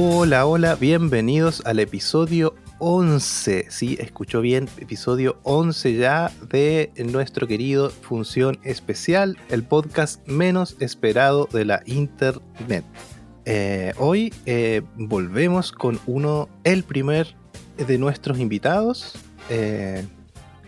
Hola, 0.00 0.46
hola, 0.46 0.76
bienvenidos 0.76 1.60
al 1.66 1.80
episodio 1.80 2.54
11. 2.78 3.66
Sí, 3.68 3.98
escuchó 4.00 4.40
bien, 4.40 4.68
episodio 4.78 5.40
11 5.42 5.96
ya 5.96 6.30
de 6.48 6.92
nuestro 7.04 7.48
querido 7.48 7.90
Función 7.90 8.60
Especial, 8.62 9.36
el 9.48 9.64
podcast 9.64 10.24
menos 10.28 10.76
esperado 10.78 11.48
de 11.52 11.64
la 11.64 11.82
Internet. 11.84 12.84
Eh, 13.44 13.92
hoy 13.98 14.32
eh, 14.46 14.82
volvemos 14.94 15.72
con 15.72 15.98
uno, 16.06 16.48
el 16.62 16.84
primer 16.84 17.34
de 17.76 17.98
nuestros 17.98 18.38
invitados, 18.38 19.18
eh, 19.50 20.06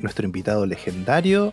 nuestro 0.01 0.27
invitado 0.27 0.67
legendario, 0.67 1.53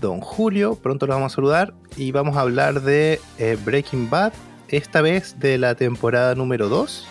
don 0.00 0.20
Julio. 0.20 0.74
Pronto 0.74 1.06
lo 1.06 1.14
vamos 1.14 1.32
a 1.32 1.36
saludar 1.36 1.74
y 1.96 2.10
vamos 2.10 2.36
a 2.36 2.40
hablar 2.40 2.82
de 2.82 3.20
Breaking 3.64 4.10
Bad, 4.10 4.32
esta 4.76 5.00
vez 5.00 5.38
de 5.38 5.58
la 5.58 5.74
temporada 5.74 6.34
número 6.34 6.68
2 6.68 7.06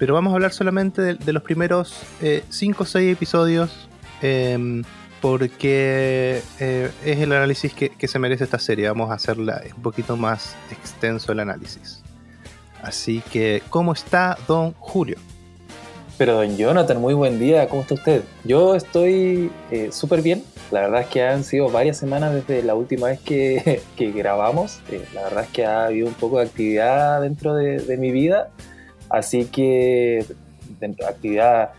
pero 0.00 0.14
vamos 0.14 0.30
a 0.32 0.36
hablar 0.36 0.54
solamente 0.54 1.14
de, 1.14 1.32
los 1.34 1.42
primeros 1.42 1.94
5 2.48 2.82
o 2.82 2.86
6 2.86 3.12
episodios. 3.12 3.86
Em, 4.22 4.82
porque 5.20 6.42
eh, 6.58 6.90
es 7.04 7.18
el 7.18 7.32
análisis 7.32 7.74
que, 7.74 8.08
se 8.08 8.18
merece 8.18 8.44
esta 8.44 8.58
serie. 8.58 8.88
Vamos 8.88 9.10
a 9.10 9.14
hacerla 9.14 9.62
un 9.76 9.82
poquito 9.82 10.16
más 10.16 10.56
extenso 10.70 11.32
el 11.32 11.40
análisis. 11.40 12.02
Así 12.82 13.22
que, 13.30 13.62
¿cómo 13.68 13.92
está 13.92 14.38
don 14.48 14.72
Julio? 14.78 15.18
Pero 16.16 16.36
don 16.36 16.56
Jonathan, 16.56 16.98
muy 16.98 17.12
buen 17.12 17.38
día, 17.38 17.68
¿cómo 17.68 17.82
está 17.82 17.92
usted? 17.92 18.24
Yo 18.44 18.74
estoy 18.74 19.52
eh, 19.70 19.90
súper 19.92 20.22
bien. 20.22 20.42
La 20.70 20.82
verdad 20.82 21.02
es 21.02 21.06
que 21.08 21.22
han 21.22 21.44
sido 21.44 21.68
varias 21.68 21.96
semanas 21.96 22.32
desde 22.32 22.62
la 22.62 22.74
última 22.74 23.08
vez 23.08 23.20
que, 23.20 23.82
grabamos. 23.98 24.80
Eh, 24.90 25.04
la 25.14 25.22
verdad 25.24 25.44
es 25.44 25.50
que 25.50 25.64
ha 25.64 25.86
habido 25.86 26.08
un 26.08 26.14
poco 26.14 26.38
de 26.38 26.44
actividad 26.44 27.20
dentro 27.22 27.54
de, 27.54 27.78
de 27.78 27.96
mi 27.96 28.10
vida 28.10 28.50
Así 29.10 29.46
que, 29.46 30.24
dentro 30.78 31.06
de 31.06 31.12
actividad, 31.12 31.70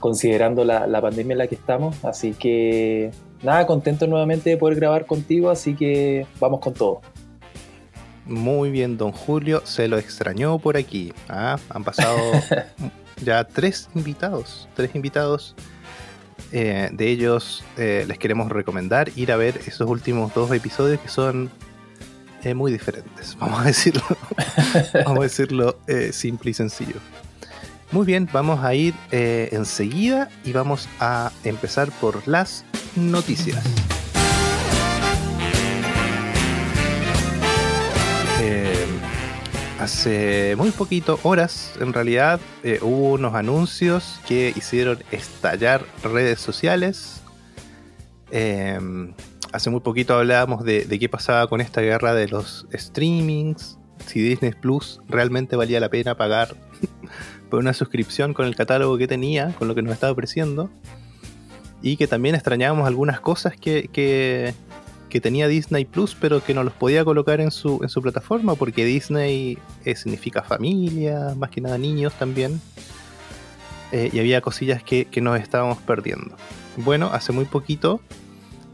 considerando 0.00 0.64
la, 0.64 1.00
pandemia 1.00 1.32
en 1.34 1.38
la 1.38 1.46
que 1.46 1.54
estamos, 1.54 2.02
así 2.04 2.32
que 2.32 3.10
nada, 3.42 3.66
contento 3.66 4.06
nuevamente 4.06 4.48
de 4.50 4.56
poder 4.56 4.76
grabar 4.76 5.04
contigo, 5.04 5.50
así 5.50 5.76
que 5.76 6.26
vamos 6.40 6.60
con 6.60 6.72
todo. 6.72 7.02
Muy 8.24 8.70
bien, 8.70 8.96
don 8.96 9.12
Julio, 9.12 9.60
se 9.64 9.88
lo 9.88 9.98
extrañó 9.98 10.58
por 10.58 10.78
aquí. 10.78 11.12
¿ah? 11.28 11.58
Han 11.68 11.84
pasado 11.84 12.18
ya 13.22 13.44
tres 13.44 13.90
invitados, 13.94 14.66
tres 14.74 14.94
invitados. 14.94 15.54
Eh, 16.52 16.88
de 16.92 17.08
ellos 17.08 17.62
eh, 17.76 18.04
les 18.08 18.18
queremos 18.18 18.50
recomendar 18.50 19.10
ir 19.14 19.30
a 19.30 19.36
ver 19.36 19.60
esos 19.66 19.88
últimos 19.88 20.34
dos 20.34 20.50
episodios 20.52 20.98
que 20.98 21.08
son 21.08 21.48
eh, 22.42 22.54
muy 22.54 22.72
diferentes, 22.72 23.36
vamos 23.40 23.60
a 23.60 23.64
decirlo, 23.64 24.02
vamos 25.04 25.18
a 25.20 25.22
decirlo 25.22 25.78
simple 26.12 26.50
y 26.50 26.54
sencillo. 26.54 26.96
Muy 27.92 28.06
bien, 28.06 28.28
vamos 28.32 28.64
a 28.64 28.72
ir 28.74 28.94
enseguida 29.10 30.28
y 30.44 30.52
vamos 30.52 30.88
a 31.00 31.32
empezar 31.42 31.90
por 31.90 32.26
las 32.28 32.64
noticias. 32.94 33.64
Hace 39.80 40.54
muy 40.56 40.70
poquito, 40.70 41.18
horas 41.22 41.72
en 41.80 41.92
realidad, 41.92 42.38
hubo 42.82 43.14
unos 43.14 43.34
anuncios 43.34 44.20
que 44.28 44.52
hicieron 44.54 44.98
estallar 45.10 45.84
redes 46.02 46.40
sociales. 46.40 47.22
Hace 49.52 49.70
muy 49.70 49.80
poquito 49.80 50.14
hablábamos 50.14 50.64
de, 50.64 50.86
qué 50.86 51.08
pasaba 51.08 51.48
con 51.48 51.60
esta 51.60 51.80
guerra 51.80 52.14
de 52.14 52.28
los 52.28 52.68
streamings, 52.72 53.78
si 54.06 54.20
Disney 54.20 54.52
Plus 54.52 55.00
realmente 55.08 55.56
valía 55.56 55.80
la 55.80 55.88
pena 55.88 56.16
pagar 56.16 56.54
por 57.50 57.58
una 57.58 57.72
suscripción 57.74 58.32
con 58.32 58.46
el 58.46 58.54
catálogo 58.54 58.96
que 58.96 59.08
tenía, 59.08 59.52
con 59.58 59.66
lo 59.66 59.74
que 59.74 59.82
nos 59.82 59.92
estaba 59.92 60.12
ofreciendo, 60.12 60.70
y 61.82 61.96
que 61.96 62.06
también 62.06 62.34
extrañábamos 62.34 62.86
algunas 62.86 63.20
cosas 63.20 63.56
que, 63.56 63.88
que, 63.92 64.54
tenía 65.18 65.48
Disney 65.48 65.86
Plus, 65.86 66.14
pero 66.14 66.44
que 66.44 66.52
no 66.52 66.62
los 66.62 66.74
podía 66.74 67.04
colocar 67.04 67.40
en 67.40 67.50
su, 67.50 67.80
en 67.82 67.88
su 67.88 68.02
plataforma, 68.02 68.54
porque 68.54 68.84
Disney 68.84 69.56
eh, 69.84 69.96
significa 69.96 70.42
familia, 70.42 71.34
más 71.36 71.48
que 71.48 71.60
nada 71.62 71.78
niños 71.78 72.12
también. 72.12 72.60
Eh, 73.92 74.10
y 74.12 74.20
había 74.20 74.40
cosillas 74.42 74.84
que, 74.84 75.06
que 75.06 75.20
nos 75.20 75.40
estábamos 75.40 75.78
perdiendo. 75.78 76.36
Bueno, 76.76 77.10
hace 77.12 77.32
muy 77.32 77.46
poquito 77.46 78.00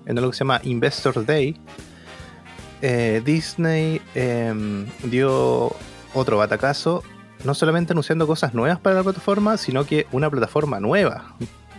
en 0.04 0.19
algo 0.19 0.30
que 0.30 0.36
se 0.36 0.41
llama 0.41 0.60
Investor 0.64 1.24
Day, 1.24 1.56
eh, 2.82 3.22
Disney 3.24 4.00
em, 4.14 4.86
dio 5.04 5.74
otro 6.14 6.36
batacazo, 6.36 7.03
no 7.44 7.54
solamente 7.54 7.92
anunciando 7.92 8.26
cosas 8.26 8.54
nuevas 8.54 8.78
para 8.78 8.97
la 8.97 9.03
plataforma, 9.03 9.56
sino 9.56 9.84
que 9.84 10.06
una 10.12 10.30
plataforma 10.30 10.80
nueva, 10.80 11.34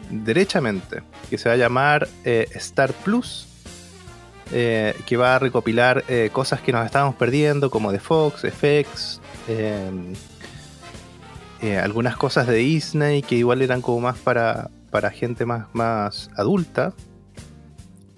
derechamente, 0.10 1.04
que 1.30 1.38
se 1.38 1.50
va 1.50 1.56
a 1.56 1.58
llamar 1.58 2.08
Star 2.24 2.94
Plus, 2.94 3.48
eh, 4.52 4.96
que 5.06 5.18
va 5.18 5.36
a 5.36 5.40
recopilar 5.40 6.04
cosas 6.32 6.62
que 6.62 6.72
nos 6.72 6.86
estábamos 6.86 7.16
perdiendo, 7.16 7.70
como 7.70 7.92
de 7.92 8.00
Fox, 8.00 8.42
FX, 8.42 9.22
em, 9.48 10.14
algunas 11.82 12.16
cosas 12.16 12.48
de 12.48 12.56
Disney 12.56 13.22
que 13.22 13.36
igual 13.36 13.62
eran 13.62 13.82
como 13.82 14.02
más 14.02 14.18
para, 14.18 14.70
para 14.92 15.12
gente 15.12 15.46
más, 15.46 15.68
más 15.74 16.30
adulta, 16.36 16.94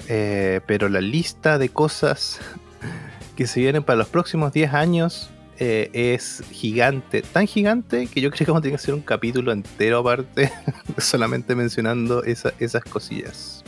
eh, 0.08 0.62
pero 0.66 0.90
la 0.90 1.02
lista 1.02 1.58
de 1.58 1.70
cosas 1.70 2.40
que 3.36 3.48
se 3.48 3.60
vienen 3.60 3.84
para 3.84 3.98
los 3.98 4.08
próximos 4.08 4.54
10 4.54 4.74
años 4.74 5.30
eh, 5.60 5.90
es 5.94 6.44
gigante. 6.52 7.22
Tan 7.22 7.48
gigante 7.48 8.08
que 8.08 8.22
yo 8.22 8.32
creo 8.32 8.46
que 8.46 8.52
vamos 8.52 8.60
a 8.60 8.64
tener 8.64 8.78
que 8.78 8.82
hacer 8.82 8.94
un 8.94 9.02
capítulo 9.02 9.52
entero 9.52 10.00
aparte, 10.00 10.52
solamente 10.98 11.54
mencionando 11.56 12.24
esas 12.24 12.84
cosillas. 12.86 13.59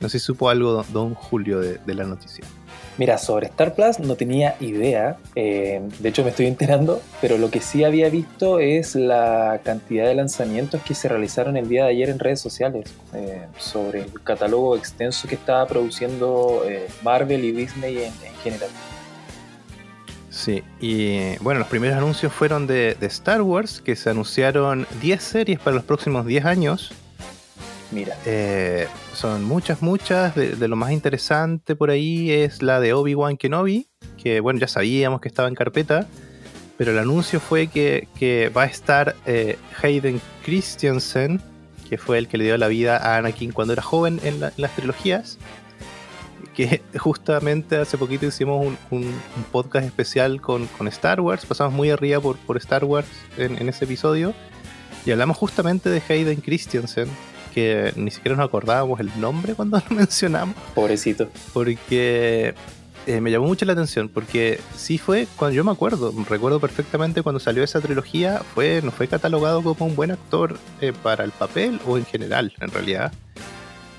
No 0.00 0.08
sé 0.08 0.18
si 0.18 0.26
supo 0.26 0.48
algo 0.48 0.84
don 0.92 1.14
Julio 1.14 1.60
de 1.60 1.94
la 1.94 2.04
noticia. 2.04 2.44
Mira, 2.96 3.18
sobre 3.18 3.48
Star 3.48 3.74
Plus 3.74 3.98
no 3.98 4.14
tenía 4.14 4.54
idea, 4.60 5.16
eh, 5.34 5.82
de 5.98 6.08
hecho 6.08 6.22
me 6.22 6.30
estoy 6.30 6.46
enterando, 6.46 7.02
pero 7.20 7.38
lo 7.38 7.50
que 7.50 7.60
sí 7.60 7.82
había 7.82 8.08
visto 8.08 8.60
es 8.60 8.94
la 8.94 9.60
cantidad 9.64 10.06
de 10.06 10.14
lanzamientos 10.14 10.80
que 10.82 10.94
se 10.94 11.08
realizaron 11.08 11.56
el 11.56 11.68
día 11.68 11.84
de 11.84 11.90
ayer 11.90 12.08
en 12.08 12.20
redes 12.20 12.40
sociales 12.40 12.94
eh, 13.12 13.46
sobre 13.58 14.02
el 14.02 14.22
catálogo 14.22 14.76
extenso 14.76 15.26
que 15.26 15.34
estaba 15.34 15.66
produciendo 15.66 16.62
eh, 16.68 16.86
Marvel 17.02 17.44
y 17.44 17.50
Disney 17.50 17.98
en, 17.98 18.12
general. 18.44 18.70
Sí, 20.30 20.62
y 20.80 21.36
bueno, 21.38 21.60
los 21.60 21.68
primeros 21.68 21.96
anuncios 21.96 22.32
fueron 22.32 22.68
de, 22.68 22.94
de 22.94 23.06
Star 23.06 23.42
Wars, 23.42 23.80
que 23.80 23.96
se 23.96 24.10
anunciaron 24.10 24.86
10 25.00 25.20
series 25.20 25.58
para 25.58 25.74
los 25.74 25.84
próximos 25.84 26.26
10 26.26 26.44
años 26.44 26.92
Mira. 27.94 28.16
Eh, 28.26 28.88
son 29.14 29.44
muchas, 29.44 29.82
muchas. 29.82 30.34
De, 30.34 30.68
lo 30.68 30.76
más 30.76 30.92
interesante 30.92 31.76
por 31.76 31.90
ahí 31.90 32.30
es 32.30 32.62
la 32.62 32.80
de 32.80 32.92
Obi-Wan 32.92 33.36
Kenobi, 33.36 33.88
que 34.22 34.40
bueno, 34.40 34.60
ya 34.60 34.68
sabíamos 34.68 35.20
que 35.20 35.28
estaba 35.28 35.48
en 35.48 35.54
carpeta, 35.54 36.06
pero 36.76 36.92
el 36.92 36.98
anuncio 36.98 37.40
fue 37.40 37.68
que, 37.68 38.50
va 38.56 38.62
a 38.62 38.66
estar 38.66 39.16
eh, 39.26 39.58
Hayden 39.82 40.20
Christensen, 40.44 41.40
que 41.88 41.98
fue 41.98 42.18
el 42.18 42.28
que 42.28 42.38
le 42.38 42.44
dio 42.44 42.56
la 42.58 42.68
vida 42.68 42.96
a 42.96 43.16
Anakin 43.16 43.52
cuando 43.52 43.72
era 43.72 43.82
joven 43.82 44.20
en, 44.24 44.40
las 44.40 44.74
trilogías. 44.74 45.38
Que 46.54 46.82
justamente 46.98 47.76
hace 47.76 47.98
poquito 47.98 48.26
hicimos 48.26 48.76
un, 48.90 49.14
podcast 49.52 49.86
especial 49.86 50.40
con, 50.40 50.68
Star 50.88 51.20
Wars, 51.20 51.46
pasamos 51.46 51.74
muy 51.74 51.90
arriba 51.90 52.20
por, 52.20 52.56
Star 52.56 52.84
Wars 52.84 53.08
en, 53.36 53.56
en 53.56 53.68
ese 53.68 53.84
episodio. 53.84 54.34
Y 55.06 55.10
hablamos 55.10 55.36
justamente 55.36 55.90
de 55.90 56.02
Hayden 56.08 56.40
Christensen, 56.40 57.08
que 57.54 57.92
ni 57.96 58.10
siquiera 58.10 58.36
nos 58.36 58.46
acordábamos 58.46 58.98
el 59.00 59.10
nombre 59.20 59.54
cuando 59.54 59.80
lo 59.88 59.96
mencionamos. 59.96 60.56
Pobrecito. 60.74 61.28
Porque 61.52 62.54
eh, 63.06 63.20
me 63.20 63.30
llamó 63.30 63.46
mucho 63.46 63.64
la 63.64 63.74
atención, 63.74 64.08
porque 64.08 64.60
sí 64.76 64.98
fue, 64.98 65.28
cuando 65.36 65.54
yo 65.54 65.62
me 65.62 65.70
acuerdo, 65.70 66.12
recuerdo 66.28 66.58
perfectamente 66.58 67.22
cuando 67.22 67.38
salió 67.38 67.62
esa 67.62 67.80
trilogía, 67.80 68.42
fue, 68.54 68.80
no 68.82 68.90
fue 68.90 69.08
catalogado 69.08 69.62
como 69.62 69.86
un 69.86 69.94
buen 69.94 70.10
actor 70.10 70.58
eh, 70.80 70.92
para 71.02 71.24
el 71.24 71.30
papel 71.30 71.80
o 71.86 71.96
en 71.98 72.06
general, 72.06 72.52
en 72.60 72.70
realidad. 72.70 73.12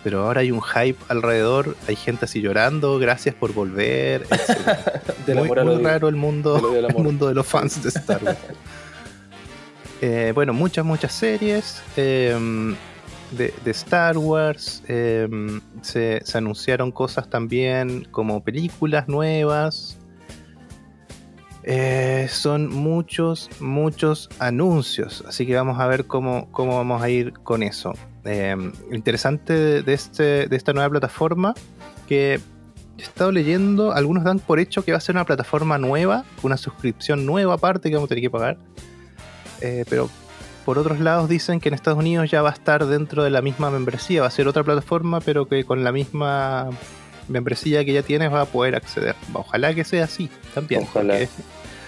Pero 0.04 0.24
ahora 0.24 0.42
hay 0.42 0.51
un 0.51 0.62
hype 0.62 1.00
alrededor, 1.08 1.75
hay 1.88 1.96
gente 1.96 2.25
así 2.25 2.42
llorando, 2.42 3.00
gracias 3.00 3.34
por 3.34 3.54
volver. 3.54 4.28
muy, 5.28 5.50
muy 5.50 5.84
raro 5.84 6.10
el 6.10 6.16
mundo, 6.16 6.75
el 6.75 6.94
mundo 6.94 7.28
de 7.28 7.34
los 7.34 7.48
fans 7.48 7.81
de 7.81 7.90
Star 7.90 8.24
Wars. 8.24 8.38
Eh, 10.01 10.34
bueno, 10.36 10.54
muchas, 10.54 10.84
muchas 10.86 11.13
series. 11.13 11.81
Eh, 11.96 12.38
de, 13.31 13.54
Star 13.72 14.18
Wars. 14.18 14.83
Em, 14.88 15.62
se, 15.81 16.22
anunciaron 16.33 16.92
cosas 16.92 17.30
también 17.30 18.07
como 18.12 18.44
películas 18.44 19.07
nuevas. 19.07 19.98
Eh, 21.63 22.27
son 22.30 22.69
muchos, 22.69 23.50
muchos 23.60 24.30
anuncios. 24.39 25.24
Así 25.27 25.45
que 25.45 25.56
vamos 25.56 25.80
a 25.80 25.88
ver 25.88 26.06
cómo, 26.06 26.50
cómo 26.51 26.77
vamos 26.77 27.01
a 27.01 27.10
ir 27.10 27.33
con 27.33 27.63
eso. 27.63 27.94
Em, 28.24 28.72
interesante 28.92 29.81
de, 29.83 29.94
este, 29.94 30.48
de 30.48 30.56
esta 30.56 30.74
nueva 30.74 30.89
plataforma 30.89 31.54
que 32.07 32.39
he 32.98 33.01
estado 33.01 33.31
leyendo, 33.31 33.92
algunos 33.92 34.24
dan 34.24 34.39
por 34.39 34.60
hecho 34.60 34.83
que 34.83 34.92
va 34.92 35.00
a 35.00 35.01
ser 35.01 35.16
una 35.16 35.25
plataforma 35.25 35.77
nueva, 35.77 36.24
una 36.44 36.57
suscripción 36.57 37.25
nueva 37.25 37.56
aparte 37.56 37.89
que 37.89 37.95
vamos 37.95 38.07
a 38.07 38.10
tener 38.10 38.24
que 38.24 38.30
pagar. 38.30 38.57
eh, 39.62 39.86
pero 39.89 40.10
por 40.65 40.79
otros 40.79 41.00
lados 41.00 41.29
dicen 41.29 41.59
que 41.59 41.69
en 41.69 41.75
Estados 41.75 42.00
Unidos 42.00 42.29
ya 42.31 42.41
va 42.41 42.50
a 42.50 42.53
estar 42.53 42.85
dentro 42.88 43.23
de 43.23 43.29
la 43.29 43.41
misma 43.41 43.69
membresía, 43.69 44.21
va 44.21 44.27
a 44.27 44.31
ser 44.31 44.47
otra 44.47 44.63
plataforma, 44.63 45.21
pero 45.21 45.47
que 45.47 45.63
con 45.63 45.83
la 45.83 45.91
misma 45.91 46.69
membresía 47.27 47.85
que 47.85 47.94
ya 47.94 48.01
tienes 48.01 48.33
va 48.33 48.41
a 48.41 48.45
poder 48.45 48.75
acceder. 48.75 49.15
Ojalá 49.33 49.73
que 49.75 49.83
sea 49.83 50.06
así 50.06 50.29
también. 50.53 50.83
Ojalá. 50.83 51.19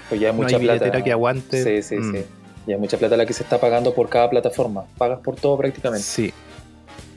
Pues 0.10 0.22
ya 0.22 0.30
hay 0.30 0.36
mucha 0.36 0.60
plata. 0.60 1.04
que 1.04 1.12
aguante. 1.12 1.64
Sí, 1.64 1.82
sí, 1.82 2.02
sí. 2.02 2.20
Mm. 2.20 2.68
Ya 2.68 2.76
hay 2.76 2.80
mucha 2.80 2.98
plata 2.98 3.18
la 3.18 3.26
que 3.26 3.34
se 3.34 3.44
está 3.44 3.60
pagando 3.60 3.94
por 3.94 4.10
cada 4.10 4.30
plataforma. 4.30 4.86
Pagas 4.98 5.20
por 5.20 5.36
todo 5.36 5.58
prácticamente. 5.58 6.06
Sí. 6.06 6.34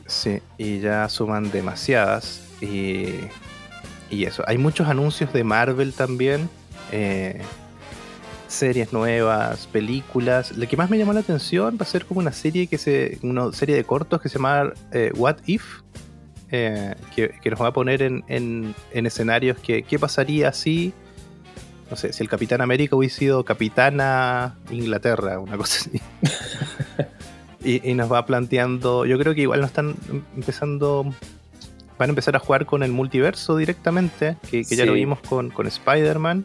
Sí, 0.07 0.41
y 0.59 0.81
ya 0.81 1.09
suman 1.09 1.51
demasiadas. 1.51 2.43
Y, 2.61 3.15
y 4.11 4.25
eso. 4.25 4.43
Hay 4.47 4.59
muchos 4.59 4.89
anuncios 4.89 5.33
de 5.33 5.45
Marvel 5.45 5.93
también. 5.93 6.49
Eh, 6.91 7.43
series 8.51 8.93
nuevas, 8.93 9.67
películas. 9.67 10.57
Lo 10.57 10.67
que 10.69 10.77
más 10.77 10.91
me 10.91 10.99
llamó 10.99 11.13
la 11.13 11.21
atención 11.21 11.77
va 11.81 11.85
a 11.85 11.89
ser 11.89 12.05
como 12.05 12.21
una 12.21 12.33
serie 12.33 12.67
que 12.67 12.79
se. 12.79 13.19
una 13.23 13.53
serie 13.53 13.77
de 13.77 13.85
cortos 13.85 14.21
que 14.21 14.29
se 14.29 14.39
llama 14.39 14.73
eh, 14.93 15.13
What 15.17 15.37
If. 15.47 15.81
Eh, 16.53 16.95
que, 17.15 17.51
nos 17.51 17.63
va 17.63 17.69
a 17.69 17.73
poner 17.73 18.03
en, 18.03 18.25
en, 18.29 18.75
escenarios 19.07 19.59
que 19.59 19.83
qué 19.83 19.99
pasaría 19.99 20.53
si. 20.53 20.93
No 21.91 21.97
sé, 21.97 22.13
si 22.13 22.23
el 22.23 22.29
Capitán 22.29 22.61
América 22.61 22.97
hubiese 22.97 23.19
sido 23.19 23.45
Capitana 23.45 24.57
Inglaterra, 24.71 25.39
una 25.39 25.57
cosa 25.57 25.79
así. 25.81 26.01
y, 27.89 27.95
nos 27.95 28.13
va 28.13 28.27
planteando. 28.27 29.07
Yo 29.07 29.19
creo 29.19 29.35
que 29.35 29.43
igual 29.43 29.61
nos 29.61 29.71
están 29.71 29.95
empezando. 30.37 31.15
Van 31.99 32.09
a 32.09 32.13
empezar 32.13 32.35
a 32.35 32.39
jugar 32.39 32.65
con 32.65 32.83
el 32.83 32.93
multiverso 32.93 33.57
directamente, 33.57 34.37
que, 34.51 34.65
ya 34.65 34.87
lo 34.87 34.95
vimos 34.95 35.21
con, 35.21 35.51
con 35.51 35.67
Spider-Man 35.67 36.45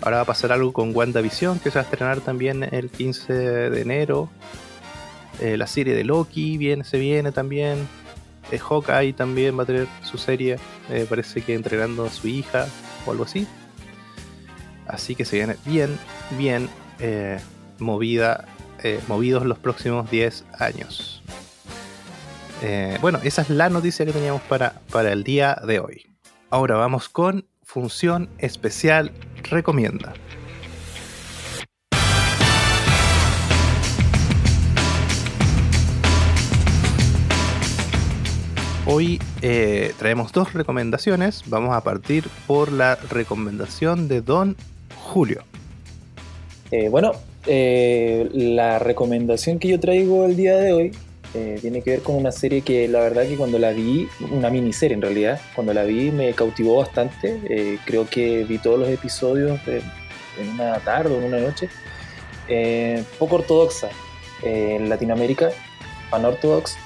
Ahora 0.00 0.18
va 0.18 0.22
a 0.22 0.26
pasar 0.26 0.52
algo 0.52 0.72
con 0.72 0.94
WandaVision, 0.94 1.58
que 1.58 1.70
se 1.70 1.78
va 1.78 1.80
a 1.80 1.84
estrenar 1.84 2.20
también 2.20 2.62
el 2.62 2.88
15 2.88 3.32
de 3.32 3.80
enero. 3.80 4.30
Eh, 5.40 5.56
la 5.56 5.66
serie 5.66 5.94
de 5.94 6.04
Loki 6.04 6.56
viene, 6.56 6.84
se 6.84 6.98
viene 6.98 7.32
también. 7.32 7.88
Eh, 8.50 8.58
Hawkeye 8.58 9.12
también 9.12 9.58
va 9.58 9.64
a 9.64 9.66
tener 9.66 9.88
su 10.02 10.16
serie. 10.16 10.58
Eh, 10.88 11.06
parece 11.08 11.42
que 11.42 11.54
entrenando 11.54 12.04
a 12.04 12.10
su 12.10 12.28
hija 12.28 12.66
o 13.06 13.10
algo 13.10 13.24
así. 13.24 13.46
Así 14.86 15.14
que 15.14 15.24
se 15.24 15.36
viene 15.36 15.56
bien, 15.66 15.98
bien 16.38 16.68
movida, 17.78 18.46
movidos 19.06 19.44
los 19.44 19.58
próximos 19.58 20.10
10 20.10 20.44
años. 20.58 21.22
bueno, 23.02 23.20
esa 23.22 23.42
es 23.42 23.50
la 23.50 23.68
noticia 23.68 24.06
que 24.06 24.12
teníamos 24.12 24.40
para, 24.42 24.80
para 24.90 25.12
el 25.12 25.24
día 25.24 25.60
de 25.66 25.78
hoy. 25.78 26.06
Ahora 26.48 26.76
vamos 26.76 27.10
con 27.10 27.44
función 27.68 28.30
especial 28.38 29.12
recomienda. 29.42 30.14
Hoy 38.86 39.20
eh, 39.42 39.92
traemos 39.98 40.32
dos 40.32 40.54
recomendaciones. 40.54 41.42
Vamos 41.46 41.76
a 41.76 41.82
partir 41.82 42.24
por 42.46 42.72
la 42.72 42.94
recomendación 42.94 44.08
de 44.08 44.22
Don 44.22 44.56
Julio. 44.96 45.44
Eh, 46.70 46.88
bueno, 46.88 47.12
eh, 47.46 48.30
la 48.32 48.78
recomendación 48.78 49.58
que 49.58 49.68
yo 49.68 49.78
traigo 49.78 50.24
el 50.24 50.36
día 50.36 50.56
de 50.56 50.72
hoy 50.72 50.92
tiene 51.32 51.82
que 51.82 51.90
ver 51.90 52.02
con 52.02 52.16
una 52.16 52.32
serie 52.32 52.62
que 52.62 52.88
la 52.88 53.00
verdad 53.00 53.24
que 53.24 53.36
cuando 53.36 53.58
la 53.58 53.70
vi, 53.70 54.08
una 54.30 54.50
miniserie 54.50 54.94
en 54.94 55.02
realidad, 55.02 55.40
cuando 55.54 55.72
la 55.74 55.84
vi 55.84 56.10
me 56.10 56.32
cautivó 56.32 56.78
bastante. 56.78 57.78
creo 57.84 58.08
que 58.08 58.44
vi 58.44 58.58
todos 58.58 58.78
los 58.78 58.88
episodios 58.88 59.60
en 59.66 60.50
una 60.50 60.78
tarde 60.80 61.14
o 61.14 61.18
en 61.18 61.24
una 61.24 61.38
noche. 61.38 61.68
poco 63.18 63.36
ortodoxa 63.36 63.90
en 64.42 64.88
Latinoamérica, 64.88 65.50
Unorthodox, 66.12 66.76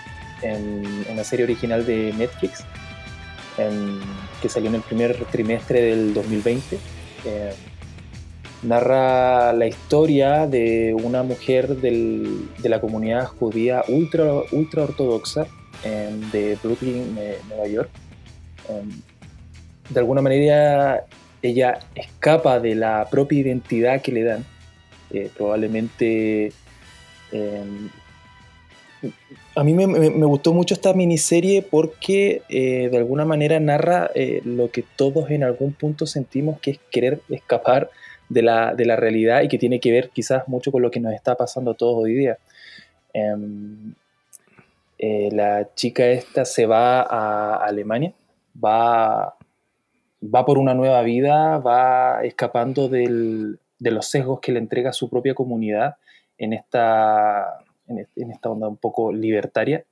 en 0.42 1.04
una 1.10 1.24
serie 1.24 1.44
original 1.44 1.86
de 1.86 2.12
Netflix 2.12 2.64
que 4.40 4.48
salió 4.48 4.68
en 4.70 4.76
el 4.76 4.82
primer 4.82 5.24
trimestre 5.26 5.82
del 5.82 6.14
2020. 6.14 6.78
Narra 8.62 9.52
la 9.52 9.66
historia 9.66 10.46
de 10.46 10.94
una 10.94 11.22
mujer 11.22 11.76
de 11.76 12.68
la 12.68 12.80
comunidad 12.80 13.26
judía 13.26 13.82
ultra, 13.88 14.24
ultra 14.52 14.84
ortodoxa 14.84 15.46
de 16.32 16.56
Brooklyn, 16.62 17.14
Nueva 17.48 17.66
York. 17.66 17.90
de 19.90 19.98
alguna 19.98 20.22
manera 20.22 21.04
ella 21.42 21.80
escapa 21.96 22.60
de 22.60 22.76
la 22.76 23.08
propia 23.10 23.40
identidad 23.40 24.00
que 24.00 24.12
le 24.12 24.22
dan. 24.22 24.44
Eh, 25.10 25.28
probablemente 25.36 26.52
a 29.54 29.64
mí 29.64 29.74
me, 29.74 30.08
gustó 30.26 30.54
mucho 30.54 30.74
esta 30.74 30.94
miniserie 30.94 31.62
porque 31.62 32.42
eh, 32.48 32.88
de 32.90 32.96
alguna 32.96 33.24
manera 33.24 33.60
narra 33.60 34.10
eh, 34.14 34.40
lo 34.44 34.70
que 34.70 34.82
todos 34.96 35.30
en 35.30 35.44
algún 35.44 35.72
punto 35.72 36.06
sentimos 36.06 36.58
que 36.60 36.72
es 36.72 36.80
querer 36.90 37.20
escapar 37.28 37.90
de 38.32 38.42
la, 38.42 38.96
realidad 38.96 39.42
y 39.42 39.48
que 39.48 39.58
tiene 39.58 39.80
que 39.80 39.92
ver 39.92 40.10
quizás 40.10 40.48
mucho 40.48 40.72
con 40.72 40.82
lo 40.82 40.90
que 40.90 41.00
nos 41.00 41.12
está 41.12 41.36
pasando 41.36 41.72
a 41.72 41.74
todos 41.74 42.04
hoy 42.04 42.14
día. 42.14 42.38
Em, 43.12 43.94
eh, 44.98 45.28
la 45.32 45.74
chica 45.74 46.06
esta 46.06 46.44
se 46.44 46.66
va 46.66 47.02
a 47.02 47.64
Alemania, 47.64 48.12
va, 48.62 49.34
va 50.22 50.44
por 50.44 50.58
una 50.58 50.74
nueva 50.74 51.02
vida, 51.02 51.58
va 51.58 52.24
escapando 52.24 52.88
de 52.88 53.58
los 53.78 54.06
sesgos 54.06 54.40
que 54.40 54.52
le 54.52 54.58
entrega 54.60 54.92
su 54.92 55.08
propia 55.10 55.34
comunidad 55.34 55.96
en 56.38 56.52
esta 56.52 57.62
en, 57.98 58.30
esta 58.30 58.50
onda 58.50 58.68
un 58.68 58.76
poco 58.76 59.12
libertaria, 59.12 59.84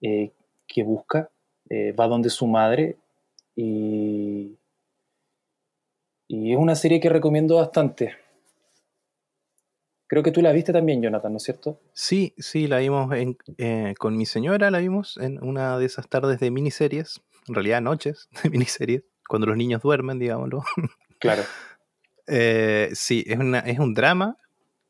eh, 0.00 0.30
que 0.66 0.82
busca, 0.82 1.30
eh, 1.70 1.92
va 1.92 2.06
donde 2.06 2.30
su 2.30 2.46
madre 2.46 2.96
y, 3.56 4.56
y 6.28 6.52
es 6.52 6.58
una 6.58 6.74
serie 6.74 7.00
que 7.00 7.08
recomiendo 7.08 7.56
bastante. 7.56 8.16
Creo 10.06 10.22
que 10.22 10.30
tú 10.30 10.42
la 10.42 10.52
viste 10.52 10.72
también, 10.72 11.02
Jonathan, 11.02 11.32
¿no 11.32 11.38
es 11.38 11.44
cierto? 11.44 11.80
Sí, 11.92 12.34
sí, 12.38 12.66
la 12.66 12.78
vimos 12.78 13.10
eh, 13.58 13.94
con 13.98 14.16
mi 14.16 14.26
señora, 14.26 14.70
la 14.70 14.78
vimos 14.78 15.16
en 15.16 15.42
una 15.42 15.78
de 15.78 15.86
esas 15.86 16.08
tardes 16.08 16.40
de 16.40 16.50
miniseries, 16.50 17.20
en 17.48 17.54
realidad 17.54 17.80
noches 17.80 18.28
de 18.42 18.50
miniseries, 18.50 19.02
cuando 19.28 19.46
los 19.46 19.56
niños 19.56 19.82
duermen, 19.82 20.18
digámoslo. 20.18 20.62
Claro. 21.20 21.44
sí, 22.26 23.24
es, 23.26 23.38
una, 23.38 23.60
es 23.60 23.78
un 23.78 23.94
drama, 23.94 24.36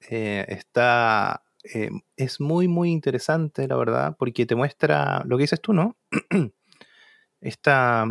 está 0.00 1.44
eh, 1.64 1.90
es 2.16 2.40
muy, 2.40 2.68
muy 2.68 2.90
interesante, 2.90 3.66
la 3.66 3.76
verdad, 3.76 4.16
porque 4.18 4.44
te 4.44 4.54
muestra 4.54 5.22
lo 5.24 5.38
que 5.38 5.44
dices 5.44 5.60
tú, 5.62 5.72
¿no? 5.72 5.96
Esta, 7.40 8.06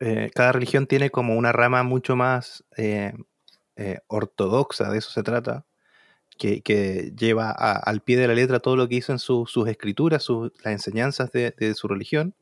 eh, 0.00 0.30
cada 0.34 0.52
religión 0.52 0.86
tiene 0.86 1.10
como 1.10 1.36
una 1.36 1.52
rama 1.52 1.82
mucho 1.82 2.16
más 2.16 2.64
eh, 2.76 3.12
ortodoxa, 4.08 4.90
de 4.90 4.98
eso 4.98 5.10
se 5.10 5.22
trata, 5.22 5.64
que, 6.38 7.12
lleva 7.16 7.50
al 7.50 8.02
pie 8.02 8.16
de 8.16 8.28
la 8.28 8.34
letra 8.34 8.60
todo 8.60 8.76
lo 8.76 8.88
que 8.88 8.96
dicen 8.96 9.18
sus 9.18 9.68
escrituras, 9.68 10.26
las 10.64 10.72
enseñanzas 10.72 11.30
de, 11.32 11.74
su 11.74 11.88
religión. 11.88 12.34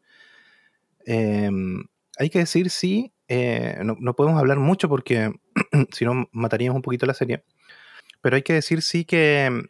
Em, 1.05 1.85
hay 2.19 2.31
que 2.31 2.41
decir, 2.41 2.71
sí, 2.71 3.13
no, 3.29 3.97
no, 4.01 4.15
podemos 4.15 4.39
hablar 4.41 4.59
mucho 4.59 4.89
porque 4.89 5.33
si 5.93 6.05
no 6.05 6.29
mataríamos 6.33 6.77
un 6.77 6.83
poquito 6.83 7.07
la 7.07 7.15
serie, 7.15 7.45
pero 8.21 8.37
hay 8.37 8.43
que 8.43 8.55
decir, 8.55 8.83
sí, 8.83 9.05
que 9.05 9.69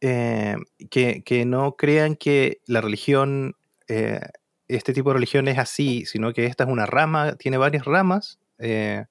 eh, 0.00 0.56
que, 0.90 1.44
no 1.44 1.74
crean 1.76 2.14
que 2.14 2.60
la 2.66 2.80
religión, 2.80 3.56
eh, 3.88 4.20
este 4.68 4.92
tipo 4.92 5.10
de 5.10 5.14
religión 5.14 5.48
es 5.48 5.58
así, 5.58 6.04
sino 6.04 6.32
que 6.32 6.46
esta 6.46 6.64
es 6.64 6.70
una 6.70 6.86
rama, 6.86 7.36
tiene 7.36 7.56
varias 7.56 7.84
ramas, 7.84 8.38
eh, 8.58 9.06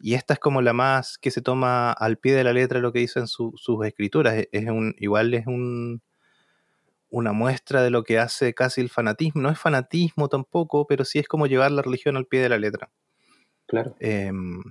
y 0.00 0.14
esta 0.14 0.34
es 0.34 0.40
como 0.40 0.62
la 0.62 0.72
más 0.72 1.18
que 1.18 1.30
se 1.30 1.42
toma 1.42 1.92
al 1.92 2.16
pie 2.16 2.34
de 2.34 2.44
la 2.44 2.54
letra 2.54 2.80
lo 2.80 2.92
que 2.92 3.00
dicen 3.00 3.26
sus 3.26 3.54
escrituras. 3.84 4.34
E, 4.34 4.48
es 4.52 4.68
un, 4.68 4.94
igual 4.98 5.34
es 5.34 5.46
un, 5.46 6.00
una 7.10 7.32
muestra 7.32 7.82
de 7.82 7.90
lo 7.90 8.02
que 8.02 8.18
hace 8.18 8.54
casi 8.54 8.80
el 8.80 8.88
fanatismo. 8.88 9.42
No 9.42 9.50
es 9.50 9.58
fanatismo 9.58 10.28
tampoco, 10.28 10.86
pero 10.86 11.04
sí 11.04 11.18
es 11.18 11.28
como 11.28 11.46
llevar 11.46 11.70
la 11.72 11.82
religión 11.82 12.16
al 12.16 12.26
pie 12.26 12.40
de 12.40 12.48
la 12.48 12.58
letra. 12.58 12.90
Claro. 13.66 13.94
Em, 14.00 14.62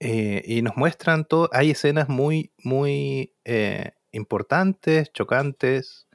eh, 0.00 0.42
y 0.46 0.62
nos 0.62 0.76
muestran 0.76 1.24
todo, 1.24 1.48
hay 1.52 1.70
escenas 1.70 2.08
muy, 2.08 2.52
muy 2.64 3.34
eh, 3.44 3.92
importantes, 4.12 5.12
chocantes, 5.12 6.08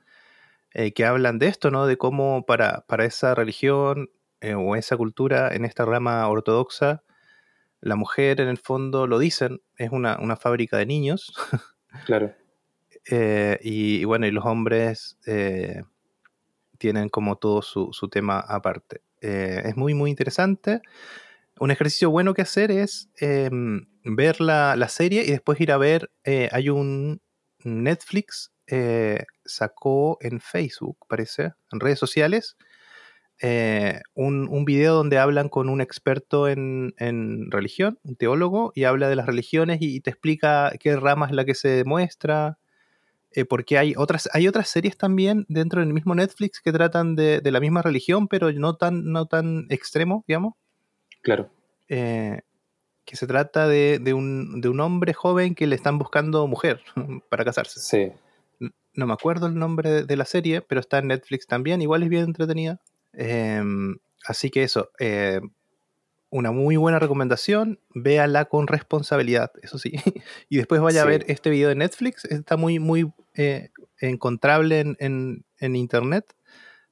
eh, 0.76 0.94
que 0.94 1.06
hablan 1.06 1.40
de 1.40 1.48
esto, 1.48 1.72
¿no? 1.72 1.88
De 1.88 1.98
cómo 1.98 2.46
para, 2.46 2.86
para 2.88 3.06
esa 3.06 3.34
religión 3.34 4.12
o 4.56 4.76
esa 4.76 4.96
cultura, 4.96 5.56
en 5.56 5.66
esta 5.66 5.86
rama 5.86 6.28
ortodoxa, 6.28 7.02
la 7.82 7.96
mujer 7.96 8.42
en 8.42 8.48
el 8.48 8.60
fondo, 8.60 9.08
lo 9.08 9.18
dicen, 9.18 9.64
es 9.76 9.90
una, 9.90 10.36
fábrica 10.36 10.78
de 10.78 10.86
niños. 10.86 11.34
Claro. 12.06 12.36
y, 13.62 14.04
bueno, 14.04 14.28
y 14.28 14.32
los 14.32 14.46
hombres 14.46 15.18
tienen 16.78 17.10
como 17.10 17.38
todo 17.38 17.64
su, 17.64 17.90
su 17.92 18.08
tema 18.08 18.40
aparte. 18.40 19.02
es 19.20 19.76
muy, 19.76 19.96
muy 19.96 20.12
interesante. 20.12 20.82
un 21.60 21.72
ejercicio 21.72 22.12
bueno 22.12 22.36
que 22.36 22.44
hacer 22.44 22.70
es 22.70 23.10
em, 23.18 23.88
ver 24.06 24.40
la, 24.40 24.88
serie 24.88 25.24
y 25.24 25.32
después 25.32 25.60
ir 25.60 25.72
a 25.72 25.78
ver, 25.78 26.12
eh, 26.24 26.48
hay 26.52 26.70
un 26.70 27.22
Netflix, 27.64 28.54
eh, 28.68 29.24
sacó 29.46 30.18
en 30.22 30.40
Facebook, 30.40 30.98
parece, 31.08 31.54
en 31.72 31.80
redes 31.80 32.00
sociales, 32.00 32.58
eh, 33.42 34.02
un, 34.14 34.48
un, 34.50 34.64
video 34.66 34.96
donde 34.96 35.18
hablan 35.18 35.50
con 35.50 35.70
un 35.70 35.82
experto 35.82 36.48
en, 36.48 36.94
religión, 37.52 38.00
un 38.04 38.16
teólogo, 38.16 38.72
y 38.76 38.86
habla 38.86 39.10
de 39.10 39.16
las 39.16 39.26
religiones 39.26 39.80
y, 39.82 40.00
te 40.00 40.10
explica 40.10 40.72
qué 40.80 40.96
rama 40.96 41.26
es 41.26 41.34
la 41.34 41.46
que 41.46 41.56
se 41.56 41.70
demuestra, 41.70 42.58
porque 43.50 43.78
hay 43.78 43.96
otras, 43.98 44.30
hay 44.32 44.48
otras 44.48 44.70
series 44.70 44.98
también 44.98 45.46
dentro 45.50 45.82
del 45.82 45.92
mismo 45.92 46.16
Netflix 46.16 46.62
que 46.62 46.72
tratan 46.72 47.18
de, 47.18 47.42
de 47.42 47.52
la 47.52 47.60
misma 47.60 47.82
religión, 47.82 48.30
pero 48.30 48.50
no 48.54 48.78
tan, 48.78 49.12
no 49.12 49.26
tan 49.26 49.66
extremo, 49.70 50.24
digamos. 50.26 50.54
Claro. 51.26 51.50
Eh, 51.90 52.42
que 53.04 53.16
se 53.16 53.28
trata 53.28 53.68
de, 53.68 54.14
un, 54.14 54.80
hombre 54.80 55.14
joven 55.14 55.54
que 55.54 55.68
le 55.68 55.76
están 55.76 55.98
buscando 56.00 56.48
mujer 56.48 56.82
para 57.30 57.46
casarse. 57.46 57.80
Sí. 57.80 58.12
No 58.96 59.08
me 59.08 59.14
acuerdo 59.14 59.48
el 59.48 59.56
nombre 59.56 60.04
de, 60.04 60.18
la 60.18 60.26
serie, 60.26 60.62
pero 60.62 60.80
está 60.80 61.00
en 61.00 61.08
Netflix 61.08 61.48
también, 61.48 61.82
igual 61.82 62.04
es 62.04 62.10
bien 62.10 62.24
entretenida. 62.24 62.80
Em, 63.14 63.98
así 64.26 64.50
que 64.50 64.64
eso, 64.64 64.90
eh, 65.00 65.42
una 66.30 66.52
muy 66.52 66.78
buena 66.78 67.00
recomendación, 67.00 67.80
véala 67.94 68.46
con 68.46 68.68
responsabilidad, 68.68 69.52
eso 69.62 69.78
sí. 69.78 69.92
y 70.50 70.58
después 70.58 70.82
vaya 70.82 71.02
a 71.02 71.06
ver 71.06 71.26
este 71.28 71.50
video 71.50 71.70
de 71.70 71.76
Netflix, 71.76 72.26
está 72.26 72.56
muy, 72.56 72.80
muy 72.80 73.12
eh, 73.34 73.70
encontrable 74.00 74.80
en, 74.80 75.46
en 75.60 75.76
internet 75.76 76.34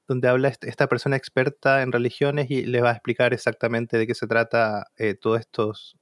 donde 0.05 0.27
habla 0.27 0.49
esta 0.49 0.87
persona 0.87 1.15
experta 1.15 1.81
en 1.81 1.93
religiones 1.93 2.51
y 2.51 2.65
le 2.65 2.81
va 2.81 2.89
a 2.89 2.93
explicar 2.93 3.33
exactamente 3.33 3.97
de 3.97 4.05
qué 4.05 4.13
se 4.13 4.27
trata 4.27 4.87
eh, 4.97 5.13
todos 5.15 5.39
estos 5.39 5.97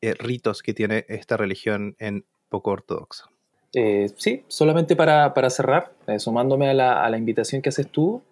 ritos 0.00 0.62
que 0.62 0.72
tiene 0.72 1.04
esta 1.08 1.36
religión 1.36 1.94
en 1.98 2.24
poco 2.48 2.70
ortodoxa. 2.70 3.28
Eh, 3.72 4.10
sí, 4.16 4.42
solamente 4.48 4.96
para, 4.96 5.32
cerrar, 5.50 5.92
sumándome 6.18 6.68
a 6.68 6.74
la, 6.74 7.18
invitación 7.18 7.62
que 7.62 7.68
haces 7.68 7.88
tú, 7.88 8.22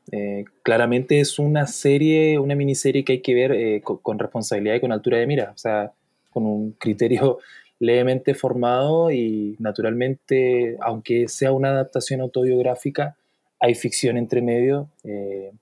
claramente 0.63 1.21
es 1.21 1.39
una 1.39 1.67
serie, 1.67 2.39
una 2.39 2.55
miniserie 2.55 3.05
que 3.05 3.13
hay 3.15 3.21
que 3.21 3.35
ver 3.35 3.83
con, 3.83 3.99
con, 3.99 4.19
responsabilidad 4.19 4.75
y 4.75 4.81
con 4.81 4.93
altura 4.93 5.19
de 5.19 5.27
mira, 5.27 5.53
o 5.55 5.59
sea, 5.59 5.93
con 6.31 6.45
un 6.45 6.73
criterio 6.73 7.39
levemente 7.79 8.35
formado 8.35 9.11
y 9.11 9.57
naturalmente, 9.59 10.77
aunque 10.81 11.29
sea 11.29 11.53
una 11.53 11.71
adaptación 11.71 12.21
autobiográfica, 12.21 13.17
hay 13.61 13.75
ficción 13.75 14.17
entre 14.17 14.43
medio 14.43 14.89
eh, 15.05 15.53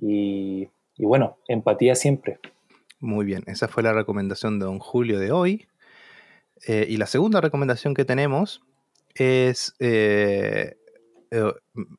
y, 0.00 0.68
bueno, 0.98 1.38
empatía 1.48 1.94
siempre. 1.94 2.38
Muy 3.00 3.24
bien, 3.24 3.42
esa 3.46 3.68
fue 3.68 3.82
la 3.82 3.92
recomendación 3.92 4.58
de 4.58 4.66
don 4.66 4.78
Julio 4.78 5.18
de 5.18 5.32
hoy. 5.32 5.66
Eh, 6.66 6.86
y 6.88 6.96
la 6.96 7.06
segunda 7.06 7.40
recomendación 7.40 7.94
que 7.94 8.04
tenemos 8.04 8.62
es 9.14 9.74
eh, 9.78 10.76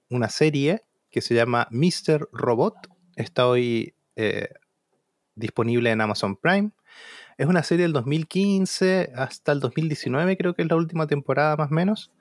una 0.10 0.30
serie 0.30 0.84
que 1.10 1.22
se 1.22 1.36
llama 1.36 1.68
Mr. 1.72 2.30
Robot. 2.32 2.76
Está 3.16 3.48
hoy 3.48 3.94
disponible 5.36 5.92
en 5.92 6.02
Amazon 6.02 6.36
Prime. 6.36 6.72
Es 7.38 7.48
una 7.48 7.64
serie 7.64 7.84
del 7.84 7.94
2015 7.94 9.14
hasta 9.16 9.54
el 9.54 9.62
2019, 9.62 10.36
creo 10.36 10.54
que 10.54 10.62
es 10.62 10.68
la 10.68 10.76
última 10.76 11.08
temporada 11.08 11.56
más 11.56 11.72
o 11.72 11.74
menos. 11.74 12.12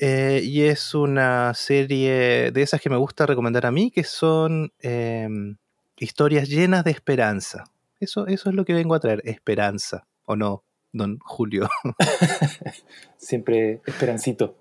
Eh, 0.00 0.42
y 0.44 0.62
es 0.62 0.94
una 0.94 1.54
serie 1.54 2.52
de 2.52 2.62
esas 2.62 2.80
que 2.80 2.90
me 2.90 2.98
gusta 2.98 3.24
recomendar 3.24 3.66
a 3.66 3.72
mí, 3.72 3.90
que 3.90 4.04
son 4.04 4.72
em, 4.80 5.56
historias 5.96 6.48
llenas 6.48 6.84
de 6.84 6.90
esperanza. 6.90 7.64
Eso 7.98 8.26
es 8.26 8.44
lo 8.44 8.64
que 8.64 8.74
vengo 8.74 8.94
a 8.94 9.00
traer, 9.00 9.22
esperanza, 9.24 10.06
¿o 10.24 10.36
no, 10.36 10.62
don 10.92 11.18
Julio? 11.20 11.68
Siempre 13.16 13.80
esperancito. 13.86 14.58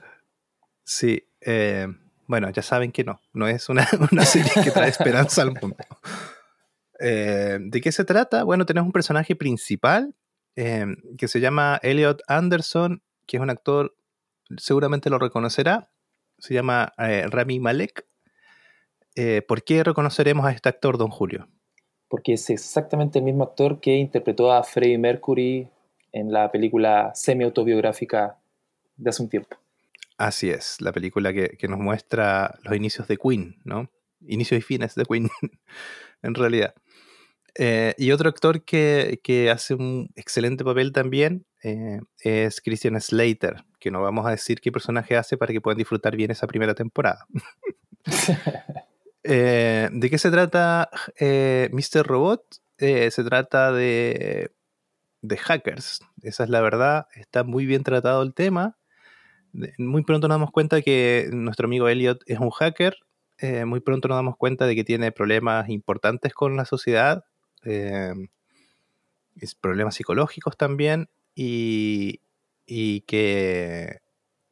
sí, 0.84 1.28
eh, 1.40 1.88
bueno, 2.26 2.50
ya 2.50 2.62
saben 2.62 2.92
que 2.92 3.04
no, 3.04 3.20
no 3.32 3.48
es 3.48 3.68
una, 3.68 3.86
serie 4.24 4.52
que 4.62 4.70
trae 4.70 4.88
esperanza 4.88 5.42
al 5.42 5.52
mundo. 5.52 5.76
Eh, 7.00 7.58
¿De 7.60 7.80
qué 7.80 7.92
se 7.92 8.04
trata? 8.04 8.44
Bueno, 8.44 8.66
tenemos 8.66 8.86
un 8.86 8.92
personaje 8.92 9.36
principal 9.36 10.14
em, 10.54 10.96
que 11.18 11.28
se 11.28 11.40
llama 11.40 11.80
Elliot 11.82 12.22
Anderson, 12.28 13.02
que 13.26 13.36
es 13.38 13.42
un 13.42 13.50
actor 13.50 13.94
seguramente 14.58 15.10
lo 15.10 15.18
reconocerá. 15.18 15.90
Se 16.38 16.54
llama 16.54 16.92
eh, 16.98 17.26
Rami 17.28 17.60
Malek. 17.60 18.06
Eh, 19.14 19.42
¿Por 19.46 19.62
qué 19.62 19.84
reconoceremos 19.84 20.46
a 20.46 20.52
este 20.52 20.68
actor, 20.68 20.98
don 20.98 21.08
Julio? 21.08 21.48
Porque 22.12 22.34
es 22.34 22.50
exactamente 22.50 23.20
el 23.20 23.24
mismo 23.24 23.42
actor 23.42 23.80
que 23.80 23.96
interpretó 23.96 24.52
a 24.52 24.62
Freddie 24.64 24.98
Mercury 24.98 25.66
en 26.12 26.30
la 26.30 26.52
película 26.52 27.10
semi-autobiográfica 27.14 28.36
de 28.98 29.08
hace 29.08 29.22
un 29.22 29.30
tiempo. 29.30 29.56
Así 30.18 30.50
es, 30.50 30.78
la 30.82 30.92
película 30.92 31.32
que, 31.32 31.56
nos 31.70 31.78
muestra 31.78 32.58
los 32.64 32.76
inicios 32.76 33.08
de 33.08 33.16
Queen, 33.16 33.56
¿no? 33.64 33.88
Inicios 34.26 34.58
y 34.58 34.62
fines 34.62 34.94
de 34.94 35.06
Queen, 35.06 35.30
en 36.22 36.34
realidad. 36.34 36.74
Eh, 37.54 37.94
y 37.96 38.10
otro 38.10 38.28
actor 38.28 38.62
que, 38.62 39.18
que, 39.24 39.50
hace 39.50 39.72
un 39.72 40.10
excelente 40.14 40.64
papel 40.64 40.92
también 40.92 41.46
es 42.20 42.60
Christian 42.60 43.00
Slater, 43.00 43.64
que 43.80 43.90
no 43.90 44.02
vamos 44.02 44.26
a 44.26 44.32
decir 44.32 44.60
qué 44.60 44.70
personaje 44.70 45.16
hace 45.16 45.38
para 45.38 45.54
que 45.54 45.62
puedan 45.62 45.78
disfrutar 45.78 46.14
bien 46.14 46.30
esa 46.30 46.46
primera 46.46 46.74
temporada. 46.74 47.24
Eh, 49.24 49.88
¿De 49.92 50.10
qué 50.10 50.18
se 50.18 50.30
trata 50.30 50.90
eh, 51.18 51.70
Mr. 51.72 52.06
Robot? 52.06 52.42
Eh, 52.78 53.10
se 53.10 53.22
trata 53.24 53.72
de, 53.72 54.52
de 55.20 55.36
hackers, 55.36 56.00
esa 56.22 56.44
es 56.44 56.50
la 56.50 56.60
verdad, 56.60 57.06
está 57.14 57.44
muy 57.44 57.66
bien 57.66 57.84
tratado 57.84 58.22
el 58.22 58.34
tema. 58.34 58.76
Muy 59.78 60.02
pronto 60.02 60.28
nos 60.28 60.36
damos 60.36 60.50
cuenta 60.50 60.80
que 60.82 61.28
nuestro 61.32 61.66
amigo 61.66 61.88
Elliot 61.88 62.22
es 62.26 62.38
un 62.38 62.50
hacker, 62.50 62.96
muy 63.66 63.80
pronto 63.80 64.08
nos 64.08 64.16
damos 64.16 64.36
cuenta 64.36 64.66
de 64.66 64.74
que 64.74 64.82
tiene 64.82 65.12
problemas 65.12 65.68
importantes 65.68 66.32
con 66.32 66.56
la 66.56 66.64
sociedad, 66.64 67.24
problemas 69.60 69.94
psicológicos 69.94 70.56
también, 70.56 71.10
y, 71.34 72.20
y 72.66 73.02
que, 73.02 74.00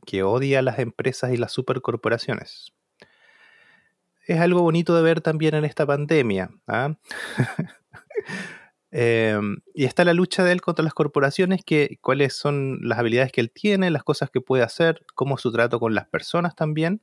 que 0.07 0.23
odia 0.23 0.59
a 0.59 0.63
las 0.63 0.79
empresas 0.79 1.33
y 1.33 1.39
las 1.39 1.53
supercorporaciones. 1.53 2.73
Es 4.31 4.39
algo 4.39 4.63
bonito 4.63 4.95
de 4.95 5.03
ver 5.03 5.21
también 5.21 5.57
en 5.57 5.65
esta 5.65 5.85
pandemia. 5.85 6.51
¿ah? 6.69 6.95
Em, 8.93 9.61
y 9.73 9.85
está 9.85 10.05
la 10.05 10.15
lucha 10.15 10.43
de 10.43 10.51
él 10.51 10.61
contra 10.61 10.85
las 10.85 10.95
corporaciones, 10.95 11.63
que, 11.65 11.99
cuáles 12.01 12.35
son 12.35 12.79
las 12.83 12.99
habilidades 12.99 13.31
que 13.31 13.41
él 13.41 13.53
tiene, 13.53 13.89
las 13.89 14.03
cosas 14.03 14.31
que 14.31 14.41
puede 14.41 14.65
hacer, 14.65 15.05
cómo 15.15 15.37
es 15.37 15.41
su 15.41 15.53
trato 15.53 15.79
con 15.79 15.95
las 15.95 16.07
personas 16.07 16.57
también. 16.57 17.01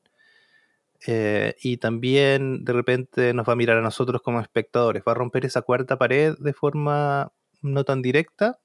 Eh, 1.05 1.55
y 1.61 1.77
también 1.77 2.63
de 2.65 2.73
repente 2.73 3.33
nos 3.33 3.47
va 3.47 3.53
a 3.53 3.57
mirar 3.57 3.77
a 3.77 3.81
nosotros 3.81 4.21
como 4.21 4.41
espectadores, 4.41 5.03
va 5.05 5.11
a 5.13 5.15
romper 5.15 5.45
esa 5.45 5.61
cuarta 5.61 5.97
pared 5.97 6.35
de 6.39 6.53
forma 6.53 7.31
no 7.61 7.83
tan 7.83 8.01
directa, 8.01 8.59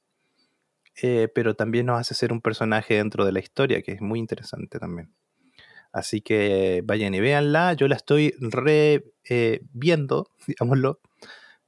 eh, 1.00 1.28
pero 1.35 1.54
también 1.54 1.87
nos 1.87 2.00
hace 2.00 2.14
ser 2.14 2.33
un 2.33 2.40
personaje 2.40 2.95
dentro 2.95 3.25
de 3.25 3.33
la 3.33 3.40
historia, 3.40 3.83
que 3.83 3.92
es 3.92 4.00
muy 4.00 4.21
interesante 4.21 4.78
también. 4.78 5.12
Así 5.92 6.20
que 6.20 6.82
vayan 6.84 7.14
y 7.14 7.20
véanla. 7.20 7.75
Yo 7.75 7.88
la 7.88 7.96
estoy 7.96 8.34
re 8.40 9.04
eh, 9.28 9.61
viendo, 9.72 10.28
digámoslo. 10.46 11.00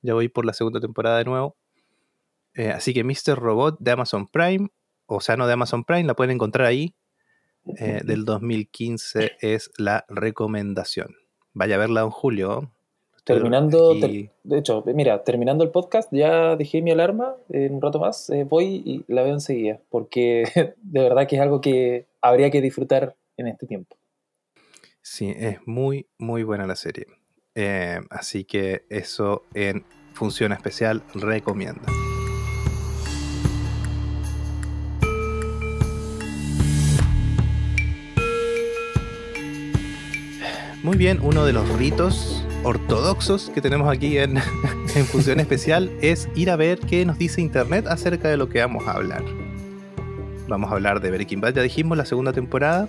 Ya 0.03 0.15
voy 0.15 0.29
por 0.29 0.45
la 0.45 0.53
segunda 0.53 0.81
temporada 0.81 1.19
de 1.19 1.25
nuevo. 1.25 1.57
Eh, 2.55 2.71
así 2.71 2.95
que 2.95 3.05
Mr. 3.05 3.37
Robot 3.37 3.79
de 3.81 3.91
Amazon 3.91 4.29
Prime, 4.29 4.69
o 5.07 5.21
sea, 5.21 5.37
no 5.37 5.47
de 5.47 5.55
Amazon 5.55 5.85
Prime, 5.85 6.05
la 6.05 6.15
pueden 6.15 6.33
encontrar 6.33 6.67
ahí. 6.67 6.95
del 7.65 8.25
2015 8.27 9.33
es 9.41 9.71
la 9.79 10.05
recomendación. 10.09 11.17
Vaya 11.53 11.77
a 11.77 11.79
verla, 11.79 12.03
don 12.03 12.11
Julio. 12.11 12.75
Terminando, 13.25 13.95
de 13.95 14.59
hecho, 14.59 14.85
mira, 14.87 15.25
terminando 15.25 15.65
el 15.65 15.71
podcast, 15.71 16.13
ya 16.13 16.57
dejé 16.57 16.83
mi 16.83 16.91
alarma, 16.91 17.37
en 17.49 17.77
un 17.77 17.81
rato 17.81 17.99
más 17.99 18.29
eh, 18.29 18.45
voy 18.45 18.83
y 18.85 19.05
la 19.09 19.23
veo 19.23 19.33
enseguida, 19.33 19.81
porque 19.89 20.45
de 20.83 21.01
verdad 21.01 21.27
que 21.27 21.37
es 21.37 21.43
algo 21.43 21.63
que 21.63 22.07
habría 22.21 22.51
que 22.51 22.61
disfrutar 22.61 23.17
en 23.39 23.49
este 23.49 23.67
tiempo. 23.67 23.97
Sí, 25.07 25.35
es 25.37 25.59
muy, 25.67 26.07
muy 26.17 26.45
buena 26.45 26.67
la 26.67 26.77
serie. 26.77 27.07
Eh, 27.55 28.01
así 28.09 28.45
que 28.45 28.87
eso 28.89 29.45
en 29.53 29.85
función 30.15 30.51
especial 30.51 31.03
recomienda. 31.13 31.83
Muy 40.83 40.97
bien, 40.97 41.19
uno 41.21 41.45
de 41.45 41.53
los 41.53 41.69
ritos 41.79 42.43
ortodoxos 42.63 43.51
que 43.51 43.61
tenemos 43.61 43.95
aquí 43.95 44.17
en, 44.19 44.39
Función 45.13 45.39
Especial 45.39 45.93
es 46.01 46.31
ir 46.35 46.49
a 46.49 46.57
ver 46.57 46.79
qué 46.81 47.05
nos 47.05 47.19
dice 47.19 47.43
Internet 47.43 47.87
acerca 47.89 48.29
de 48.31 48.39
lo 48.39 48.49
que 48.49 48.61
vamos 48.61 48.89
a 48.89 48.93
hablar. 48.93 49.23
Vamos 50.49 50.71
a 50.71 50.75
hablar 50.75 51.01
de 51.01 51.11
Breaking 51.11 51.43
Bad, 51.43 51.57
ya 51.57 51.63
dijimos, 51.63 51.99
la 51.99 52.07
segunda 52.07 52.33
temporada. 52.33 52.89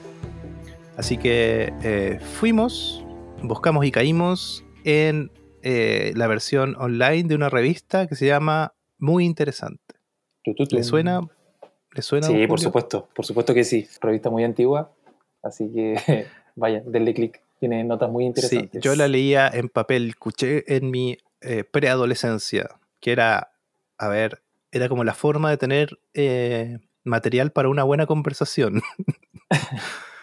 Así 0.97 1.17
que 1.17 1.73
eh, 1.83 2.19
fuimos, 2.21 3.03
buscamos 3.41 3.85
y 3.85 3.91
caímos 3.91 4.63
en 4.85 5.31
eh, 5.61 6.13
la 6.15 6.27
versión 6.27 6.75
online 6.79 7.23
de 7.23 7.35
una 7.35 7.49
revista 7.49 8.07
que 8.07 8.15
se 8.15 8.27
llama 8.27 8.73
Muy 8.97 9.25
Interesante. 9.25 9.95
¿Le 10.45 10.83
suena? 10.83 11.21
¿Le 11.91 12.01
suena 12.01 12.27
sí, 12.27 12.47
por 12.47 12.59
supuesto, 12.59 13.09
por 13.13 13.25
supuesto 13.25 13.53
que 13.53 13.63
sí. 13.63 13.87
Revista 13.99 14.29
muy 14.29 14.43
antigua, 14.43 14.91
así 15.41 15.71
que 15.73 16.27
vaya, 16.55 16.81
denle 16.85 17.13
clic. 17.13 17.41
Tiene 17.59 17.83
notas 17.83 18.09
muy 18.09 18.25
interesantes. 18.25 18.71
Sí, 18.73 18.79
yo 18.79 18.95
la 18.95 19.07
leía 19.07 19.47
en 19.47 19.69
papel, 19.69 20.09
escuché 20.09 20.75
en 20.75 20.91
mi 20.91 21.17
eh, 21.41 21.63
preadolescencia, 21.63 22.69
que 22.99 23.11
era, 23.11 23.51
a 23.97 24.07
ver, 24.07 24.41
era 24.71 24.89
como 24.89 25.03
la 25.03 25.13
forma 25.13 25.49
de 25.49 25.57
tener 25.57 25.99
eh, 26.13 26.79
material 27.03 27.51
para 27.51 27.69
una 27.69 27.83
buena 27.83 28.05
conversación. 28.05 28.81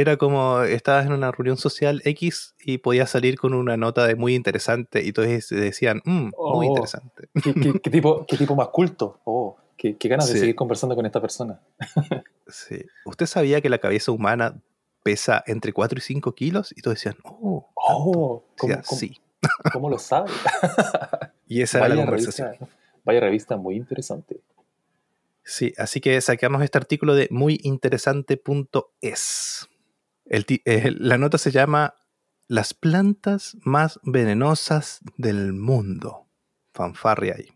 era 0.00 0.16
como 0.16 0.62
estabas 0.62 1.06
en 1.06 1.12
una 1.12 1.32
reunión 1.32 1.56
social 1.56 2.00
X 2.04 2.54
y 2.64 2.78
podías 2.78 3.10
salir 3.10 3.36
con 3.36 3.52
una 3.52 3.76
nota 3.76 4.06
de 4.06 4.14
muy 4.14 4.36
interesante 4.36 5.02
y 5.02 5.12
todos 5.12 5.48
decían, 5.50 6.02
mm, 6.04 6.12
muy 6.12 6.32
oh, 6.36 6.62
interesante. 6.62 7.28
¿qué, 7.82 7.90
tipo, 7.90 8.24
¿Qué 8.24 8.36
tipo 8.36 8.54
más 8.54 8.68
culto? 8.68 9.20
Oh, 9.24 9.56
qué, 9.76 9.96
ganas 10.04 10.32
de 10.32 10.38
seguir 10.38 10.54
conversando 10.54 10.94
con 10.94 11.04
esta 11.04 11.20
persona. 11.20 11.60
sí. 12.46 12.86
¿Usted 13.06 13.26
sabía 13.26 13.60
que 13.60 13.68
la 13.68 13.78
cabeza 13.78 14.12
humana 14.12 14.62
pesa 15.02 15.42
entre 15.48 15.72
4 15.72 15.98
y 15.98 16.02
5 16.02 16.32
kilos? 16.32 16.72
Y 16.76 16.82
todos 16.82 16.98
decían, 16.98 17.16
oh, 17.24 17.68
oh 17.74 18.44
sí. 18.84 19.20
¿Cómo 19.72 19.90
lo 19.90 19.98
sabe? 20.04 20.30
y 21.48 21.62
esa 21.62 21.78
era 21.78 21.88
la 21.88 21.96
conversación. 22.04 22.54
vaya 23.02 23.18
revista 23.18 23.56
muy 23.56 23.74
interesante. 23.74 24.42
Sí, 25.42 25.74
así 25.76 26.00
que 26.00 26.20
sacamos 26.20 26.62
este 26.62 26.78
artículo 26.78 27.16
de 27.16 27.26
muyinteresante.es. 27.32 29.68
Eh, 30.30 30.92
la 30.98 31.18
nota 31.18 31.38
se 31.38 31.50
llama 31.50 31.94
Las 32.46 32.74
plantas 32.74 33.56
más 33.62 33.98
venenosas 34.02 35.00
del 35.16 35.52
mundo. 35.52 36.26
Fanfarria 36.72 37.34
ahí. 37.36 37.48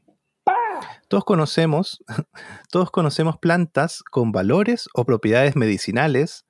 Todos 1.08 1.24
conocemos, 1.24 2.02
todos 2.70 2.90
conocemos 2.90 3.36
plantas 3.38 4.02
con 4.02 4.32
valores 4.32 4.88
o 4.94 5.04
propiedades 5.04 5.56
medicinales 5.56 6.46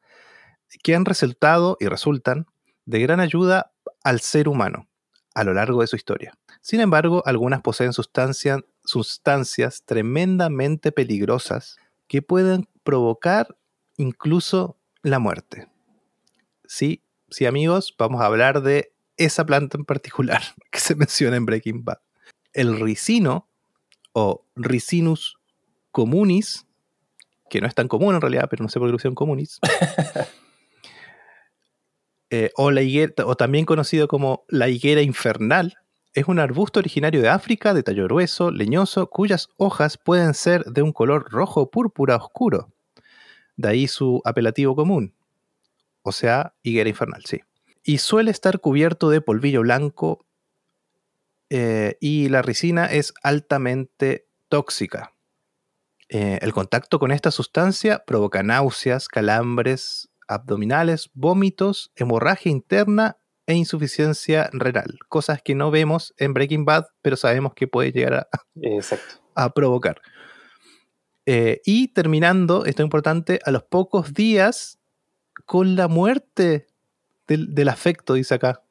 que 0.82 0.94
han 0.94 1.04
resultado 1.04 1.76
y 1.80 1.86
resultan 1.86 2.46
de 2.84 3.00
gran 3.00 3.20
ayuda 3.20 3.72
al 4.04 4.20
ser 4.20 4.48
humano 4.48 4.88
a 5.34 5.44
lo 5.44 5.54
largo 5.54 5.80
de 5.80 5.86
su 5.86 5.96
historia. 5.96 6.34
Sin 6.60 6.80
embargo, 6.80 7.22
algunas 7.26 7.62
poseen 7.62 7.92
sustancias, 7.92 8.60
sustancias 8.84 9.82
tremendamente 9.84 10.92
peligrosas 10.92 11.76
que 12.06 12.22
pueden 12.22 12.68
provocar 12.84 13.56
incluso 13.96 14.78
la 15.02 15.18
muerte. 15.18 15.71
Sí, 16.72 17.02
sí 17.28 17.44
amigos, 17.44 17.94
vamos 17.98 18.22
a 18.22 18.24
hablar 18.24 18.62
de 18.62 18.94
esa 19.18 19.44
planta 19.44 19.76
en 19.76 19.84
particular 19.84 20.40
que 20.70 20.80
se 20.80 20.94
menciona 20.94 21.36
en 21.36 21.44
Breaking 21.44 21.84
Bad. 21.84 21.98
El 22.54 22.80
ricino 22.80 23.46
o 24.14 24.46
Ricinus 24.56 25.36
communis, 25.90 26.66
que 27.50 27.60
no 27.60 27.66
es 27.66 27.74
tan 27.74 27.88
común 27.88 28.14
en 28.14 28.22
realidad, 28.22 28.46
pero 28.48 28.62
no 28.62 28.70
sé 28.70 28.78
por 28.78 28.88
qué 28.88 28.92
lo 28.92 28.96
usan 28.96 29.14
communis, 29.14 29.60
eh, 32.30 32.50
o, 32.56 32.70
la 32.70 32.80
higuera, 32.80 33.26
o 33.26 33.36
también 33.36 33.66
conocido 33.66 34.08
como 34.08 34.46
la 34.48 34.70
higuera 34.70 35.02
infernal, 35.02 35.76
es 36.14 36.26
un 36.26 36.38
arbusto 36.38 36.80
originario 36.80 37.20
de 37.20 37.28
África 37.28 37.74
de 37.74 37.82
tallo 37.82 38.04
grueso, 38.04 38.50
leñoso, 38.50 39.10
cuyas 39.10 39.50
hojas 39.58 39.98
pueden 39.98 40.32
ser 40.32 40.64
de 40.64 40.80
un 40.80 40.92
color 40.92 41.30
rojo 41.30 41.70
púrpura 41.70 42.16
oscuro. 42.16 42.72
De 43.56 43.68
ahí 43.68 43.88
su 43.88 44.22
apelativo 44.24 44.74
común. 44.74 45.14
O 46.02 46.12
sea, 46.12 46.54
higuera 46.62 46.88
infernal, 46.88 47.24
sí. 47.24 47.40
Y 47.84 47.98
suele 47.98 48.30
estar 48.30 48.60
cubierto 48.60 49.10
de 49.10 49.20
polvillo 49.20 49.62
blanco 49.62 50.26
eh, 51.50 51.96
y 52.00 52.28
la 52.28 52.42
ricina 52.42 52.86
es 52.86 53.12
altamente 53.22 54.28
tóxica. 54.48 55.14
Eh, 56.08 56.38
el 56.42 56.52
contacto 56.52 56.98
con 56.98 57.10
esta 57.10 57.30
sustancia 57.30 58.04
provoca 58.04 58.42
náuseas, 58.42 59.08
calambres, 59.08 60.10
abdominales, 60.28 61.10
vómitos, 61.14 61.92
hemorragia 61.96 62.52
interna 62.52 63.16
e 63.46 63.54
insuficiencia 63.54 64.50
renal. 64.52 64.98
Cosas 65.08 65.40
que 65.42 65.54
no 65.54 65.70
vemos 65.70 66.14
en 66.18 66.34
Breaking 66.34 66.64
Bad, 66.64 66.84
pero 67.00 67.16
sabemos 67.16 67.54
que 67.54 67.66
puede 67.66 67.92
llegar 67.92 68.28
a, 69.34 69.50
provocar. 69.54 70.00
Eh, 71.26 71.60
y 71.64 71.88
terminando, 71.88 72.66
esto 72.66 72.82
es 72.82 72.86
importante, 72.86 73.40
a 73.44 73.50
los 73.50 73.62
pocos 73.64 74.14
días 74.14 74.81
con 75.46 75.76
la 75.76 75.88
muerte 75.88 76.66
del, 77.26 77.68
afecto, 77.68 78.14
dice 78.14 78.34
acá. 78.34 78.62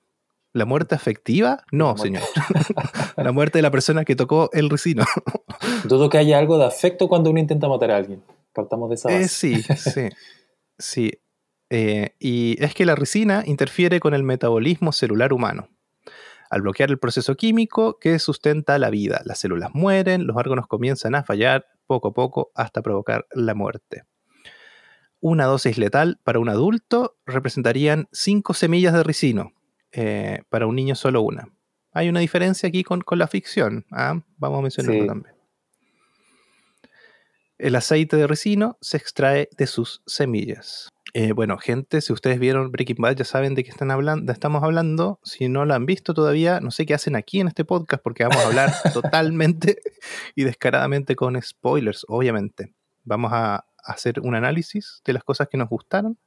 ¿La 0.54 0.66
muerte 0.66 0.96
afectiva? 0.96 1.64
No, 1.72 1.98
señor. 1.98 2.24
la 3.18 3.32
muerte 3.32 3.60
de 3.60 3.62
la 3.62 3.72
persona 3.72 4.04
que 4.04 4.16
tocó 4.16 4.50
el 4.52 4.70
ricino. 4.70 5.06
Dudo 5.86 6.10
que 6.10 6.18
haya 6.18 6.38
algo 6.38 6.58
de 6.58 6.66
afecto 6.66 7.08
cuando 7.08 7.30
uno 7.30 7.40
intenta 7.40 7.70
matar 7.70 7.92
a 7.92 7.98
alguien. 7.98 8.22
Partamos 8.54 8.90
de 8.90 8.96
esa 8.96 9.12
eh, 9.12 9.28
sí, 9.30 9.64
sí. 9.78 10.10
Sí, 10.78 11.12
eh, 11.70 12.16
y 12.20 12.62
es 12.62 12.74
que 12.74 12.86
la 12.86 12.96
ricina 12.96 13.44
interfiere 13.46 14.02
con 14.02 14.14
el 14.14 14.24
metabolismo 14.24 14.92
celular 14.92 15.32
humano. 15.32 15.70
Al 16.50 16.64
bloquear 16.64 16.90
el 16.90 17.00
proceso 17.00 17.36
químico 17.36 17.98
que 17.98 18.20
sustenta 18.20 18.78
la 18.78 18.90
vida, 18.90 19.22
las 19.24 19.40
células 19.40 19.70
mueren, 19.74 20.28
los 20.28 20.36
órganos 20.36 20.68
comienzan 20.68 21.16
a 21.16 21.24
fallar 21.24 21.66
poco 21.88 22.10
a 22.10 22.14
poco 22.14 22.52
hasta 22.56 22.82
provocar 22.82 23.26
la 23.32 23.54
muerte. 23.54 24.04
Una 25.22 25.46
dosis 25.46 25.78
letal 25.78 26.20
para 26.24 26.40
un 26.40 26.50
adulto 26.50 27.16
representarían 27.28 28.10
5 28.12 28.56
semillas 28.56 28.94
de 28.94 29.04
ricino, 29.04 29.54
eh, 29.92 30.42
para 30.50 30.66
un 30.66 30.76
niño 30.76 30.96
solo 30.96 31.22
una. 31.22 31.48
Hay 31.94 32.10
una 32.10 32.22
diferencia 32.22 32.68
aquí 32.68 32.84
con, 32.84 33.04
la 33.12 33.28
ficción, 33.28 33.86
¿ah? 33.92 34.20
vamos 34.38 34.60
a 34.60 34.62
mencionarlo 34.64 35.06
también. 35.06 35.36
El 37.60 37.76
aceite 37.76 38.18
de 38.18 38.26
ricino 38.26 38.80
se 38.82 38.98
extrae 38.98 39.48
de 39.56 39.68
sus 39.68 40.02
semillas. 40.08 40.90
Eh, 41.14 41.34
bueno, 41.34 41.60
gente, 41.60 42.02
si 42.02 42.12
ustedes 42.14 42.40
vieron 42.40 42.72
Breaking 42.72 42.96
Bad 42.98 43.18
ya 43.18 43.26
saben 43.26 43.54
de 43.54 43.64
qué 43.64 43.70
están 43.70 43.92
hablando, 43.92 44.32
estamos 44.32 44.64
hablando. 44.64 45.20
Si 45.24 45.50
no 45.50 45.66
lo 45.66 45.76
han 45.76 45.86
visto 45.86 46.16
todavía, 46.16 46.60
no 46.62 46.72
sé 46.72 46.88
qué 46.88 46.96
hacen 46.96 47.16
aquí 47.16 47.40
en 47.40 47.48
este 47.48 47.64
podcast 47.64 48.02
porque 48.02 48.24
vamos 48.24 48.44
a 48.44 48.48
hablar 48.48 48.74
totalmente 48.94 49.78
y 50.34 50.46
descaradamente 50.46 51.16
con 51.16 51.40
spoilers, 51.40 52.06
obviamente. 52.08 52.74
Vamos 53.04 53.32
a 53.34 53.66
hacer 53.84 54.20
un 54.20 54.36
análisis 54.36 55.02
de 55.06 55.14
las 55.14 55.24
cosas 55.24 55.48
que 55.50 55.58
nos 55.58 55.70
gustaron, 55.70 56.18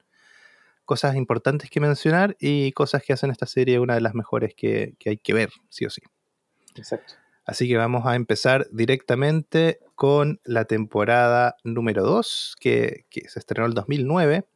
cosas 0.84 1.16
importantes 1.16 1.70
que 1.70 1.80
mencionar 1.80 2.36
y 2.40 2.72
cosas 2.72 3.02
que 3.02 3.12
hacen 3.12 3.30
esta 3.30 3.46
serie 3.46 3.78
una 3.78 3.94
de 3.94 4.00
las 4.00 4.14
mejores 4.14 4.54
que, 4.54 4.96
hay 5.06 5.18
que 5.18 5.34
ver, 5.34 5.50
sí 5.68 5.86
o 5.86 5.90
sí. 5.90 6.02
Exacto. 6.74 7.14
Así 7.46 7.68
que 7.68 7.76
vamos 7.76 8.06
a 8.06 8.16
empezar 8.16 8.66
directamente 8.72 9.78
con 9.94 10.40
la 10.44 10.64
temporada 10.64 11.56
número 11.62 12.02
2, 12.02 12.56
que, 12.58 13.04
que 13.10 13.28
se 13.28 13.38
estrenó 13.38 13.66
el 13.66 13.74
2009 13.74 14.46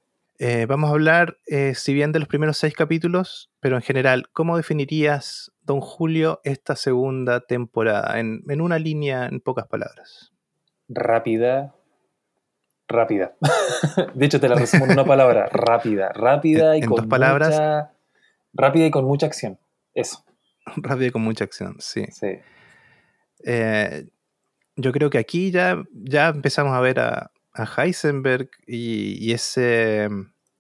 eh, 0.40 0.66
vamos 0.66 0.88
a 0.88 0.92
hablar, 0.92 1.38
eh, 1.46 1.74
si 1.74 1.92
bien 1.92 2.12
de 2.12 2.20
los 2.20 2.28
primeros 2.28 2.57
seis 2.59 2.72
capítulos, 2.72 3.50
pero 3.59 3.74
en 3.74 3.83
general, 3.83 4.28
¿cómo 4.33 4.57
definirías, 4.57 5.50
don 5.62 5.81
Julio, 5.81 6.40
esta 6.44 6.76
segunda 6.76 7.40
temporada? 7.40 8.20
En, 8.20 8.61
una 8.61 8.78
línea, 8.78 9.26
en 9.26 9.40
pocas 9.40 9.66
palabras. 9.66 10.33
Rápida. 10.88 11.74
Rápida. 12.88 13.35
de 14.14 14.27
hecho, 14.27 14.40
te 14.40 14.48
la 14.48 14.55
resumo 14.55 14.87
en 14.87 14.92
una 14.92 15.05
palabra. 15.05 15.46
Rápida. 15.53 16.11
Rápida 16.12 16.77
y 16.77 16.81
con 16.81 16.96
dos 16.96 17.07
palabras. 17.07 17.51
Mucha, 17.51 17.92
rápida 18.55 18.87
y 18.87 18.90
con 18.90 19.05
mucha 19.05 19.27
acción. 19.27 19.59
Eso. 19.94 20.24
Rápida 20.77 21.09
y 21.09 21.11
con 21.11 21.22
mucha 21.22 21.44
acción, 21.44 21.77
sí. 21.79 22.07
Sí. 22.11 22.38
Eh, 23.44 24.07
yo 24.77 24.92
creo 24.92 25.11
que 25.11 25.18
aquí 25.18 25.51
ya, 25.51 25.85
ya 25.92 26.29
empezamos 26.29 26.74
a 26.74 26.81
ver 26.81 27.01
a, 27.01 27.31
a 27.53 27.83
Heisenberg 27.83 28.51
y, 28.66 29.33
ese... 29.33 30.09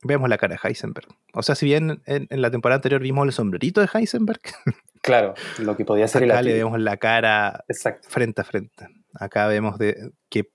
Vemos 0.02 0.28
la 0.28 0.38
cara 0.38 0.54
de 0.54 0.68
Heisenberg. 0.68 1.08
O 1.34 1.42
sea, 1.42 1.54
si 1.54 1.66
bien 1.66 2.02
en, 2.06 2.28
la 2.30 2.50
temporada 2.50 2.76
anterior 2.76 3.00
vimos 3.00 3.26
el 3.26 3.32
sombrerito 3.32 3.80
de 3.80 3.88
Heisenberg. 3.92 4.40
Claro, 5.00 5.34
lo 5.60 5.76
que 5.76 5.84
podía 5.84 6.08
ser 6.08 6.24
Acá 6.24 6.42
le 6.42 6.54
vemos 6.54 6.78
la 6.80 6.96
cara 6.96 7.64
frente 8.02 8.40
a 8.40 8.44
frente. 8.44 8.88
Acá 9.14 9.46
vemos 9.46 9.78
de 9.78 10.10
que, 10.28 10.50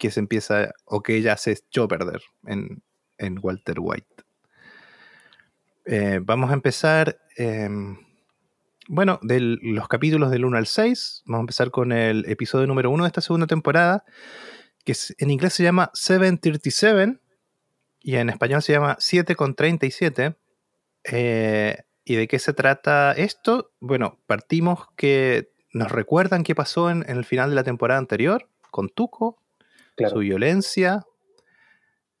que, 0.00 0.10
se 0.10 0.20
empieza 0.20 0.72
o 0.84 1.02
que 1.02 1.16
ella 1.16 1.36
se 1.36 1.52
echó 1.52 1.84
a 1.84 1.88
perder 1.88 2.22
en, 2.46 2.82
Walter 3.42 3.76
White. 3.78 4.24
Eh, 5.84 6.20
vamos 6.22 6.50
a 6.50 6.54
empezar, 6.54 7.20
em, 7.36 7.98
bueno, 8.88 9.18
de 9.22 9.40
los 9.40 9.88
capítulos 9.88 10.30
del 10.30 10.46
1 10.46 10.56
al 10.56 10.66
6. 10.66 11.22
Vamos 11.26 11.40
a 11.40 11.42
empezar 11.42 11.70
con 11.70 11.92
el 11.92 12.24
episodio 12.26 12.66
número 12.66 12.90
1 12.90 13.04
de 13.04 13.08
esta 13.08 13.20
segunda 13.20 13.46
temporada, 13.46 14.04
que 14.84 14.94
en 15.18 15.30
inglés 15.30 15.52
se 15.52 15.62
llama 15.62 15.90
737 15.92 17.18
y 18.00 18.16
en 18.16 18.30
español 18.30 18.62
se 18.62 18.72
llama 18.72 18.96
7 18.98 19.36
con 19.36 19.54
37. 19.54 20.34
Eh, 21.04 21.76
¿Y 22.04 22.16
de 22.16 22.26
qué 22.26 22.38
se 22.38 22.54
trata 22.54 23.12
esto? 23.12 23.72
Bueno, 23.80 24.18
partimos 24.26 24.88
que 24.96 25.52
nos 25.72 25.92
recuerdan 25.92 26.42
qué 26.42 26.54
pasó 26.54 26.90
en, 26.90 27.04
el 27.08 27.24
final 27.24 27.50
de 27.50 27.56
la 27.56 27.64
temporada 27.64 27.98
anterior 27.98 28.48
con 28.70 28.88
Tuco, 28.88 29.38
su 30.08 30.18
violencia, 30.18 31.04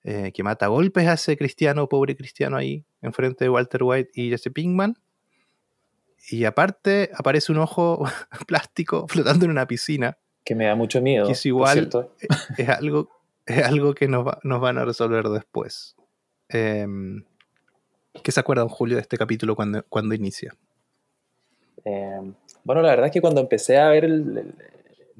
eh, 0.02 0.32
que 0.32 0.42
mata 0.42 0.66
a 0.66 0.68
golpes 0.68 1.06
a 1.06 1.14
ese 1.14 1.36
cristiano, 1.36 1.88
pobre 1.88 2.16
cristiano 2.16 2.56
ahí, 2.56 2.84
enfrente 3.02 3.44
de 3.44 3.50
Walter 3.50 3.82
White 3.82 4.10
y 4.14 4.30
Jesse 4.30 4.50
Pinkman. 4.52 4.96
y 6.30 6.44
aparte 6.44 7.10
aparece 7.14 7.52
un 7.52 7.58
ojo 7.58 8.04
plástico 8.46 9.06
flotando 9.08 9.44
en 9.44 9.50
una 9.50 9.66
piscina. 9.66 10.18
Que 10.44 10.54
me 10.54 10.66
da 10.66 10.74
mucho 10.74 11.00
miedo. 11.00 11.26
Que 11.26 11.32
es 11.32 11.46
igual, 11.46 11.90
es, 12.58 12.68
algo, 12.68 13.10
es 13.46 13.62
algo 13.64 13.94
que 13.94 14.08
nos, 14.08 14.26
nos 14.42 14.60
van 14.60 14.78
a 14.78 14.84
resolver 14.84 15.28
después. 15.28 15.96
Em, 16.48 17.24
¿Qué 18.22 18.32
se 18.32 18.40
acuerda, 18.40 18.68
Julio, 18.68 18.96
de 18.96 19.02
este 19.02 19.16
capítulo 19.16 19.54
cuando, 19.54 19.84
cuando 19.88 20.14
inicia? 20.14 20.54
Em, 21.84 22.34
bueno, 22.64 22.82
la 22.82 22.88
verdad 22.88 23.06
es 23.06 23.12
que 23.12 23.20
cuando 23.20 23.40
empecé 23.40 23.78
a 23.78 23.88
ver 23.88 24.04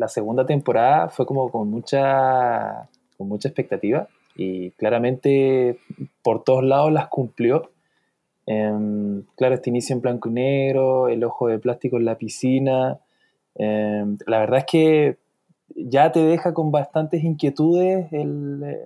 la 0.01 0.09
segunda 0.09 0.47
temporada 0.47 1.11
fue 1.11 1.27
como 1.27 1.51
con 1.51 1.69
mucha, 1.71 2.89
con 3.19 3.29
mucha 3.29 3.49
expectativa 3.49 4.09
y 4.35 4.71
claramente 4.71 5.79
por 6.23 6.43
todos 6.43 6.65
lados 6.65 6.91
las 6.91 7.09
cumplió. 7.09 7.71
Em, 8.47 9.25
claro, 9.37 9.55
este 9.55 9.69
inicio 9.69 9.95
en 9.95 10.01
blanco 10.01 10.31
y 10.31 10.33
negro, 10.33 11.09
el 11.09 11.23
ojo 11.23 11.49
de 11.49 11.59
plástico 11.59 11.99
en 11.99 12.07
la 12.07 12.17
piscina. 12.17 12.99
Em, 13.57 14.17
la 14.27 14.39
verdad 14.39 14.61
es 14.61 14.65
que 14.65 15.19
ya 15.77 16.11
te 16.13 16.21
deja 16.25 16.55
con 16.55 16.73
bastantes 16.73 17.23
inquietudes 17.23 18.11
eh, 18.11 18.77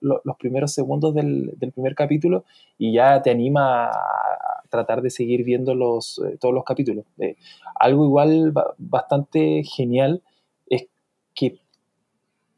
los 0.00 0.36
primeros 0.38 0.72
segundos 0.72 1.14
del, 1.14 1.54
primer 1.74 1.94
capítulo 1.94 2.44
y 2.78 2.94
ya 2.94 3.20
te 3.20 3.30
anima 3.30 3.88
a 3.88 4.62
tratar 4.70 5.02
de 5.02 5.10
seguir 5.10 5.44
viendo 5.44 5.74
los, 5.74 6.18
eh, 6.26 6.38
todos 6.40 6.54
los 6.54 6.64
capítulos. 6.64 7.04
Eh, 7.18 7.36
algo 7.74 8.06
igual 8.06 8.54
bastante 8.78 9.64
genial 9.64 10.22
que 11.34 11.58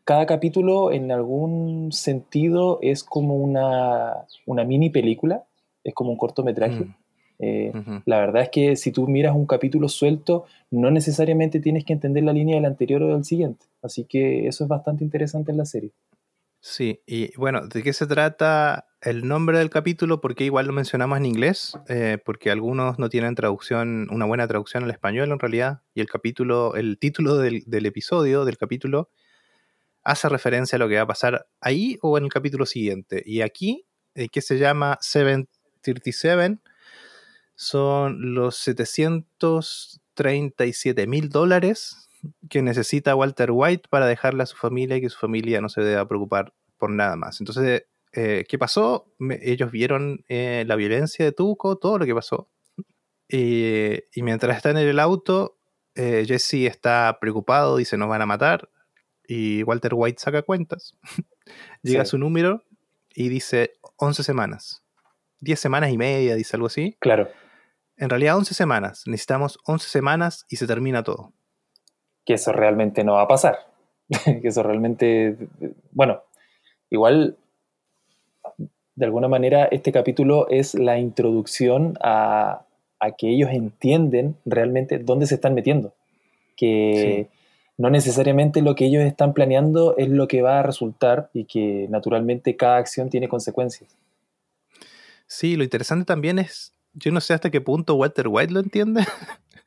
cada 0.05 0.27
capítulo 0.27 0.93
en 0.93 1.11
algún 1.11 1.91
sentido 1.93 2.79
es 2.83 3.03
como 3.03 3.37
una, 3.37 4.27
mini 4.47 4.91
película, 4.91 5.45
es 5.83 5.95
como 5.95 6.11
un 6.11 6.19
cortometraje. 6.19 6.85
Mm. 6.85 6.95
Eh, 7.41 7.73
la 8.05 8.21
verdad 8.21 8.43
es 8.43 8.51
que 8.51 8.77
si 8.77 8.93
tú 8.93 9.09
miras 9.09 9.35
un 9.35 9.47
capítulo 9.47 9.89
suelto, 9.89 10.45
no 10.71 10.91
necesariamente 10.91 11.61
tienes 11.61 11.85
que 11.85 11.93
entender 11.93 12.23
la 12.23 12.33
línea 12.33 12.57
del 12.57 12.67
anterior 12.67 13.03
o 13.03 13.15
del 13.15 13.25
siguiente. 13.25 13.67
Así 13.83 14.05
que 14.05 14.47
eso 14.47 14.65
es 14.65 14.69
bastante 14.69 15.05
interesante 15.05 15.51
en 15.51 15.59
la 15.59 15.65
serie. 15.65 15.91
Sí, 16.61 17.01
y 17.07 17.37
bueno, 17.37 17.67
¿de 17.67 17.83
qué 17.83 17.93
se 17.93 18.07
trata 18.07 18.87
el 19.05 19.29
nombre 19.29 19.59
del 19.59 19.71
capítulo? 19.71 20.21
Porque 20.21 20.45
igual 20.45 20.67
lo 20.67 20.73
mencionamos 20.73 21.19
en 21.19 21.27
inglés, 21.27 21.79
eh, 21.88 22.19
porque 22.25 22.51
algunos 22.51 22.99
no 22.99 23.09
tienen 23.09 23.35
traducción, 23.35 24.09
una 24.11 24.25
buena 24.25 24.49
traducción 24.49 24.85
al 24.85 24.90
español 24.90 25.31
en 25.31 25.38
realidad, 25.38 25.83
y 25.95 26.01
el 26.01 26.09
capítulo, 26.09 26.75
el 26.75 26.99
título 26.99 27.37
del, 27.37 27.87
episodio, 27.87 28.45
del 28.45 28.57
capítulo, 28.57 29.11
hace 30.03 30.29
referencia 30.29 30.77
a 30.77 30.79
lo 30.79 30.88
que 30.88 30.97
va 30.97 31.03
a 31.03 31.07
pasar 31.07 31.47
ahí 31.61 31.99
o 32.03 32.19
en 32.19 32.25
el 32.25 32.31
capítulo 32.31 32.67
siguiente. 32.67 33.23
Y 33.25 33.43
aquí, 33.43 33.87
eh, 34.14 34.29
que 34.29 34.40
se 34.40 34.59
llama 34.59 34.99
737, 35.01 36.59
son 37.55 38.35
los 38.35 38.57
737 38.57 41.07
mil 41.07 41.29
dólares 41.29 42.09
que 42.49 42.62
necesita 42.62 43.14
Walter 43.14 43.51
White 43.53 43.88
para 43.90 44.07
dejarle 44.07 44.45
a 44.45 44.47
su 44.47 44.57
familia 44.57 44.97
y 44.97 45.03
que 45.03 45.11
su 45.11 45.19
familia 45.19 45.61
no 45.61 45.69
se 45.69 45.83
deba 45.83 46.09
preocupar 46.09 46.55
por 46.79 46.90
nada 46.90 47.17
más. 47.17 47.40
Entonces, 47.40 47.85
eh, 48.14 48.44
¿qué 48.48 48.59
pasó? 48.59 49.12
ellos 49.40 49.70
vieron 49.70 50.24
eh, 50.29 50.64
la 50.66 50.77
violencia 50.77 51.24
de 51.24 51.33
Tuco, 51.33 51.77
todo 51.77 51.98
lo 51.98 52.07
que 52.07 52.14
pasó. 52.14 52.48
y 53.29 54.22
mientras 54.22 54.57
están 54.57 54.77
en 54.77 54.88
el 54.88 55.00
auto, 55.00 55.59
eh, 55.94 56.24
Jesse 56.27 56.66
está 56.66 57.18
preocupado, 57.20 57.77
dice 57.77 57.96
nos 57.96 58.09
van 58.09 58.22
a 58.22 58.27
matar. 58.27 58.68
Y 59.27 59.62
Walter 59.62 59.92
White 59.94 60.20
saca 60.20 60.42
cuentas. 60.42 60.96
Llega 61.83 62.03
a 62.03 62.07
su 62.07 62.18
número 62.18 62.62
y 63.14 63.29
dice 63.29 63.72
11 63.96 64.22
semanas. 64.22 64.83
10 65.40 65.59
semanas 65.59 65.90
y 65.90 65.98
media, 65.98 66.35
dice 66.35 66.57
algo 66.57 66.66
así. 66.66 66.96
Claro. 67.00 67.29
En 67.96 68.11
realidad 68.11 68.37
11 68.37 68.55
semanas. 68.55 69.05
Necesitamos 69.07 69.59
11 69.66 69.88
semanas 69.88 70.46
y 70.48 70.57
se 70.57 70.66
termina 70.66 71.03
todo. 71.03 71.33
Que 72.24 72.35
eso 72.35 72.53
realmente 72.53 73.05
no 73.05 73.14
va 73.14 73.22
a 73.22 73.29
pasar. 73.29 73.59
que 74.24 74.48
eso 74.48 74.62
realmente... 74.62 75.37
Bueno, 75.92 76.22
igual, 76.90 77.38
de 78.97 79.05
alguna 79.07 79.29
manera, 79.29 79.65
este 79.65 79.93
capítulo 79.93 80.49
es 80.49 80.75
la 80.75 80.99
introducción 80.99 81.99
a, 82.01 82.67
que 83.19 83.29
ellos 83.29 83.51
entienden 83.53 84.37
realmente 84.47 84.99
dónde 84.99 85.27
se 85.27 85.35
están 85.35 85.55
metiendo. 85.55 85.93
Que 86.57 87.29
no 87.77 87.91
necesariamente 87.91 88.63
lo 88.63 88.75
que 88.75 88.87
ellos 88.87 89.03
están 89.03 89.35
planeando 89.35 89.95
es 89.99 90.09
lo 90.09 90.27
que 90.27 90.41
va 90.41 90.61
a 90.61 90.63
resultar 90.63 91.29
y 91.35 91.45
que 91.45 91.87
naturalmente 91.91 92.57
cada 92.57 92.79
acción 92.79 93.11
tiene 93.11 93.29
consecuencias. 93.29 93.95
Sí, 95.27 95.57
lo 95.57 95.65
interesante 95.65 96.07
también 96.07 96.39
es 96.39 96.75
yo 96.95 97.11
no 97.11 97.21
sé 97.21 97.35
hasta 97.35 97.51
qué 97.51 97.61
punto 97.61 97.97
Walter 97.97 98.29
White 98.29 98.53
lo 98.53 98.61
entiende. 98.61 99.05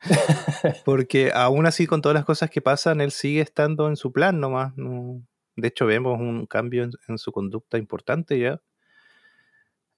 Porque 0.84 1.30
aún 1.34 1.66
así, 1.66 1.86
con 1.86 2.02
todas 2.02 2.14
las 2.14 2.24
cosas 2.24 2.50
que 2.50 2.60
pasan, 2.60 3.00
él 3.00 3.10
sigue 3.10 3.40
estando 3.40 3.88
en 3.88 3.96
su 3.96 4.12
plan 4.12 4.40
nomás. 4.40 4.72
De 5.56 5.68
hecho, 5.68 5.86
vemos 5.86 6.18
un 6.18 6.46
cambio 6.46 6.88
en, 7.08 7.18
su 7.18 7.32
conducta 7.32 7.78
importante 7.78 8.38
ya. 8.38 8.60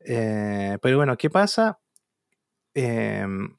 Eh, 0.04 0.78
pero 0.80 0.96
bueno, 0.96 1.16
¿qué 1.16 1.30
pasa? 1.30 1.78
Em, 2.74 3.56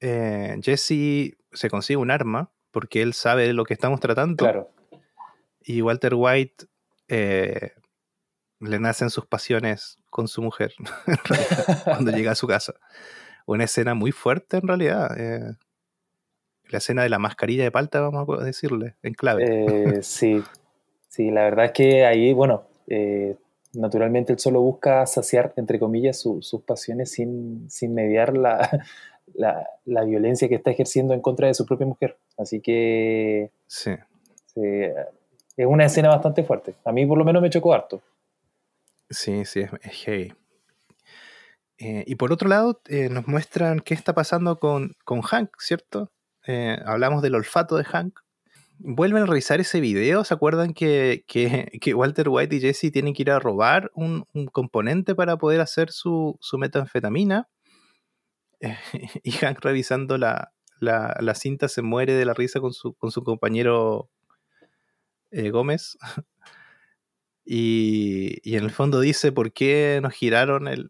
eh, 0.00 0.56
Jesse 0.62 1.36
se 1.52 1.70
consigue 1.70 1.96
un 1.96 2.10
arma 2.10 2.52
porque 2.70 3.02
él 3.02 3.14
sabe 3.14 3.46
de 3.46 3.52
lo 3.52 3.64
que 3.64 3.74
estamos 3.74 4.00
tratando. 4.00 4.44
Claro. 4.44 4.70
Y 5.62 5.82
Walter 5.82 6.14
White 6.14 6.66
eh, 7.08 7.72
le 8.60 8.78
nacen 8.78 9.10
sus 9.10 9.26
pasiones 9.26 9.98
con 10.08 10.28
su 10.28 10.42
mujer 10.42 10.72
cuando 11.84 12.12
llega 12.12 12.32
a 12.32 12.36
su 12.36 12.46
casa. 12.46 12.74
Una 13.46 13.64
escena 13.64 13.94
muy 13.94 14.12
fuerte 14.12 14.58
en 14.58 14.68
realidad. 14.68 15.16
La 16.68 16.78
escena 16.78 17.02
de 17.02 17.08
la 17.08 17.18
mascarilla 17.18 17.64
de 17.64 17.72
palta, 17.72 18.00
vamos 18.00 18.28
a 18.40 18.44
decirle, 18.44 18.96
en 19.02 19.14
clave. 19.14 19.98
Sí, 20.02 20.42
sí, 21.08 21.30
la 21.30 21.42
verdad 21.42 21.66
es 21.66 21.72
que 21.72 22.06
ahí, 22.06 22.32
bueno, 22.32 22.68
naturalmente 23.72 24.32
él 24.32 24.38
solo 24.38 24.60
busca 24.60 25.06
saciar, 25.06 25.52
entre 25.56 25.78
comillas, 25.78 26.18
sus 26.18 26.62
pasiones 26.66 27.12
sin, 27.12 27.68
mediar 27.82 28.36
la, 28.36 28.84
la, 29.84 30.04
violencia 30.04 30.48
que 30.48 30.56
está 30.56 30.70
ejerciendo 30.70 31.14
en 31.14 31.20
contra 31.20 31.46
de 31.46 31.54
su 31.54 31.66
propia 31.66 31.86
mujer. 31.86 32.16
Así 32.36 32.60
que... 32.60 33.50
Sí. 33.66 33.92
sí. 34.46 34.62
Es 35.56 35.66
una 35.66 35.84
escena 35.84 36.08
bastante 36.08 36.42
fuerte. 36.42 36.74
A 36.84 36.92
mí 36.92 37.04
por 37.04 37.18
lo 37.18 37.24
menos 37.24 37.42
me 37.42 37.50
chocó 37.50 37.74
harto. 37.74 38.00
Sí, 39.10 39.44
sí, 39.44 39.60
es, 39.60 39.70
heavy. 40.04 40.32
Eh, 41.78 42.04
y 42.06 42.14
por 42.14 42.32
otro 42.32 42.48
lado, 42.48 42.80
eh, 42.88 43.08
nos 43.08 43.26
muestran 43.26 43.80
qué 43.80 43.94
está 43.94 44.14
pasando 44.14 44.58
con, 44.58 44.94
Hank, 45.06 45.50
¿cierto? 45.58 46.10
Eh, 46.46 46.78
hablamos 46.86 47.20
del 47.22 47.34
olfato 47.34 47.76
de 47.76 47.84
Hank. 47.84 48.20
Vuelven 48.82 49.24
a 49.24 49.26
revisar 49.26 49.60
ese 49.60 49.80
video. 49.80 50.24
¿Se 50.24 50.32
acuerdan 50.32 50.72
que, 50.74 51.24
Walter 51.94 52.28
White 52.28 52.56
y 52.56 52.60
Jesse 52.60 52.90
tienen 52.92 53.14
que 53.14 53.22
ir 53.22 53.30
a 53.30 53.38
robar 53.38 53.90
un, 53.94 54.24
componente 54.52 55.14
para 55.14 55.36
poder 55.36 55.60
hacer 55.60 55.90
su, 55.90 56.36
su 56.40 56.58
metanfetamina? 56.58 57.48
y 59.22 59.30
Hank 59.32 59.58
revisando 59.62 60.18
la, 60.18 60.52
cinta 61.34 61.68
se 61.68 61.82
muere 61.82 62.14
de 62.14 62.24
la 62.24 62.34
risa 62.34 62.60
con 62.60 62.72
su, 62.72 62.94
con 62.94 63.10
su 63.10 63.22
compañero 63.22 64.10
Gómez. 65.30 65.96
Y, 67.52 68.56
en 68.56 68.62
el 68.62 68.70
fondo 68.70 69.00
dice 69.00 69.32
por 69.32 69.52
qué 69.52 69.98
nos 70.00 70.12
giraron 70.12 70.68
el, 70.68 70.88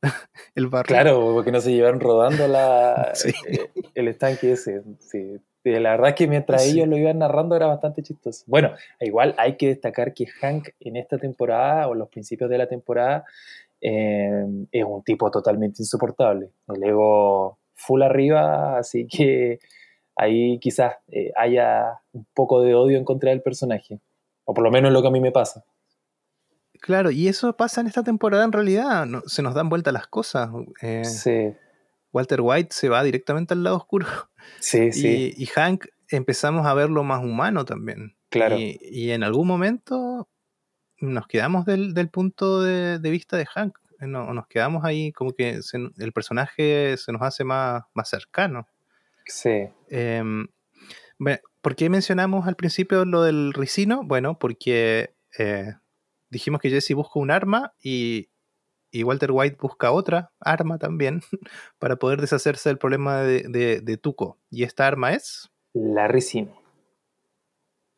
el 0.55 0.67
barrio. 0.67 0.95
Claro, 0.95 1.33
porque 1.33 1.53
no 1.53 1.61
se 1.63 1.73
llevaron 1.73 2.01
rodando 2.01 2.47
la, 2.49 3.15
eh, 3.25 3.71
el, 3.95 4.09
estanque 4.09 4.53
ese. 4.53 4.83
La 5.63 5.91
verdad 5.91 6.11
es 6.11 6.15
que 6.15 6.27
mientras 6.27 6.67
ellos 6.67 6.89
lo 6.89 6.97
iban 6.97 7.19
narrando 7.19 7.55
era 7.55 7.67
bastante 7.67 8.03
chistoso. 8.03 8.45
Bueno, 8.47 8.73
igual 9.01 9.35
hay 9.37 9.57
que 9.57 9.69
destacar 9.69 10.15
que 10.15 10.27
Hank 10.27 10.69
en 10.81 10.97
esta 10.97 11.19
temporada 11.19 11.87
o 11.89 11.93
en 11.93 11.99
los 11.99 12.09
principios 12.09 12.49
de 12.49 12.59
la 12.59 12.67
temporada 12.67 13.25
eh, 13.81 14.45
es 14.73 14.85
un 14.85 15.03
tipo 15.03 15.31
totalmente 15.31 15.83
insoportable. 15.83 16.51
El 16.69 16.83
ego 16.83 17.59
full 17.75 18.03
arriba, 18.03 18.79
así 18.79 19.07
que 19.07 19.59
ahí 20.17 20.59
quizás 20.61 20.95
eh, 21.09 21.33
haya 21.37 22.01
un 22.13 22.27
poco 22.35 22.63
de 22.63 22.75
odio 22.75 22.97
en 22.97 23.05
contra 23.05 23.31
del 23.31 23.43
personaje. 23.43 24.01
O 24.45 24.55
por 24.55 24.65
lo 24.65 24.71
menos 24.71 24.89
es 24.89 24.95
lo 24.95 25.03
que 25.03 25.09
a 25.09 25.13
mí 25.13 25.21
me 25.21 25.33
pasa. 25.33 25.65
Claro, 26.81 27.11
y 27.11 27.29
eso 27.29 27.55
pasa 27.57 27.83
en 27.83 27.87
esta 27.87 28.03
temporada 28.03 28.45
en 28.45 28.53
realidad, 28.53 29.07
se 29.27 29.43
nos 29.43 29.55
dan 29.55 29.69
vuelta 29.69 29.93
las 29.93 30.07
cosas. 30.07 30.51
Eh, 30.81 31.05
sí. 31.05 31.55
Walter 32.13 32.41
White 32.41 32.75
se 32.75 32.89
va 32.89 33.03
directamente 33.03 33.55
al 33.55 33.63
lado 33.63 33.77
oscuro. 33.77 34.07
Sí, 34.59 34.91
sí. 34.91 35.33
Y 35.37 35.47
Hank 35.47 35.87
empezamos 36.09 36.67
a 36.67 36.75
verlo 36.75 37.05
más 37.05 37.23
humano 37.23 37.65
también. 37.65 38.17
Claro. 38.31 38.57
Y, 38.59 39.11
en 39.11 39.23
algún 39.23 39.47
momento 39.47 40.29
nos 40.99 41.27
quedamos 41.27 41.67
del, 41.67 41.95
punto 42.11 42.63
de, 42.63 42.99
vista 42.99 43.37
de 43.37 43.47
Hank. 43.47 43.77
Eh, 44.01 44.07
no, 44.07 44.33
nos 44.33 44.47
quedamos 44.49 44.85
ahí 44.85 45.13
como 45.13 45.33
que 45.33 45.61
el 45.99 46.13
personaje 46.13 46.97
se 46.97 47.13
nos 47.13 47.23
hace 47.23 47.45
más, 47.45 47.83
más 47.95 48.09
cercano. 48.09 48.67
Sí. 49.27 49.69
Em, 49.89 50.49
¿Por 51.61 51.77
qué 51.77 51.91
mencionamos 51.91 52.47
al 52.47 52.57
principio 52.57 53.05
lo 53.05 53.23
del 53.23 53.53
ricino? 53.53 54.03
Bueno, 54.05 54.39
porque 54.39 55.15
eh, 55.39 55.75
dijimos 56.31 56.61
que 56.61 56.71
Jesse 56.71 56.95
busca 56.95 57.19
un 57.19 57.31
arma 57.31 57.75
y, 57.83 58.30
y 58.91 59.03
Walter 59.05 59.31
White 59.33 59.57
busca 59.61 59.93
otra 59.93 60.33
arma 60.41 60.79
también 60.79 61.23
para 61.79 61.97
poder 61.97 62.21
deshacerse 62.21 62.69
del 62.69 62.79
problema 62.79 63.23
de, 63.23 63.81
de, 63.83 63.97
Tuco. 63.97 64.39
¿Y 64.51 64.65
esta 64.65 64.87
arma 64.87 65.13
es? 65.13 65.51
La 65.73 66.09
ricino. 66.09 66.61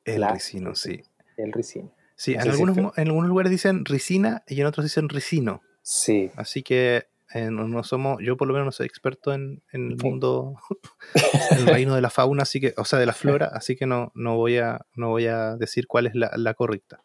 El 0.04 0.28
ricino, 0.28 0.74
sí. 0.74 1.02
El 1.36 1.52
ricino. 1.52 1.92
Sí, 2.16 2.34
en, 2.34 2.40
algunos, 2.40 2.96
en 2.98 3.08
algunos 3.08 3.28
lugares 3.28 3.50
dicen 3.50 3.84
ricina 3.84 4.42
y 4.46 4.60
en 4.60 4.66
otros 4.66 4.84
dicen 4.84 5.08
ricino. 5.08 5.62
Sí. 5.82 6.30
Así 6.36 6.62
que 6.62 7.06
eh, 7.34 7.50
no, 7.50 7.82
somos, 7.82 8.18
yo 8.22 8.36
por 8.36 8.46
lo 8.46 8.52
menos 8.52 8.66
no 8.66 8.72
soy 8.72 8.86
experto 8.86 9.32
en, 9.32 9.62
el 9.72 9.96
mundo, 9.96 10.56
el 11.50 11.66
reino 11.66 11.94
de 11.94 12.02
la 12.02 12.10
fauna, 12.10 12.42
así 12.42 12.60
que, 12.60 12.74
o 12.76 12.84
sea, 12.84 12.98
de 12.98 13.06
la 13.06 13.14
flora, 13.14 13.46
así 13.46 13.74
que 13.74 13.86
no, 13.86 14.12
no, 14.14 14.36
voy, 14.36 14.58
a, 14.58 14.84
no 14.96 15.08
voy 15.08 15.26
a 15.26 15.56
decir 15.56 15.86
cuál 15.86 16.06
es 16.06 16.14
la, 16.14 16.54
correcta. 16.54 17.02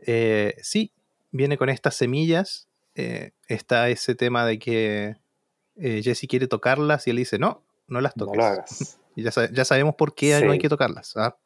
Eh, 0.00 0.54
sí, 0.62 0.92
viene 1.30 1.56
con 1.56 1.68
estas 1.68 1.94
semillas. 1.94 2.68
Eh, 2.94 3.32
está 3.48 3.88
ese 3.88 4.14
tema 4.14 4.44
de 4.44 4.58
que 4.58 5.16
Jesse 5.76 6.26
quiere 6.28 6.46
tocarlas 6.46 7.06
y 7.06 7.10
él 7.10 7.16
dice, 7.16 7.38
no, 7.38 7.64
no 7.86 8.00
las 8.00 8.14
toques. 8.14 8.98
y 9.16 9.22
ya, 9.22 9.30
ya, 9.52 9.64
sabemos 9.64 9.94
por 9.94 10.14
qué 10.14 10.40
no 10.44 10.52
hay 10.52 10.58
que 10.58 10.68
tocarlas. 10.68 11.16
¿ah? 11.16 11.36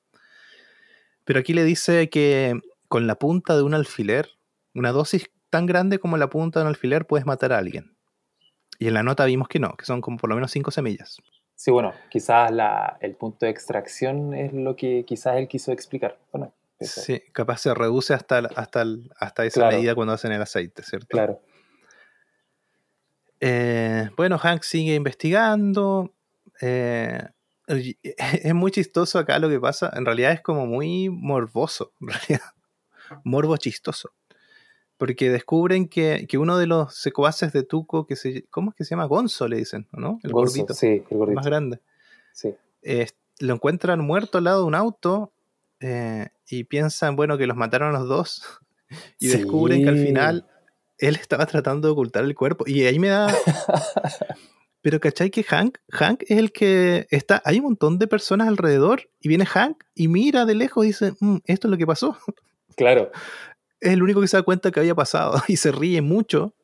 Pero 1.25 1.41
aquí 1.41 1.55
le 1.55 1.65
dice 1.65 2.09
que 2.11 2.61
con 2.89 3.07
la 3.07 3.17
punta 3.17 3.57
de 3.57 3.63
un 3.63 3.75
alfiler, 3.75 4.31
una 4.75 4.93
dosis 4.93 5.31
tan 5.51 5.67
grande 5.67 5.99
como 5.99 6.17
la 6.17 6.31
punta 6.31 6.61
de 6.61 6.65
un 6.65 6.69
alfiler 6.69 7.07
puedes 7.07 7.27
matar 7.27 7.53
a 7.53 7.59
alguien. 7.59 7.97
Y 8.79 8.89
en 8.89 8.95
la 8.95 9.03
nota 9.03 9.25
vimos 9.25 9.49
que 9.49 9.61
no, 9.61 9.77
que 9.77 9.85
son 9.85 10.01
como 10.01 10.17
por 10.17 10.29
lo 10.29 10.35
menos 10.35 10.51
cinco 10.51 10.71
semillas. 10.71 11.19
Sí, 11.55 11.71
bueno, 11.71 11.93
quizás 12.11 12.51
el 13.01 13.15
punto 13.15 13.47
de 13.47 13.51
extracción 13.51 14.35
es 14.35 14.53
lo 14.53 14.75
que 14.75 15.05
quizás 15.07 15.37
él 15.37 15.49
quiso 15.49 15.73
explicar. 15.73 16.19
Sí, 16.81 17.23
capaz 17.33 17.59
se 17.59 17.75
reduce 17.75 18.15
hasta, 18.15 18.39
hasta, 18.57 18.85
hasta 19.19 19.45
esa 19.45 19.69
medida 19.69 19.95
cuando 19.95 20.13
hacen 20.13 20.33
el 20.33 20.43
aceite, 20.43 20.83
¿cierto? 20.83 21.09
Claro. 21.09 21.41
Eh, 23.41 24.09
bueno, 24.17 24.39
Hank 24.39 24.63
sigue 24.63 24.95
investigando. 24.95 26.15
Eh, 26.61 27.23
es 27.67 28.55
muy 28.55 28.71
chistoso 28.71 29.19
acá 29.19 29.39
lo 29.39 29.49
que 29.49 29.61
pasa. 29.61 29.93
En 29.95 30.05
realidad 30.05 30.33
es 30.33 30.41
como 30.41 30.67
muy 30.67 31.11
morboso. 31.11 31.93
En 32.01 32.09
realidad. 32.09 32.51
Morbo 33.23 33.57
chistoso 33.59 34.15
porque 34.97 35.29
descubren 35.29 35.89
que, 35.89 36.27
uno 36.39 36.57
de 36.57 36.67
los 36.67 36.95
secuaces 36.95 37.53
de 37.53 37.63
Tuco, 37.63 38.07
que 38.07 38.17
se, 38.17 38.45
¿cómo 38.45 38.71
es 38.71 38.77
que 38.77 38.85
se 38.85 38.91
llama? 38.91 39.05
Gonzo, 39.05 39.49
le 39.49 39.59
dicen, 39.59 39.87
¿no? 39.93 40.19
El 40.23 40.33
gordito. 40.33 40.73
Sí, 40.73 41.05
el 41.11 41.19
gordito. 41.19 41.35
Más 41.37 41.45
grande. 41.45 41.81
Sí. 42.33 42.55
lo 43.41 43.53
encuentran 43.53 44.01
muerto 44.01 44.39
al 44.39 44.45
lado 44.45 44.61
de 44.61 44.67
un 44.67 44.75
auto 44.75 45.34
eh, 45.85 46.29
y 46.49 46.65
piensan, 46.65 47.17
bueno, 47.17 47.37
que 47.37 47.47
los 47.47 47.57
mataron 47.57 47.93
los 47.93 48.09
dos. 48.09 48.43
Y 49.19 49.27
descubren 49.27 49.83
que 49.83 49.89
al 49.89 49.99
final 49.99 50.47
él 50.99 51.17
estaba 51.17 51.47
tratando 51.47 51.89
de 51.89 51.93
ocultar 51.93 52.23
el 52.23 52.35
cuerpo. 52.37 52.63
Y 52.65 52.85
ahí 52.85 53.01
me 53.01 53.09
da. 53.09 53.27
Pero 54.83 55.01
¿cachai 55.01 55.31
que 55.31 55.43
Hank? 55.43 55.79
Hank 55.91 56.23
es 56.29 56.39
el 56.39 56.53
que 56.53 57.09
está. 57.11 57.43
Hay 57.45 57.59
un 57.59 57.65
montón 57.65 57.99
de 57.99 58.07
personas 58.07 58.47
alrededor 58.47 59.09
y 59.21 59.29
viene 59.29 59.47
Hank 59.47 59.83
y 59.97 60.07
mira 60.07 60.45
de 60.45 60.55
lejos 60.55 60.85
y 60.85 60.89
dice: 60.89 61.15
mm, 61.19 61.39
Esto 61.47 61.67
es 61.67 61.71
lo 61.71 61.77
que 61.77 61.87
pasó. 61.87 62.17
Claro 62.77 63.11
es 63.85 63.93
el 63.93 64.03
único 64.03 64.21
que 64.23 64.29
se 64.29 64.39
da 64.39 64.43
cuenta 64.43 64.71
que 64.71 64.81
había 64.81 64.95
pasado 64.95 65.41
y 65.47 65.57
se 65.57 65.71
ríe 65.71 66.01
mucho. 66.01 66.55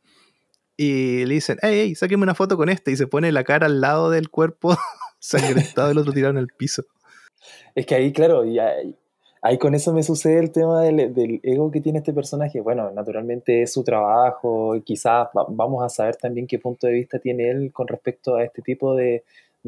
Y 0.76 1.26
le 1.26 1.34
dicen, 1.34 1.58
hey, 1.60 1.82
hey, 1.82 1.94
sáqueme 1.94 2.22
una 2.22 2.34
foto 2.34 2.56
con 2.56 2.70
este. 2.70 2.90
Y 2.90 2.96
se 2.96 3.06
pone 3.06 3.30
la 3.30 3.44
cara 3.44 3.66
al 3.66 3.82
lado 3.82 4.10
del 4.10 4.30
cuerpo 4.30 4.74
sangrentado 5.18 5.88
y 5.88 5.92
el 5.92 5.98
otro 5.98 6.12
tirado 6.12 6.32
en 6.32 6.38
el 6.38 6.48
piso. 6.48 6.84
Es 7.74 7.84
que 7.84 7.94
ahí, 7.94 8.12
claro, 8.12 8.46
y 8.46 8.58
ahí, 8.58 8.96
con 9.58 9.74
eso 9.74 9.92
me 9.92 10.02
sucede 10.02 10.38
el 10.38 10.50
tema 10.50 10.82
del, 10.82 11.40
ego 11.42 11.70
que 11.70 11.80
tiene 11.80 12.00
este 12.00 12.12
personaje. 12.12 12.60
Bueno, 12.60 12.90
naturalmente 12.90 13.62
es 13.62 13.72
su 13.72 13.82
trabajo 13.82 14.74
quizás 14.84 15.28
vamos 15.48 15.82
a 15.82 15.88
saber 15.88 16.16
también 16.16 16.46
qué 16.46 16.58
punto 16.58 16.86
de 16.86 16.92
vista 16.94 17.18
tiene 17.18 17.50
él 17.50 17.72
con 17.72 17.88
respecto 17.88 18.36
a 18.36 18.44
este 18.44 18.62
tipo 18.62 18.94
de, 18.94 19.24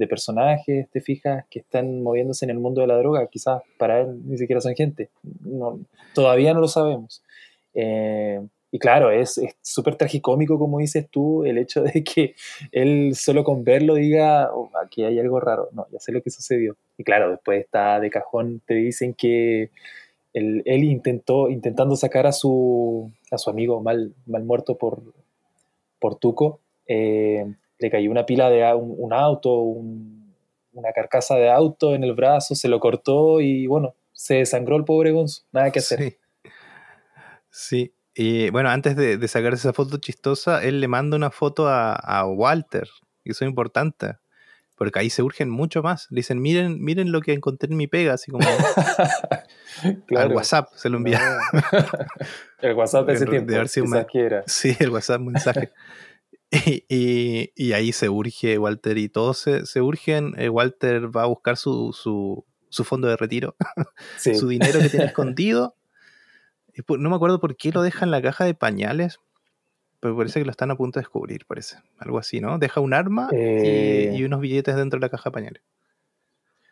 personajes, 0.09 0.89
te 0.91 1.01
fijas, 1.01 1.45
que 1.51 1.61
están 1.61 2.03
moviéndose 2.03 2.45
en 2.45 2.51
el 2.51 2.59
mundo 2.59 2.81
de 2.81 2.87
la 2.87 2.97
droga. 2.99 3.27
Quizás 3.27 3.63
para 3.79 4.01
él 4.01 4.21
ni 4.27 4.37
siquiera 4.39 4.61
son 4.61 4.75
gente. 4.75 5.11
Todavía 6.15 6.53
no 6.55 6.61
lo 6.61 6.69
sabemos. 6.69 7.23
Eh, 7.75 8.41
y 8.75 8.79
claro, 8.79 9.11
es 9.11 9.39
súper 9.61 9.97
tragicómico, 9.97 10.59
como 10.59 10.79
dices 10.79 11.07
tú, 11.11 11.45
el 11.45 11.59
hecho 11.59 11.83
de 11.83 12.03
que 12.03 12.35
él 12.73 13.15
solo 13.15 13.45
con 13.45 13.65
verlo 13.65 13.97
diga, 13.97 14.49
oh, 14.51 14.71
aquí 14.83 15.05
hay 15.05 15.19
algo 15.19 15.41
raro. 15.41 15.69
No, 15.73 15.87
ya 15.93 16.01
sé 16.01 16.11
lo 16.11 16.23
que 16.23 16.31
sucedió. 16.31 16.75
Y 16.97 17.05
claro, 17.05 17.31
después 17.31 17.61
está 17.61 18.01
de 18.01 18.09
cajón, 18.09 18.63
te 18.65 18.73
dicen 18.73 19.13
que 19.13 19.69
él, 20.33 20.63
intentó, 20.85 21.51
intentando 21.51 21.97
sacar 21.97 22.27
a 22.27 22.33
su, 22.33 23.13
a 23.31 23.37
su 23.37 23.51
amigo 23.51 23.83
mal, 23.83 24.15
mal 24.25 24.43
muerto 24.43 24.79
por, 24.79 25.03
por 25.99 26.15
Tuco, 26.15 26.61
eh, 26.87 27.45
le 27.79 27.91
cayó 27.91 28.11
una 28.11 28.25
pila 28.25 28.49
de 28.49 28.75
un, 28.75 29.13
auto, 29.13 29.53
una 29.53 30.93
carcasa 30.95 31.37
de 31.37 31.51
auto 31.51 31.95
en 31.95 32.05
el 32.05 32.15
brazo, 32.15 32.55
se 32.55 32.69
lo 32.69 32.81
cortó 32.81 33.43
y 33.43 33.67
bueno, 33.67 33.95
se 34.13 34.37
desangró 34.37 34.77
el 34.77 34.87
pobre 34.87 35.13
Gonzo. 35.13 35.43
Nada 35.53 35.71
que 35.71 35.81
hacer. 35.81 35.99
Sí. 36.01 36.17
Sí, 37.55 37.93
y 38.15 38.51
bueno, 38.51 38.69
antes 38.69 38.95
de, 38.97 39.27
sacar 39.29 39.55
esa 39.55 39.73
foto 39.73 39.97
chistosa, 39.97 40.63
él 40.63 40.81
le 40.81 40.89
manda 40.89 41.17
una 41.17 41.31
foto 41.31 41.67
a, 41.69 42.25
Walter, 42.27 42.89
y 43.25 43.31
eso 43.31 43.45
es 43.45 43.49
importante, 43.49 44.17
porque 44.77 44.99
ahí 44.99 45.11
se 45.11 45.23
urgen 45.23 45.49
mucho 45.49 45.83
más. 45.83 46.09
Le 46.11 46.17
dicen, 46.17 46.41
miren, 46.41 46.83
miren 46.83 47.13
lo 47.13 47.21
que 47.21 47.33
encontré 47.33 47.71
en 47.71 47.77
mi 47.77 47.87
pega, 47.87 48.15
así 48.15 48.31
como 48.31 48.47
al 50.17 50.33
WhatsApp 50.33 50.69
se 50.75 50.91
lo 50.91 50.99
envía. 50.99 51.21
el 52.61 52.75
WhatsApp 52.75 53.07
de 53.07 53.13
ese 53.15 53.27
tiempo, 53.27 53.53
Sí, 54.47 54.77
el 54.79 54.91
WhatsApp 54.91 55.21
mensaje. 55.21 55.73
y, 56.89 57.73
ahí 57.73 57.93
se 57.93 58.11
urge 58.11 58.59
Walter 58.59 58.99
y 58.99 59.09
todos 59.09 59.39
se, 59.39 59.81
urgen. 59.81 60.35
Eh, 60.37 60.51
Walter 60.51 61.17
va 61.17 61.23
a 61.23 61.27
buscar 61.27 61.57
su, 61.57 61.93
su, 61.95 62.85
fondo 62.85 63.09
de 63.09 63.17
retiro, 63.17 63.57
su 64.19 64.49
dinero 64.49 64.81
que 64.81 64.91
tiene 64.91 65.07
escondido 65.07 65.77
no 66.89 67.11
me 67.11 67.17
acuerdo 67.17 67.41
por 67.41 67.57
qué 67.57 67.73
lo 67.73 67.83
deja 67.83 68.05
en 68.05 68.11
la 68.11 68.23
caja 68.23 68.45
de 68.45 68.55
pañales, 68.55 69.21
pero 70.01 70.17
parece 70.17 70.41
que 70.41 70.45
lo 70.45 70.51
están 70.51 70.71
a 70.71 70.77
punto 70.77 70.99
de 70.99 71.03
descubrir, 71.03 71.47
parece. 71.47 71.77
Algo 71.99 72.19
así, 72.19 72.41
¿no? 72.41 72.59
Deja 72.59 72.81
un 72.81 72.93
arma 72.93 73.29
y, 73.31 73.37
eh. 73.37 74.23
unos 74.25 74.41
billetes 74.41 74.75
dentro 74.75 74.99
de 74.99 75.07
la 75.07 75.11
caja 75.11 75.31
de 75.31 75.35
pañales. 75.35 75.63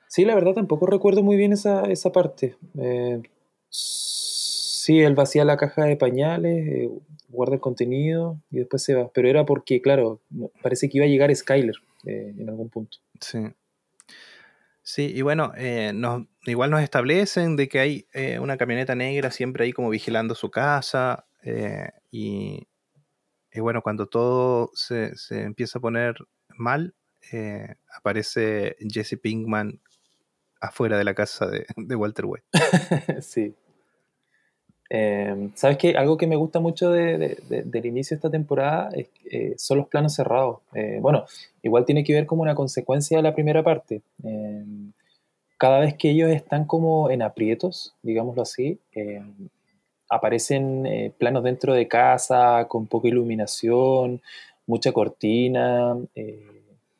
Sí, 0.08 0.24
la 0.24 0.34
verdad 0.34 0.54
tampoco 0.54 0.86
recuerdo 0.86 1.22
muy 1.22 1.36
bien 1.36 1.52
esa, 1.52 1.84
parte. 2.12 2.56
Eh, 2.78 3.22
sí, 3.68 5.00
él 5.00 5.14
vacía 5.14 5.44
la 5.44 5.56
caja 5.56 5.84
de 5.84 5.96
pañales, 5.96 6.66
eh, 6.66 6.90
guarda 7.28 7.54
el 7.54 7.60
contenido 7.60 8.36
y 8.50 8.58
después 8.58 8.82
se 8.82 8.94
va. 8.94 9.08
Pero 9.14 9.28
era 9.28 9.46
porque, 9.46 9.80
claro, 9.80 10.20
parece 10.62 10.88
que 10.88 10.98
iba 10.98 11.06
a 11.06 11.08
llegar 11.08 11.34
Skyler 11.34 11.76
en 12.04 12.48
algún 12.48 12.68
punto. 12.68 12.98
Sí. 13.20 13.38
Sí, 14.92 15.12
y 15.14 15.22
bueno, 15.22 15.52
igual 16.46 16.70
nos 16.72 16.82
establecen 16.82 17.54
de 17.54 17.68
que 17.68 17.78
hay 17.78 18.06
una 18.40 18.56
camioneta 18.56 18.96
negra 18.96 19.30
siempre 19.30 19.62
ahí 19.64 19.72
como 19.72 19.88
vigilando 19.88 20.34
su 20.34 20.50
casa. 20.50 21.28
y, 22.10 22.66
bueno, 23.54 23.82
cuando 23.82 24.08
todo 24.08 24.72
se, 24.74 25.12
empieza 25.30 25.78
a 25.78 25.80
poner 25.80 26.16
mal, 26.56 26.96
aparece 27.94 28.74
Jesse 28.80 29.16
Pinkman 29.22 29.80
afuera 30.60 30.98
de 30.98 31.04
la 31.04 31.14
casa 31.14 31.46
de, 31.46 31.94
Walter 31.94 32.24
White. 32.24 32.46
sí. 33.22 33.54
Em, 34.92 35.52
¿Sabes 35.54 35.78
qué? 35.78 35.90
Algo 35.96 36.16
que 36.16 36.26
me 36.26 36.34
gusta 36.34 36.58
mucho 36.58 36.90
del 36.90 37.86
inicio 37.86 38.16
de 38.16 38.18
esta 38.18 38.28
temporada 38.30 38.90
eh, 38.92 39.54
son 39.56 39.78
los 39.78 39.86
planos 39.86 40.14
cerrados. 40.16 40.58
Eh, 40.74 40.98
bueno, 41.00 41.24
igual 41.62 41.84
tiene 41.84 42.02
que 42.02 42.12
ver 42.12 42.26
como 42.26 42.42
una 42.42 42.56
consecuencia 42.56 43.16
de 43.16 43.22
la 43.22 43.32
primera 43.32 43.62
parte. 43.62 44.02
Cada 45.56 45.78
vez 45.78 45.94
que 45.94 46.10
ellos 46.10 46.30
están 46.30 46.64
como 46.64 47.08
en 47.10 47.22
aprietos, 47.22 47.94
digámoslo 48.02 48.42
así, 48.42 48.80
aparecen 50.08 50.84
eh, 50.86 51.12
planos 51.16 51.44
dentro 51.44 51.72
de 51.72 51.86
casa 51.86 52.66
con 52.66 52.88
poca 52.88 53.06
iluminación, 53.06 54.20
mucha 54.66 54.90
cortina, 54.90 55.96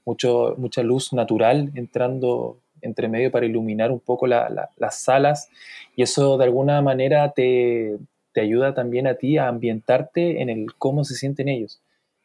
mucho, 0.05 0.55
mucha 0.59 0.83
luz 0.85 1.13
natural 1.13 1.73
entrando 1.75 2.59
entre 2.83 3.09
medio 3.09 3.31
para 3.31 3.47
iluminar 3.47 3.91
un 3.91 4.01
poco 4.01 4.27
las 4.27 5.03
salas 5.03 5.49
y 5.97 6.03
eso 6.03 6.39
de 6.39 6.45
alguna 6.45 6.81
manera 6.83 7.33
te, 7.33 7.99
ayuda 8.35 8.75
también 8.75 9.07
a 9.07 9.15
ti 9.15 9.37
a 9.37 9.49
ambientarte 9.49 10.41
en 10.41 10.49
el 10.49 10.73
cómo 10.79 11.05
se 11.05 11.15
sienten 11.15 11.49
ellos. 11.49 11.81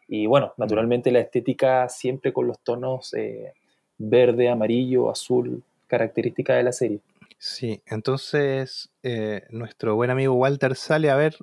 Y 0.08 0.28
bueno, 0.28 0.54
naturalmente 0.58 1.12
la 1.12 1.20
estética 1.20 1.90
siempre 1.90 2.32
con 2.32 2.48
los 2.48 2.60
tonos 2.60 3.14
eh, 3.16 3.54
verde, 3.98 4.50
amarillo, 4.50 5.10
azul, 5.10 5.64
característica 5.88 6.54
de 6.56 6.64
la 6.64 6.72
serie. 6.72 7.00
Sí, 7.38 7.82
entonces 7.88 8.90
eh, 9.04 9.44
nuestro 9.50 9.96
buen 9.96 10.10
amigo 10.10 10.36
Walter 10.36 10.76
sale 10.76 11.10
a 11.10 11.16
ver, 11.16 11.36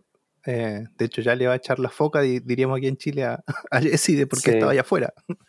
eh, 0.46 0.84
de 0.96 1.04
hecho 1.04 1.20
ya 1.20 1.34
le 1.34 1.46
va 1.46 1.52
a 1.52 1.56
echar 1.56 1.78
la 1.78 1.90
foca, 1.90 2.22
diríamos 2.22 2.78
aquí 2.78 2.86
en 2.86 2.96
Chile, 2.96 3.24
a, 3.24 3.44
a 3.70 3.80
Jesse 3.80 4.16
de 4.16 4.26
porque 4.26 4.52
estaba 4.52 4.72
allá 4.72 4.82
afuera. 4.82 5.12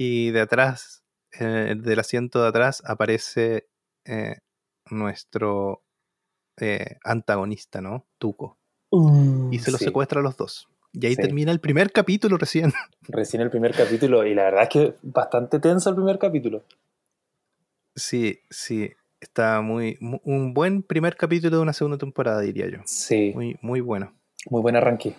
Y 0.00 0.30
de 0.30 0.42
atrás 0.42 0.97
eh, 1.38 1.74
del 1.76 1.98
asiento 1.98 2.42
de 2.42 2.48
atrás 2.48 2.82
aparece 2.84 3.68
eh, 4.04 4.36
nuestro 4.90 5.82
eh, 6.60 6.96
antagonista, 7.04 7.80
¿no? 7.80 8.06
Tuco. 8.18 8.58
y 9.50 9.58
se 9.58 9.70
los 9.70 9.80
secuestra 9.80 10.20
a 10.20 10.22
los 10.22 10.36
dos. 10.36 10.68
Y 10.92 11.04
ahí 11.06 11.14
Sí. 11.14 11.20
termina 11.22 11.52
el 11.52 11.60
primer 11.60 11.92
capítulo 11.92 12.36
recién. 12.38 12.72
Recién 13.02 13.42
el 13.42 13.50
primer 13.50 13.74
capítulo, 13.74 14.26
y 14.26 14.34
la 14.34 14.44
verdad 14.44 14.62
es 14.62 14.68
que 14.70 14.94
bastante 15.02 15.60
tenso 15.60 15.90
el 15.90 15.96
primer 15.96 16.18
capítulo. 16.18 16.64
Sí, 17.94 18.40
sí. 18.50 18.90
Está 19.20 19.60
muy, 19.60 19.96
mu- 20.00 20.20
un 20.24 20.54
buen 20.54 20.82
primer 20.82 21.16
capítulo 21.16 21.56
de 21.56 21.62
una 21.62 21.72
segunda 21.72 21.98
temporada, 21.98 22.40
diría 22.40 22.68
yo. 22.68 22.78
Sí, 22.86 23.32
muy, 23.34 23.46
Muy, 23.46 23.58
muy 23.62 23.80
bueno. 23.80 24.14
buen 24.46 24.76
arranque. 24.76 25.14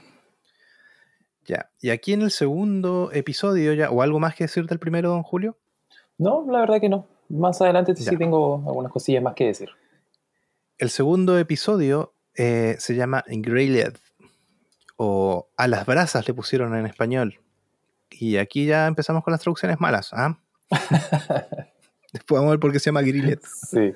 Ya. 1.46 1.70
Y 1.82 1.90
aquí 1.90 2.14
en 2.14 2.22
el 2.22 2.32
segundo 2.32 3.12
episodio, 3.14 3.74
ya, 3.74 3.90
o 3.92 4.02
algo 4.02 4.20
más 4.20 4.36
que 4.36 4.46
decir 4.46 4.66
del 4.68 4.80
primero, 4.80 5.10
don 5.10 5.24
Julio. 5.24 5.58
No, 6.20 6.46
la 6.48 6.60
verdad 6.60 6.80
que 6.80 6.90
no. 6.90 7.08
Más 7.30 7.62
adelante 7.62 7.96
sí 7.96 8.18
tengo 8.18 8.64
algunas 8.68 8.92
cosillas 8.92 9.24
más 9.24 9.34
que 9.34 9.46
decir. 9.46 9.70
El 10.78 10.90
segundo 10.90 11.38
episodio 11.40 12.14
eh, 12.36 12.76
se 12.80 12.96
llama 12.96 13.24
Grilled, 13.28 13.98
o 14.98 15.50
A 15.56 15.68
las 15.68 15.86
brasas 15.86 16.28
le 16.28 16.34
pusieron 16.34 16.76
en 16.76 16.86
español. 16.86 17.40
Y 18.12 18.38
aquí 18.38 18.66
ya 18.66 18.88
empezamos 18.88 19.24
con 19.24 19.32
las 19.32 19.42
traducciones 19.42 19.80
malas. 19.80 20.12
¿ah? 20.14 20.40
Después 22.14 22.38
vamos 22.40 22.48
a 22.48 22.52
ver 22.52 22.60
por 22.60 22.74
qué 22.74 22.80
se 22.80 22.88
llama 22.88 23.02
Grilled. 23.02 23.40
Sí, 23.42 23.94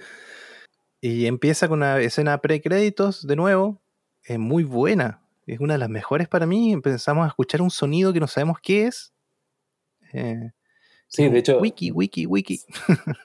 Y 1.01 1.25
empieza 1.25 1.67
con 1.67 1.79
una 1.79 1.99
escena 1.99 2.38
pre-créditos 2.39 3.27
de 3.27 3.36
nuevo, 3.36 3.81
eh, 4.25 4.38
muy 4.38 4.63
buena. 4.63 5.21
Es 5.45 5.59
una 5.59 5.73
de 5.73 5.79
las 5.79 5.89
mejores 5.89 6.29
para 6.29 6.45
mí. 6.45 6.71
Empezamos 6.71 7.25
a 7.25 7.27
escuchar 7.27 7.62
un 7.62 7.71
sonido 7.71 8.13
que 8.13 8.21
no 8.21 8.27
sabemos 8.27 8.59
qué 8.62 8.88
es. 8.88 9.13
Eh, 10.13 10.51
sí, 11.13 11.30
de 11.30 11.39
hecho, 11.39 11.60
Wiki, 11.60 11.91
wiki, 11.91 12.26
wiki. 12.26 12.60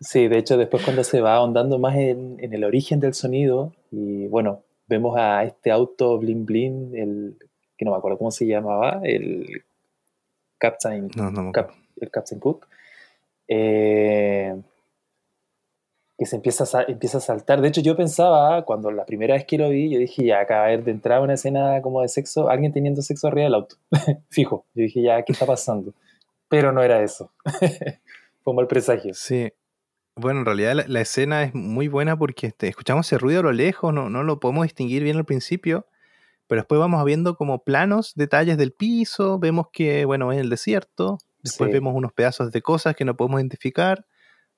sí, 0.00 0.28
de 0.28 0.38
hecho 0.38 0.56
después 0.56 0.84
cuando 0.84 1.02
se 1.04 1.20
va 1.20 1.34
ahondando 1.36 1.78
más 1.78 1.96
en, 1.96 2.36
en 2.40 2.52
el 2.52 2.64
origen 2.64 3.00
del 3.00 3.14
sonido, 3.14 3.72
y 3.90 4.26
bueno, 4.28 4.62
vemos 4.86 5.16
a 5.18 5.42
este 5.44 5.70
auto 5.70 6.18
Blin 6.18 6.44
Blin, 6.46 6.94
el 6.96 7.36
que 7.76 7.84
no 7.84 7.92
me 7.92 7.96
acuerdo 7.96 8.18
cómo 8.18 8.30
se 8.30 8.46
llamaba, 8.46 9.00
el 9.04 9.46
Captain 10.58 11.08
No, 11.16 11.30
no 11.30 11.52
Cap- 11.52 11.72
el 12.00 12.10
Captain 12.10 12.40
Cook, 12.40 12.66
eh, 13.48 14.54
que 16.18 16.26
se 16.26 16.36
empieza 16.36 16.64
a, 16.76 16.82
empieza 16.82 17.18
a 17.18 17.20
saltar. 17.20 17.60
De 17.60 17.68
hecho, 17.68 17.80
yo 17.80 17.96
pensaba, 17.96 18.64
cuando 18.64 18.90
la 18.90 19.06
primera 19.06 19.34
vez 19.34 19.44
que 19.44 19.56
lo 19.56 19.68
vi, 19.70 19.88
yo 19.90 20.00
dije, 20.00 20.24
ya, 20.24 20.40
acaba 20.40 20.66
de 20.66 20.90
entrada 20.90 21.20
una 21.20 21.34
escena 21.34 21.80
como 21.80 22.02
de 22.02 22.08
sexo, 22.08 22.48
alguien 22.50 22.72
teniendo 22.72 23.02
sexo 23.02 23.28
arriba 23.28 23.44
del 23.44 23.54
auto. 23.54 23.76
Fijo. 24.30 24.66
Yo 24.74 24.82
dije, 24.82 25.00
ya, 25.02 25.22
¿qué 25.22 25.32
está 25.32 25.46
pasando? 25.46 25.92
Pero 26.48 26.72
no 26.72 26.82
era 26.82 27.02
eso. 27.02 27.32
Fue 28.42 28.52
un 28.52 28.56
mal 28.56 28.66
presagio. 28.66 29.14
Sí. 29.14 29.52
Bueno, 30.16 30.40
en 30.40 30.46
realidad 30.46 30.74
la, 30.74 30.84
la 30.88 31.00
escena 31.00 31.44
es 31.44 31.54
muy 31.54 31.86
buena 31.88 32.18
porque 32.18 32.48
este, 32.48 32.68
escuchamos 32.68 33.06
ese 33.06 33.18
ruido 33.18 33.40
a 33.40 33.44
lo 33.44 33.52
lejos, 33.52 33.92
no, 33.94 34.10
no 34.10 34.24
lo 34.24 34.40
podemos 34.40 34.64
distinguir 34.64 35.04
bien 35.04 35.16
al 35.16 35.24
principio, 35.24 35.86
pero 36.48 36.62
después 36.62 36.80
vamos 36.80 37.04
viendo 37.04 37.36
como 37.36 37.62
planos, 37.62 38.14
detalles 38.16 38.56
del 38.58 38.72
piso, 38.72 39.38
vemos 39.38 39.66
que, 39.72 40.04
bueno, 40.06 40.32
es 40.32 40.38
el 40.38 40.50
desierto, 40.50 41.18
después 41.42 41.68
Sí. 41.68 41.72
vemos 41.74 41.94
unos 41.94 42.12
pedazos 42.12 42.50
de 42.50 42.62
cosas 42.62 42.96
que 42.96 43.04
no 43.04 43.16
podemos 43.16 43.38
identificar, 43.40 44.06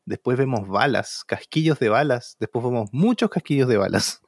después 0.07 0.39
vemos 0.39 0.67
balas, 0.67 1.25
casquillos 1.27 1.79
de 1.79 1.91
balas, 1.91 2.37
después 2.41 2.65
vemos 2.65 2.89
muchos 2.93 3.29
casquillos 3.29 3.69
de 3.69 3.77
balas, 3.77 4.23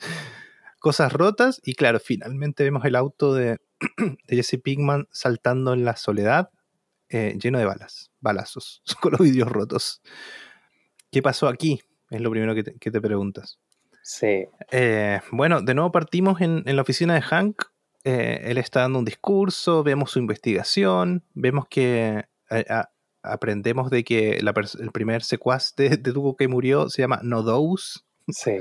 cosas 0.78 1.12
rotas 1.12 1.60
y 1.64 1.74
claro, 1.74 1.98
finalmente 1.98 2.62
vemos 2.62 2.84
el 2.84 2.94
auto 2.94 3.34
de, 3.34 3.58
de 4.28 4.36
Jesse 4.36 4.60
Pinkman 4.62 5.08
saltando 5.10 5.72
en 5.72 5.84
la 5.84 5.96
soledad, 5.96 6.50
eh, 7.08 7.36
lleno 7.40 7.58
de 7.58 7.64
balas, 7.64 8.10
balazos, 8.20 8.82
con 9.00 9.12
los 9.12 9.20
vidrios 9.20 9.48
rotos. 9.48 10.00
¿Qué 11.10 11.22
pasó 11.22 11.48
aquí? 11.48 11.80
Es 12.10 12.20
lo 12.20 12.30
primero 12.30 12.54
que 12.54 12.62
te, 12.62 12.74
que 12.78 12.90
te 12.90 13.00
preguntas. 13.00 13.58
Sí, 14.02 14.46
Eh, 14.70 15.20
bueno, 15.32 15.60
de 15.62 15.74
nuevo 15.74 15.90
partimos 15.90 16.40
en, 16.40 16.62
en 16.66 16.76
la 16.76 16.82
oficina 16.82 17.14
de 17.14 17.22
Hank. 17.22 17.62
Eh, 18.04 18.42
él 18.44 18.58
está 18.58 18.80
dando 18.82 19.00
un 19.00 19.04
discurso, 19.04 19.82
vemos 19.82 20.12
su 20.12 20.20
investigación, 20.20 21.24
vemos 21.34 21.66
que 21.68 22.24
a- 22.48 22.90
aprendemos 23.24 23.90
de 23.90 24.04
que 24.04 24.38
la 24.42 24.52
el 24.78 24.92
primer 24.92 25.24
secuaz 25.24 25.74
de, 25.74 25.96
de 25.96 26.12
que 26.36 26.46
murió 26.46 26.88
se 26.88 27.02
llama 27.02 27.18
Nodous. 27.24 28.06
sí, 28.28 28.58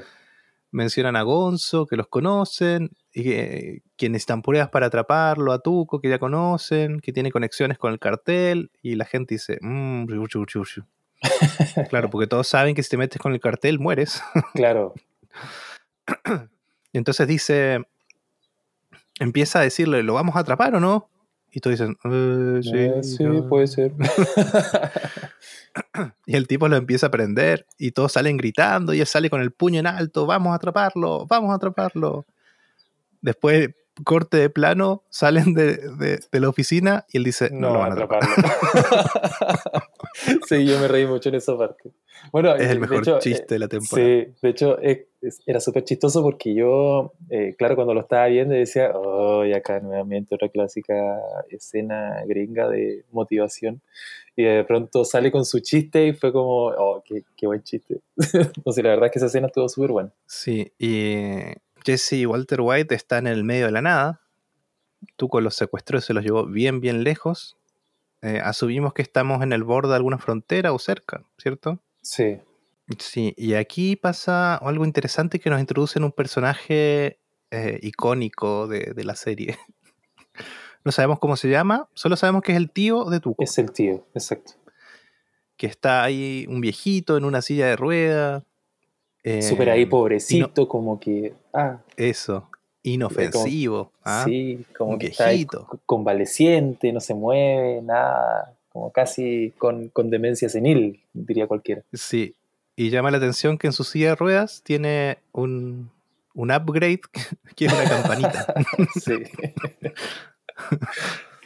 Mencionan 0.76 1.16
a 1.16 1.22
Gonzo, 1.22 1.86
que 1.86 1.96
los 1.96 2.08
conocen, 2.08 2.90
y 3.14 3.24
que, 3.24 3.82
que 3.96 4.10
necesitan 4.10 4.42
pruebas 4.42 4.70
para 4.70 4.88
atraparlo, 4.88 5.54
a 5.54 5.60
Tuco, 5.60 6.02
que 6.02 6.10
ya 6.10 6.20
conocen, 6.20 7.00
que 7.00 7.14
tiene 7.14 7.32
conexiones 7.32 7.78
con 7.78 7.94
el 7.94 8.00
cartel, 8.00 8.72
y 8.82 8.96
la 8.96 9.06
gente 9.06 9.36
dice, 9.36 9.58
mmm, 9.62 10.06
claro, 11.90 12.10
porque 12.10 12.28
todos 12.28 12.48
saben 12.48 12.76
que 12.76 12.84
si 12.84 12.90
te 12.90 12.98
metes 12.98 13.22
con 13.22 13.34
el 13.34 13.40
cartel 13.40 13.80
mueres. 13.80 14.22
claro. 14.54 14.94
Entonces 16.92 17.26
dice, 17.26 17.80
empieza 19.20 19.60
a 19.60 19.64
decirle, 19.64 20.04
¿lo 20.04 20.14
vamos 20.14 20.36
a 20.36 20.40
atrapar 20.40 20.76
o 20.76 20.82
no? 20.82 21.10
Y 21.56 21.62
todos 21.62 21.80
dicen, 21.80 21.96
"Eh, 22.04 22.60
sí, 22.62 22.72
Eh, 22.76 23.02
sí, 23.02 23.24
no". 23.24 23.48
puede 23.48 23.68
ser. 23.68 23.94
Y 26.26 26.36
el 26.36 26.48
tipo 26.48 26.68
lo 26.68 26.76
empieza 26.76 27.08
a 27.08 27.12
prender 27.12 27.66
y 27.78 27.92
todos 27.92 28.14
salen 28.14 28.38
gritando 28.38 28.94
y 28.94 29.02
él 29.02 29.08
sale 29.08 29.30
con 29.30 29.42
el 29.42 29.52
puño 29.52 29.80
en 29.80 29.88
alto, 29.88 30.26
vamos 30.26 30.52
a 30.52 30.56
atraparlo, 30.56 31.26
vamos 31.28 31.52
a 31.52 31.56
atraparlo. 31.56 32.26
Después, 33.22 33.70
corte 34.04 34.38
de 34.38 34.50
plano, 34.50 35.04
salen 35.10 35.54
de, 35.54 35.78
de- 35.78 36.20
de 36.32 36.40
la 36.40 36.50
oficina 36.50 37.06
y 37.12 37.18
él 37.18 37.24
dice, 37.24 37.50
no, 37.52 37.68
no 37.70 37.74
lo 37.76 37.80
van 37.80 37.92
a 37.92 37.94
atraparlo. 37.94 38.36
sí, 40.48 40.66
yo 40.66 40.80
me 40.80 40.88
reí 40.88 41.06
mucho 41.06 41.30
en 41.30 41.36
esa 41.36 41.58
parte. 41.58 41.92
Bueno, 42.32 42.56
Es 42.56 42.64
el 42.70 42.76
de 42.76 42.80
mejor 42.80 42.98
hecho, 43.00 43.20
chiste 43.20 43.44
eh, 43.44 43.48
de 43.50 43.60
la 43.60 43.68
temporada. 43.68 44.08
Sí, 44.08 44.28
de 44.42 44.50
hecho 44.50 44.78
era 45.48 45.60
súper 45.60 45.84
chistoso 45.84 46.22
porque 46.22 46.54
yo, 46.54 47.14
eh, 47.30 47.56
claro, 47.58 47.76
cuando 47.76 47.94
lo 47.94 48.02
estaba 48.02 48.28
viendo 48.28 48.54
decía, 48.54 48.92
oh, 48.94 49.44
y 49.46 49.54
acá 49.54 49.80
nuevamente 49.80 50.36
otra 50.36 50.50
clásica 50.50 50.94
escena 51.50 52.22
gringa 52.28 52.70
de 52.70 53.06
motivación. 53.12 53.82
Y 54.36 54.44
de 54.44 54.64
pronto 54.66 55.06
sale 55.06 55.32
con 55.32 55.46
su 55.46 55.60
chiste 55.62 56.08
y 56.08 56.14
fue 56.14 56.32
como, 56.32 56.68
oh, 56.68 57.02
qué, 57.06 57.24
qué 57.38 57.48
buen 57.48 57.64
chiste. 57.64 58.02
no 58.66 58.72
sé, 58.72 58.84
la 58.84 58.90
verdad 58.90 59.06
es 59.06 59.12
que 59.12 59.20
esa 59.20 59.28
escena 59.28 59.48
estuvo 59.48 59.68
súper 59.70 59.92
buena. 59.92 60.12
Sí, 60.26 60.72
y 60.78 61.26
Jesse 61.86 62.14
y 62.14 62.26
Walter 62.26 62.62
White 62.62 62.94
están 62.96 63.28
en 63.28 63.34
el 63.34 63.44
medio 63.44 63.66
de 63.68 63.72
la 63.72 63.82
nada. 63.82 64.22
Tuco 65.18 65.40
los 65.42 65.56
secuestró 65.56 66.00
y 66.00 66.02
se 66.02 66.14
los 66.14 66.24
llevó 66.24 66.46
bien, 66.46 66.82
bien 66.82 67.04
lejos. 67.04 67.58
Eh, 68.22 68.42
asumimos 68.44 68.94
que 68.94 69.02
estamos 69.02 69.44
en 69.44 69.54
el 69.54 69.64
borde 69.64 69.90
de 69.90 69.96
alguna 69.98 70.18
frontera 70.18 70.74
o 70.74 70.80
cerca, 70.80 71.24
¿cierto? 71.38 71.80
Sí, 72.02 72.40
Sí, 73.00 73.34
y 73.36 73.56
aquí 73.56 73.96
pasa 73.96 74.56
algo 74.58 74.86
interesante 74.86 75.40
que 75.40 75.50
nos 75.50 75.60
introducen 75.60 76.04
un 76.04 76.12
personaje 76.12 77.18
eh, 77.50 77.80
icónico 77.82 78.68
de, 78.68 78.94
de 78.96 79.04
la 79.04 79.16
serie. 79.16 79.58
No 80.84 80.92
sabemos 80.92 81.18
cómo 81.18 81.36
se 81.36 81.50
llama, 81.50 81.90
solo 81.96 82.16
sabemos 82.16 82.44
que 82.44 82.52
es 82.52 82.60
el 82.60 82.70
tío 82.70 83.06
de 83.06 83.20
Tuco, 83.20 83.42
es 83.42 83.58
el 83.58 83.72
tío, 83.72 84.06
exacto. 84.14 84.54
que 85.58 85.66
está 85.66 86.04
ahí 86.04 86.46
un 86.48 86.62
viejito 86.62 87.18
en 87.18 87.26
una 87.26 87.42
silla 87.42 87.66
de 87.66 87.76
ruedas. 87.76 88.44
eh, 89.24 89.42
Súper 89.42 89.72
ahí 89.72 89.88
pobrecito, 89.88 90.68
como 90.68 91.00
que, 91.00 91.34
ah, 91.56 91.80
Eso, 91.98 92.50
inofensivo. 92.84 93.92
¿ah? 94.04 94.24
Sí, 94.28 94.66
como 94.78 94.98
que 95.00 95.08
está 95.08 95.28
ahí 95.28 95.46
convaleciente, 95.86 96.92
no 96.94 97.00
se 97.00 97.14
mueve, 97.14 97.82
nada, 97.82 98.54
como 98.70 98.92
casi 98.92 99.54
con, 99.58 99.90
con 99.90 100.10
demencia 100.10 100.50
senil, 100.50 101.02
diría 101.14 101.48
cualquiera. 101.48 101.82
Sí, 101.94 102.36
y 102.76 102.90
llama 102.90 103.12
la 103.12 103.18
atención 103.18 103.58
que 103.58 103.68
en 103.68 103.74
su 103.74 103.84
silla 103.84 104.10
de 104.10 104.16
ruedas 104.16 104.62
tiene 104.64 105.18
un, 105.32 105.90
un 106.34 106.52
upgrade 106.52 107.02
que 107.56 107.66
es 107.66 107.74
una 107.74 107.84
campanita. 107.90 108.54
Sí, 109.02 109.14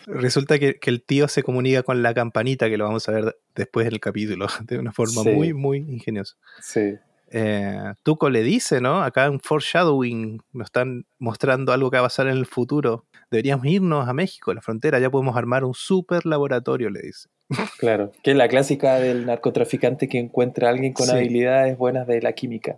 Resulta 0.05 0.57
que, 0.57 0.79
que 0.79 0.89
el 0.89 1.03
tío 1.03 1.27
se 1.27 1.43
comunica 1.43 1.83
con 1.83 2.01
la 2.01 2.15
campanita, 2.15 2.67
que 2.67 2.77
lo 2.77 2.85
vamos 2.85 3.07
a 3.07 3.11
ver 3.11 3.37
después 3.53 3.85
del 3.85 3.99
capítulo, 3.99 4.47
de 4.61 4.79
una 4.79 4.91
forma 4.91 5.21
Sí. 5.21 5.29
muy, 5.29 5.53
muy 5.53 5.77
ingeniosa. 5.77 6.35
sí, 6.61 6.95
Eh, 7.31 7.93
Tuco 8.03 8.29
le 8.29 8.41
dice, 8.43 8.81
¿no? 8.81 9.01
Acá 9.03 9.25
en 9.25 9.39
foreshadowing 9.39 10.41
nos 10.53 10.65
están 10.65 11.05
mostrando 11.19 11.71
algo 11.73 11.91
que 11.91 11.97
va 11.97 12.01
a 12.01 12.05
pasar 12.05 12.27
en 12.27 12.37
el 12.37 12.45
futuro. 12.45 13.05
Deberíamos 13.29 13.65
irnos 13.67 14.07
a 14.07 14.13
México, 14.13 14.51
a 14.51 14.55
la 14.55 14.61
frontera, 14.61 14.99
ya 14.99 15.09
podemos 15.11 15.35
armar 15.37 15.63
un 15.63 15.73
super 15.75 16.25
laboratorio, 16.25 16.89
le 16.89 17.01
dice. 17.01 17.29
claro. 17.77 18.11
Que 18.23 18.31
es 18.31 18.37
la 18.37 18.47
clásica 18.47 18.95
del 18.95 19.25
narcotraficante 19.25 20.07
que 20.07 20.17
encuentra 20.19 20.67
a 20.67 20.71
alguien 20.71 20.93
con 20.93 21.05
Sí. 21.07 21.11
habilidades 21.11 21.77
buenas 21.77 22.07
de 22.07 22.21
la 22.21 22.33
química. 22.33 22.77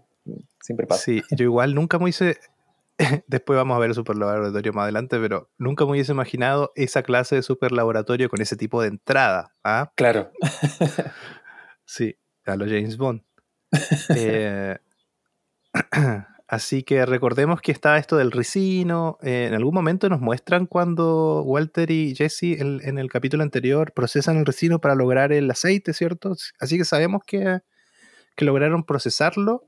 Siempre 0.61 0.85
pasa. 0.87 1.01
Sí, 1.03 1.21
yo 1.31 1.43
igual 1.45 1.73
nunca 1.73 1.97
me 1.99 2.09
hice. 2.09 2.37
Después 3.27 3.57
vamos 3.57 3.75
a 3.75 3.79
ver 3.79 3.89
el 3.89 3.95
super 3.95 4.15
laboratorio 4.17 4.73
más 4.73 4.83
adelante, 4.83 5.17
pero 5.19 5.49
nunca 5.57 5.85
me 5.85 5.91
hubiese 5.91 6.11
imaginado 6.11 6.71
esa 6.75 7.01
clase 7.03 7.35
de 7.35 7.41
super 7.41 7.71
laboratorio 7.71 8.29
con 8.29 8.41
ese 8.41 8.55
tipo 8.55 8.81
de 8.81 8.89
entrada. 8.89 9.53
¿ah? 9.63 9.91
Claro, 9.95 10.31
Sí, 11.85 12.15
a 12.45 12.55
los 12.55 12.67
James 12.69 12.97
Bond. 12.97 13.21
Eh, 14.15 14.77
así 16.47 16.83
que 16.83 17.05
recordemos 17.05 17.61
que 17.61 17.71
está 17.71 17.97
esto 17.97 18.17
del 18.17 18.31
ricino. 18.31 19.17
eh, 19.21 19.45
en 19.47 19.53
algún 19.53 19.73
momento 19.73 20.09
nos 20.09 20.19
muestran 20.19 20.65
cuando 20.65 21.41
Walter 21.43 21.89
y 21.91 22.13
Jesse 22.15 22.59
en, 22.59 22.81
en 22.83 22.97
el 22.97 23.09
capítulo 23.09 23.43
anterior 23.43 23.93
procesan 23.93 24.37
el 24.37 24.45
ricino 24.45 24.79
para 24.79 24.95
lograr 24.95 25.31
el 25.31 25.49
aceite, 25.49 25.93
¿cierto? 25.93 26.35
Así 26.59 26.77
que 26.77 26.85
sabemos 26.85 27.21
que, 27.25 27.59
que 28.35 28.45
lograron 28.45 28.83
procesarlo. 28.83 29.63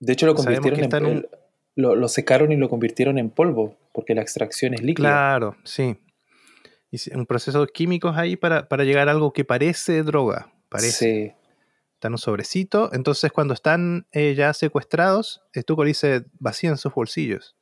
de 0.00 0.12
hecho 0.14 0.26
lo 0.26 0.34
convirtieron 0.34 0.88
que 0.88 0.96
en, 0.96 1.06
en 1.06 1.26
lo, 1.74 1.94
lo 1.94 2.08
secaron 2.08 2.52
y 2.52 2.56
lo 2.56 2.68
convirtieron 2.68 3.18
en 3.18 3.30
polvo, 3.30 3.76
porque 3.92 4.14
la 4.14 4.22
extracción 4.22 4.74
es 4.74 4.82
líquida. 4.82 5.08
Claro, 5.08 5.56
sí. 5.64 5.98
Y 6.90 7.14
un 7.14 7.24
proceso 7.24 7.66
químicos 7.66 8.16
ahí 8.18 8.36
para, 8.36 8.68
para 8.68 8.84
llegar 8.84 9.08
a 9.08 9.12
algo 9.12 9.32
que 9.32 9.44
parece 9.44 10.02
droga. 10.02 10.52
Parece. 10.68 10.92
Sí, 10.92 11.32
Está 12.02 12.08
en 12.08 12.14
un 12.14 12.18
sobrecito. 12.18 12.92
Entonces, 12.92 13.30
cuando 13.30 13.54
están 13.54 14.08
eh, 14.10 14.34
ya 14.34 14.52
secuestrados, 14.54 15.40
Tuco 15.64 15.84
le 15.84 15.90
dice 15.90 16.24
vacíen 16.40 16.76
sus 16.76 16.92
bolsillos. 16.92 17.54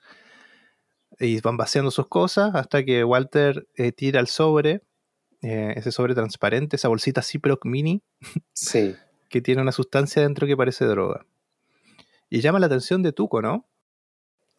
Y 1.18 1.42
van 1.42 1.58
vaciando 1.58 1.90
sus 1.90 2.06
cosas 2.06 2.54
hasta 2.54 2.82
que 2.82 3.04
Walter 3.04 3.68
eh, 3.76 3.92
tira 3.92 4.18
el 4.18 4.28
sobre, 4.28 4.80
eh, 5.42 5.74
ese 5.76 5.92
sobre 5.92 6.14
transparente, 6.14 6.76
esa 6.76 6.88
bolsita 6.88 7.20
Ziploc 7.20 7.66
mini, 7.66 8.02
sí. 8.54 8.96
que 9.28 9.42
tiene 9.42 9.60
una 9.60 9.72
sustancia 9.72 10.22
dentro 10.22 10.46
que 10.46 10.56
parece 10.56 10.86
droga. 10.86 11.26
Y 12.30 12.40
llama 12.40 12.60
la 12.60 12.66
atención 12.66 13.02
de 13.02 13.12
Tuco, 13.12 13.42
¿no? 13.42 13.68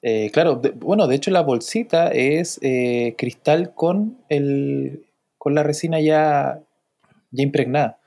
Eh, 0.04 0.30
claro, 0.32 0.58
de- 0.58 0.74
bueno, 0.74 1.08
de 1.08 1.16
hecho 1.16 1.32
la 1.32 1.42
bolsita 1.42 2.10
es 2.10 2.60
eh, 2.62 3.16
cristal 3.18 3.74
con, 3.74 4.20
el, 4.30 5.08
con 5.40 5.56
la 5.56 5.64
resina 5.64 6.00
ya, 6.00 6.62
ya 7.32 7.42
impregnada. 7.44 7.98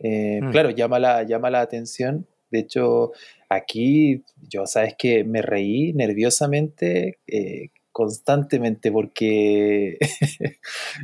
Eh, 0.00 0.40
Mm. 0.42 0.50
Claro, 0.50 0.70
llama 0.70 0.98
la, 0.98 1.22
llama 1.24 1.50
la 1.50 1.60
atención. 1.60 2.26
De 2.50 2.60
hecho, 2.60 3.12
aquí 3.48 4.22
yo, 4.48 4.66
sabes 4.66 4.94
que 4.96 5.24
me 5.24 5.42
reí 5.42 5.92
nerviosamente 5.92 7.18
eh, 7.26 7.70
constantemente 7.92 8.90
porque 8.92 9.98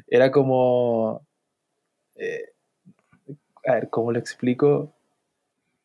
era 0.09 0.30
como... 0.30 1.22
eh, 2.16 2.51
a 3.66 3.74
ver, 3.74 3.88
¿cómo 3.90 4.12
lo 4.12 4.18
explico? 4.18 4.92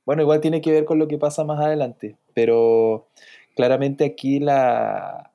Bueno, 0.05 0.21
igual 0.23 0.41
tiene 0.41 0.61
que 0.61 0.71
ver 0.71 0.85
con 0.85 0.99
lo 0.99 1.07
que 1.07 1.17
pasa 1.17 1.43
más 1.43 1.59
adelante, 1.59 2.15
pero 2.33 3.07
claramente 3.55 4.05
aquí 4.05 4.39
la, 4.39 5.31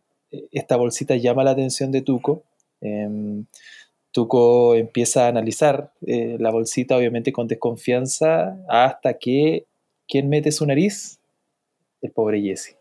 esta 0.53 0.77
bolsita 0.77 1.17
llama 1.17 1.45
la 1.45 1.53
atención 1.53 1.91
de 1.93 2.03
Tuco. 2.03 2.43
Em, 2.81 3.47
Tuco 4.15 4.77
empieza 4.77 5.25
a 5.27 5.29
analizar 5.29 5.93
eh, 6.07 6.37
la 6.39 6.53
bolsita, 6.53 6.97
obviamente 6.97 7.33
con 7.33 7.49
desconfianza, 7.49 8.57
hasta 8.69 9.15
que 9.19 9.67
¿quién 10.07 10.29
mete 10.29 10.53
su 10.53 10.65
nariz? 10.65 11.19
El 12.01 12.13
pobre 12.13 12.41
Jesse. 12.41 12.79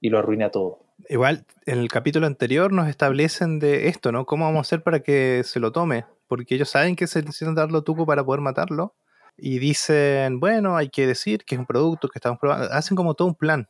Y 0.00 0.08
lo 0.08 0.18
arruina 0.18 0.50
todo. 0.50 0.80
Igual, 1.08 1.44
en 1.66 1.78
el 1.78 1.88
capítulo 1.88 2.26
anterior 2.26 2.72
nos 2.72 2.88
establecen 2.88 3.60
de 3.60 3.86
esto, 3.86 4.10
¿no? 4.10 4.26
¿Cómo 4.26 4.46
vamos 4.46 4.58
a 4.58 4.62
hacer 4.62 4.82
para 4.82 4.98
que 5.00 5.42
se 5.44 5.60
lo 5.60 5.70
tome? 5.70 6.06
Porque 6.26 6.56
ellos 6.56 6.70
saben 6.70 6.96
que 6.96 7.06
se 7.06 7.20
necesitan 7.22 7.54
darlo 7.54 7.78
a 7.78 7.84
Tuco 7.84 8.04
para 8.04 8.24
poder 8.24 8.40
matarlo. 8.40 8.96
Y 9.36 9.60
dicen, 9.60 10.40
bueno, 10.40 10.76
hay 10.76 10.88
que 10.88 11.06
decir 11.06 11.44
que 11.44 11.54
es 11.54 11.58
un 11.60 11.66
producto 11.66 12.08
que 12.08 12.18
estamos 12.18 12.38
probando. 12.40 12.72
Hacen 12.72 12.96
como 12.96 13.14
todo 13.14 13.28
un 13.28 13.34
plan. 13.36 13.68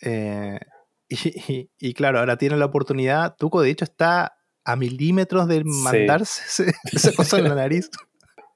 Eh, 0.00 0.58
y, 1.08 1.52
y- 1.52 1.70
y 1.78 1.92
claro, 1.94 2.20
ahora 2.20 2.38
tienen 2.38 2.58
la 2.58 2.66
oportunidad. 2.66 3.36
Tuco, 3.36 3.60
de 3.60 3.68
hecho, 3.70 3.84
está 3.84 4.36
a 4.72 4.76
milímetros 4.76 5.48
de 5.48 5.62
mandarse 5.64 6.72
esa 6.92 7.12
cosa 7.12 7.38
en 7.38 7.44
la 7.44 7.54
nariz. 7.54 7.90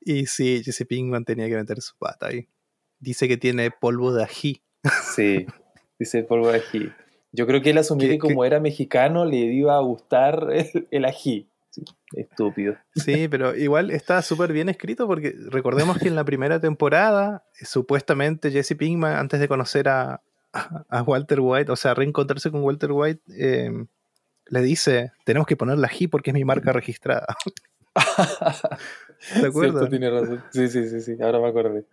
Y 0.07 0.27
sí, 0.27 0.61
Jesse 0.63 0.85
Pinkman 0.87 1.25
tenía 1.25 1.49
que 1.49 1.55
meter 1.57 1.81
su 1.81 1.97
pata 1.99 2.27
ahí. 2.27 2.47
Dice 2.99 3.27
que 3.27 3.39
tiene 3.39 3.71
polvo 3.71 4.13
de 4.13 4.23
ají. 4.25 4.61
Sí, 5.17 5.47
dice 5.99 6.23
polvo 6.25 6.49
de 6.53 6.59
ají. 6.59 6.93
Yo 7.33 7.47
creo 7.47 7.63
que 7.63 7.71
él 7.71 7.79
asumió 7.79 8.07
Que- 8.07 8.13
que 8.13 8.19
como 8.19 8.45
era 8.45 8.61
mexicano 8.61 9.25
le 9.25 9.37
iba 9.39 9.75
a 9.77 9.81
gustar 9.81 10.49
el, 10.53 10.89
el 10.91 11.05
ají. 11.07 11.49
Sí, 11.71 11.83
estúpido. 12.17 12.77
Sí, 12.95 13.29
pero 13.29 13.57
igual 13.57 13.91
está 13.91 14.21
súper 14.21 14.53
bien 14.53 14.69
escrito 14.69 15.07
porque 15.07 15.35
recordemos 15.49 15.97
que 15.97 16.09
en 16.09 16.17
la 16.17 16.25
primera 16.25 16.61
temporada, 16.61 17.43
supuestamente 17.63 18.51
Jesse 18.51 18.77
Pinkman, 18.77 19.17
antes 19.17 19.41
de 19.41 19.49
conocer 19.49 19.89
a, 19.89 20.21
a 20.53 21.03
Walter 21.03 21.41
White, 21.41 21.73
o 21.73 21.77
sea, 21.77 21.95
reencontrarse 21.95 22.51
con 22.51 22.63
Walter 22.63 22.93
White, 22.93 23.23
eh, 23.39 23.73
le 24.47 24.63
dice, 24.63 25.13
tenemos 25.25 25.47
que 25.47 25.57
ponerle 25.57 25.87
ají 25.87 26.09
porque 26.09 26.31
es 26.31 26.35
mi 26.35 26.45
marca 26.45 26.73
registrada. 26.73 27.27
¿Te 29.41 29.47
acuerdas? 29.47 29.53
Cierto, 29.53 29.89
tiene 29.89 30.11
razón. 30.11 30.45
Sí, 30.51 30.69
sí, 30.69 30.89
sí, 30.89 31.01
sí, 31.01 31.17
ahora 31.23 31.41
me 31.41 31.49
acordé. 31.49 31.85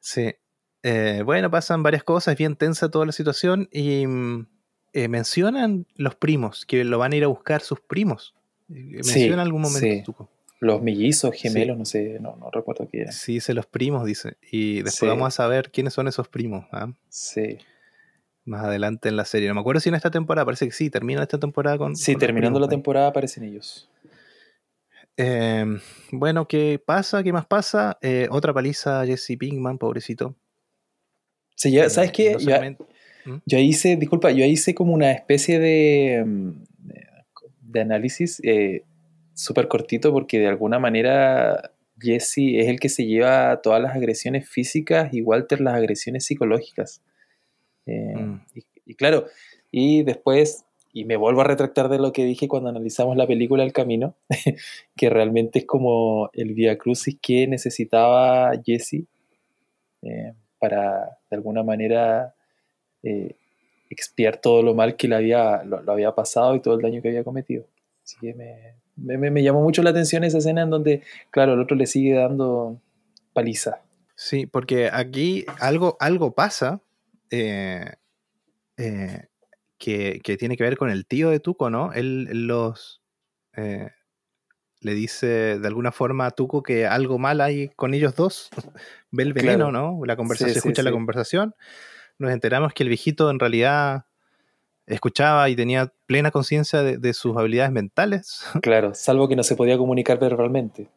Sí. 0.00 0.34
Eh, 0.82 1.22
bueno, 1.24 1.50
pasan 1.50 1.82
varias 1.82 2.04
cosas, 2.04 2.32
es 2.32 2.38
bien 2.38 2.56
tensa 2.56 2.90
toda 2.90 3.06
la 3.06 3.12
situación 3.12 3.68
y 3.72 4.06
mm, 4.06 4.46
eh, 4.92 5.08
mencionan 5.08 5.86
los 5.96 6.14
primos, 6.14 6.64
que 6.66 6.84
lo 6.84 6.98
van 6.98 7.12
a 7.12 7.16
ir 7.16 7.24
a 7.24 7.28
buscar 7.28 7.62
sus 7.62 7.80
primos. 7.80 8.34
Eh, 8.72 9.02
Sí, 9.02 9.28
algún 9.30 9.62
momento, 9.62 9.80
sí. 9.80 10.02
Tuco. 10.04 10.30
Los 10.60 10.82
mellizos, 10.82 11.34
gemelos, 11.36 11.78
no 11.78 11.84
sé, 11.84 12.18
no, 12.20 12.36
no 12.36 12.50
recuerdo 12.50 12.88
qué 12.90 13.02
era. 13.02 13.12
Sí, 13.12 13.34
dice 13.34 13.54
los 13.54 13.66
primos, 13.66 14.04
dice. 14.04 14.36
Y 14.50 14.82
después 14.82 15.08
vamos 15.08 15.28
a 15.28 15.30
saber 15.30 15.70
quiénes 15.70 15.94
son 15.94 16.08
esos 16.08 16.28
primos. 16.28 16.66
¿ah? 16.72 16.92
Sí, 17.08 17.58
Más 18.48 18.64
adelante 18.64 19.10
en 19.10 19.16
la 19.16 19.26
serie. 19.26 19.46
No 19.48 19.54
me 19.54 19.60
acuerdo 19.60 19.80
si 19.80 19.90
en 19.90 19.94
esta 19.94 20.10
temporada, 20.10 20.46
parece 20.46 20.64
que 20.64 20.72
sí, 20.72 20.88
termina 20.88 21.22
esta 21.22 21.38
temporada 21.38 21.76
con. 21.76 21.94
sí 21.94 22.12
con 22.14 22.20
terminando 22.20 22.58
la 22.58 22.66
temporada 22.68 23.08
aparecen 23.08 23.44
ellos. 23.44 23.90
Eh, 25.18 25.66
bueno, 26.12 26.46
¿qué 26.48 26.80
pasa? 26.84 27.22
¿Qué 27.22 27.32
más 27.32 27.44
pasa? 27.46 27.98
Eh, 28.00 28.26
otra 28.30 28.54
paliza 28.54 29.00
a 29.02 29.06
Jesse 29.06 29.36
Pinkman, 29.38 29.76
pobrecito. 29.76 30.34
Sí, 31.56 31.72
ya, 31.72 31.84
Eh, 31.84 31.90
¿Sabes 31.90 32.12
qué? 32.12 32.32
no 32.32 32.38
Yo- 32.38 32.44
solamente- 32.44 32.84
Yo 33.44 33.58
hice, 33.58 33.96
disculpa, 33.96 34.30
yo 34.30 34.44
hice 34.46 34.74
como 34.74 34.94
una 34.94 35.10
especie 35.12 35.58
de, 35.58 36.24
mm, 36.24 36.50
de- 36.78 37.06
de 37.60 37.80
análisis 37.82 38.40
eh, 38.42 38.84
súper 39.34 39.68
cortito 39.68 40.10
porque 40.12 40.38
de 40.38 40.46
alguna 40.48 40.78
manera 40.78 41.70
Jesse 42.00 42.38
es 42.56 42.68
el 42.68 42.80
que 42.80 42.88
se 42.88 43.04
lleva 43.04 43.60
todas 43.60 43.82
las 43.82 43.94
agresiones 43.94 44.48
físicas 44.48 45.12
y 45.12 45.20
Walter 45.20 45.60
las 45.60 45.74
agresiones 45.74 46.24
psicológicas. 46.24 47.02
Eh, 47.88 48.14
Mm. 48.16 48.40
y, 48.54 48.62
y 48.86 48.94
claro, 48.94 49.24
y 49.72 50.02
después, 50.02 50.64
y 50.92 51.04
me 51.04 51.16
vuelvo 51.16 51.40
a 51.40 51.44
retractar 51.44 51.88
de 51.88 51.98
lo 51.98 52.12
que 52.12 52.24
dije 52.24 52.48
cuando 52.48 52.68
analizamos 52.68 53.16
la 53.16 53.26
película 53.26 53.64
El 53.64 53.72
Camino, 53.72 54.14
que 54.96 55.10
realmente 55.10 55.60
es 55.60 55.64
como 55.66 56.30
el 56.34 56.54
via 56.54 56.76
crucis 56.78 57.16
que 57.20 57.46
necesitaba 57.46 58.52
Jesse 58.64 59.04
eh, 60.02 60.34
para 60.58 61.18
de 61.30 61.36
alguna 61.36 61.62
manera 61.62 62.34
eh, 63.02 63.34
expiar 63.90 64.36
todo 64.38 64.62
lo 64.62 64.74
mal 64.74 64.96
que 64.96 65.08
le 65.08 65.16
había, 65.16 65.62
lo, 65.64 65.82
lo 65.82 65.92
había 65.92 66.14
pasado 66.14 66.54
y 66.54 66.60
todo 66.60 66.74
el 66.74 66.82
daño 66.82 67.00
que 67.02 67.08
había 67.08 67.24
cometido. 67.24 67.64
Así 68.04 68.16
que 68.20 68.34
me, 68.34 68.74
me- 68.96 69.18
me- 69.18 69.30
me 69.30 69.42
llamó 69.42 69.62
mucho 69.62 69.82
la 69.82 69.90
atención 69.90 70.24
esa 70.24 70.38
escena 70.38 70.62
en 70.62 70.70
donde, 70.70 71.02
claro, 71.30 71.54
el 71.54 71.60
otro 71.60 71.76
le 71.76 71.86
sigue 71.86 72.14
dando 72.14 72.80
paliza. 73.32 73.80
Sí, 74.14 74.46
porque 74.46 74.90
aquí 74.92 75.44
algo, 75.60 75.96
algo 76.00 76.32
pasa 76.32 76.80
eh, 77.30 77.94
eh, 78.76 79.26
que, 79.78 80.20
que 80.22 80.36
tiene 80.36 80.56
que 80.56 80.64
ver 80.64 80.76
con 80.76 80.90
el 80.90 81.06
tío 81.06 81.30
de 81.30 81.40
Tuco, 81.40 81.70
¿no? 81.70 81.92
Él, 81.92 82.28
él 82.30 82.46
los 82.46 83.02
eh, 83.56 83.90
le 84.80 84.94
dice 84.94 85.58
de 85.58 85.66
alguna 85.68 85.92
forma 85.92 86.26
a 86.26 86.30
Tuco 86.30 86.62
que 86.62 86.86
algo 86.86 87.18
mal 87.18 87.40
hay 87.40 87.68
con 87.70 87.94
ellos 87.94 88.14
dos. 88.16 88.50
Ve 89.10 89.22
el 89.24 89.32
veneno, 89.32 89.70
Claro. 89.70 89.72
¿no? 89.72 90.04
La 90.04 90.16
conversación, 90.16 90.50
Sí, 90.50 90.54
sí, 90.54 90.58
escucha 90.58 90.82
la 90.82 90.90
sí. 90.90 90.94
conversación. 90.94 91.54
Nos 92.18 92.32
enteramos 92.32 92.72
que 92.72 92.82
el 92.82 92.88
viejito 92.88 93.30
en 93.30 93.38
realidad 93.38 94.06
escuchaba 94.86 95.48
y 95.50 95.56
tenía 95.56 95.92
plena 96.06 96.30
conciencia 96.30 96.82
de, 96.82 96.96
de 96.98 97.12
sus 97.12 97.36
habilidades 97.36 97.72
mentales. 97.72 98.42
Claro, 98.62 98.94
salvo 98.94 99.28
que 99.28 99.36
no 99.36 99.42
se 99.42 99.54
podía 99.56 99.76
comunicar 99.78 100.18
verbalmente. 100.18 100.88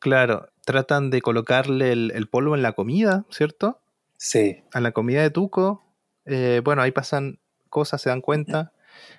claro, 0.00 0.48
tratan 0.64 1.10
de 1.10 1.20
colocarle 1.22 1.92
el, 1.92 2.12
el 2.14 2.28
polvo 2.28 2.54
en 2.54 2.62
la 2.62 2.72
comida, 2.72 3.24
¿cierto? 3.30 3.80
Sí, 4.16 4.62
a 4.72 4.80
la 4.80 4.92
comida 4.92 5.22
de 5.22 5.30
Tuco, 5.30 5.82
eh, 6.24 6.60
bueno, 6.64 6.82
ahí 6.82 6.92
pasan 6.92 7.38
cosas, 7.68 8.00
se 8.00 8.08
dan 8.08 8.20
cuenta, 8.20 8.72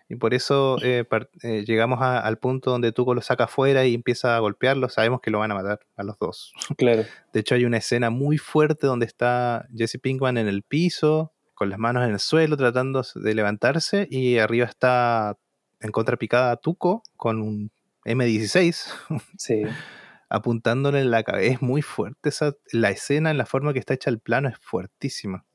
y 0.08 0.16
por 0.16 0.34
eso 0.34 0.78
eh, 0.82 1.06
eh, 1.44 1.64
llegamos 1.68 2.02
a- 2.02 2.20
al 2.20 2.38
punto 2.38 2.72
donde 2.72 2.92
Tuco 2.92 3.14
lo 3.14 3.22
saca 3.22 3.44
afuera 3.46 3.86
y 3.86 3.94
empieza 3.94 4.36
a 4.36 4.40
golpearlo, 4.40 4.88
sabemos 4.90 5.20
que 5.22 5.32
lo 5.32 5.40
van 5.40 5.52
a 5.52 5.56
matar 5.56 5.80
a 5.98 6.04
los 6.04 6.18
dos. 6.18 6.54
claro. 6.78 7.04
De 7.34 7.40
hecho, 7.42 7.56
hay 7.56 7.66
una 7.66 7.78
escena 7.78 8.10
muy 8.10 8.38
fuerte 8.38 8.88
donde 8.88 9.06
está 9.06 9.68
Jesse 9.76 10.00
Pinkman 10.02 10.38
en 10.38 10.48
el 10.48 10.64
piso, 10.64 11.34
con 11.54 11.70
las 11.70 11.80
manos 11.80 12.04
en 12.06 12.12
el 12.12 12.20
suelo, 12.20 12.58
tratando 12.58 13.02
de 13.16 13.34
levantarse, 13.36 14.08
y 14.10 14.38
arriba 14.40 14.66
está 14.66 15.38
en 15.82 15.92
contrapicada 15.92 16.56
Tuco 16.58 17.04
con 17.18 17.42
un 17.42 17.72
M16 18.06 18.94
Sí, 19.38 19.64
apuntándole 20.36 21.00
en 21.02 21.12
la 21.12 21.24
cabeza. 21.24 21.54
Es 21.54 21.62
muy 21.62 21.82
fuerte 21.82 22.30
esa, 22.30 22.54
la 22.72 22.90
escena, 22.92 23.32
en 23.32 23.38
la 23.38 23.46
forma 23.46 23.74
que 23.74 23.80
está 23.80 23.94
hecha 23.94 24.10
el 24.10 24.20
plano, 24.20 24.50
es 24.50 24.58
fuertísima. 24.60 25.46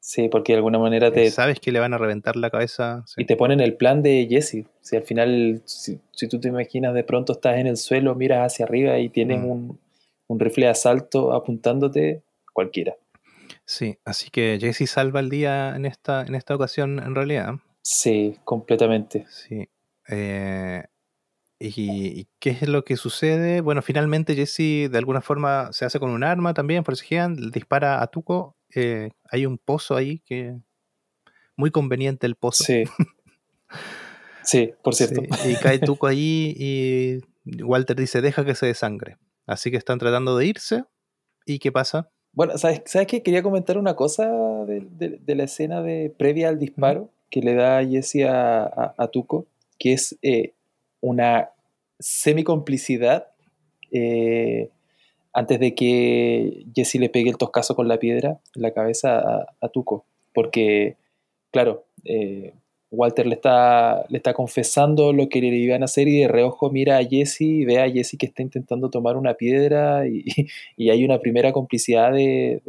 sí, 0.00 0.28
porque 0.28 0.52
de 0.52 0.58
alguna 0.58 0.78
manera 0.78 1.10
te, 1.10 1.30
Sabes 1.30 1.60
que 1.60 1.72
le 1.72 1.80
van 1.80 1.94
a 1.94 1.98
reventar 1.98 2.36
la 2.36 2.50
cabeza. 2.50 3.02
sí. 3.06 3.22
y 3.22 3.24
te 3.24 3.36
ponen 3.36 3.60
el 3.60 3.74
plan 3.76 4.02
de 4.02 4.26
Jesse. 4.28 4.66
Si 4.82 4.96
al 4.96 5.02
final, 5.04 5.62
si, 5.64 5.98
si 6.12 6.28
tú 6.28 6.38
te 6.40 6.48
imaginas 6.48 6.92
de 6.94 7.04
pronto 7.04 7.32
estás 7.32 7.56
en 7.58 7.66
el 7.66 7.76
suelo, 7.78 8.14
miras 8.14 8.52
hacia 8.52 8.66
arriba 8.66 8.98
y 8.98 9.08
tienes 9.08 9.40
Mm. 9.40 9.50
un, 9.50 9.80
un 10.26 10.40
rifle 10.40 10.66
de 10.66 10.70
asalto 10.72 11.32
apuntándote, 11.32 12.22
cualquiera. 12.52 12.94
Sí, 13.66 13.96
así 14.04 14.28
que 14.30 14.58
Jesse 14.60 14.88
salva 14.90 15.20
el 15.20 15.30
día 15.30 15.74
en 15.74 15.86
esta, 15.86 16.22
en 16.26 16.34
esta 16.34 16.54
ocasión, 16.54 16.98
en 16.98 17.14
realidad. 17.14 17.54
Sí, 17.80 18.36
completamente. 18.44 19.24
Sí. 19.30 19.68
Eh, 20.08 20.82
y, 21.68 22.20
y 22.20 22.28
qué 22.38 22.50
es 22.50 22.68
lo 22.68 22.84
que 22.84 22.96
sucede? 22.96 23.60
Bueno, 23.60 23.82
finalmente 23.82 24.34
Jesse 24.34 24.90
de 24.90 24.98
alguna 24.98 25.20
forma 25.20 25.72
se 25.72 25.84
hace 25.84 25.98
con 25.98 26.10
un 26.10 26.24
arma 26.24 26.54
también, 26.54 26.84
por 26.84 26.96
si 26.96 27.14
le 27.14 27.50
dispara 27.52 28.02
a 28.02 28.06
Tuco. 28.08 28.56
Eh, 28.74 29.10
hay 29.30 29.46
un 29.46 29.58
pozo 29.58 29.96
ahí 29.96 30.20
que. 30.20 30.56
Muy 31.56 31.70
conveniente 31.70 32.26
el 32.26 32.34
pozo. 32.34 32.64
Sí. 32.64 32.84
Sí, 34.42 34.72
por 34.82 34.94
cierto. 34.94 35.22
Sí, 35.38 35.52
y 35.52 35.56
cae 35.56 35.78
Tuco 35.80 36.06
ahí 36.06 36.54
y 36.56 37.62
Walter 37.62 37.96
dice, 37.96 38.20
deja 38.20 38.44
que 38.44 38.54
se 38.54 38.66
desangre. 38.66 39.18
Así 39.46 39.70
que 39.70 39.76
están 39.76 39.98
tratando 39.98 40.36
de 40.36 40.46
irse. 40.46 40.84
¿Y 41.46 41.58
qué 41.58 41.70
pasa? 41.70 42.10
Bueno, 42.32 42.58
¿sabes, 42.58 42.82
¿sabes 42.86 43.06
qué? 43.06 43.22
Quería 43.22 43.42
comentar 43.42 43.78
una 43.78 43.94
cosa 43.94 44.28
de, 44.66 45.20
la 45.26 45.44
escena 45.44 45.82
de 45.82 46.12
previa 46.16 46.48
al 46.48 46.58
disparo 46.58 47.10
que 47.30 47.40
le 47.40 47.54
da 47.54 47.84
Jesse 47.84 48.24
a, 48.28 49.08
Tuco, 49.12 49.46
que 49.78 49.92
es 49.92 50.18
eh, 50.22 50.54
una 51.00 51.50
semicomplicidad 52.04 53.28
eh, 53.90 54.68
antes 55.32 55.58
de 55.58 55.74
que 55.74 56.66
Jesse 56.74 56.96
le 56.96 57.08
pegue 57.08 57.30
el 57.30 57.38
toscazo 57.38 57.74
con 57.74 57.88
la 57.88 57.98
piedra 57.98 58.40
en 58.54 58.62
la 58.62 58.72
cabeza 58.72 59.46
a, 59.58 59.68
Tuco. 59.70 60.04
Porque, 60.34 60.96
claro, 61.50 61.86
eh, 62.04 62.52
Walter 62.90 63.26
le 63.26 63.36
está, 63.36 64.04
le 64.10 64.18
está 64.18 64.34
confesando 64.34 65.14
lo 65.14 65.30
que 65.30 65.40
le 65.40 65.48
iban 65.48 65.80
a 65.80 65.86
hacer 65.86 66.06
y 66.06 66.20
de 66.20 66.28
reojo 66.28 66.70
mira 66.70 66.98
a 66.98 67.04
Jesse 67.04 67.40
y 67.40 67.64
ve 67.64 67.80
a 67.80 67.90
Jesse 67.90 68.18
que 68.18 68.26
está 68.26 68.42
intentando 68.42 68.90
tomar 68.90 69.16
una 69.16 69.34
piedra 69.34 70.06
y, 70.06 70.24
hay 70.90 71.04
una 71.06 71.20
primera 71.20 71.52
complicidad 71.52 72.12
de, 72.12 72.60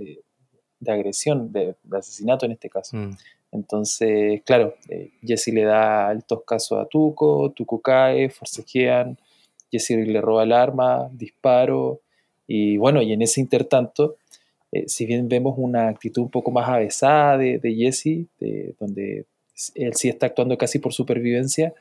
agresión, 0.87 1.51
de, 1.51 1.75
asesinato 1.91 2.45
en 2.45 2.53
este 2.53 2.69
caso. 2.69 2.95
Mm. 2.95 3.17
Entonces, 3.51 4.41
claro, 4.45 4.75
eh, 4.89 5.11
Jesse 5.21 5.47
le 5.47 5.63
da 5.63 6.11
el 6.11 6.23
toscazo 6.23 6.79
a 6.79 6.87
Tuco, 6.87 7.51
Tuco 7.51 7.81
cae, 7.81 8.29
forcejean, 8.29 9.17
Jesse 9.79 10.05
le 10.05 10.21
roba 10.21 10.43
el 10.43 10.51
arma, 10.51 11.09
disparo, 11.11 12.01
y 12.47 12.77
bueno, 12.77 13.01
y 13.01 13.13
en 13.13 13.21
ese 13.21 13.41
intertanto, 13.41 14.17
eh, 14.71 14.83
si 14.87 15.05
bien 15.05 15.27
vemos 15.27 15.55
una 15.57 15.89
actitud 15.89 16.23
un 16.23 16.29
poco 16.29 16.51
más 16.51 16.67
avesada 16.69 17.37
de, 17.37 17.75
Jesse, 17.75 18.27
de, 18.39 18.75
donde 18.79 19.25
él 19.75 19.93
sí 19.95 20.09
está 20.09 20.27
actuando 20.27 20.57
casi 20.57 20.79
por 20.79 20.93
supervivencia, 20.93 21.73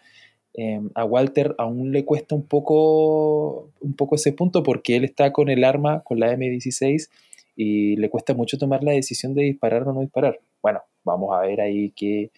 em, 0.55 0.90
a 0.95 1.05
Walter 1.05 1.55
aún 1.59 1.92
le 1.92 2.05
cuesta 2.05 2.34
un 2.34 2.47
poco, 2.47 3.70
un 3.80 3.95
poco 3.95 4.14
ese 4.14 4.32
punto 4.32 4.62
porque 4.62 4.97
él 4.97 5.05
está 5.05 5.32
con 5.32 5.49
el 5.49 5.64
arma, 5.64 6.03
con 6.05 6.20
la 6.20 6.32
M16, 6.32 7.09
y 7.57 7.97
le 7.97 8.09
cuesta 8.11 8.34
mucho 8.34 8.59
tomar 8.59 8.82
la 8.82 8.92
decisión 8.92 9.34
de 9.34 9.42
disparar 9.45 9.86
o 9.86 9.92
no 9.92 10.01
disparar. 10.01 10.40
Bueno, 10.62 10.80
vamos 11.05 11.34
a 11.36 11.40
ver 11.42 11.61
ahí 11.61 11.90
qué, 11.90 12.30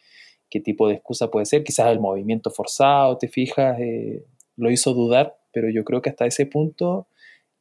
qué 0.50 0.60
tipo 0.60 0.88
de 0.88 0.94
excusa 0.94 1.30
puede 1.30 1.46
ser. 1.46 1.64
Quizás 1.64 1.90
el 1.90 2.00
movimiento 2.00 2.50
forzado, 2.50 3.16
te 3.18 3.28
fijas, 3.28 3.78
eh, 3.80 4.24
lo 4.56 4.70
hizo 4.70 4.94
dudar, 4.94 5.36
pero 5.56 5.70
yo 5.70 5.84
creo 5.84 6.02
que 6.02 6.10
hasta 6.10 6.26
ese 6.26 6.44
punto 6.44 7.08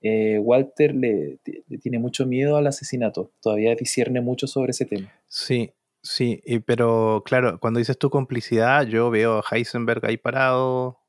eh, 0.01 0.37
Walter 0.37 0.93
le, 0.93 1.39
le, 1.45 1.77
tiene 1.77 1.97
mucho 1.97 2.25
miedo 2.25 2.57
al 2.57 2.67
asesinato. 2.67 3.31
Todavía 3.41 3.73
discierne 3.73 4.19
mucho 4.19 4.47
sobre 4.47 4.71
ese 4.71 4.83
tema. 4.83 5.13
Sí, 5.29 5.71
Sí, 6.01 6.43
pero 6.67 7.23
claro, 7.25 7.59
cuando 7.59 7.79
dices 7.79 7.97
tu 7.97 8.11
complicidad, 8.11 8.85
yo 8.85 9.09
veo 9.09 9.39
a 9.39 9.43
Heisenberg 9.49 10.05
ahí 10.05 10.17
parado 10.17 10.99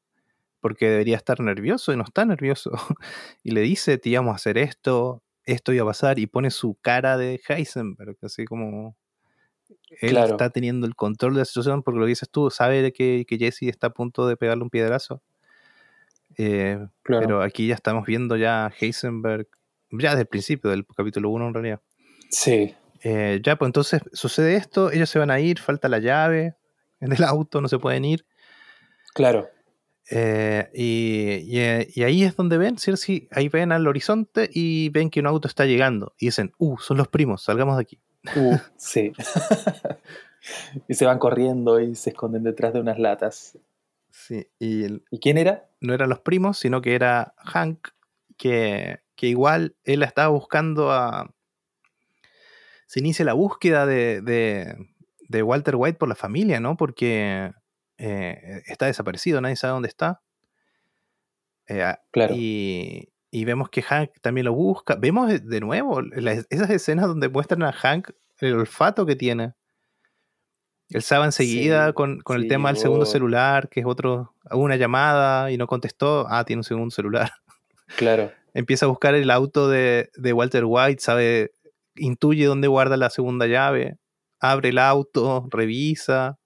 porque 0.61 0.89
debería 0.89 1.17
estar 1.17 1.39
nervioso 1.41 1.93
y 1.93 1.97
no 1.97 2.05
está 2.05 2.25
nervioso. 2.25 2.71
y 3.43 3.51
le 3.51 3.61
dice, 3.61 3.99
te 3.99 4.09
íbamos 4.09 4.33
a 4.33 4.37
hacer 4.37 4.57
esto, 4.57 5.23
esto 5.45 5.75
iba 5.75 5.83
a 5.83 5.89
pasar, 5.89 6.19
y 6.19 6.27
pone 6.27 6.51
su 6.51 6.79
cara 6.81 7.19
de 7.19 7.43
Heisenberg, 7.47 8.17
así 8.23 8.47
como 8.47 8.97
él 10.01 10.17
está 10.17 10.49
teniendo 10.49 10.87
el 10.87 10.95
control 10.95 11.35
de 11.35 11.41
la 11.41 11.45
situación, 11.45 11.83
porque 11.83 12.01
lo 12.01 12.07
dices 12.07 12.31
tú, 12.31 12.51
sabe 12.51 12.93
que, 12.95 13.27
que 13.29 13.37
Jesse 13.37 13.65
está 13.65 13.89
a 13.89 13.93
punto 13.93 14.27
de 14.27 14.39
pegarle 14.39 14.65
un 14.65 14.71
piedrazo. 14.71 15.23
Eh, 16.39 16.79
pero 17.03 17.43
aquí 17.43 17.67
ya 17.67 17.75
estamos 17.75 18.07
viendo 18.07 18.37
ya 18.37 18.73
Heisenberg, 18.79 19.49
ya 19.91 20.11
desde 20.11 20.23
el 20.23 20.29
principio 20.29 20.71
del 20.71 20.87
capítulo 20.87 21.31
1 21.31 21.49
en 21.49 21.55
realidad. 21.55 21.81
Sí, 22.31 22.75
eh, 23.03 23.41
ya, 23.43 23.57
pues 23.57 23.69
entonces 23.69 24.03
sucede 24.13 24.57
esto, 24.57 24.91
ellos 24.91 25.09
se 25.09 25.19
van 25.19 25.31
a 25.31 25.39
ir, 25.39 25.61
falta 25.61 25.89
la 25.89 25.99
llave 25.99 26.57
en 27.01 27.13
el 27.13 27.25
auto, 27.25 27.61
no 27.61 27.69
se 27.69 27.79
pueden 27.79 28.05
ir. 28.05 28.27
Claro. 29.15 29.49
Eh, 30.11 30.71
eh, 30.73 31.89
y, 31.95 32.03
ahí 32.03 32.23
es 32.23 32.37
donde 32.37 32.59
ven, 32.59 32.77
ahí 33.33 33.49
ven 33.49 33.73
al 33.73 33.87
horizonte 33.87 34.49
y 34.53 34.89
ven 34.91 35.11
que 35.11 35.21
un 35.21 35.27
auto 35.27 35.49
está 35.49 35.67
llegando. 35.67 36.15
Y 36.19 36.27
dicen, 36.27 36.53
uh, 36.59 36.79
son 36.79 36.97
los 36.97 37.09
primos, 37.09 37.43
salgamos 37.43 37.77
de 37.77 37.83
aquí. 37.83 38.01
Uh, 38.37 38.57
sí. 38.77 39.13
y 40.89 40.95
se 40.95 41.07
van 41.07 41.19
corriendo 41.19 41.81
y 41.81 41.95
se 41.95 42.11
esconden 42.11 42.43
detrás 42.43 42.73
de 42.73 42.81
unas 42.81 42.99
latas. 42.99 43.59
Sí. 44.17 44.49
¿Y, 44.59 44.87
¿Y 45.11 45.21
quién 45.21 45.39
era? 45.39 45.69
No 45.81 45.95
eran 45.95 46.09
los 46.09 46.21
primos, 46.21 46.59
sino 46.59 46.81
que 46.81 46.95
era 46.95 47.35
Hank, 47.39 47.89
que, 48.37 49.01
que 49.15 49.27
igual 49.29 49.77
él 49.85 50.03
estaba 50.03 50.29
buscando 50.29 50.91
a, 50.91 51.35
se 52.87 53.01
inicia 53.01 53.25
la 53.25 53.35
búsqueda 53.35 53.85
de, 53.85 54.77
Walter 55.31 55.75
White 55.77 55.99
por 55.99 56.09
la 56.09 56.15
familia, 56.15 56.61
¿no? 56.61 56.77
Porque 56.77 57.53
eh, 57.99 58.63
está 58.67 58.87
desaparecido, 58.87 59.41
nadie 59.41 59.57
sabe 59.57 59.73
dónde 59.73 59.89
está. 59.89 60.23
Eh, 61.67 61.95
claro. 62.13 62.35
Y, 62.37 63.13
vemos 63.45 63.69
que 63.69 63.83
Hank 63.83 64.13
también 64.23 64.47
lo 64.47 64.55
busca. 64.55 64.95
Vemos 64.95 65.29
de 65.29 65.61
nuevo 65.61 66.01
esas 66.49 66.71
escenas 66.71 67.07
donde 67.07 67.29
muestran 67.29 67.65
a 67.65 67.73
Hank 67.73 68.11
el 68.41 68.55
olfato 68.55 69.05
que 69.05 69.15
tiene. 69.15 69.53
Él 70.91 71.03
sabe 71.03 71.25
enseguida 71.25 71.93
con, 71.93 72.23
el 72.29 72.49
tema 72.49 72.69
del 72.69 72.79
segundo 72.79 73.07
celular, 73.07 73.69
que 73.69 73.81
es 73.81 73.87
otro, 73.87 74.35
una 74.51 74.77
llamada 74.77 75.51
y 75.51 75.57
no 75.57 75.67
contestó. 75.67 76.27
Ah, 76.29 76.45
tiene 76.45 76.61
un 76.61 76.65
segundo 76.65 76.91
celular. 76.91 77.33
Claro. 77.95 78.33
Empieza 78.53 78.87
a 78.87 78.89
buscar 78.89 79.15
el 79.15 79.31
auto 79.31 79.69
de, 79.69 80.11
de 80.17 80.33
Walter 80.33 80.65
White, 80.67 81.01
sabe 81.01 81.53
intuye 81.97 82.45
dónde 82.47 82.69
guarda 82.69 82.97
la 82.97 83.11
segunda 83.11 83.47
llave, 83.47 83.99
abre 84.41 84.71
el 84.71 84.79
auto, 84.79 85.47
revisa. 85.51 86.39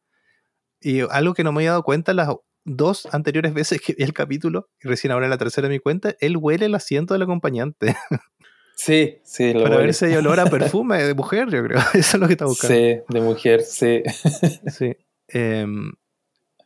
Y 0.80 1.00
algo 1.10 1.34
que 1.34 1.44
no 1.44 1.52
me 1.52 1.60
había 1.60 1.70
dado 1.70 1.82
cuenta 1.82 2.14
las 2.14 2.28
dos 2.64 3.06
anteriores 3.12 3.54
veces 3.54 3.80
que 3.80 3.94
vi 3.94 4.04
el 4.04 4.12
capítulo, 4.12 4.68
y 4.82 4.88
recién 4.88 5.12
ahora 5.12 5.26
en 5.26 5.30
la 5.30 5.38
tercera 5.38 5.68
me 5.68 5.80
cuenta, 5.80 6.14
él 6.20 6.36
huele 6.36 6.66
el 6.66 6.74
asiento 6.74 7.14
del 7.14 7.22
acompañante. 7.22 7.96
Sí, 8.82 9.18
sí, 9.22 9.52
lo 9.52 9.64
Para 9.64 9.76
ver 9.76 9.92
si 9.92 10.06
hay 10.06 10.14
olor 10.14 10.40
a 10.40 10.46
perfume 10.50 11.02
de 11.02 11.14
mujer, 11.14 11.50
yo 11.50 11.62
creo. 11.62 11.78
Eso 11.94 12.16
es 12.16 12.20
lo 12.20 12.26
que 12.26 12.32
está 12.32 12.46
buscando. 12.46 12.74
Sí, 12.74 13.00
de 13.08 13.20
mujer, 13.20 13.62
sí. 13.62 14.02
Sí. 14.70 14.96
Em, 15.28 15.92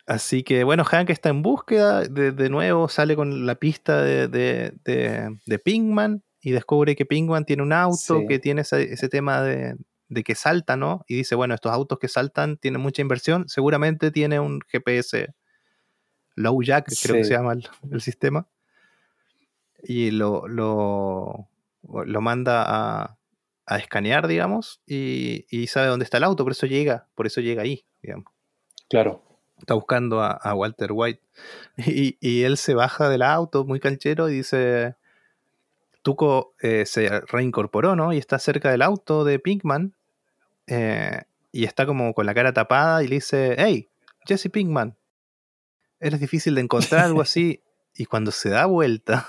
así 0.06 0.44
que 0.44 0.62
bueno, 0.62 0.84
Hank 0.84 1.10
está 1.10 1.30
en 1.30 1.42
búsqueda. 1.42 2.02
De, 2.02 2.48
nuevo 2.50 2.88
sale 2.88 3.16
con 3.16 3.46
la 3.46 3.56
pista 3.56 4.00
de, 4.02 4.28
de, 4.28 4.72
de 5.44 5.58
Pinkman 5.58 6.22
y 6.40 6.52
descubre 6.52 6.94
que 6.94 7.06
Penguin 7.06 7.44
tiene 7.44 7.62
un 7.62 7.72
auto 7.72 8.22
que 8.28 8.38
tiene 8.38 8.60
ese, 8.60 9.08
tema 9.08 9.42
de, 9.42 9.76
que 10.22 10.34
salta, 10.34 10.76
¿no? 10.76 11.04
Y 11.08 11.16
dice, 11.16 11.34
bueno, 11.34 11.54
estos 11.54 11.72
autos 11.72 11.98
que 11.98 12.06
saltan 12.06 12.58
tienen 12.58 12.82
mucha 12.82 13.00
inversión, 13.00 13.48
seguramente 13.48 14.10
tiene 14.10 14.38
un 14.38 14.60
GPS 14.60 15.34
low 16.36 16.62
jack, 16.62 16.92
creo 17.02 17.16
que 17.16 17.24
se 17.24 17.32
llama 17.32 17.54
el, 17.90 18.00
sistema, 18.02 18.46
y 19.82 20.10
lo, 20.10 20.46
lo, 20.46 21.48
manda 22.20 22.64
a, 22.66 23.18
a, 23.66 23.78
escanear, 23.78 24.26
digamos, 24.26 24.80
y, 24.86 25.66
sabe 25.68 25.88
dónde 25.88 26.04
está 26.04 26.18
el 26.18 26.24
auto, 26.24 26.44
por 26.44 26.52
eso 26.52 26.66
llega, 26.66 27.06
por 27.14 27.26
eso 27.26 27.40
llega 27.40 27.62
ahí, 27.62 27.84
digamos. 28.02 28.26
Claro. 28.88 29.22
Está 29.58 29.74
buscando 29.74 30.22
a, 30.22 30.54
Walter 30.54 30.90
White. 30.92 31.20
Y, 31.76 32.16
y, 32.20 32.42
él 32.42 32.56
se 32.56 32.74
baja 32.74 33.08
del 33.08 33.22
auto 33.22 33.64
muy 33.64 33.80
canchero 33.80 34.28
y 34.28 34.34
dice, 34.34 34.94
Tuco 36.02 36.54
eh, 36.60 36.84
se 36.86 37.20
reincorporó, 37.22 37.96
¿no? 37.96 38.12
Y 38.12 38.18
está 38.18 38.38
cerca 38.38 38.70
del 38.70 38.82
auto 38.82 39.24
de 39.24 39.38
Pinkman. 39.38 39.94
Eh, 40.66 41.22
y 41.50 41.64
está 41.64 41.86
como 41.86 42.12
con 42.14 42.26
la 42.26 42.34
cara 42.34 42.52
tapada 42.52 43.02
y 43.02 43.08
le 43.08 43.16
dice, 43.16 43.54
hey, 43.58 43.88
Jesse 44.26 44.50
Pinkman, 44.50 44.96
eres 46.00 46.20
difícil 46.20 46.54
de 46.56 46.60
encontrar, 46.60 47.04
algo 47.04 47.20
así. 47.22 47.62
y 47.94 48.04
cuando 48.04 48.32
se 48.32 48.50
da 48.50 48.66
vuelta 48.66 49.26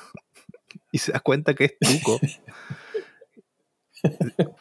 y 0.91 0.97
se 0.97 1.11
da 1.11 1.19
cuenta 1.19 1.53
que 1.53 1.65
es 1.65 1.77
Tuco. 1.79 2.19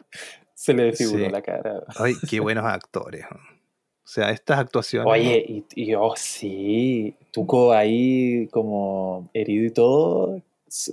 se 0.55 0.75
le 0.75 0.85
desfiguró 0.85 1.29
la 1.29 1.43
cara. 1.43 1.85
Ay, 1.97 2.15
qué 2.29 2.41
buenos 2.41 2.65
actores. 2.65 3.25
O 3.31 4.07
sea, 4.07 4.31
estas 4.31 4.59
actuaciones. 4.59 5.11
Oye, 5.11 5.45
y, 5.49 5.65
y 5.75 5.95
oh, 5.95 6.15
sí, 6.17 7.15
Tuco 7.33 7.73
ahí 7.73 8.49
como 8.49 9.31
herido 9.33 9.65
y 9.65 9.71
todo, 9.71 10.43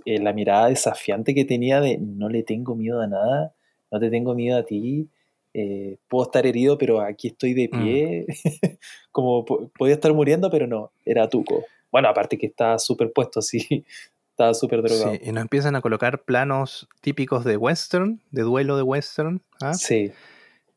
eh, 0.06 0.20
la 0.20 0.32
mirada 0.32 0.70
desafiante 0.70 1.34
que 1.34 1.44
tenía 1.44 1.82
de 1.82 1.98
no 1.98 2.30
le 2.30 2.44
tengo 2.44 2.76
miedo 2.76 3.02
a 3.02 3.08
nada, 3.08 3.54
no 3.92 4.00
te 4.00 4.10
tengo 4.10 4.36
miedo 4.36 4.58
a 4.58 4.64
ti, 4.64 5.10
eh, 5.54 5.98
puedo 6.08 6.26
estar 6.26 6.46
herido, 6.46 6.78
pero 6.78 7.02
aquí 7.02 7.30
estoy 7.30 7.54
de 7.54 7.70
mm. 7.72 7.84
pie, 7.84 8.26
como 9.12 9.44
podía 9.44 9.96
estar 9.96 10.14
muriendo, 10.14 10.50
pero 10.50 10.68
no, 10.68 10.92
era 11.04 11.28
Tuco. 11.28 11.66
Bueno, 11.92 12.08
aparte 12.08 12.38
que 12.38 12.46
estaba 12.46 12.80
súper 12.80 13.12
puesto 13.12 13.40
así, 13.40 13.84
estaba 14.42 14.54
súper 14.54 14.82
drogado. 14.82 15.14
Sí, 15.14 15.20
y 15.24 15.32
nos 15.32 15.42
empiezan 15.42 15.76
a 15.76 15.82
colocar 15.82 16.24
planos 16.24 16.88
típicos 17.02 17.46
de 17.46 17.58
western, 17.58 18.22
de 18.32 18.42
duelo 18.42 18.76
de 18.76 18.84
western. 18.84 19.42
¿ah? 19.62 19.74
Sí. 19.74 20.12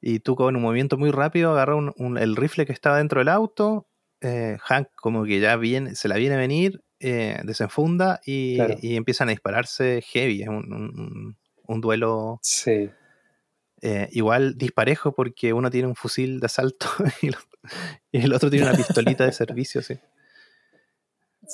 Y 0.00 0.20
Tuco 0.20 0.48
en 0.48 0.56
un 0.56 0.62
movimiento 0.62 0.98
muy 0.98 1.10
rápido 1.10 1.52
agarra 1.52 1.76
el 1.96 2.36
rifle 2.36 2.66
que 2.66 2.72
estaba 2.72 2.98
dentro 2.98 3.20
del 3.20 3.28
auto, 3.28 3.86
eh, 4.20 4.58
Hank 4.60 4.88
como 4.96 5.24
que 5.24 5.40
ya 5.40 5.56
viene, 5.56 5.94
se 5.94 6.08
la 6.08 6.16
viene 6.16 6.34
a 6.34 6.38
venir, 6.38 6.82
eh, 7.00 7.38
desenfunda 7.44 8.20
y, 8.24 8.58
empiezan 8.96 9.28
a 9.28 9.32
dispararse 9.32 10.02
heavy. 10.02 10.42
Es 10.42 10.48
un, 10.48 11.80
duelo 11.80 12.38
sí. 12.42 12.90
Eh, 13.80 14.08
igual 14.12 14.56
disparejo 14.56 15.14
porque 15.14 15.52
uno 15.52 15.70
tiene 15.70 15.88
un 15.88 15.94
fusil 15.94 16.40
de 16.40 16.46
asalto 16.46 16.86
y, 18.12 18.18
el 18.18 18.32
otro 18.34 18.50
tiene 18.50 18.66
una 18.66 18.76
pistolita 18.76 19.24
de 19.24 19.32
servicio, 19.32 19.80
sí. 19.80 19.98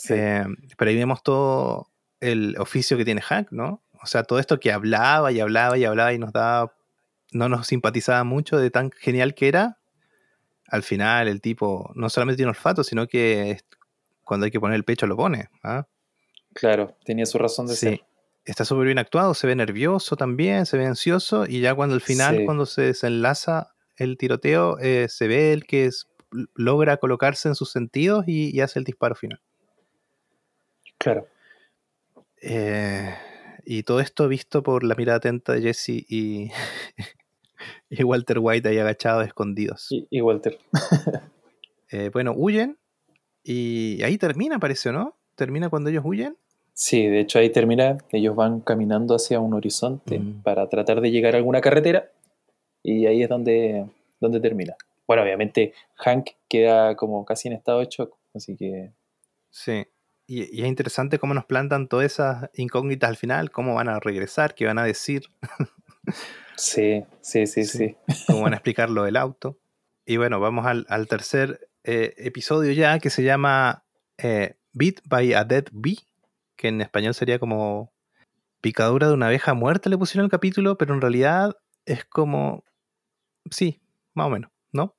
Eh, 0.08 0.44
pero 0.76 0.90
ahí 0.90 0.96
vemos 0.96 1.22
todo 1.22 1.89
el 2.20 2.56
oficio 2.58 2.96
que 2.96 3.04
tiene 3.04 3.20
Hank, 3.20 3.50
¿no? 3.50 3.82
O 4.02 4.06
sea, 4.06 4.22
todo 4.24 4.38
esto 4.38 4.60
que 4.60 4.72
hablaba 4.72 5.32
y 5.32 5.40
hablaba 5.40 5.76
y 5.76 5.84
hablaba 5.84 6.12
y 6.12 6.18
nos 6.18 6.32
daba, 6.32 6.74
no 7.32 7.48
nos 7.48 7.66
simpatizaba 7.66 8.24
mucho 8.24 8.58
de 8.58 8.70
tan 8.70 8.90
genial 8.92 9.34
que 9.34 9.48
era. 9.48 9.78
Al 10.68 10.82
final 10.82 11.28
el 11.28 11.40
tipo 11.40 11.90
no 11.94 12.08
solamente 12.08 12.36
tiene 12.36 12.50
olfato, 12.50 12.84
sino 12.84 13.06
que 13.06 13.58
cuando 14.24 14.44
hay 14.44 14.50
que 14.50 14.60
poner 14.60 14.76
el 14.76 14.84
pecho 14.84 15.06
lo 15.06 15.16
pone. 15.16 15.50
¿ah? 15.62 15.86
Claro, 16.54 16.96
tenía 17.04 17.26
su 17.26 17.38
razón 17.38 17.66
de 17.66 17.74
ser. 17.74 18.00
Está 18.44 18.64
súper 18.64 18.86
bien 18.86 18.98
actuado, 18.98 19.34
se 19.34 19.46
ve 19.46 19.54
nervioso 19.54 20.16
también, 20.16 20.66
se 20.66 20.78
ve 20.78 20.86
ansioso 20.86 21.46
y 21.46 21.60
ya 21.60 21.74
cuando 21.74 21.94
al 21.94 22.00
final, 22.00 22.44
cuando 22.44 22.64
se 22.64 22.82
desenlaza 22.82 23.74
el 23.96 24.16
tiroteo, 24.16 24.78
eh, 24.78 25.08
se 25.08 25.28
ve 25.28 25.52
el 25.52 25.66
que 25.66 25.90
logra 26.54 26.96
colocarse 26.96 27.48
en 27.48 27.54
sus 27.54 27.70
sentidos 27.70 28.24
y, 28.26 28.60
hace 28.60 28.78
el 28.78 28.84
disparo 28.84 29.14
final. 29.14 29.40
Claro. 30.98 31.26
Eh, 32.40 33.14
y 33.64 33.82
todo 33.82 34.00
esto 34.00 34.28
visto 34.28 34.62
por 34.62 34.84
la 34.84 34.94
mirada 34.94 35.18
atenta 35.18 35.52
de 35.52 35.62
Jesse 35.62 36.04
y, 36.08 36.50
y 37.90 38.02
Walter 38.04 38.38
White 38.40 38.68
ahí 38.68 38.78
agachados, 38.78 39.26
escondidos. 39.26 39.88
Y, 39.90 40.20
Walter. 40.20 40.58
Eh, 41.92 42.08
bueno, 42.12 42.32
huyen 42.36 42.78
y 43.42 44.00
ahí 44.04 44.16
termina, 44.16 44.60
parece, 44.60 44.92
¿no? 44.92 45.18
Termina 45.34 45.68
cuando 45.70 45.90
ellos 45.90 46.04
huyen. 46.06 46.36
Sí, 46.72 47.04
de 47.08 47.18
hecho 47.18 47.40
ahí 47.40 47.50
termina, 47.50 47.98
ellos 48.12 48.36
van 48.36 48.60
caminando 48.60 49.16
hacia 49.16 49.40
un 49.40 49.54
horizonte 49.54 50.20
mm. 50.20 50.42
para 50.44 50.68
tratar 50.68 51.00
de 51.00 51.10
llegar 51.10 51.34
a 51.34 51.38
alguna 51.38 51.60
carretera 51.60 52.12
y 52.84 53.06
ahí 53.06 53.24
es 53.24 53.28
donde, 53.28 53.86
donde 54.20 54.38
termina. 54.38 54.76
Bueno, 55.06 55.24
obviamente 55.24 55.74
Hank 55.96 56.30
queda 56.48 56.94
como 56.94 57.24
casi 57.24 57.48
en 57.48 57.54
estado 57.54 57.80
de 57.80 57.88
shock, 57.90 58.16
así 58.34 58.56
que... 58.56 58.92
Sí, 59.50 59.84
y, 60.30 60.62
es 60.62 60.68
interesante 60.68 61.18
cómo 61.18 61.34
nos 61.34 61.44
plantan 61.44 61.88
todas 61.88 62.06
esas 62.06 62.50
incógnitas 62.54 63.10
al 63.10 63.16
final, 63.16 63.50
cómo 63.50 63.74
van 63.74 63.88
a 63.88 63.98
regresar, 63.98 64.54
qué 64.54 64.64
van 64.64 64.78
a 64.78 64.84
decir. 64.84 65.24
sí, 66.56 67.04
sí, 67.20 67.48
sí, 67.48 67.64
sí, 67.64 67.96
Cómo 68.28 68.42
van 68.42 68.52
a 68.52 68.56
explicar 68.58 68.90
lo 68.90 69.02
del 69.02 69.16
auto. 69.16 69.58
Y 70.06 70.18
bueno, 70.18 70.38
vamos 70.38 70.66
al, 70.66 71.08
tercer 71.08 71.68
eh, 71.82 72.14
episodio 72.18 72.70
ya 72.70 73.00
que 73.00 73.10
se 73.10 73.24
llama 73.24 73.84
eh, 74.18 74.56
Beat 74.72 75.00
by 75.04 75.34
a 75.34 75.44
Dead 75.44 75.64
Bee, 75.72 75.98
que 76.56 76.68
en 76.68 76.80
español 76.80 77.14
sería 77.14 77.40
como 77.40 77.92
picadura 78.60 79.08
de 79.08 79.14
una 79.14 79.26
abeja 79.26 79.54
muerta, 79.54 79.90
le 79.90 79.98
pusieron 79.98 80.26
el 80.26 80.30
capítulo, 80.30 80.78
pero 80.78 80.94
en 80.94 81.00
realidad 81.00 81.56
es 81.86 82.04
como. 82.04 82.64
Sí, 83.50 83.80
más 84.14 84.28
o 84.28 84.30
menos, 84.30 84.52
¿no? 84.70 84.94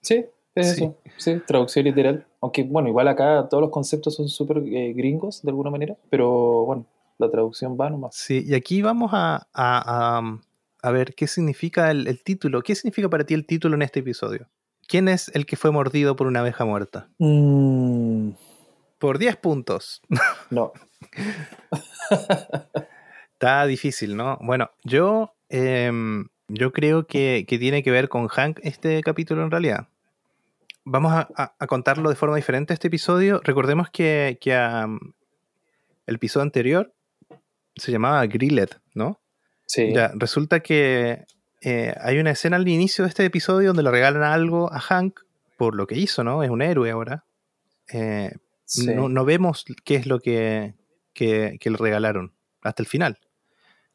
Sí, 0.00 0.24
es 0.54 0.72
eso. 0.72 0.96
Sí, 1.16 1.40
traducción 1.46 1.84
literal. 1.84 2.26
Aunque, 2.40 2.62
bueno, 2.64 2.88
igual 2.88 3.08
acá 3.08 3.46
todos 3.48 3.62
los 3.62 3.70
conceptos 3.70 4.16
son 4.16 4.28
súper 4.28 4.58
eh, 4.58 4.92
gringos 4.94 5.42
de 5.42 5.50
alguna 5.50 5.70
manera, 5.70 5.96
pero 6.08 6.64
bueno, 6.64 6.86
la 7.18 7.30
traducción 7.30 7.76
va 7.78 7.90
nomás. 7.90 8.14
Sí, 8.16 8.44
y 8.46 8.54
aquí 8.54 8.82
vamos 8.82 9.10
a, 9.12 9.46
a, 9.52 10.90
ver 10.90 11.14
qué 11.14 11.26
significa 11.26 11.90
el, 11.90 12.22
título. 12.22 12.62
¿Qué 12.62 12.74
significa 12.74 13.08
para 13.08 13.24
ti 13.24 13.34
el 13.34 13.46
título 13.46 13.76
en 13.76 13.82
este 13.82 14.00
episodio? 14.00 14.48
¿Quién 14.88 15.08
es 15.08 15.30
el 15.34 15.46
que 15.46 15.56
fue 15.56 15.70
mordido 15.70 16.16
por 16.16 16.26
una 16.26 16.40
abeja 16.40 16.64
muerta? 16.64 17.08
Mm. 17.18 18.30
Por 18.98 19.18
10 19.18 19.36
puntos. 19.36 20.02
No. 20.50 20.72
Está 23.34 23.64
difícil, 23.66 24.16
¿no? 24.16 24.36
Bueno, 24.40 24.70
yo, 24.82 25.32
em, 25.48 26.26
yo 26.48 26.72
creo 26.72 27.06
que, 27.06 27.44
que 27.46 27.58
tiene 27.58 27.84
que 27.84 27.92
ver 27.92 28.08
con 28.08 28.26
Hank 28.26 28.58
este 28.64 29.00
capítulo 29.02 29.44
en 29.44 29.52
realidad 29.52 29.89
vamos 30.84 31.12
a, 31.12 31.66
contarlo 31.66 32.10
de 32.10 32.16
forma 32.16 32.36
diferente 32.36 32.74
este 32.74 32.88
episodio. 32.88 33.40
Recordemos 33.44 33.90
que, 33.90 34.38
el 36.06 36.14
episodio 36.14 36.42
anterior 36.42 36.92
se 37.76 37.92
llamaba 37.92 38.26
Grilled, 38.26 38.70
¿no? 38.94 39.20
Sí. 39.66 39.92
Ya, 39.92 40.10
resulta 40.14 40.60
que 40.60 41.26
eh, 41.60 41.94
hay 42.00 42.18
una 42.18 42.32
escena 42.32 42.56
al 42.56 42.66
inicio 42.66 43.04
de 43.04 43.10
este 43.10 43.24
episodio 43.24 43.68
donde 43.68 43.82
le 43.82 43.90
regalan 43.90 44.24
algo 44.24 44.72
a 44.72 44.80
Hank 44.80 45.20
por 45.56 45.74
lo 45.74 45.86
que 45.86 45.96
hizo, 45.96 46.24
¿no? 46.24 46.42
Es 46.42 46.50
un 46.50 46.62
héroe 46.62 46.90
ahora. 46.90 47.24
Eh, 47.92 48.32
no, 48.86 49.24
vemos 49.24 49.64
qué 49.84 49.96
es 49.96 50.06
lo 50.06 50.20
que, 50.20 50.74
que, 51.12 51.58
le 51.62 51.76
regalaron 51.76 52.32
hasta 52.62 52.82
el 52.82 52.86
final, 52.86 53.18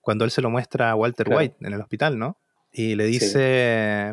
cuando 0.01 0.25
él 0.25 0.31
se 0.31 0.41
lo 0.41 0.49
muestra 0.49 0.91
a 0.91 0.95
Walter 0.95 1.27
White 1.29 1.57
en 1.61 1.73
el 1.73 1.81
hospital, 1.81 2.17
¿no? 2.17 2.37
Y 2.71 2.95
le 2.95 3.05
dice, 3.05 4.11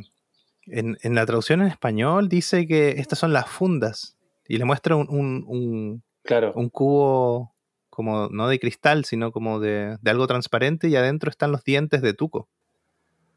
en, 0.66 0.96
la 1.14 1.26
traducción 1.26 1.62
en 1.62 1.68
español 1.68 2.28
dice 2.28 2.66
que 2.66 2.90
estas 2.90 3.18
son 3.18 3.32
las 3.32 3.48
fundas 3.48 4.16
y 4.46 4.58
le 4.58 4.64
muestra 4.64 4.96
un, 4.96 5.08
un, 5.08 6.02
claro. 6.22 6.52
un 6.54 6.68
cubo 6.68 7.52
como 7.90 8.28
no 8.28 8.48
de 8.48 8.58
cristal, 8.58 9.04
sino 9.04 9.32
como 9.32 9.60
de, 9.60 9.98
algo 10.06 10.26
transparente 10.26 10.88
y 10.88 10.96
adentro 10.96 11.30
están 11.30 11.52
los 11.52 11.62
dientes 11.62 12.00
de 12.00 12.14
Tuco. 12.14 12.48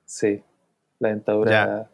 Sí, 0.05 0.43
la 0.99 1.09
dentadura. 1.09 1.89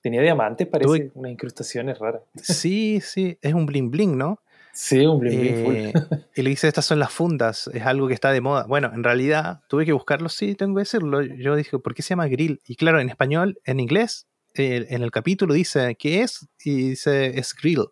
Tenía 0.00 0.20
diamantes, 0.20 0.66
parece, 0.66 1.12
unas 1.14 1.30
incrustaciones 1.30 1.98
raras. 1.98 2.22
Sí, 2.42 3.00
sí, 3.00 3.38
es 3.40 3.54
un 3.54 3.66
bling 3.66 3.90
bling, 3.92 4.18
¿no? 4.18 4.40
Sí, 4.72 5.06
un 5.06 5.20
bling 5.20 5.40
bling 5.40 5.64
full. 5.64 5.74
Eh, 5.76 5.92
y 6.34 6.42
le 6.42 6.50
dice, 6.50 6.66
estas 6.66 6.86
son 6.86 6.98
las 6.98 7.12
fundas, 7.12 7.68
es 7.72 7.82
algo 7.84 8.08
que 8.08 8.14
está 8.14 8.32
de 8.32 8.40
moda. 8.40 8.64
Bueno, 8.66 8.90
en 8.92 9.04
realidad 9.04 9.60
tuve 9.68 9.84
que 9.84 9.92
buscarlo, 9.92 10.28
sí, 10.28 10.56
tengo 10.56 10.74
que 10.74 10.80
decirlo. 10.80 11.22
Yo 11.22 11.54
dije, 11.54 11.78
¿por 11.78 11.94
qué 11.94 12.02
se 12.02 12.10
llama 12.10 12.26
grill? 12.26 12.60
Y 12.66 12.74
claro, 12.74 12.98
en 12.98 13.10
español, 13.10 13.60
en 13.64 13.78
inglés, 13.78 14.26
en 14.54 15.02
el 15.02 15.10
capítulo 15.10 15.54
dice 15.54 15.96
qué 15.98 16.22
es 16.22 16.48
y 16.64 16.90
dice 16.90 17.38
es 17.38 17.54
grill. 17.54 17.86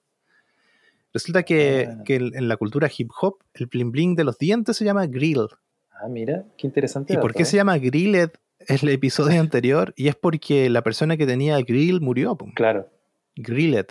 Resulta 1.12 1.42
que, 1.42 1.88
ah. 1.88 2.02
en 2.06 2.48
la 2.48 2.56
cultura 2.56 2.88
hip 2.96 3.10
hop 3.20 3.38
el 3.54 3.66
bling 3.66 3.90
bling 3.90 4.14
de 4.14 4.24
los 4.24 4.38
dientes 4.38 4.76
se 4.76 4.84
llama 4.84 5.06
grill. 5.06 5.48
Ah, 5.90 6.08
mira, 6.08 6.44
qué 6.56 6.66
interesante. 6.66 7.14
¿Y 7.14 7.16
por 7.16 7.34
qué 7.34 7.44
se 7.44 7.56
llama 7.56 7.78
grilled? 7.78 8.30
El 8.66 8.88
episodio 8.90 9.40
anterior 9.40 9.94
y 9.96 10.08
es 10.08 10.16
porque 10.16 10.68
la 10.68 10.82
persona 10.82 11.16
que 11.16 11.26
tenía 11.26 11.58
grill 11.62 12.00
murió. 12.02 12.36
Claro. 12.54 12.88
Grilled. 13.34 13.86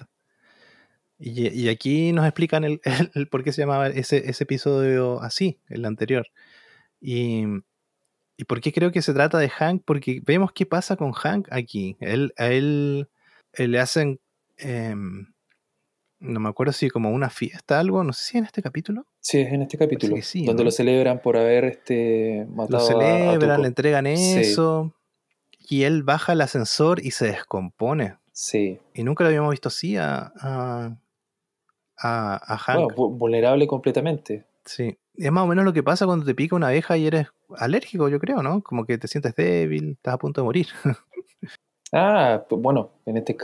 Y, 1.18 1.68
aquí 1.68 2.14
nos 2.14 2.26
explican 2.26 2.64
el, 2.64 2.80
por 3.30 3.44
qué 3.44 3.52
se 3.52 3.62
llamaba 3.62 3.88
ese, 3.88 4.30
ese 4.30 4.44
episodio 4.44 5.22
así, 5.22 5.60
el 5.68 5.86
anterior. 5.86 6.28
Y, 7.02 7.46
¿Y 8.40 8.46
por 8.46 8.62
qué 8.62 8.72
creo 8.72 8.94
que 8.94 9.02
se 9.02 9.14
trata 9.14 9.38
de 9.38 9.50
Hank? 9.50 9.82
Porque 9.84 10.22
vemos 10.24 10.54
qué 10.54 10.66
pasa 10.66 10.96
con 10.96 11.12
Hank 11.12 11.50
aquí. 11.52 11.98
Él, 12.00 12.34
a 12.38 12.48
él, 12.48 13.10
le 13.58 13.80
hacen, 13.82 14.22
em, 14.56 15.34
no 16.20 16.40
me 16.40 16.48
acuerdo 16.48 16.72
si 16.72 16.90
como 16.90 17.12
una 17.12 17.30
fiesta, 17.30 17.82
algo, 17.82 18.02
no 18.06 18.14
sé 18.14 18.24
si 18.24 18.38
en 18.38 18.46
este 18.46 18.62
capítulo. 18.62 19.06
Sí, 19.20 19.42
es 19.42 19.52
en 19.52 19.64
este 19.64 19.78
capítulo. 19.78 20.16
donde 20.46 20.64
lo 20.64 20.72
celebran 20.72 21.22
por 21.22 21.36
haber 21.36 21.66
este, 21.66 22.48
matado 22.50 22.80
Lo 22.80 22.86
celebran, 22.86 23.62
le 23.62 23.68
entregan 23.68 24.08
eso. 24.08 24.96
Y 25.70 25.84
él 25.84 26.04
baja 26.04 26.32
el 26.32 26.40
ascensor 26.40 27.06
y 27.06 27.12
se 27.12 27.26
descompone. 27.26 28.20
Sí. 28.32 28.80
Y 28.94 29.04
nunca 29.04 29.26
lo 29.26 29.28
habíamos 29.28 29.52
visto 29.52 29.68
así 29.68 29.98
a, 29.98 30.32
a, 31.98 32.58
Hank. 32.58 32.96
vulnerable 32.96 33.68
completamente. 33.68 34.46
Sí. 34.64 34.98
Es 35.20 35.32
más 35.32 35.44
o 35.44 35.48
menos 35.48 35.66
lo 35.66 35.74
que 35.74 35.84
pasa 35.84 36.06
cuando 36.06 36.26
te 36.26 36.34
pica 36.34 36.56
una 36.56 36.70
abeja 36.70 36.98
y 36.98 37.06
eres 37.06 37.28
alérgico, 37.58 38.08
yo 38.08 38.20
creo, 38.20 38.42
¿no? 38.42 38.64
Como 38.64 38.86
que 38.86 38.98
te 38.98 39.10
sientes 39.10 39.36
débil, 39.36 39.92
estás 39.92 40.14
a 40.14 40.18
punto 40.18 40.42
de 40.42 40.46
morir. 40.46 40.68
ah, 41.92 42.46
pues 42.48 42.62
bueno, 42.62 42.92
en 43.06 43.18
este 43.18 43.36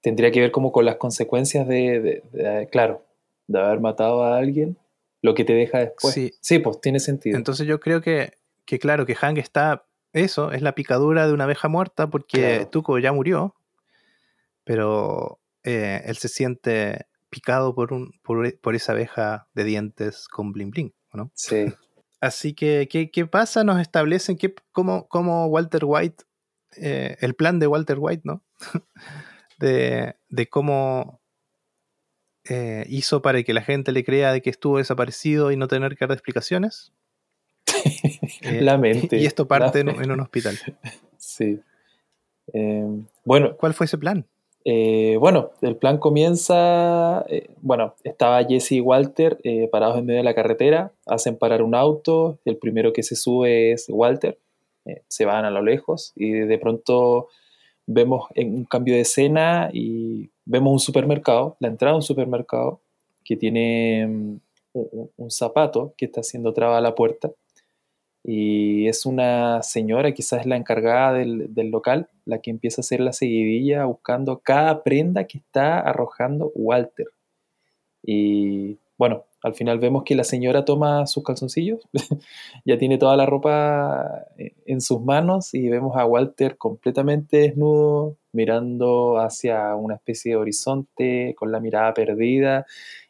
tendría 0.00 0.30
que 0.30 0.40
ver 0.40 0.52
como 0.52 0.70
con 0.70 0.84
las 0.84 0.96
consecuencias 0.96 1.66
de, 1.66 2.22
claro, 2.70 3.04
de 3.48 3.58
haber 3.58 3.80
matado 3.80 4.22
a 4.22 4.38
alguien, 4.38 4.76
lo 5.20 5.34
que 5.34 5.44
te 5.44 5.54
deja 5.54 5.80
después. 5.80 6.14
Sí, 6.14 6.32
sí 6.40 6.60
pues 6.60 6.80
tiene 6.80 7.00
sentido. 7.00 7.36
Entonces 7.36 7.66
yo 7.66 7.80
creo 7.80 8.00
que, 8.00 8.34
que, 8.64 8.78
claro, 8.78 9.04
que 9.04 9.16
Hank 9.16 9.38
está, 9.38 9.84
eso, 10.12 10.52
es 10.52 10.62
la 10.62 10.76
picadura 10.76 11.26
de 11.26 11.32
una 11.32 11.44
abeja 11.44 11.68
muerta 11.68 12.08
porque 12.08 12.66
Tuco 12.70 12.98
ya 13.00 13.12
murió, 13.12 13.56
pero 14.62 15.40
eh, 15.64 16.02
él 16.06 16.16
se 16.16 16.28
siente 16.28 17.06
picado 17.30 17.74
por, 17.74 17.92
un, 17.92 18.12
por, 18.22 18.74
esa 18.74 18.92
abeja 18.92 19.48
de 19.54 19.64
dientes 19.64 20.28
con 20.28 20.52
bling 20.52 20.70
bling, 20.70 20.94
¿no? 21.12 21.30
Sí. 21.34 21.66
Así 22.20 22.52
que, 22.52 22.88
¿qué, 22.88 23.26
pasa? 23.26 23.62
Nos 23.62 23.80
establecen 23.80 24.36
que, 24.36 24.54
cómo, 24.72 25.06
cómo 25.08 25.46
Walter 25.46 25.82
White, 25.84 26.24
eh, 26.76 27.16
el 27.20 27.34
plan 27.34 27.60
de 27.60 27.68
Walter 27.68 27.96
White, 28.00 28.22
¿no? 28.24 28.42
de, 29.58 30.16
cómo 30.50 31.20
eh, 32.48 32.84
hizo 32.88 33.22
para 33.22 33.42
que 33.44 33.54
la 33.54 33.62
gente 33.62 33.92
le 33.92 34.04
crea 34.04 34.32
de 34.32 34.42
que 34.42 34.50
estuvo 34.50 34.78
desaparecido 34.78 35.52
y 35.52 35.56
no 35.56 35.68
tener 35.68 35.96
que 35.96 36.06
dar 36.06 36.16
explicaciones. 36.16 36.92
Eh, 38.42 38.62
la 38.62 38.78
mente. 38.78 39.18
Y, 39.18 39.26
esto 39.26 39.48
parte 39.48 39.80
en, 39.80 39.88
en, 39.88 40.10
un 40.10 40.20
hospital. 40.20 40.58
Sí. 41.16 41.60
bueno. 43.24 43.56
¿Cuál 43.56 43.74
fue 43.74 43.86
ese 43.86 43.98
plan? 43.98 44.26
Eh, 44.70 45.16
bueno, 45.18 45.52
el 45.62 45.76
plan 45.76 45.96
comienza, 45.96 47.24
eh, 47.30 47.48
bueno, 47.62 47.94
estaba 48.04 48.44
Jesse 48.44 48.72
y 48.72 48.80
Walter 48.82 49.38
eh, 49.42 49.66
parados 49.68 49.96
en 49.96 50.04
medio 50.04 50.18
de 50.18 50.24
la 50.24 50.34
carretera, 50.34 50.92
hacen 51.06 51.38
parar 51.38 51.62
un 51.62 51.74
auto, 51.74 52.38
el 52.44 52.58
primero 52.58 52.92
que 52.92 53.02
se 53.02 53.16
sube 53.16 53.72
es 53.72 53.86
Walter, 53.88 54.38
se 55.06 55.24
van 55.24 55.46
a 55.46 55.50
lo 55.50 55.62
lejos 55.62 56.12
y 56.16 56.32
de 56.32 56.58
pronto 56.58 57.28
vemos 57.86 58.26
un 58.36 58.66
cambio 58.66 58.94
de 58.94 59.00
escena 59.00 59.70
y 59.72 60.28
vemos 60.44 60.74
un 60.74 60.80
supermercado, 60.80 61.56
la 61.60 61.68
entrada 61.68 61.92
de 61.92 62.00
un 62.00 62.02
supermercado 62.02 62.82
que 63.24 63.36
tiene 63.38 64.06
mm, 64.06 64.40
un, 64.74 65.30
zapato 65.30 65.94
que 65.96 66.04
está 66.04 66.20
haciendo 66.20 66.52
traba 66.52 66.76
a 66.76 66.82
la 66.82 66.94
puerta 66.94 67.30
y 68.24 68.88
es 68.88 69.06
una 69.06 69.62
señora, 69.62 70.12
quizás 70.12 70.46
la 70.46 70.56
encargada 70.56 71.14
del, 71.14 71.54
del, 71.54 71.70
local, 71.70 72.08
la 72.24 72.40
que 72.40 72.50
empieza 72.50 72.80
a 72.80 72.84
hacer 72.84 73.00
la 73.00 73.12
seguidilla 73.12 73.84
buscando 73.86 74.40
cada 74.40 74.82
prenda 74.82 75.24
que 75.24 75.38
está 75.38 75.80
arrojando 75.80 76.52
Walter. 76.54 77.08
Y 78.02 78.78
bueno, 78.98 79.24
al 79.42 79.54
final 79.54 79.78
vemos 79.78 80.02
que 80.04 80.16
la 80.16 80.24
señora 80.24 80.64
toma 80.64 81.06
sus 81.06 81.22
calzoncillos, 81.22 81.80
ya 82.64 82.76
tiene 82.78 82.98
toda 82.98 83.16
la 83.16 83.26
ropa 83.26 84.26
en 84.36 84.80
sus 84.80 85.00
manos 85.00 85.54
y 85.54 85.68
vemos 85.68 85.96
a 85.96 86.04
Walter 86.04 86.56
completamente 86.56 87.38
desnudo, 87.38 88.16
mirando 88.32 89.18
hacia 89.18 89.74
una 89.76 89.94
especie 89.94 90.32
de 90.32 90.36
horizonte, 90.36 91.34
con 91.36 91.52
la 91.52 91.60
mirada 91.60 91.94
perdida, 91.94 92.66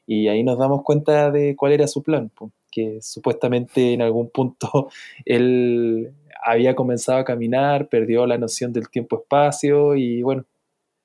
y 0.06 0.28
ahí 0.28 0.42
nos 0.42 0.58
damos 0.58 0.82
cuenta 0.82 1.30
de 1.30 1.56
cuál 1.56 1.72
era 1.72 1.86
su 1.86 2.02
plan, 2.02 2.30
que 2.70 2.98
supuestamente 3.02 3.92
en 3.92 4.02
algún 4.02 4.30
punto 4.30 4.90
él 5.24 6.12
había 6.44 6.74
comenzado 6.74 7.18
a 7.18 7.24
caminar, 7.24 7.88
perdió 7.88 8.26
la 8.26 8.38
noción 8.38 8.72
del 8.72 8.88
tiempo-espacio 8.88 9.96
y 9.96 10.22
bueno, 10.22 10.44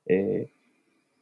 eh, 0.05 0.51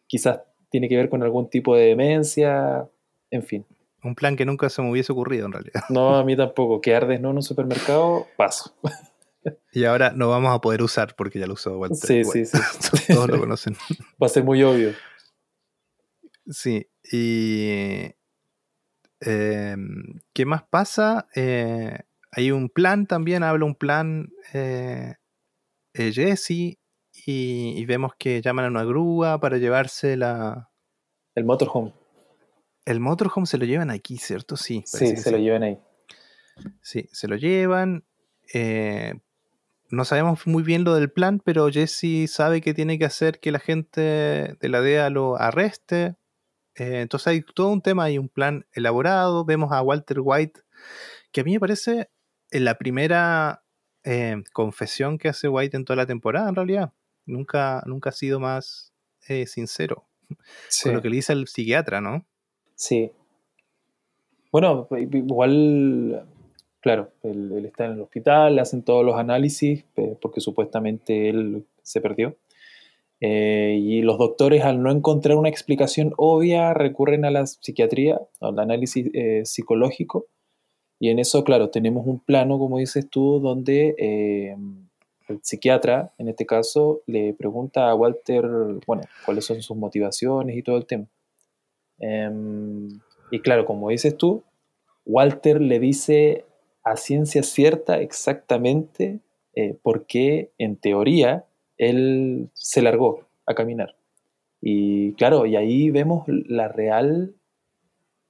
quizás 0.07 0.41
tiene 0.69 0.89
que 0.89 0.97
ver 0.97 1.09
con 1.09 1.23
algún 1.23 1.49
tipo 1.49 1.75
de 1.75 1.85
demencia, 1.85 2.87
en 3.29 3.43
fin. 3.43 3.65
Un 4.03 4.15
plan 4.15 4.35
que 4.35 4.45
nunca 4.45 4.69
se 4.69 4.81
me 4.81 4.89
hubiese 4.89 5.11
ocurrido 5.11 5.45
en 5.45 5.53
realidad. 5.53 5.83
No, 5.89 6.15
a 6.15 6.23
mí 6.23 6.35
tampoco. 6.35 6.81
Quedar 6.81 7.07
desnudo 7.07 7.31
en 7.31 7.37
un 7.37 7.43
supermercado, 7.43 8.27
paso. 8.37 8.73
Y 9.73 9.85
ahora 9.85 10.11
no 10.11 10.29
vamos 10.29 10.53
a 10.53 10.61
poder 10.61 10.83
usar 10.83 11.15
porque 11.15 11.39
ya 11.39 11.47
lo 11.47 11.53
usó 11.53 11.75
Walter. 11.79 11.97
Sí, 11.97 12.23
sí, 12.23 12.45
sí. 12.45 12.57
Todos 13.11 13.27
lo 13.27 13.39
conocen. 13.39 13.75
Va 14.21 14.27
a 14.27 14.29
ser 14.29 14.43
muy 14.43 14.61
obvio. 14.61 14.93
Sí, 16.47 16.87
y. 17.11 18.13
Em, 19.21 20.19
¿Qué 20.33 20.45
más 20.45 20.63
pasa? 20.63 21.27
Eh, 21.35 21.99
hay 22.31 22.51
un 22.51 22.69
plan 22.69 23.05
también, 23.05 23.43
habla 23.43 23.65
un 23.65 23.75
plan 23.75 24.31
eh, 24.53 25.15
eh, 25.93 26.11
Jesse 26.11 26.51
y, 26.51 26.79
y, 27.25 27.85
vemos 27.85 28.13
que 28.17 28.41
llaman 28.41 28.65
a 28.65 28.69
una 28.69 28.83
grúa 28.83 29.39
para 29.39 29.57
llevarse 29.57 30.17
la... 30.17 30.71
El 31.35 31.45
motorhome. 31.45 31.93
El 32.85 32.99
motorhome 32.99 33.45
se 33.45 33.57
lo 33.57 33.65
llevan 33.65 33.91
aquí, 33.91 34.17
¿cierto? 34.17 34.57
Sí. 34.57 34.83
Sí, 34.85 35.15
se 35.15 35.31
lo 35.31 35.37
llevan 35.37 35.63
ahí. 35.63 35.79
Sí, 36.81 37.07
se 37.11 37.27
lo 37.27 37.35
llevan. 37.35 38.05
No 39.91 40.05
sabemos 40.05 40.47
muy 40.47 40.63
bien 40.63 40.83
lo 40.83 40.95
del 40.95 41.11
plan, 41.11 41.41
pero 41.43 41.69
Jesse 41.69 42.27
sabe 42.27 42.61
que 42.61 42.73
tiene 42.73 42.97
que 42.97 43.05
hacer 43.05 43.39
que 43.39 43.51
la 43.51 43.59
gente 43.59 44.01
de 44.59 44.69
la 44.69 44.81
DEA 44.81 45.09
lo 45.09 45.35
arreste. 45.37 46.15
Eh, 46.75 47.01
entonces 47.01 47.27
hay 47.27 47.41
todo 47.41 47.69
un 47.69 47.81
tema, 47.81 48.05
hay 48.05 48.17
un 48.17 48.29
plan 48.29 48.65
elaborado. 48.73 49.45
Vemos 49.45 49.71
a 49.71 49.81
Walter 49.81 50.19
White, 50.21 50.61
que 51.31 51.41
a 51.41 51.43
mí 51.43 51.53
me 51.53 51.59
parece 51.59 52.09
en 52.51 52.65
la 52.65 52.77
primera 52.77 53.63
eh, 54.03 54.37
confesión 54.53 55.17
que 55.17 55.29
hace 55.29 55.47
White 55.47 55.77
en 55.77 55.85
toda 55.85 55.97
la 55.97 56.05
temporada, 56.05 56.49
en 56.49 56.55
realidad. 56.55 56.93
Nunca, 57.25 57.83
nunca 57.85 58.09
ha 58.09 58.13
sido 58.13 58.39
más 58.39 58.93
sincero 59.45 60.07
con 60.83 60.93
lo 60.93 61.01
que 61.01 61.09
le 61.09 61.15
dice 61.15 61.31
el 61.31 61.47
psiquiatra, 61.47 62.01
¿no? 62.01 62.25
Sí. 62.75 63.11
Bueno, 64.51 64.87
igual, 64.91 66.25
claro, 66.81 67.11
él, 67.23 67.65
está 67.65 67.85
en 67.85 67.93
el 67.93 68.01
hospital, 68.01 68.55
le 68.55 68.61
hacen 68.61 68.83
todos 68.83 69.05
los 69.05 69.15
análisis 69.15 69.85
porque 70.21 70.41
supuestamente 70.41 71.29
él 71.29 71.65
se 71.83 72.01
perdió. 72.01 72.35
Eh, 73.23 73.77
y 73.79 74.01
los 74.01 74.17
doctores, 74.17 74.63
al 74.63 74.81
no 74.81 74.91
encontrar 74.91 75.37
una 75.37 75.47
explicación 75.47 76.13
obvia, 76.17 76.73
recurren 76.73 77.23
a 77.23 77.29
la 77.29 77.45
psiquiatría, 77.45 78.19
al 78.39 78.57
análisis 78.57 79.09
eh, 79.13 79.43
psicológico. 79.45 80.25
Y 80.99 81.09
en 81.09 81.19
eso, 81.19 81.43
claro, 81.43 81.69
tenemos 81.69 82.05
un 82.07 82.19
plano, 82.19 82.57
como 82.57 82.79
dices 82.79 83.07
tú, 83.09 83.39
donde 83.39 83.95
eh, 83.99 84.57
el 85.27 85.39
psiquiatra, 85.43 86.13
en 86.17 86.29
este 86.29 86.47
caso, 86.47 87.01
le 87.05 87.33
pregunta 87.33 87.89
a 87.91 87.95
Walter, 87.95 88.43
bueno, 88.87 89.03
cuáles 89.23 89.45
son 89.45 89.61
sus 89.61 89.77
motivaciones 89.77 90.57
y 90.57 90.63
todo 90.63 90.77
el 90.77 90.87
tema. 90.87 91.05
Em, 91.99 92.89
y 93.29 93.39
claro, 93.41 93.65
como 93.65 93.89
dices 93.89 94.17
tú, 94.17 94.43
Walter 95.05 95.61
le 95.61 95.79
dice 95.79 96.45
a 96.83 96.97
ciencia 96.97 97.43
cierta 97.43 98.01
exactamente 98.01 99.19
por 99.83 100.05
qué, 100.07 100.51
en 100.57 100.77
teoría, 100.77 101.45
él 101.81 102.49
se 102.53 102.81
largó 102.81 103.21
a 103.45 103.55
caminar. 103.55 103.95
Y 104.61 105.13
claro, 105.13 105.47
y 105.47 105.55
ahí 105.55 105.89
vemos 105.89 106.25
la 106.27 106.67
real 106.67 107.33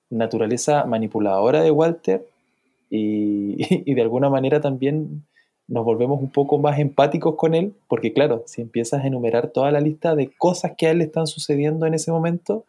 naturaleza 0.10 0.86
manipuladora 0.86 1.62
de 1.62 1.72
Walter 1.72 2.26
y, 2.89 3.93
de 3.93 4.02
alguna 4.02 4.30
manera 4.30 4.60
también 4.62 5.24
nos 5.68 5.86
volvemos 5.86 6.22
un 6.22 6.30
poco 6.32 6.58
más 6.58 6.80
empáticos 6.80 7.36
con 7.36 7.56
él, 7.56 7.74
porque 7.88 8.12
claro, 8.12 8.43
si 8.45 8.62
empiezas 8.62 9.04
a 9.04 9.08
enumerar 9.08 9.47
toda 9.49 9.72
la 9.72 9.80
lista 9.80 10.16
de 10.16 10.30
cosas 10.38 10.74
que 10.78 10.88
a 10.88 10.91
él 10.91 10.97
le 10.97 11.06
están 11.06 11.28
sucediendo 11.28 11.86
en 11.86 11.93
ese 11.93 12.12
momento, 12.12 12.66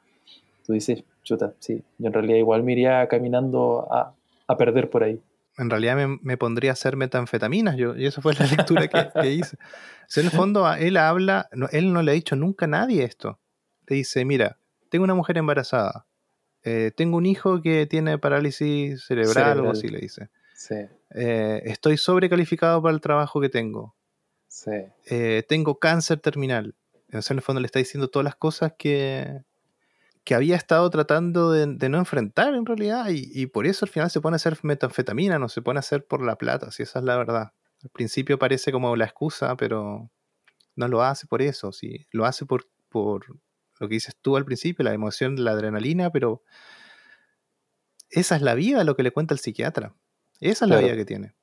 tú 0.65 0.73
dices, 0.73 1.03
chuta, 1.25 1.53
sí, 1.59 1.83
yo 1.99 2.07
en 2.07 2.13
realidad 2.13 2.37
igual 2.39 2.63
me 2.63 2.73
iría 2.73 3.07
caminando 3.09 3.89
a, 3.91 4.15
a 4.47 4.57
perder 4.57 4.89
por 4.89 5.03
ahí. 5.03 5.19
En 5.59 5.69
realidad 5.69 5.97
me, 5.97 6.19
me, 6.23 6.37
pondría 6.37 6.71
a 6.71 6.73
hacer 6.73 6.97
metanfetaminas, 6.97 7.77
yo, 7.77 7.95
y 7.95 8.07
esa 8.07 8.23
fue 8.23 8.35
la 8.35 8.47
lectura 8.57 8.89
que, 8.89 9.21
que 9.21 9.33
hice. 9.33 9.57
en 10.17 10.25
el 10.25 10.31
fondo, 10.31 10.73
él 10.73 10.97
habla, 10.97 11.49
no, 11.53 11.69
él 11.73 11.93
no 11.93 12.03
le 12.03 12.13
ha 12.13 12.15
dicho 12.15 12.37
nunca 12.37 12.65
a 12.65 12.69
nadie 12.69 13.05
esto. 13.05 13.39
Le 13.87 13.97
dice, 13.97 14.25
mira, 14.25 14.59
tengo 14.89 15.05
una 15.05 15.15
mujer 15.15 15.39
embarazada, 15.39 16.07
eh, 16.65 16.93
tengo 16.97 17.17
un 17.17 17.27
hijo 17.27 17.61
que 17.61 17.87
tiene 17.87 18.19
parálisis 18.19 19.05
cerebral, 19.05 19.59
o 19.59 19.63
algo 19.63 19.71
así 19.73 19.89
le 19.89 19.99
dice. 19.99 20.31
Sí. 20.55 20.77
Eh, 21.15 21.63
estoy 21.65 21.97
sobrecalificado 21.97 22.81
para 22.81 22.95
el 22.95 23.01
trabajo 23.01 23.41
que 23.41 23.49
tengo. 23.49 23.97
Sí. 24.47 24.71
Eh, 25.07 25.45
tengo 25.49 25.79
cáncer 25.79 26.21
terminal. 26.21 26.77
Entonces, 27.07 27.31
en 27.31 27.39
el 27.39 27.43
fondo 27.43 27.61
le 27.61 27.67
está 27.67 27.79
diciendo 27.79 28.09
todas 28.09 28.25
las 28.25 28.37
cosas 28.37 28.75
que, 28.79 29.43
que 30.25 30.35
había 30.35 30.57
estado 30.57 30.89
tratando 30.91 31.51
de, 31.51 31.67
no 31.67 31.99
enfrentar 31.99 32.55
en 32.55 32.65
realidad 32.65 33.07
y, 33.11 33.47
por 33.47 33.67
eso 33.67 33.85
al 33.85 33.91
final 33.91 34.11
se 34.11 34.21
pone 34.21 34.35
a 34.35 34.37
hacer 34.37 34.59
metanfetamina, 34.63 35.39
no 35.39 35.49
se 35.49 35.63
pone 35.63 35.79
a 35.79 35.81
hacer 35.81 36.07
por 36.07 36.23
la 36.25 36.37
plata, 36.37 36.71
si 36.71 36.85
esa 36.85 37.01
es 37.01 37.05
la 37.05 37.17
verdad. 37.17 37.53
Al 37.83 37.91
principio 37.91 38.39
parece 38.39 38.71
como 38.71 38.95
la 38.95 39.05
excusa, 39.05 39.57
pero 39.57 40.11
no 40.77 40.89
lo 40.89 41.03
hace 41.03 41.27
por 41.27 41.43
eso, 41.43 41.73
sí, 41.73 42.07
lo 42.13 42.25
hace 42.25 42.47
por, 42.47 42.69
por 42.89 43.27
lo 43.81 43.89
que 43.89 43.95
dices 43.95 44.17
tú 44.21 44.37
al 44.37 44.45
principio, 44.45 44.85
la 44.85 44.95
emoción, 44.95 45.43
la 45.43 45.53
adrenalina, 45.53 46.11
pero 46.11 46.43
esa 48.11 48.37
es 48.37 48.43
la 48.43 48.55
vida, 48.55 48.85
lo 48.85 48.95
que 48.95 49.03
le 49.03 49.11
cuenta 49.11 49.35
el 49.35 49.41
psiquiatra. 49.41 49.95
Esa 50.39 50.67
es 50.67 50.71
la 50.71 50.79
vida 50.79 50.95
que 50.95 51.05
tiene. 51.05 51.35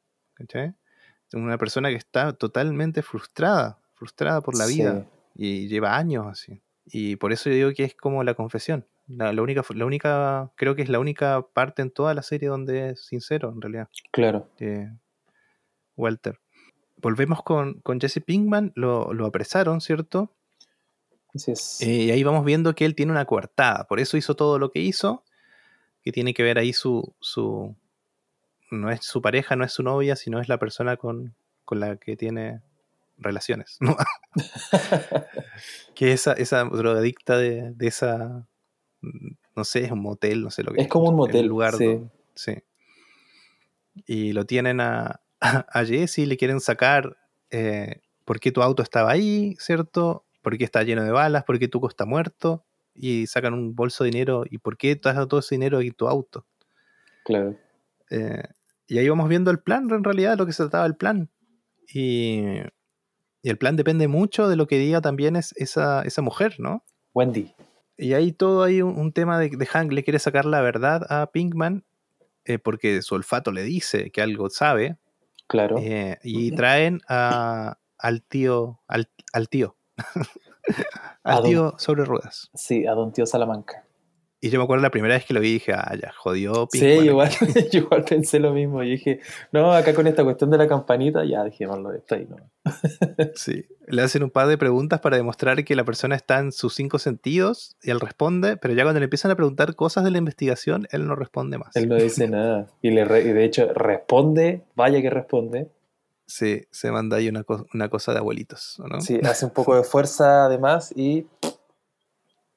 Una 1.34 1.58
persona 1.58 1.90
que 1.90 1.96
está 1.96 2.34
totalmente 2.34 3.02
frustrada, 3.02 3.82
frustrada 3.94 4.42
por 4.42 4.58
la 4.58 4.66
vida 4.66 5.06
y 5.36 5.68
lleva 5.68 5.98
años 5.98 6.28
así. 6.28 6.62
Y 6.92 7.16
por 7.18 7.32
eso 7.32 7.50
yo 7.50 7.56
digo 7.56 7.74
que 7.74 7.84
es 7.84 7.96
como 7.96 8.24
la 8.24 8.34
confesión. 8.34 8.86
La, 9.08 9.30
única, 9.42 9.64
la 9.74 9.86
única, 9.86 10.52
creo 10.56 10.76
que 10.76 10.84
es 10.84 10.90
la 10.90 11.00
única 11.00 11.42
parte 11.54 11.82
en 11.82 11.90
toda 11.90 12.14
la 12.14 12.22
serie 12.22 12.50
donde 12.50 12.90
es 12.90 13.06
sincero, 13.06 13.52
en 13.54 13.62
realidad. 13.62 13.90
Claro. 14.12 14.48
Walter. 15.98 16.40
Volvemos 16.98 17.42
con, 17.44 17.82
Jesse 18.00 18.22
Pinkman, 18.24 18.72
lo, 18.76 19.26
apresaron, 19.26 19.82
¿cierto? 19.82 20.32
Así 21.34 21.52
es. 21.52 21.82
Eh, 21.82 22.04
y 22.04 22.12
ahí 22.12 22.24
vamos 22.24 22.46
viendo 22.46 22.76
que 22.76 22.86
él 22.86 22.96
tiene 22.96 23.12
una 23.12 23.26
coartada, 23.26 23.86
por 23.88 24.00
eso 24.00 24.18
hizo 24.18 24.36
todo 24.36 24.60
lo 24.60 24.72
que 24.72 24.80
hizo, 24.80 25.24
que 26.04 26.12
tiene 26.12 26.34
que 26.34 26.44
ver 26.44 26.58
ahí 26.58 26.74
su, 26.74 27.14
su 27.20 27.76
no 28.72 28.92
es 28.92 29.04
su 29.04 29.22
pareja, 29.22 29.56
no 29.56 29.64
es 29.64 29.72
su 29.72 29.84
novia, 29.84 30.16
sino 30.16 30.40
es 30.40 30.50
la 30.50 30.58
persona 30.58 30.98
con, 30.98 31.36
con 31.66 31.80
la 31.80 31.98
que 31.98 32.16
tiene 32.16 32.62
relaciones. 33.20 33.78
¿no? 33.80 33.96
que 35.96 36.12
esa, 36.12 36.34
esa 36.34 36.64
drogadicta 36.64 37.38
de, 37.38 37.72
de, 37.72 37.88
esa, 37.88 38.48
no 39.56 39.64
sé, 39.64 39.86
es 39.86 39.92
un 39.92 40.02
motel, 40.02 40.42
no 40.42 40.52
sé 40.52 40.64
lo 40.64 40.72
que 40.72 40.82
es. 40.82 40.86
Es 40.86 40.92
como 40.92 41.10
un 41.10 41.16
motel. 41.16 41.46
lugar 41.46 41.76
sí. 41.76 42.02
sí. 42.36 42.64
Y 44.06 44.34
lo 44.34 44.46
tienen 44.46 44.82
a, 44.82 45.22
a, 45.40 45.86
Jesse 45.86 46.20
y 46.20 46.26
le 46.26 46.38
quieren 46.38 46.60
sacar 46.60 47.18
eh, 47.52 48.02
por 48.26 48.40
qué 48.40 48.52
tu 48.52 48.62
auto 48.62 48.84
estaba 48.84 49.12
ahí, 49.12 49.56
¿cierto? 49.60 50.26
¿Por 50.42 50.58
qué 50.58 50.64
está 50.64 50.84
lleno 50.84 51.04
de 51.04 51.12
balas? 51.12 51.44
¿Por 51.44 51.60
qué 51.60 51.68
tu 51.68 51.86
está 51.88 52.06
muerto? 52.06 52.66
Y 52.94 53.28
sacan 53.28 53.54
un 53.54 53.76
bolso 53.76 54.04
de 54.04 54.12
dinero. 54.12 54.44
¿Y 54.50 54.60
por 54.60 54.78
qué 54.78 54.92
estás 54.92 55.16
todo 55.28 55.40
ese 55.40 55.56
dinero 55.56 55.82
en 55.82 55.92
tu 55.94 56.08
auto? 56.08 56.46
Claro. 57.26 57.58
Eh, 58.10 58.44
y 58.88 58.98
ahí 58.98 59.08
vamos 59.08 59.30
viendo 59.30 59.52
el 59.52 59.60
plan, 59.60 59.90
en 59.92 60.04
realidad, 60.04 60.38
lo 60.38 60.46
que 60.46 60.54
se 60.54 60.64
trataba 60.64 60.86
el 60.86 60.96
plan. 60.96 61.30
Y 61.94 62.44
y 63.42 63.50
el 63.50 63.58
plan 63.58 63.76
depende 63.76 64.08
mucho 64.08 64.48
de 64.48 64.56
lo 64.56 64.68
que 64.68 64.78
diga 64.78 65.02
también 65.02 65.36
es 65.36 65.54
esa, 65.58 66.02
esa 66.04 66.22
mujer, 66.22 66.56
¿no? 66.60 66.84
Wendy. 67.14 67.54
Y 67.98 68.14
ahí 68.14 68.32
todo 68.32 68.64
hay 68.64 68.82
un, 68.82 69.12
tema 69.12 69.40
de, 69.40 69.50
de, 69.50 69.66
Hank 69.66 69.92
le 69.92 70.04
quiere 70.04 70.20
sacar 70.20 70.46
la 70.46 70.62
verdad 70.62 71.06
a 71.10 71.32
Pinkman 71.32 71.84
eh, 72.46 72.58
porque 72.58 73.02
su 73.02 73.16
olfato 73.16 73.52
le 73.52 73.64
dice 73.64 74.12
que 74.12 74.22
algo 74.22 74.50
sabe. 74.50 74.98
Claro. 75.48 75.78
Eh, 75.80 76.18
y 76.24 76.52
traen 76.52 77.02
a, 77.10 77.78
al 77.98 78.24
tío, 78.24 78.80
al, 78.88 79.10
al 79.34 79.50
tío. 79.50 79.76
al 81.24 81.44
tío 81.44 81.76
sobre 81.78 82.06
ruedas. 82.06 82.50
Sí, 82.54 82.88
a 82.88 82.94
don 82.94 83.12
tío 83.12 83.26
Salamanca. 83.26 83.86
Y 84.42 84.50
yo 84.52 84.60
me 84.60 84.64
acuerdo 84.64 84.84
la 84.84 84.90
primera 84.90 85.16
vez 85.16 85.26
que 85.26 85.34
lo 85.34 85.42
vi 85.42 85.52
dije, 85.52 85.74
ah, 85.74 85.94
ya, 86.02 86.14
jodió. 86.14 86.70
Sí, 86.72 86.86
igual, 86.86 87.30
yo 87.72 87.80
igual 87.80 88.06
pensé 88.06 88.40
lo 88.40 88.54
mismo. 88.54 88.82
Y 88.84 88.92
dije, 88.92 89.20
no, 89.52 89.74
acá 89.74 89.94
con 89.94 90.08
esta 90.08 90.24
cuestión 90.24 90.50
de 90.50 90.58
la 90.58 90.68
campanita, 90.68 91.26
ya 91.26 91.44
dijémoslo, 91.44 91.92
esto 91.92 92.16
ahí 92.16 92.26
no. 92.30 92.38
sí, 93.36 93.66
le 93.88 94.02
hacen 94.02 94.24
un 94.24 94.30
par 94.30 94.48
de 94.48 94.58
preguntas 94.58 95.02
para 95.02 95.18
demostrar 95.18 95.66
que 95.66 95.76
la 95.76 95.84
persona 95.84 96.16
está 96.16 96.40
en 96.40 96.54
sus 96.54 96.74
cinco 96.74 97.00
sentidos 97.00 97.76
y 97.84 97.92
él 97.92 98.00
responde, 98.00 98.56
pero 98.56 98.74
ya 98.74 98.84
cuando 98.84 99.02
le 99.02 99.06
empiezan 99.06 99.32
a 99.32 99.36
preguntar 99.36 99.76
cosas 99.76 100.06
de 100.06 100.12
la 100.12 100.20
investigación, 100.20 100.88
él 100.92 101.06
no 101.06 101.16
responde 101.16 101.58
más. 101.58 101.76
Él 101.76 101.90
no 101.90 101.96
dice 101.96 102.28
nada. 102.30 102.68
Y, 102.82 102.92
le 102.92 103.02
y 103.02 103.34
de 103.34 103.44
hecho, 103.44 103.74
responde, 103.74 104.64
vaya 104.74 105.02
que 105.02 105.10
responde. 105.10 105.70
Sí, 106.28 106.66
se 106.72 106.92
manda 106.92 107.18
ahí 107.18 107.28
una, 107.28 107.44
una 107.74 107.90
cosa 107.90 108.14
de 108.14 108.20
abuelitos, 108.20 108.82
¿no? 108.90 109.02
Sí, 109.02 109.20
hace 109.22 109.46
un 109.46 109.52
poco 109.52 109.76
de 109.76 109.84
fuerza 109.84 110.46
además 110.46 110.94
y. 110.96 111.26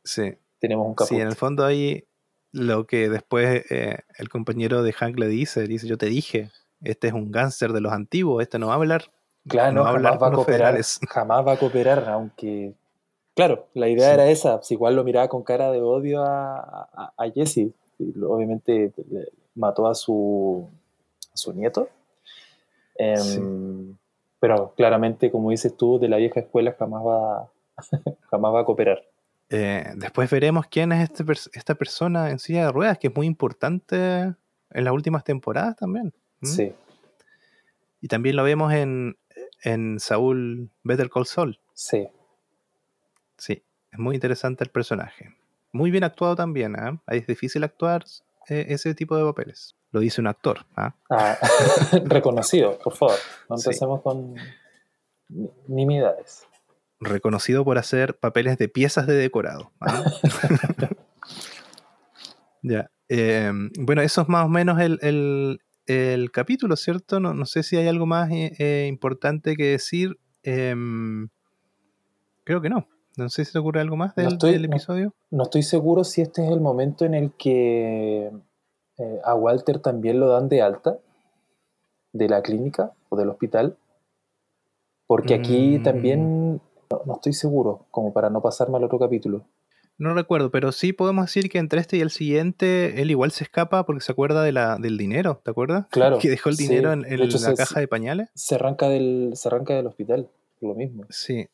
Sí 0.04 0.36
tenemos 0.62 0.86
un 0.86 0.94
caput. 0.94 1.08
Sí, 1.08 1.20
en 1.20 1.26
el 1.26 1.34
fondo 1.34 1.64
ahí 1.64 2.04
lo 2.52 2.86
que 2.86 3.08
después 3.08 3.64
eh, 3.70 3.98
el 4.16 4.28
compañero 4.28 4.82
de 4.82 4.92
Hank 4.92 5.18
le 5.18 5.26
dice, 5.26 5.66
dice, 5.66 5.88
yo 5.88 5.98
te 5.98 6.06
dije, 6.06 6.50
este 6.82 7.08
es 7.08 7.12
un 7.12 7.32
gánster 7.32 7.72
de 7.72 7.80
los 7.80 7.92
antiguos, 7.92 8.42
este 8.42 8.58
no 8.58 8.68
va 8.68 8.74
a 8.74 8.76
hablar. 8.76 9.10
Claro, 9.48 9.72
no, 9.72 9.84
jamás 9.84 10.22
va 10.22 10.28
a 10.28 10.32
cooperar, 10.32 10.80
jamás 11.08 11.46
va 11.46 11.52
a 11.52 11.58
cooperar, 11.58 12.08
aunque, 12.08 12.74
claro, 13.34 13.66
la 13.74 13.88
idea 13.88 14.14
era 14.14 14.30
esa, 14.30 14.62
si 14.62 14.74
igual 14.74 14.94
lo 14.94 15.02
miraba 15.02 15.28
con 15.28 15.42
cara 15.42 15.72
de 15.72 15.82
odio 15.82 16.22
a, 16.22 16.88
a, 17.16 17.30
Jesse, 17.34 17.72
obviamente 17.98 18.92
mató 19.56 19.88
a 19.88 19.96
su, 19.96 20.68
a 21.32 21.36
su 21.36 21.52
nieto, 21.52 21.88
em, 22.96 23.96
pero 24.38 24.72
claramente, 24.76 25.32
como 25.32 25.50
dices 25.50 25.76
tú, 25.76 25.98
de 25.98 26.08
la 26.08 26.18
vieja 26.18 26.38
escuela 26.38 26.76
jamás 26.78 27.02
va, 27.04 27.50
jamás 28.30 28.54
va 28.54 28.60
a 28.60 28.64
cooperar. 28.64 29.02
Eh, 29.54 29.84
después 29.96 30.30
veremos 30.30 30.66
quién 30.66 30.92
es 30.92 31.10
este 31.10 31.24
esta 31.52 31.74
persona 31.74 32.30
en 32.30 32.38
silla 32.38 32.64
de 32.64 32.72
ruedas, 32.72 32.98
que 32.98 33.08
es 33.08 33.14
muy 33.14 33.26
importante 33.26 33.96
en 34.70 34.84
las 34.84 34.94
últimas 34.94 35.24
temporadas 35.24 35.76
también. 35.76 36.14
Sí. 36.42 36.72
Y 38.00 38.08
también 38.08 38.34
lo 38.34 38.44
vemos 38.44 38.72
en, 38.72 39.18
en 39.62 40.00
Saúl 40.00 40.70
Better 40.82 41.10
Call 41.10 41.26
Saul. 41.26 41.60
Sí. 41.74 42.08
Sí, 43.36 43.62
es 43.90 43.98
muy 43.98 44.14
interesante 44.14 44.64
el 44.64 44.70
personaje. 44.70 45.36
Muy 45.70 45.90
bien 45.90 46.04
actuado 46.04 46.34
también, 46.34 46.74
¿eh? 46.74 46.98
Es 47.08 47.26
difícil 47.26 47.62
actuar 47.62 48.04
eh, 48.48 48.66
ese 48.70 48.94
tipo 48.94 49.18
de 49.18 49.24
papeles. 49.24 49.76
Lo 49.90 50.00
dice 50.00 50.22
un 50.22 50.28
actor. 50.28 50.64
¿ah? 50.76 50.94
ah 51.10 51.36
reconocido, 52.06 52.78
por 52.78 52.96
favor. 52.96 53.16
No 53.50 53.56
empecemos 53.56 54.00
con 54.00 54.34
nimiedades 55.66 56.46
reconocido 57.02 57.64
por 57.64 57.78
hacer 57.78 58.18
papeles 58.18 58.58
de 58.58 58.68
piezas 58.68 59.06
de 59.06 59.14
decorado. 59.14 59.72
¿ah? 59.80 60.04
ya. 62.62 62.90
Em, 63.08 63.70
bueno, 63.78 64.02
eso 64.02 64.22
es 64.22 64.28
más 64.28 64.46
o 64.46 64.48
menos 64.48 64.80
el, 64.80 65.58
capítulo, 66.32 66.76
¿cierto? 66.76 67.20
No, 67.20 67.44
sé 67.44 67.62
si 67.62 67.76
hay 67.76 67.88
algo 67.88 68.06
más 68.06 68.30
eh, 68.30 68.52
eh, 68.58 68.86
importante 68.88 69.56
que 69.56 69.72
decir. 69.72 70.18
Em, 70.42 71.28
creo 72.44 72.60
que 72.60 72.70
no. 72.70 72.88
No 73.18 73.28
sé 73.28 73.44
si 73.44 73.52
te 73.52 73.58
ocurre 73.58 73.80
algo 73.80 73.96
más 73.96 74.14
del, 74.14 74.64
episodio. 74.64 75.14
No, 75.30 75.42
estoy 75.42 75.62
seguro 75.62 76.02
si 76.04 76.22
este 76.22 76.44
es 76.46 76.50
el 76.50 76.60
momento 76.60 77.04
en 77.04 77.12
el 77.12 77.32
que 77.32 78.32
eh, 78.98 79.20
a 79.24 79.34
Walter 79.34 79.80
también 79.80 80.18
lo 80.18 80.28
dan 80.28 80.48
de 80.48 80.62
alta 80.62 80.96
de 82.12 82.28
la 82.28 82.42
clínica 82.42 82.92
o 83.10 83.16
del 83.16 83.28
hospital. 83.28 83.76
Porque 85.06 85.34
aquí 85.34 85.78
mm. 85.78 85.82
también 85.82 86.62
no, 87.06 87.14
estoy 87.14 87.32
seguro, 87.32 87.86
como 87.90 88.12
para 88.12 88.30
no 88.30 88.40
pasarme 88.42 88.76
al 88.76 88.84
otro 88.84 88.98
capítulo. 88.98 89.44
No 89.98 90.14
recuerdo, 90.14 90.50
pero 90.50 90.72
sí 90.72 90.92
podemos 90.92 91.26
decir 91.26 91.48
que 91.48 91.58
entre 91.58 91.80
este 91.80 91.96
y 91.96 92.00
el 92.00 92.10
siguiente 92.10 93.00
él 93.02 93.10
igual 93.10 93.30
se 93.30 93.44
escapa 93.44 93.84
porque 93.86 94.02
se 94.02 94.10
acuerda 94.10 94.42
de 94.42 94.52
la, 94.52 94.76
del 94.78 94.96
dinero, 94.96 95.40
¿te 95.44 95.50
acuerdas? 95.50 95.86
Claro. 95.90 96.18
Que 96.18 96.30
dejó 96.30 96.48
el 96.48 96.56
dinero 96.56 96.92
en, 96.92 97.02
la 97.02 97.54
caja 97.54 97.78
de 97.78 97.88
pañales. 97.88 98.30
Se 98.34 98.54
arranca, 98.54 98.88
del, 98.88 99.32
se 99.34 99.48
arranca 99.48 99.74
del 99.74 99.86
hospital, 99.86 100.28
lo 100.60 100.74
mismo. 100.74 101.04
Sí. 101.10 101.48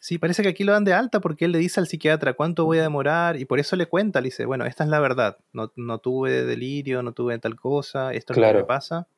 Sí, 0.00 0.18
parece 0.18 0.42
que 0.42 0.50
aquí 0.50 0.64
lo 0.64 0.72
dan 0.72 0.84
de 0.84 0.92
alta 0.92 1.20
porque 1.20 1.46
él 1.46 1.52
le 1.52 1.58
dice 1.58 1.80
al 1.80 1.88
psiquiatra 1.88 2.34
cuánto 2.34 2.64
voy 2.64 2.78
a 2.78 2.82
demorar 2.82 3.36
y 3.40 3.44
por 3.44 3.58
eso 3.58 3.74
le 3.74 3.86
cuenta, 3.86 4.20
le 4.20 4.26
dice, 4.26 4.44
bueno, 4.44 4.66
esta 4.66 4.84
es 4.84 4.90
la 4.90 5.00
verdad, 5.00 5.38
no, 5.52 5.98
tuve 5.98 6.44
delirio, 6.44 7.02
no 7.02 7.12
tuve 7.12 7.38
tal 7.38 7.56
cosa, 7.56 8.12
esto 8.12 8.32
es 8.32 8.38
lo 8.38 8.46
que 8.46 8.54
me 8.54 8.64
pasa. 8.64 9.08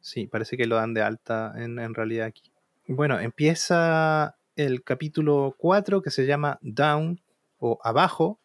Sí, 0.00 0.26
parece 0.26 0.56
que 0.56 0.66
lo 0.66 0.76
dan 0.76 0.92
de 0.92 1.02
alta 1.02 1.54
en, 1.56 1.78
en 1.78 1.94
realidad 1.94 2.26
aquí. 2.26 2.50
Bueno, 2.88 3.18
empieza 3.18 4.36
el 4.56 4.82
capítulo 4.82 5.54
4 5.58 6.02
que 6.02 6.10
se 6.10 6.26
llama 6.26 6.58
Down 6.62 7.20
o 7.58 7.78
Abajo. 7.82 8.38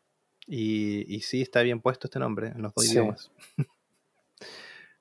Y, 0.47 1.05
y 1.13 1.21
sí, 1.21 1.41
está 1.41 1.61
bien 1.61 1.81
puesto 1.81 2.07
este 2.07 2.19
nombre 2.19 2.49
en 2.49 2.61
los 2.61 2.73
dos 2.73 2.91
idiomas. 2.91 3.31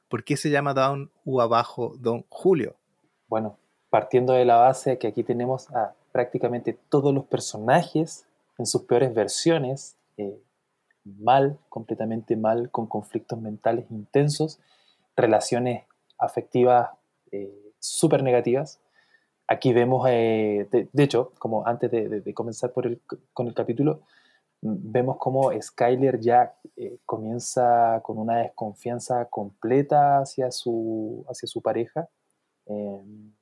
¿Por 0.09 0.25
qué 0.25 0.37
se 0.37 0.51
llama 0.51 0.75
Down 0.75 1.11
o 1.25 1.41
Abajo 1.41 1.95
Don 1.99 2.25
Julio? 2.29 2.77
Bueno, 3.29 3.59
partiendo 3.91 4.33
de 4.33 4.45
la 4.45 4.57
base 4.57 4.99
que 4.99 5.09
aquí 5.09 5.23
tenemos 5.23 5.71
a 5.71 5.95
prácticamente 6.13 6.79
todos 6.89 7.15
los 7.15 7.25
personajes 7.25 8.27
en 8.59 8.67
sus 8.67 8.83
peores 8.83 9.15
versiones, 9.15 9.97
eh, 10.17 10.39
mal, 11.05 11.59
completamente 11.69 12.37
mal, 12.37 12.71
con 12.71 12.87
conflictos 12.87 13.41
mentales 13.41 13.87
intensos, 13.91 14.59
relaciones 15.17 15.85
afectivas 16.19 16.91
eh, 17.33 17.73
súper 17.79 18.23
negativas, 18.23 18.81
Aquí 19.53 19.73
vemos, 19.73 20.07
eh, 20.09 20.69
de, 20.71 21.03
hecho, 21.03 21.33
como 21.41 21.67
antes 21.67 21.91
de, 21.91 22.35
comenzar 22.35 22.73
por 22.73 22.87
el, 22.87 23.01
con 23.33 23.49
el 23.49 23.55
capítulo, 23.55 24.03
mm, 24.63 24.93
vemos 24.93 25.17
cómo 25.19 25.51
Skyler 25.61 26.21
ya 26.21 26.55
eh, 26.77 26.99
comienza 27.05 28.01
con 28.05 28.19
una 28.19 28.37
desconfianza 28.37 29.25
completa 29.25 30.21
hacia 30.21 30.53
su, 30.53 31.27
hacia 31.29 31.49
su 31.49 31.61
pareja. 31.63 32.09
Em, 32.67 33.33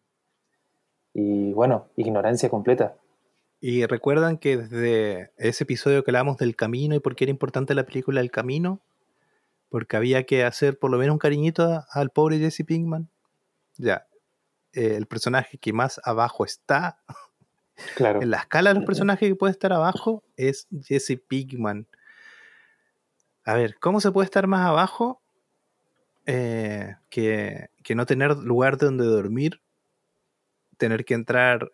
y 1.12 1.52
bueno, 1.52 1.88
ignorancia 1.94 2.48
completa. 2.48 2.94
Y 3.60 3.84
recuerdan 3.84 4.38
que 4.38 4.56
desde 4.56 5.32
ese 5.36 5.64
episodio 5.64 6.04
que 6.04 6.10
hablamos 6.10 6.38
del 6.38 6.56
camino 6.56 6.94
y 6.94 7.00
por 7.00 7.16
qué 7.16 7.24
era 7.24 7.32
importante 7.32 7.74
la 7.74 7.84
película 7.84 8.22
El 8.22 8.30
Camino, 8.30 8.80
porque 9.68 9.98
había 9.98 10.24
que 10.24 10.44
hacer 10.44 10.78
por 10.78 10.90
lo 10.90 10.96
menos 10.96 11.12
un 11.12 11.18
cariñito 11.18 11.84
al 11.90 12.08
pobre 12.08 12.38
Jesse 12.38 12.64
Pinkman. 12.64 13.10
Ya, 13.76 14.07
eh, 14.72 14.94
el 14.96 15.06
personaje 15.06 15.58
que 15.58 15.72
más 15.72 16.00
abajo 16.04 16.44
está. 16.44 17.00
Claro. 17.94 18.20
en 18.20 18.30
la 18.30 18.38
escala 18.38 18.70
de 18.70 18.74
los 18.74 18.84
personajes 18.84 19.28
que 19.28 19.36
puede 19.36 19.52
estar 19.52 19.72
abajo 19.72 20.24
es 20.36 20.66
Jesse 20.82 21.16
Pigman. 21.28 21.86
A 23.44 23.54
ver, 23.54 23.76
¿cómo 23.78 24.00
se 24.00 24.10
puede 24.10 24.24
estar 24.24 24.48
más 24.48 24.66
abajo 24.66 25.22
eh, 26.26 26.96
que, 27.08 27.70
no 27.94 28.04
tener 28.04 28.36
lugar 28.36 28.78
de 28.78 28.86
donde 28.86 29.04
dormir? 29.04 29.62
Tener 30.76 31.04
que 31.04 31.14
entrar 31.14 31.70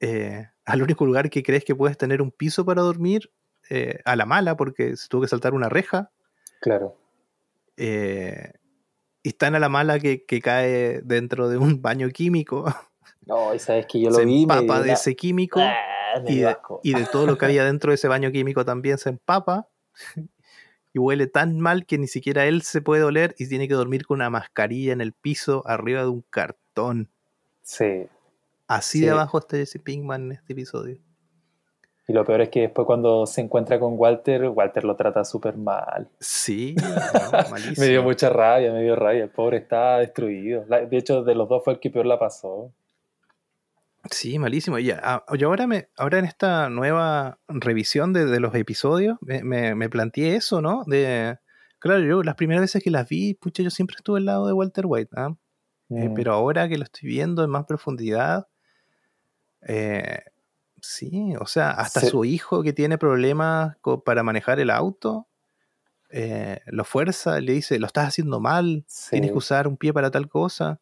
eh, 0.00 0.50
al 0.66 0.82
único 0.82 1.06
lugar 1.06 1.30
que 1.30 1.42
crees 1.42 1.64
que 1.64 1.74
puedes 1.74 1.96
tener 1.96 2.20
un 2.20 2.30
piso 2.30 2.66
para 2.66 2.82
dormir, 2.82 3.32
a 4.04 4.14
la 4.14 4.26
mala, 4.26 4.58
porque 4.58 4.94
se 4.94 5.08
tuvo 5.08 5.22
que 5.22 5.28
saltar 5.28 5.54
una 5.54 5.70
reja. 5.70 6.10
Claro 6.60 6.98
y 9.28 9.32
tan 9.34 9.54
a 9.54 9.58
la 9.58 9.68
mala 9.68 9.98
que, 9.98 10.24
cae 10.42 11.02
dentro 11.04 11.50
de 11.50 11.58
un 11.58 11.82
baño 11.82 12.08
químico. 12.08 12.64
No, 13.26 13.54
y 13.54 13.58
sabes 13.58 13.84
que 13.86 14.00
yo 14.00 14.08
lo 14.08 14.16
se 14.16 14.24
vi. 14.24 14.44
Empapa 14.44 14.80
de 14.80 14.92
ese 14.92 15.14
químico 15.14 15.60
ah, 15.60 15.76
y, 16.26 16.94
de, 16.94 17.04
todo 17.12 17.26
lo 17.26 17.36
que 17.36 17.44
había 17.44 17.62
dentro 17.66 17.90
de 17.90 17.96
ese 17.96 18.08
baño 18.08 18.32
químico 18.32 18.64
también 18.64 18.98
se 18.98 19.10
empapa. 19.10 19.68
Y 20.94 20.98
huele 20.98 21.26
tan 21.26 21.60
mal 21.60 21.84
que 21.84 21.98
ni 21.98 22.06
siquiera 22.08 22.46
él 22.46 22.62
se 22.62 22.80
puede 22.80 23.02
oler 23.02 23.34
y 23.38 23.46
tiene 23.46 23.68
que 23.68 23.74
dormir 23.74 24.06
con 24.06 24.14
una 24.16 24.30
mascarilla 24.30 24.94
en 24.94 25.02
el 25.02 25.12
piso 25.12 25.62
arriba 25.66 26.00
de 26.00 26.08
un 26.08 26.22
cartón. 26.30 27.10
Sí. 27.60 28.06
Así 28.66 29.02
de 29.02 29.10
abajo 29.10 29.38
está 29.38 29.58
Jesse 29.58 29.78
Pinkman 29.84 30.22
en 30.22 30.32
este 30.32 30.54
episodio. 30.54 30.98
Y 32.08 32.14
lo 32.14 32.24
peor 32.24 32.40
es 32.40 32.48
que 32.48 32.62
después 32.62 32.86
cuando 32.86 33.26
se 33.26 33.42
encuentra 33.42 33.78
con 33.78 33.92
Walter, 33.98 34.48
Walter 34.48 34.82
lo 34.82 34.96
trata 34.96 35.26
súper 35.26 35.58
mal. 35.58 36.08
Sí, 36.18 36.74
me 37.78 37.86
dio 37.86 38.02
mucha 38.02 38.30
rabia, 38.30 38.72
me 38.72 38.82
dio 38.82 38.96
rabia. 38.96 39.24
El 39.24 39.30
pobre 39.30 39.58
está 39.58 39.98
destruido. 39.98 40.64
De 40.64 40.96
hecho, 40.96 41.22
de 41.22 41.34
los 41.34 41.50
dos 41.50 41.62
fue 41.62 41.74
el 41.74 41.80
que 41.80 41.90
peor 41.90 42.06
la 42.06 42.18
pasó. 42.18 42.72
Sí, 44.10 44.38
malísimo. 44.38 44.78
Y, 44.78 44.90
ah, 44.90 45.22
ahora, 45.26 45.66
me, 45.66 45.90
ahora 45.98 46.18
en 46.18 46.24
esta 46.24 46.70
nueva 46.70 47.40
revisión 47.46 48.14
de, 48.14 48.40
los 48.40 48.54
episodios 48.54 49.18
me, 49.20 49.42
me, 49.74 49.88
planteé 49.90 50.36
eso, 50.36 50.62
¿no? 50.62 50.84
De, 50.86 51.36
claro, 51.78 52.00
yo 52.00 52.22
las 52.22 52.36
primeras 52.36 52.62
veces 52.62 52.82
que 52.82 52.90
las 52.90 53.06
vi, 53.06 53.34
pucha, 53.34 53.62
yo 53.62 53.68
siempre 53.68 53.96
estuve 53.96 54.20
al 54.20 54.24
lado 54.24 54.46
de 54.46 54.54
Walter 54.54 54.86
White, 54.86 55.10
¿ah? 55.14 55.36
Eh, 55.90 56.08
mm. 56.08 56.14
pero 56.14 56.32
ahora 56.32 56.70
que 56.70 56.78
lo 56.78 56.84
estoy 56.84 57.08
viendo 57.08 57.44
en 57.44 57.50
más 57.50 57.66
profundidad, 57.66 58.46
eh, 59.66 60.22
Sí, 60.82 61.34
o 61.40 61.46
sea, 61.46 61.70
hasta 61.70 62.00
su 62.00 62.24
hijo 62.24 62.62
que 62.62 62.72
tiene 62.72 62.98
problemas 62.98 63.76
para 64.04 64.22
manejar 64.22 64.60
el 64.60 64.70
auto, 64.70 65.26
eh, 66.10 66.60
lo 66.66 66.84
fuerza, 66.84 67.40
le 67.40 67.52
dice, 67.52 67.78
lo 67.78 67.86
estás 67.86 68.08
haciendo 68.08 68.40
mal, 68.40 68.84
tienes 69.10 69.30
que 69.30 69.36
usar 69.36 69.68
un 69.68 69.76
pie 69.76 69.92
para 69.92 70.10
tal 70.10 70.28
cosa. 70.28 70.80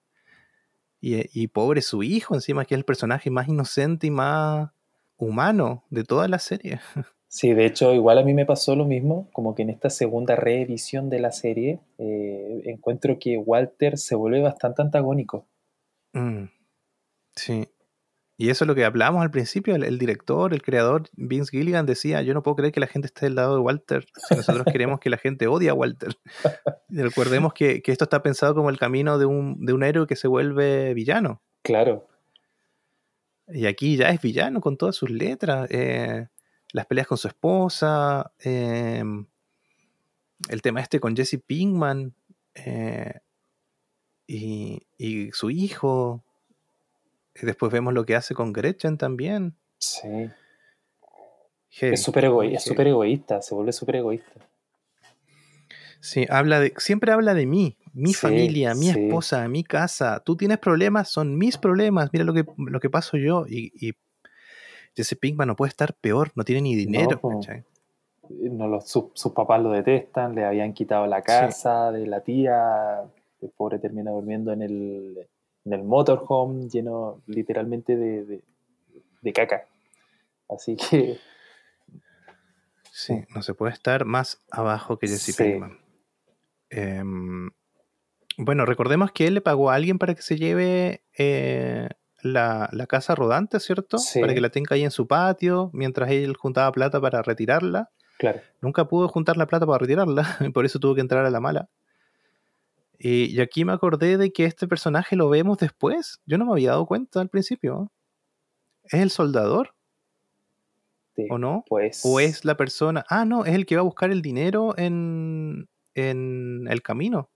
Y, 1.00 1.46
pobre 1.48 1.82
su 1.82 2.02
hijo, 2.02 2.34
encima 2.34 2.64
que 2.64 2.74
es 2.74 2.78
el 2.78 2.84
personaje 2.84 3.30
más 3.30 3.46
inocente 3.46 4.08
y 4.08 4.10
más 4.10 4.70
humano 5.16 5.84
de 5.88 6.02
toda 6.02 6.28
la 6.28 6.38
serie. 6.38 6.80
Sí, 7.28 7.52
de 7.52 7.66
hecho, 7.66 7.92
igual 7.92 8.16
a 8.16 8.22
mí 8.22 8.32
me 8.32 8.46
pasó 8.46 8.76
lo 8.76 8.86
mismo, 8.86 9.28
como 9.32 9.54
que 9.54 9.60
en 9.60 9.68
esta 9.68 9.90
segunda 9.90 10.36
reedición 10.36 11.10
de 11.10 11.20
la 11.20 11.32
serie, 11.32 11.80
eh, 11.98 12.62
encuentro 12.64 13.18
que 13.18 13.36
Walter 13.36 13.98
se 13.98 14.14
vuelve 14.14 14.40
bastante 14.40 14.80
antagónico. 14.80 15.44
Mm, 16.14 16.44
sí. 17.34 17.68
Y 18.38 18.50
eso 18.50 18.64
es 18.64 18.68
lo 18.68 18.74
que 18.74 18.84
hablamos 18.84 19.22
al 19.22 19.30
principio, 19.30 19.74
el, 19.74 19.98
director, 19.98 20.52
el 20.52 20.60
creador, 20.60 21.04
Vince 21.14 21.50
Gilligan 21.50 21.86
decía, 21.86 22.20
yo 22.20 22.34
no 22.34 22.42
puedo 22.42 22.56
creer 22.56 22.72
que 22.72 22.80
la 22.80 22.86
gente 22.86 23.06
esté 23.06 23.26
del 23.26 23.34
lado 23.34 23.54
de 23.54 23.60
Walter, 23.60 24.06
si 24.28 24.34
nosotros 24.34 24.66
queremos 24.72 25.00
que 25.00 25.08
la 25.08 25.16
gente 25.16 25.46
odie 25.46 25.70
a 25.70 25.74
Walter. 25.74 26.18
Y 26.90 27.00
recordemos 27.00 27.54
que, 27.54 27.82
esto 27.84 28.04
está 28.04 28.22
pensado 28.22 28.54
como 28.54 28.68
el 28.68 28.78
camino 28.78 29.18
de 29.18 29.24
un, 29.24 29.64
de 29.64 29.72
un 29.72 29.82
héroe 29.82 30.06
que 30.06 30.16
se 30.16 30.28
vuelve 30.28 30.92
villano. 30.92 31.40
Claro. 31.62 32.06
Y 33.48 33.66
aquí 33.66 33.96
ya 33.96 34.10
es 34.10 34.20
villano 34.20 34.60
con 34.60 34.76
todas 34.76 34.96
sus 34.96 35.10
letras. 35.10 35.68
Eh, 35.70 36.26
las 36.72 36.86
peleas 36.86 37.06
con 37.06 37.18
su 37.18 37.28
esposa, 37.28 38.32
em, 38.40 39.26
el 40.48 40.62
tema 40.62 40.80
este 40.80 41.00
con 41.00 41.16
Jesse 41.16 41.40
Pinkman 41.44 42.14
eh, 42.54 43.20
y, 44.26 45.30
su 45.32 45.50
hijo. 45.50 46.22
Y 47.40 47.46
después 47.46 47.72
vemos 47.72 47.94
lo 47.94 48.04
que 48.04 48.16
hace 48.16 48.34
con 48.34 48.52
Gretchen 48.52 48.98
también. 48.98 49.54
Sí. 49.78 50.30
es 51.80 52.02
súper 52.02 52.24
egoísta, 52.24 53.42
se 53.42 53.54
vuelve 53.54 53.72
súper 53.72 53.96
egoísta. 53.96 54.40
Sí, 56.00 56.26
habla 56.30 56.60
de, 56.60 56.72
siempre 56.76 57.10
habla 57.10 57.34
de 57.34 57.46
mí, 57.46 57.76
mi 57.92 58.14
familia, 58.14 58.74
mi 58.74 58.90
esposa, 58.90 59.48
mi 59.48 59.64
casa. 59.64 60.20
Tú 60.20 60.36
tienes 60.36 60.58
problemas, 60.58 61.08
son 61.08 61.36
mis 61.36 61.58
problemas. 61.58 62.10
Mira 62.12 62.24
lo 62.24 62.32
que, 62.32 62.44
lo 62.56 62.80
que 62.80 62.90
paso 62.90 63.16
yo. 63.16 63.44
y 63.48 63.72
ese 65.02 65.16
Pinkman 65.16 65.48
no 65.48 65.56
puede 65.56 65.70
estar 65.70 65.94
peor, 65.94 66.32
no 66.34 66.44
tiene 66.44 66.62
ni 66.62 66.74
dinero. 66.74 67.20
No, 68.28 68.80
sus 68.80 69.32
papás 69.32 69.62
lo 69.62 69.70
detestan, 69.70 70.34
le 70.34 70.44
habían 70.44 70.72
quitado 70.72 71.06
la 71.06 71.22
casa 71.22 71.92
de 71.92 72.06
la 72.06 72.22
tía, 72.22 73.02
el 73.40 73.50
pobre 73.50 73.78
termina 73.78 74.10
durmiendo 74.10 74.52
en 74.52 74.62
el, 74.62 75.28
en 75.66 75.72
el 75.72 75.82
motorhome 75.82 76.68
lleno 76.68 77.20
literalmente 77.26 77.96
de, 77.96 79.32
caca. 79.32 79.66
Así 80.48 80.76
que... 80.76 81.18
Sí, 82.92 83.24
no 83.34 83.42
se 83.42 83.52
puede 83.52 83.72
estar 83.72 84.06
más 84.06 84.42
abajo 84.50 84.98
que 84.98 85.08
Jesse 85.08 85.36
Pinkman. 85.36 85.78
Em, 86.70 87.50
bueno, 88.38 88.64
recordemos 88.64 89.12
que 89.12 89.26
él 89.26 89.34
le 89.34 89.40
pagó 89.40 89.70
a 89.70 89.74
alguien 89.74 89.98
para 89.98 90.14
que 90.14 90.22
se 90.22 90.36
lleve 90.36 91.02
eh, 91.18 91.88
la, 92.22 92.70
casa 92.88 93.14
rodante, 93.14 93.60
¿cierto? 93.60 93.98
Para 94.20 94.32
que 94.32 94.40
la 94.40 94.50
tenga 94.50 94.76
ahí 94.76 94.84
en 94.84 94.90
su 94.90 95.06
patio, 95.06 95.70
mientras 95.74 96.10
él 96.10 96.36
juntaba 96.36 96.70
plata 96.72 97.00
para 97.00 97.22
retirarla. 97.22 97.90
Claro. 98.18 98.40
Nunca 98.62 98.86
pudo 98.86 99.08
juntar 99.08 99.36
la 99.36 99.46
plata 99.46 99.66
para 99.66 99.78
retirarla, 99.78 100.38
por 100.54 100.64
eso 100.64 100.78
tuvo 100.78 100.94
que 100.94 101.00
entrar 101.00 101.26
a 101.26 101.30
la 101.30 101.40
mala. 101.40 101.68
Y, 102.98 103.40
aquí 103.40 103.64
me 103.64 103.72
acordé 103.72 104.16
de 104.16 104.32
que 104.32 104.44
este 104.44 104.66
personaje 104.66 105.16
lo 105.16 105.28
vemos 105.28 105.58
después. 105.58 106.20
Yo 106.26 106.38
no 106.38 106.46
me 106.46 106.52
había 106.52 106.70
dado 106.70 106.86
cuenta 106.86 107.20
al 107.20 107.28
principio. 107.28 107.90
¿Es 108.84 109.00
el 109.00 109.10
soldador? 109.10 109.74
¿O 111.30 111.38
no? 111.38 111.64
Pues... 111.68 112.02
¿O 112.04 112.20
es 112.20 112.44
la 112.44 112.56
persona? 112.56 113.04
Ah, 113.08 113.24
no, 113.24 113.44
es 113.44 113.54
el 113.54 113.66
que 113.66 113.76
va 113.76 113.80
a 113.80 113.84
buscar 113.84 114.10
el 114.10 114.22
dinero 114.22 114.76
en, 114.76 115.68
en 115.94 116.66
el 116.68 116.82
camino. 116.82 117.30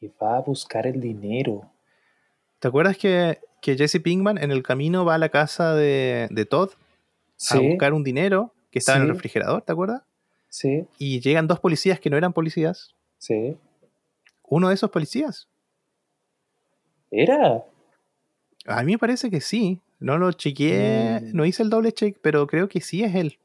Y 0.00 0.08
va 0.22 0.36
a 0.36 0.40
buscar 0.40 0.86
el 0.86 1.00
dinero. 1.00 1.70
¿Te 2.58 2.68
acuerdas 2.68 2.98
que 2.98 3.38
que 3.64 3.78
Jesse 3.78 3.98
Pinkman 3.98 4.36
en 4.36 4.50
el 4.50 4.62
camino 4.62 5.06
va 5.06 5.14
a 5.14 5.18
la 5.18 5.30
casa 5.30 5.74
de, 5.74 6.46
Todd 6.50 6.72
a 7.48 7.58
buscar 7.58 7.94
un 7.94 8.04
dinero 8.04 8.52
que 8.70 8.78
estaba 8.78 8.98
en 8.98 9.04
el 9.04 9.08
refrigerador, 9.08 9.62
¿te 9.62 9.72
acuerdas? 9.72 10.02
Sí. 10.50 10.86
Y 10.98 11.20
llegan 11.20 11.46
dos 11.46 11.60
policías 11.60 11.98
que 11.98 12.10
no 12.10 12.18
eran 12.18 12.34
policías. 12.34 12.94
Sí. 13.16 13.56
¿Uno 14.48 14.68
de 14.68 14.74
esos 14.74 14.90
policías? 14.90 15.48
¿Era? 17.10 17.64
A 18.66 18.82
mí 18.82 18.92
me 18.92 18.98
parece 18.98 19.30
que 19.30 19.40
sí. 19.40 19.80
No 20.00 20.18
lo 20.18 20.32
chequeé, 20.32 21.20
mm. 21.20 21.36
no 21.36 21.46
hice 21.46 21.62
el 21.62 21.70
doble 21.70 21.92
check, 21.92 22.18
pero 22.20 22.46
creo 22.46 22.68
que 22.68 22.80
sí 22.80 23.02
es 23.02 23.14
él. 23.14 23.38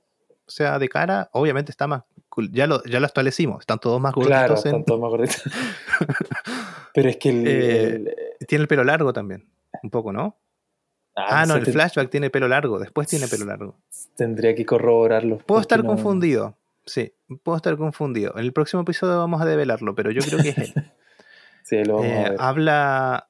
O 0.46 0.52
sea, 0.52 0.80
de 0.80 0.90
cara, 0.90 1.30
obviamente 1.32 1.72
está 1.72 1.88
más. 1.88 2.04
Ya 2.52 2.68
lo, 2.68 2.84
ya 2.84 3.00
lo 3.00 3.06
establecimos, 3.06 3.62
están 3.62 3.80
todos 3.80 4.02
más 4.02 4.14
gorditos. 4.14 4.38
Claro, 4.38 4.56
están 4.56 4.84
todos 4.84 5.00
más 5.00 5.10
gorditos. 5.10 5.44
pero 6.94 7.10
es 7.10 7.18
que 7.18 7.30
eh, 7.46 8.36
Tiene 8.48 8.64
el 8.64 8.68
pelo 8.68 8.84
largo 8.84 9.14
también. 9.14 9.48
Un 9.84 9.90
poco, 9.90 10.12
¿no? 10.12 10.38
Ah, 11.16 11.42
ah 11.42 11.46
no, 11.46 11.56
el 11.56 11.66
flashback 11.66 12.10
tiene 12.10 12.30
pelo 12.30 12.48
largo, 12.48 12.80
después 12.80 13.08
tiene 13.08 13.28
pelo 13.28 13.46
largo. 13.46 13.76
Tendría 14.16 14.56
que 14.56 14.66
corroborarlo. 14.66 15.38
Puedo 15.40 15.62
estar 15.62 15.84
confundido, 15.86 16.56
sí, 16.92 17.14
puedo 17.44 17.58
estar 17.58 17.78
confundido. 17.78 18.34
En 18.36 18.46
el 18.46 18.54
próximo 18.54 18.84
episodio 18.84 19.18
vamos 19.18 19.42
a 19.42 19.46
develarlo, 19.46 19.96
pero 19.96 20.12
yo 20.12 20.22
creo 20.22 20.40
que 20.40 20.50
es 20.50 20.58
él. 20.58 20.74
sí, 21.64 21.84
lo 21.84 21.96
vamos 21.96 22.12
a 22.12 22.22
eh, 22.22 22.30
ver. 22.32 22.36
Habla, 22.40 23.30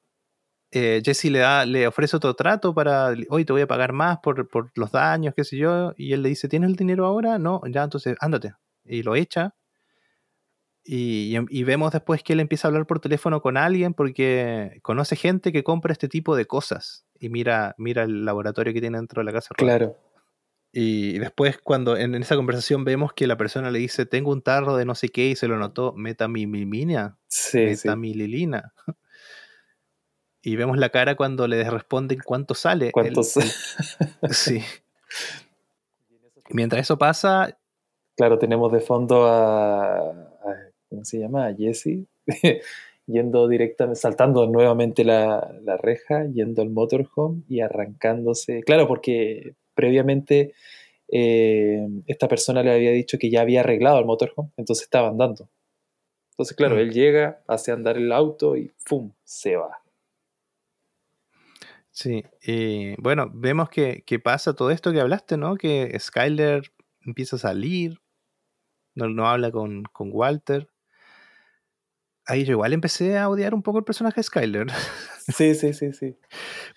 eh, 0.70 1.02
Jesse 1.04 1.26
le, 1.26 1.38
da, 1.38 1.66
le 1.66 1.86
ofrece 1.86 2.16
otro 2.16 2.34
trato 2.34 2.74
para, 2.74 3.14
hoy 3.28 3.44
te 3.44 3.52
voy 3.52 3.62
a 3.62 3.66
pagar 3.66 3.92
más 3.92 4.18
por, 4.18 4.48
por, 4.48 4.70
los 4.74 4.92
daños, 4.92 5.34
qué 5.34 5.44
sé 5.44 5.56
yo, 5.56 5.92
y 5.96 6.12
él 6.12 6.22
le 6.22 6.30
dice, 6.30 6.48
¿tienes 6.48 6.70
el 6.70 6.76
dinero 6.76 7.06
ahora? 7.06 7.38
No, 7.38 7.60
ya, 7.70 7.82
entonces, 7.84 8.16
ándate. 8.20 8.54
Y 8.84 9.02
lo 9.02 9.14
echa, 9.14 9.54
y, 10.92 11.62
vemos 11.64 11.92
después 11.92 12.22
que 12.22 12.32
él 12.32 12.40
empieza 12.40 12.66
a 12.66 12.70
hablar 12.70 12.86
por 12.86 13.00
teléfono 13.00 13.40
con 13.42 13.56
alguien 13.56 13.94
porque 13.94 14.80
conoce 14.82 15.14
gente 15.14 15.52
que 15.52 15.62
compra 15.62 15.92
este 15.92 16.08
tipo 16.08 16.34
de 16.34 16.46
cosas 16.46 17.04
y 17.18 17.28
mira, 17.28 17.74
mira 17.78 18.04
el 18.04 18.24
laboratorio 18.24 18.72
que 18.72 18.80
tiene 18.80 18.98
dentro 18.98 19.20
de 19.20 19.26
la 19.26 19.32
casa. 19.32 19.54
Claro. 19.56 19.96
Y 20.72 21.18
después 21.18 21.58
cuando 21.58 21.96
en 21.96 22.14
esa 22.14 22.36
conversación 22.36 22.84
vemos 22.84 23.12
que 23.12 23.26
la 23.26 23.36
persona 23.36 23.70
le 23.70 23.80
dice, 23.80 24.06
tengo 24.06 24.30
un 24.30 24.42
tarro 24.42 24.76
de 24.76 24.84
no 24.84 24.94
sé 24.94 25.08
qué 25.08 25.26
y 25.26 25.36
se 25.36 25.48
lo 25.48 25.58
notó, 25.58 25.92
metamimimina, 25.96 27.18
sí, 27.28 27.58
metamililina. 27.58 28.72
Y 30.42 30.56
vemos 30.56 30.78
la 30.78 30.88
cara 30.88 31.16
cuando 31.16 31.46
le 31.46 31.68
responden 31.68 32.18
cuánto 32.24 32.54
sale. 32.54 32.92
¿Cuánto 32.92 33.22
sale? 33.22 33.50
sí. 34.30 34.62
Mientras 36.48 36.80
eso 36.82 36.96
pasa... 36.96 37.58
Claro, 38.16 38.38
tenemos 38.38 38.72
de 38.72 38.80
fondo 38.80 39.26
a, 39.26 40.12
¿cómo 40.88 41.04
se 41.04 41.18
llama? 41.18 41.54
Jesse, 41.54 42.06
yendo 43.06 43.48
directamente, 43.48 44.00
saltando 44.00 44.46
nuevamente 44.46 45.04
la, 45.04 45.52
reja, 45.78 46.26
yendo 46.26 46.62
al 46.62 46.70
motorhome 46.70 47.42
y 47.48 47.60
arrancándose. 47.60 48.62
Claro, 48.62 48.86
porque 48.86 49.54
previamente 49.80 50.52
eh, 51.08 51.88
esta 52.06 52.28
persona 52.28 52.62
le 52.62 52.72
había 52.72 52.90
dicho 52.92 53.18
que 53.18 53.30
ya 53.30 53.40
había 53.40 53.60
arreglado 53.60 53.98
el 53.98 54.04
motorhome, 54.04 54.50
entonces 54.58 54.84
estaba 54.84 55.08
andando. 55.08 55.48
Entonces, 56.32 56.54
claro, 56.54 56.76
mm. 56.76 56.78
él 56.80 56.92
llega, 56.92 57.42
hace 57.48 57.72
andar 57.72 57.96
el 57.96 58.12
auto 58.12 58.56
y 58.56 58.72
¡fum! 58.84 59.12
se 59.24 59.56
va. 59.56 59.78
Sí, 61.90 62.24
y 62.42 62.94
bueno, 63.00 63.30
vemos 63.32 63.70
que, 63.70 64.02
que, 64.06 64.18
pasa 64.18 64.54
todo 64.54 64.70
esto 64.70 64.92
que 64.92 65.00
hablaste, 65.00 65.36
¿no? 65.36 65.56
Que 65.56 65.98
Skyler 65.98 66.62
empieza 67.04 67.36
a 67.36 67.40
salir, 67.40 67.98
no, 68.94 69.08
no 69.08 69.26
habla 69.28 69.50
con, 69.50 69.84
con 69.92 70.10
Walter 70.12 70.68
ahí 72.30 72.44
yo 72.44 72.52
igual 72.52 72.72
empecé 72.72 73.18
a 73.18 73.28
odiar 73.28 73.54
un 73.54 73.62
poco 73.62 73.78
el 73.78 73.84
personaje 73.84 74.20
de 74.20 74.24
Skyler. 74.24 74.66
Sí, 75.36 75.54
sí, 75.54 75.72
sí, 75.72 75.92
sí. 75.92 76.16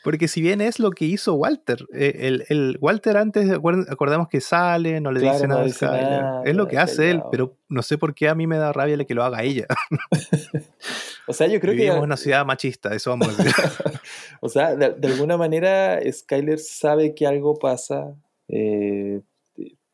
Porque 0.03 0.27
si 0.27 0.41
bien 0.41 0.61
es 0.61 0.79
lo 0.79 0.91
que 0.91 1.05
hizo 1.05 1.35
Walter, 1.35 1.85
eh, 1.93 2.39
el, 2.47 2.77
Walter 2.81 3.17
antes, 3.17 3.49
acordamos 3.51 4.27
que 4.27 4.41
sale, 4.41 4.99
no 5.01 5.11
le 5.11 5.21
dice 5.21 5.47
nada 5.47 5.63
a 5.63 5.69
Skyler. 5.69 6.23
es 6.45 6.55
lo 6.55 6.67
que 6.67 6.77
hace 6.77 7.11
él, 7.11 7.21
pero 7.31 7.57
no 7.69 7.81
sé 7.81 7.97
por 7.97 8.13
qué 8.13 8.29
a 8.29 8.35
mí 8.35 8.47
me 8.47 8.57
da 8.57 8.73
rabia 8.73 9.03
que 9.05 9.13
lo 9.13 9.23
haga 9.23 9.43
ella. 9.43 9.65
o 11.27 11.33
sea, 11.33 11.47
yo 11.47 11.59
creo 11.59 11.73
Vivimos 11.73 11.95
que... 11.95 11.97
en 11.99 12.03
una 12.03 12.17
ciudad 12.17 12.45
machista, 12.45 12.93
eso 12.93 13.09
vamos 13.11 13.27
a 13.27 13.43
decir. 13.43 13.53
o 14.41 14.49
sea, 14.49 14.75
de, 14.75 15.07
alguna 15.07 15.37
manera 15.37 15.99
Skyler 16.09 16.59
sabe 16.59 17.15
que 17.15 17.25
algo 17.25 17.55
pasa, 17.55 18.15
eh, 18.47 19.21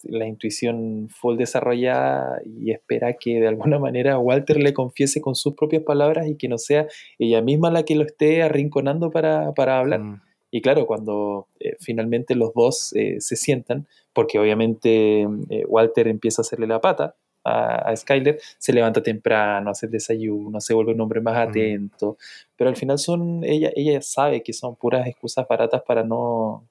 la 0.04 0.28
intuición 0.28 1.10
full 1.10 1.38
desarrollada 1.38 2.42
y 2.46 2.72
espera 2.72 3.14
que 3.14 3.40
de 3.40 3.48
alguna 3.48 3.80
manera 3.80 4.18
Walter 4.20 4.58
le 4.58 4.74
confiese 4.74 5.22
con 5.22 5.36
sus 5.36 5.56
propias 5.56 5.84
palabras 5.84 6.28
y 6.28 6.36
que 6.36 6.48
no 6.48 6.58
sea 6.58 6.88
ella 7.18 7.42
misma 7.42 7.72
la 7.72 7.84
que 7.84 7.96
lo 7.96 8.04
esté 8.04 8.42
arrinconando 8.44 9.12
para, 9.12 9.48
hablar. 9.80 10.00
Mm. 10.00 10.22
Y 10.52 10.62
claro, 10.62 10.88
cuando 10.88 11.48
eh, 11.60 11.76
finalmente 11.80 12.36
los 12.36 12.54
dos 12.54 12.94
eh, 12.96 13.18
se 13.20 13.36
sientan, 13.36 13.88
porque 14.14 14.40
obviamente 14.40 15.22
eh, 15.22 15.64
Walter 15.68 16.08
empieza 16.08 16.42
a 16.42 16.44
hacerle 16.44 16.68
la 16.68 16.82
pata 16.82 17.16
a, 17.44 17.96
Skyler, 17.96 18.40
se 18.58 18.74
levanta 18.74 19.02
temprano, 19.02 19.72
hace 19.72 19.88
desayuno, 19.88 20.60
se 20.60 20.74
vuelve 20.74 20.94
un 20.94 21.02
hombre 21.02 21.22
más 21.22 21.36
mm. 21.36 21.50
atento, 21.50 22.18
pero 22.56 22.70
al 22.70 22.76
final 22.76 22.98
son, 22.98 23.44
ella, 23.44 23.72
ella 23.76 24.02
sabe 24.02 24.44
que 24.44 24.54
son 24.54 24.76
puras 24.76 25.08
excusas 25.08 25.48
baratas 25.48 25.82
para 25.84 26.04
no, 26.04 26.68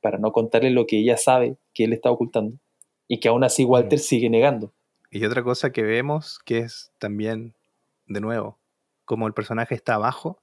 para 0.00 0.18
no 0.18 0.32
contarle 0.32 0.70
lo 0.70 0.86
que 0.86 0.98
ella 0.98 1.16
sabe 1.16 1.56
que 1.74 1.84
él 1.84 1.92
está 1.92 2.10
ocultando 2.10 2.58
y 3.08 3.20
que 3.20 3.28
aún 3.28 3.44
así 3.44 3.64
Walter 3.64 3.98
mm. 3.98 4.02
sigue 4.02 4.30
negando. 4.30 4.72
Y 5.10 5.24
otra 5.24 5.42
cosa 5.42 5.72
que 5.72 5.82
vemos 5.82 6.38
que 6.44 6.58
es 6.58 6.92
también, 6.98 7.54
de 8.06 8.20
nuevo, 8.20 8.58
como 9.04 9.26
el 9.26 9.34
personaje 9.34 9.74
está 9.74 9.94
abajo, 9.94 10.42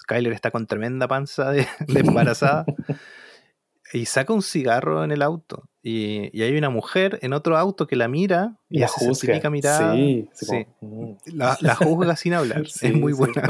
Skyler 0.00 0.32
está 0.32 0.50
con 0.50 0.66
tremenda 0.66 1.08
panza 1.08 1.50
de, 1.50 1.66
embarazada 1.94 2.64
y 3.92 4.06
saca 4.06 4.32
un 4.32 4.42
cigarro 4.42 5.04
en 5.04 5.10
el 5.10 5.22
auto. 5.22 5.68
y, 5.82 6.30
y 6.38 6.42
hay 6.42 6.56
una 6.56 6.70
mujer 6.70 7.18
en 7.22 7.32
otro 7.32 7.56
auto 7.58 7.86
que 7.86 7.96
la 7.96 8.08
mira 8.08 8.56
Y 8.70 8.78
la 8.78 8.86
hace 8.86 9.06
juzga. 9.06 9.50
mirada. 9.50 9.94
Sí, 9.94 10.28
Sí. 10.32 10.66
como, 10.80 11.12
mm. 11.12 11.16
La, 11.34 11.58
la 11.60 11.74
juzga 11.74 12.16
sin 12.16 12.34
hablar. 12.34 12.66
Sí, 12.68 12.86
es 12.86 12.94
muy 12.94 13.12
buena. 13.12 13.42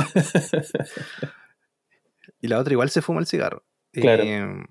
Y 2.40 2.48
la 2.48 2.58
otra 2.58 2.72
igual 2.72 2.90
se 2.90 3.02
fuma 3.02 3.20
el 3.20 3.26
cigarro. 3.26 3.64
Claro. 3.92 4.22
Eh, 4.22 4.64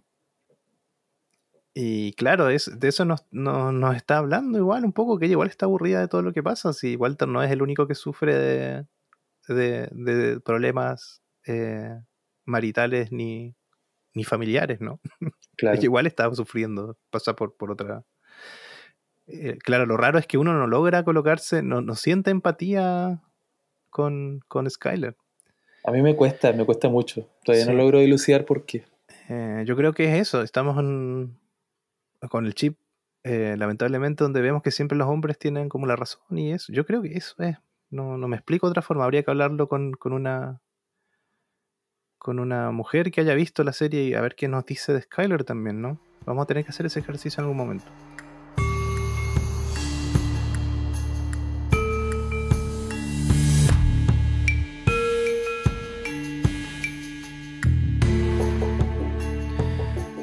y 1.79 2.13
claro, 2.13 2.49
es, 2.49 2.79
de 2.79 2.87
eso 2.87 3.05
nos, 3.05 3.23
nos, 3.29 3.71
nos 3.71 3.95
está 3.95 4.17
hablando 4.17 4.57
igual 4.57 4.83
un 4.83 4.93
poco, 4.93 5.19
que 5.19 5.25
ella 5.25 5.33
igual 5.33 5.49
está 5.49 5.67
aburrida 5.67 5.99
de 5.99 6.07
todo 6.07 6.23
lo 6.23 6.33
que 6.33 6.41
pasa. 6.41 6.73
Si 6.73 6.95
Walter 6.95 7.27
no 7.27 7.43
es 7.43 7.51
el 7.51 7.61
único 7.61 7.85
que 7.85 7.93
sufre 7.93 8.33
de, 8.35 8.85
de, 9.47 9.87
de 9.91 10.39
problemas 10.39 11.21
eh, 11.45 12.01
maritales 12.45 13.11
ni, 13.11 13.53
ni 14.15 14.23
familiares, 14.23 14.81
¿no? 14.81 14.99
Claro. 15.55 15.79
Que 15.79 15.85
igual 15.85 16.07
está 16.07 16.33
sufriendo, 16.35 16.97
pasa 17.11 17.35
por, 17.35 17.55
por 17.55 17.71
otra... 17.71 18.03
Eh, 19.27 19.57
claro, 19.63 19.85
lo 19.85 19.97
raro 19.97 20.17
es 20.17 20.25
que 20.25 20.37
uno 20.37 20.53
no 20.53 20.65
logra 20.67 21.03
colocarse, 21.03 21.61
no, 21.61 21.81
no 21.81 21.95
siente 21.95 22.31
empatía 22.31 23.21
con, 23.89 24.39
con 24.47 24.69
Skyler. 24.69 25.15
A 25.83 25.91
mí 25.91 26.01
me 26.01 26.15
cuesta, 26.15 26.53
me 26.53 26.65
cuesta 26.65 26.89
mucho. 26.89 27.27
Todavía 27.43 27.65
no 27.67 27.73
logro 27.73 27.99
dilucidar 27.99 28.45
por 28.45 28.65
qué. 28.65 28.85
Eh, 29.29 29.63
yo 29.65 29.75
creo 29.75 29.93
que 29.93 30.05
es 30.13 30.21
eso, 30.27 30.41
estamos 30.41 30.77
en- 30.79 31.37
con 32.29 32.45
el 32.45 32.53
chip, 32.53 32.77
eh, 33.23 33.55
lamentablemente, 33.57 34.23
donde 34.23 34.41
vemos 34.41 34.61
que 34.63 34.71
siempre 34.71 34.97
los 34.97 35.07
hombres 35.07 35.37
tienen 35.37 35.69
como 35.69 35.85
la 35.85 35.95
razón 35.95 36.37
y 36.37 36.51
eso. 36.51 36.71
Yo 36.73 36.85
creo 36.85 37.01
que 37.01 37.13
eso 37.13 37.35
es. 37.39 37.57
No, 37.89 38.17
no 38.17 38.27
me 38.27 38.35
explico 38.35 38.67
de 38.67 38.71
otra 38.71 38.81
forma. 38.81 39.03
Habría 39.03 39.23
que 39.23 39.31
hablarlo 39.31 39.67
con, 39.67 39.93
con 39.93 40.13
una 40.13 40.61
con 42.17 42.39
una 42.39 42.71
mujer 42.71 43.11
que 43.11 43.21
haya 43.21 43.35
visto 43.35 43.63
la 43.63 43.73
serie 43.73 44.03
y 44.03 44.13
a 44.13 44.21
ver 44.21 44.35
qué 44.35 44.47
nos 44.47 44.65
dice 44.65 44.91
de 44.91 45.01
Skyler 45.01 45.43
también, 45.43 45.81
¿no? 45.81 45.99
Vamos 46.25 46.43
a 46.43 46.47
tener 46.47 46.65
que 46.65 46.71
hacer 46.71 46.85
ese 46.85 46.99
ejercicio 46.99 47.39
en 47.39 47.45
algún 47.45 47.57
momento. 47.57 47.85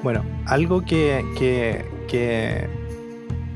Bueno, 0.05 0.23
algo 0.47 0.83
que, 0.85 1.25
que, 1.39 1.85
que 2.09 2.69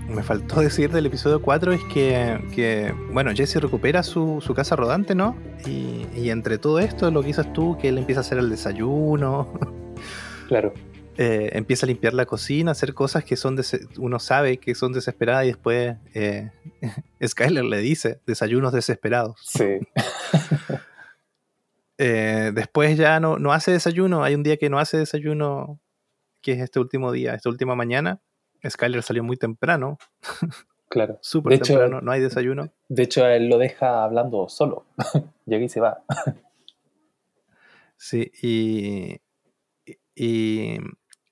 me 0.08 0.22
faltó 0.22 0.60
decir 0.62 0.90
del 0.90 1.04
episodio 1.06 1.42
4 1.42 1.72
es 1.72 1.80
que, 1.92 2.40
que, 2.54 2.92
bueno, 3.12 3.30
Jesse 3.34 3.56
recupera 3.56 4.02
su, 4.02 4.40
su 4.40 4.54
casa 4.54 4.74
rodante, 4.74 5.14
¿no? 5.14 5.36
Y, 5.66 6.06
y 6.16 6.30
entre 6.30 6.56
todo 6.58 6.78
esto, 6.78 7.10
lo 7.10 7.20
que 7.20 7.26
dices 7.28 7.52
tú, 7.52 7.76
que 7.80 7.88
él 7.90 7.98
empieza 7.98 8.20
a 8.20 8.22
hacer 8.22 8.38
el 8.38 8.48
desayuno, 8.50 9.52
Claro. 10.48 10.72
eh, 11.18 11.50
empieza 11.52 11.84
a 11.84 11.88
limpiar 11.88 12.14
la 12.14 12.24
cocina, 12.24 12.70
hacer 12.70 12.94
cosas 12.94 13.22
que 13.24 13.36
son 13.36 13.54
des- 13.54 13.86
uno 13.98 14.18
sabe 14.18 14.56
que 14.56 14.74
son 14.74 14.94
desesperadas 14.94 15.44
y 15.44 15.48
después 15.48 15.96
eh, 16.14 16.50
Skyler 17.26 17.64
le 17.64 17.78
dice 17.80 18.20
desayunos 18.26 18.72
desesperados. 18.72 19.38
Sí. 19.44 19.78
Eh, 21.98 22.52
después 22.54 22.96
ya 22.96 23.20
no, 23.20 23.38
no 23.38 23.52
hace 23.52 23.72
desayuno, 23.72 24.22
hay 24.24 24.34
un 24.34 24.42
día 24.44 24.56
que 24.56 24.70
no 24.70 24.78
hace 24.78 24.96
desayuno, 24.96 25.80
que 26.40 26.52
es 26.52 26.60
este 26.60 26.80
último 26.80 27.12
día, 27.12 27.34
esta 27.34 27.48
última 27.48 27.74
mañana. 27.74 28.20
Skyler 28.68 29.02
salió 29.02 29.22
muy 29.22 29.36
temprano, 29.36 29.98
Claro. 30.88 31.18
súper 31.20 31.52
hecho, 31.52 31.74
temprano, 31.74 32.00
no 32.00 32.10
hay 32.10 32.20
desayuno. 32.20 32.72
De 32.88 33.02
hecho, 33.02 33.26
él 33.26 33.48
lo 33.48 33.58
deja 33.58 34.04
hablando 34.04 34.48
solo. 34.48 34.86
Llega 35.46 35.64
y 35.64 35.68
se 35.68 35.80
va. 35.80 36.02
Sí, 38.00 38.30
y, 38.42 39.20
y 40.14 40.78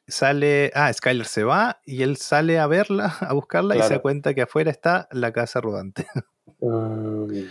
sale, 0.09 0.73
ah, 0.75 0.93
Skyler 0.93 1.27
se 1.27 1.45
va 1.45 1.81
y 1.85 2.03
él 2.03 2.17
sale 2.17 2.59
a 2.59 2.67
verla, 2.67 3.17
a 3.21 3.33
buscarla 3.35 3.77
y 3.77 3.83
se 3.83 3.95
da 3.95 3.99
cuenta 4.01 4.35
que 4.35 4.43
afuera 4.43 4.73
está 4.73 5.07
la 5.13 5.33
casa 5.33 5.61
rodante. 5.61 6.09
Uy. 6.59 7.49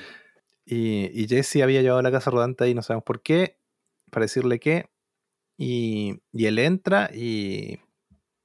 Y, 0.66 1.10
y 1.14 1.28
Jesse 1.30 1.62
había 1.64 1.82
llevado 1.82 2.02
la 2.02 2.12
casa 2.12 2.30
rodante 2.30 2.66
ahí, 2.66 2.74
no 2.74 2.82
sabemos 2.82 3.06
por 3.06 3.22
qué, 3.22 3.58
para 4.12 4.26
decirle 4.26 4.60
qué. 4.60 4.90
Y, 5.58 6.20
y 6.34 6.46
él 6.48 6.60
entra 6.60 7.10
y, 7.14 7.80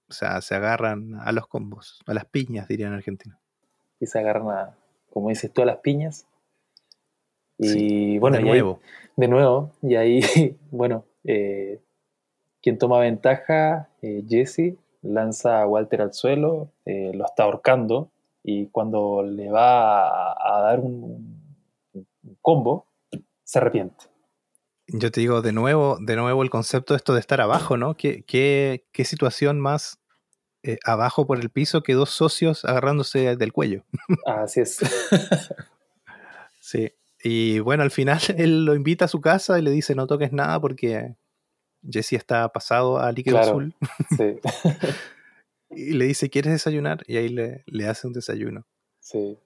o 0.09 0.13
sea, 0.13 0.41
se 0.41 0.55
agarran 0.55 1.15
a 1.21 1.33
los 1.33 1.47
combos, 1.47 2.01
a 2.07 2.15
las 2.15 2.25
piñas, 2.27 2.69
dirían 2.69 2.91
en 2.93 2.99
Argentina. 2.99 3.39
Y 3.99 4.07
se 4.07 4.19
agarran 4.19 4.49
a, 4.51 4.75
como 5.11 5.29
dices 5.29 5.53
tú, 5.53 5.63
a 5.63 5.67
las 5.67 5.79
piñas. 5.79 6.27
Y 7.59 7.67
Sí, 7.69 8.19
bueno, 8.19 8.37
de 8.37 8.43
y 8.43 8.45
ahí- 8.47 8.51
nuevo. 8.51 8.81
de 9.17 9.29
nuevo, 9.29 9.71
y 9.83 9.97
ahí, 9.97 10.21
bueno, 10.71 11.05
eh, 11.25 11.81
quien 12.63 12.79
toma 12.79 12.99
ventaja, 13.01 13.89
eh, 14.03 14.25
Jesse, 14.29 14.77
lanza 15.03 15.61
a 15.63 15.67
Walter 15.67 16.03
al 16.03 16.15
suelo, 16.15 16.71
eh, 16.87 17.11
lo 17.15 17.25
está 17.27 17.43
ahorcando, 17.45 18.11
y 18.43 18.67
cuando 18.69 19.23
le 19.23 19.51
va 19.51 20.09
a, 20.33 20.59
a 20.59 20.63
dar 20.63 20.81
un, 20.81 21.39
un 21.95 22.37
combo, 22.41 22.87
se 23.45 23.59
arrepiente. 23.59 24.07
Yo 24.93 25.11
te 25.11 25.21
digo 25.21 25.41
de 25.43 25.53
nuevo, 25.53 25.99
de 26.01 26.17
nuevo 26.17 26.43
el 26.43 26.51
concepto 26.51 26.95
de 26.95 26.99
esto 26.99 27.15
de 27.15 27.21
estar 27.21 27.41
abajo, 27.41 27.77
¿no? 27.77 27.97
¿Qué, 27.97 28.25
qué, 28.27 28.87
qué 28.93 29.05
situación 29.05 29.61
más 29.61 29.99
eh, 30.63 30.79
abajo 30.85 31.27
por 31.27 31.39
el 31.41 31.51
piso 31.51 31.83
que 31.83 31.95
dos 31.95 32.11
socios 32.11 32.65
agarrándose 32.65 33.37
del 33.37 33.53
cuello? 33.53 33.85
Así 34.27 34.61
es. 34.61 34.79
Sí. 36.61 36.93
Y 37.23 37.59
bueno, 37.61 37.83
al 37.83 37.91
final 37.91 38.21
él 38.37 38.65
lo 38.65 38.75
invita 38.75 39.07
a 39.07 39.09
su 39.09 39.21
casa 39.21 39.59
y 39.59 39.63
le 39.63 39.71
dice 39.71 39.95
no 39.95 40.07
toques 40.07 40.33
nada 40.33 40.61
porque 40.61 41.17
Jesse 41.89 42.13
está 42.15 42.49
pasado 42.51 42.99
a 42.99 43.11
líquido 43.13 43.37
Claro. 43.37 43.51
azul. 43.51 43.75
sí, 44.17 44.39
Y 45.71 45.93
le 45.95 46.05
dice, 46.07 46.31
¿quieres 46.31 46.53
desayunar? 46.53 47.03
Y 47.07 47.17
ahí 47.17 47.29
le, 47.29 47.63
le 47.67 47.87
hace 47.89 48.07
un 48.07 48.13
desayuno. 48.13 48.67
sí, 49.01 49.39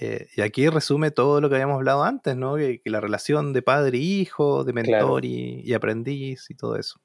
Eh, 0.00 0.28
y 0.36 0.42
aquí 0.42 0.68
resume 0.68 1.10
todo 1.10 1.40
lo 1.40 1.48
que 1.48 1.54
habíamos 1.56 1.76
hablado 1.76 2.04
antes, 2.04 2.36
¿no? 2.36 2.56
Que, 2.56 2.80
que 2.82 2.90
la 2.90 3.00
relación 3.00 3.52
de 3.52 3.62
padre 3.62 3.98
e 3.98 4.00
hijo, 4.02 4.64
de 4.64 4.72
mentor 4.72 4.92
Claro. 4.98 5.18
y, 5.22 5.62
y 5.64 5.72
aprendiz 5.74 6.50
y 6.50 6.54
todo 6.54 6.76
eso. 6.76 7.00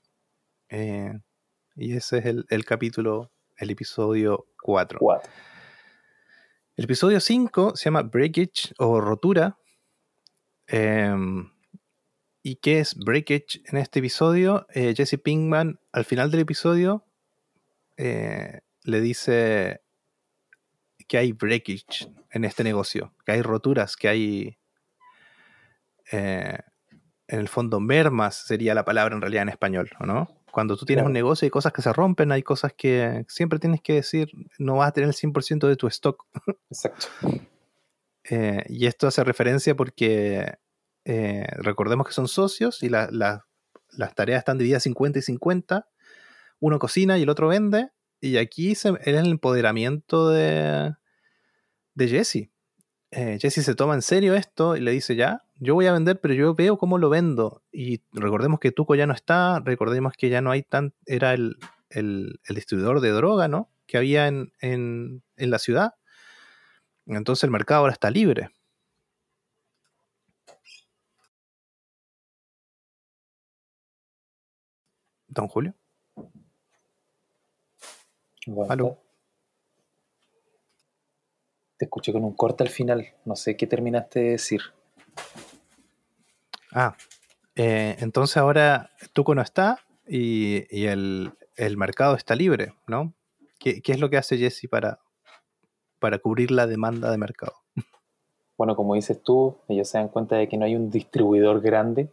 Eh, 0.70 1.14
y 1.76 1.96
ese 1.96 2.18
es 2.20 2.26
el, 2.26 2.46
el 2.50 2.66
capítulo, 2.66 3.32
el 3.58 3.70
episodio 3.70 4.48
4. 4.62 5.00
cuatro. 5.00 5.32
El 6.76 6.86
episodio 6.86 7.20
5 7.20 7.76
se 7.76 7.86
llama 7.86 8.02
Breakage 8.04 8.74
o 8.80 9.00
Rotura. 9.00 9.58
Em, 10.68 11.52
¿Y 12.42 12.56
qué 12.58 12.80
es 12.80 12.96
Breakage 12.96 13.62
en 13.66 13.78
este 13.78 14.00
episodio? 14.00 14.66
Eh, 14.74 14.94
Jesse 14.98 15.18
Pinkman 15.24 15.80
al 15.92 16.04
final 16.04 16.32
del 16.32 16.42
episodio 16.42 17.06
le 17.96 19.00
dice 19.02 19.83
que 21.14 21.20
hay 21.20 21.32
breakage 21.32 22.10
en 22.32 22.44
este 22.44 22.64
negocio, 22.64 23.14
que 23.24 23.34
hay 23.34 23.44
roturas, 23.44 23.96
que 23.96 24.08
hay... 24.08 24.58
eh, 26.12 26.58
en 27.28 27.40
el 27.40 27.48
fondo, 27.48 27.80
mermas 27.80 28.34
sería 28.36 28.74
la 28.74 28.84
palabra 28.84 29.14
en 29.14 29.22
realidad 29.22 29.44
en 29.44 29.50
español, 29.50 29.92
¿o 30.00 30.08
no? 30.08 30.28
Cuando 30.52 30.76
tú 30.76 30.86
tienes 30.88 31.02
Claro. 31.04 31.10
un 31.10 31.14
negocio 31.14 31.46
hay 31.46 31.52
cosas 31.52 31.72
que 31.72 31.84
se 31.84 31.94
rompen, 31.94 32.32
hay 32.32 32.42
cosas 32.42 32.74
que 32.76 33.26
siempre 33.28 33.60
tienes 33.60 33.80
que 33.84 33.94
decir, 33.94 34.32
no 34.58 34.78
vas 34.78 34.88
a 34.90 34.92
tener 34.92 35.08
el 35.10 35.14
100% 35.14 35.68
de 35.68 35.76
tu 35.76 35.86
stock. 35.86 36.26
Exacto. 36.72 37.06
Eh, 38.24 38.64
y 38.70 38.88
esto 38.88 39.06
hace 39.06 39.24
referencia 39.24 39.76
porque 39.76 40.56
eh, 41.06 41.46
recordemos 41.58 42.08
que 42.08 42.14
son 42.14 42.28
socios 42.28 42.82
y 42.82 42.90
la- 42.90 43.10
la- 43.12 43.46
las 43.92 44.16
tareas 44.16 44.40
están 44.40 44.58
divididas 44.58 44.82
50 44.82 45.20
y 45.20 45.22
50. 45.22 45.88
Uno 46.60 46.80
cocina 46.80 47.20
y 47.20 47.22
el 47.22 47.30
otro 47.30 47.50
vende. 47.50 47.90
Y 48.20 48.38
aquí 48.38 48.74
se, 48.74 48.90
es 49.02 49.08
el 49.08 49.28
empoderamiento 49.28 50.30
de, 50.30 50.96
de 51.96 52.08
Jesse. 52.08 52.50
Eh, 53.12 53.38
Jesse 53.40 53.64
se 53.64 53.76
toma 53.76 53.94
en 53.96 54.02
serio 54.02 54.34
esto 54.36 54.76
y 54.76 54.82
le 54.82 54.92
dice, 54.92 55.16
ya, 55.16 55.44
yo 55.56 55.76
voy 55.76 55.86
a 55.88 55.94
vender, 55.94 56.20
pero 56.20 56.34
yo 56.34 56.56
veo 56.56 56.78
cómo 56.78 56.98
lo 56.98 57.10
vendo. 57.10 57.62
Y 57.72 58.02
recordemos 58.12 58.60
que 58.60 58.72
Tuco 58.72 58.96
ya 58.96 59.06
no 59.08 59.14
está, 59.14 59.60
recordemos 59.60 60.14
que 60.18 60.30
ya 60.30 60.42
no 60.42 60.52
hay 60.52 60.64
tan... 60.64 60.94
Era 61.06 61.34
el, 61.34 61.58
el- 61.90 62.40
el 62.46 62.56
distribuidor 62.56 63.02
de 63.02 63.12
droga, 63.12 63.48
¿no? 63.48 63.70
Que 63.86 63.98
había 63.98 64.28
en, 64.28 64.52
en- 64.62 65.24
en 65.38 65.50
la 65.52 65.60
ciudad. 65.60 65.94
Entonces 67.06 67.44
el 67.44 67.52
mercado 67.52 67.82
ahora 67.82 67.94
está 67.94 68.10
libre. 68.12 68.50
Don 75.28 75.48
Julio. 75.50 75.74
Aló. 78.70 79.03
Te 81.84 81.88
escuché 81.88 82.14
con 82.14 82.24
un 82.24 82.32
corte 82.32 82.64
al 82.64 82.70
final. 82.70 83.06
No 83.26 83.36
sé 83.36 83.58
qué 83.58 83.68
terminaste 83.68 84.22
de 84.22 84.30
decir. 84.30 84.62
Ah, 86.72 86.96
eh, 87.58 87.98
entonces 88.00 88.38
ahora 88.38 88.92
Tuco 89.12 89.36
no 89.36 89.42
está 89.42 89.80
y, 90.08 90.64
y 90.70 90.86
el, 90.86 91.34
el 91.58 91.76
mercado 91.76 92.16
está 92.16 92.36
libre, 92.36 92.74
¿no? 92.88 93.14
¿Qué, 93.60 93.82
qué 93.82 93.92
es 93.92 94.00
lo 94.00 94.10
que 94.10 94.16
hace 94.16 94.38
Jesse 94.38 94.70
para, 94.72 95.02
para 96.00 96.20
cubrir 96.20 96.52
la 96.52 96.68
demanda 96.68 97.12
de 97.12 97.18
mercado? 97.18 97.52
Bueno, 98.58 98.78
como 98.78 98.96
dices 98.96 99.22
tú, 99.22 99.58
ellos 99.68 99.90
se 99.90 99.98
dan 99.98 100.08
cuenta 100.08 100.38
de 100.38 100.48
que 100.48 100.56
no 100.56 100.64
hay 100.64 100.78
un 100.78 100.90
distribuidor 100.90 101.60
grande. 101.60 102.10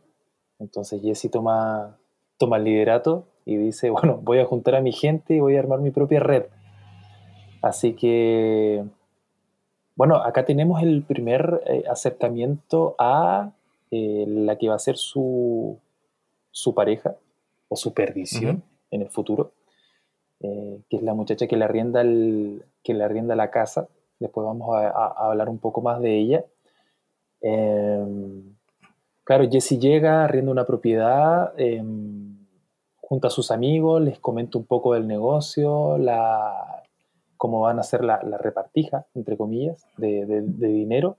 Entonces 0.59 1.01
Jesse 1.01 1.31
toma, 1.31 1.97
toma 2.39 2.57
el 2.57 2.65
liderato 2.65 3.29
y 3.45 3.57
dice, 3.57 3.91
bueno, 3.91 4.19
voy 4.21 4.41
a 4.41 4.47
juntar 4.47 4.75
a 4.75 4.81
mi 4.81 4.91
gente 4.91 5.35
y 5.35 5.39
voy 5.39 5.55
a 5.55 5.61
armar 5.61 5.79
mi 5.79 5.93
propia 5.93 6.19
red. 6.19 6.47
Así 7.63 7.93
que, 7.93 8.85
bueno, 10.01 10.17
acá 10.17 10.47
tenemos 10.47 10.83
el 10.83 11.03
primer 11.03 11.63
eh, 11.67 11.85
acercamiento 11.87 12.95
a 12.99 13.51
eh, 13.91 14.25
la 14.27 14.57
que 14.57 14.67
va 14.67 14.77
a 14.77 14.79
ser 14.79 14.97
su, 14.97 15.77
su 16.51 16.75
pareja 16.75 17.17
o 17.69 17.77
su 17.77 17.93
perdición 17.93 18.63
en 18.91 19.03
el 19.03 19.11
futuro, 19.11 19.53
eh, 20.41 20.81
que 20.89 20.97
es 20.97 21.03
la 21.03 21.13
muchacha 21.13 21.47
que 21.47 21.59
le 21.59 21.67
arrienda, 21.67 22.01
el, 22.01 22.65
que 22.83 22.95
le 22.95 23.05
arrienda 23.05 23.37
la 23.37 23.51
casa. 23.51 23.89
Después 24.21 24.47
vamos 24.47 24.75
a, 24.75 25.09
hablar 25.29 25.51
un 25.51 25.59
poco 25.59 25.83
más 25.83 26.01
de 26.01 26.17
ella. 26.17 26.47
Em, 27.43 28.55
claro, 29.23 29.51
Jesse 29.51 29.79
llega, 29.79 30.25
arrienda 30.25 30.51
una 30.51 30.65
propiedad 30.65 31.53
em, 31.59 32.39
junto 33.03 33.27
a 33.27 33.31
sus 33.31 33.51
amigos, 33.51 34.01
les 34.01 34.19
comenta 34.19 34.57
un 34.57 34.65
poco 34.65 34.95
del 34.95 35.07
negocio, 35.07 35.99
la, 35.99 36.80
cómo 37.41 37.63
van 37.63 37.79
a 37.79 37.81
hacer 37.81 38.05
la, 38.05 38.19
repartija, 38.19 39.07
entre 39.15 39.39
comillas, 39.39 39.87
de, 39.97 40.43
dinero. 40.59 41.17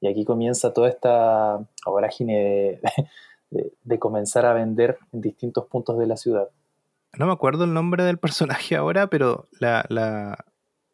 Y 0.00 0.08
aquí 0.08 0.24
comienza 0.24 0.72
toda 0.72 0.88
esta 0.88 1.60
vorágine 1.84 2.80
de, 3.50 3.72
de, 3.84 3.98
comenzar 3.98 4.46
a 4.46 4.54
vender 4.54 4.96
en 5.12 5.20
distintos 5.20 5.66
puntos 5.66 5.98
de 5.98 6.06
la 6.06 6.16
ciudad. 6.16 6.48
No 7.18 7.26
me 7.26 7.34
acuerdo 7.34 7.64
el 7.64 7.74
nombre 7.74 8.02
del 8.04 8.16
personaje 8.16 8.76
ahora, 8.76 9.08
pero 9.08 9.44
la, 9.60 9.84
la 9.90 10.38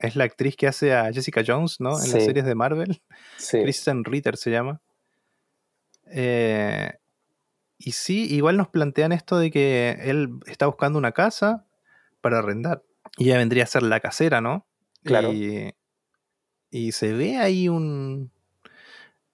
es 0.01 0.16
la 0.16 0.24
actriz 0.24 0.56
que 0.56 0.66
hace 0.66 0.92
a 0.92 1.12
Jessica 1.12 1.44
Jones, 1.46 1.76
¿no? 1.78 1.90
En 1.90 2.10
las 2.10 2.24
series 2.24 2.44
de 2.44 2.56
Marvel. 2.56 3.01
Kristen 3.48 4.02
Ritter 4.02 4.36
se 4.36 4.51
llama. 4.51 4.80
Eh, 6.06 6.94
y 7.78 7.92
sí, 7.92 8.26
igual 8.34 8.56
nos 8.56 8.70
plantean 8.70 9.12
esto 9.12 9.38
de 9.38 9.52
que 9.52 10.01
él 10.02 10.40
está 10.46 10.66
buscando 10.66 10.98
una 10.98 11.12
casa 11.12 11.64
para 12.20 12.40
arrendar. 12.40 12.82
Y 13.16 13.28
ella 13.28 13.39
vendría 13.39 13.65
a 13.65 13.66
ser 13.66 13.82
la 13.82 14.01
casera, 14.01 14.41
¿no? 14.41 14.66
Claro. 15.05 15.32
Y, 15.32 15.74
y 16.70 16.93
se 16.93 17.12
ve 17.12 17.36
ahí 17.36 17.69
un. 17.69 18.31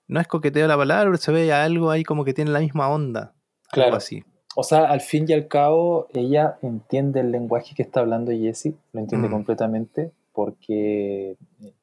No 0.07 0.21
es 0.21 0.27
coqueteo 0.27 0.67
la 0.67 0.77
palabra, 0.77 1.05
pero 1.05 1.17
se 1.19 1.33
ve 1.33 1.53
algo 1.53 1.91
ahí 1.91 2.03
como 2.03 2.25
que 2.25 2.35
tiene 2.35 2.51
la 2.51 2.61
misma 2.61 2.89
onda. 2.89 3.35
Claro. 3.71 3.97
así. 3.97 4.25
O 4.57 4.65
sea, 4.65 4.87
al 4.87 5.01
fin 5.01 5.27
y 5.29 5.33
al 5.33 5.47
cabo, 5.47 6.09
ella 6.13 6.59
entiende 6.63 7.21
el 7.21 7.31
lenguaje 7.31 7.75
que 7.75 7.83
está 7.83 8.01
hablando 8.01 8.33
Jesse, 8.33 8.75
lo 8.93 9.01
entiende 9.01 9.29
mm. 9.29 9.31
completamente, 9.31 10.11
porque 10.33 11.37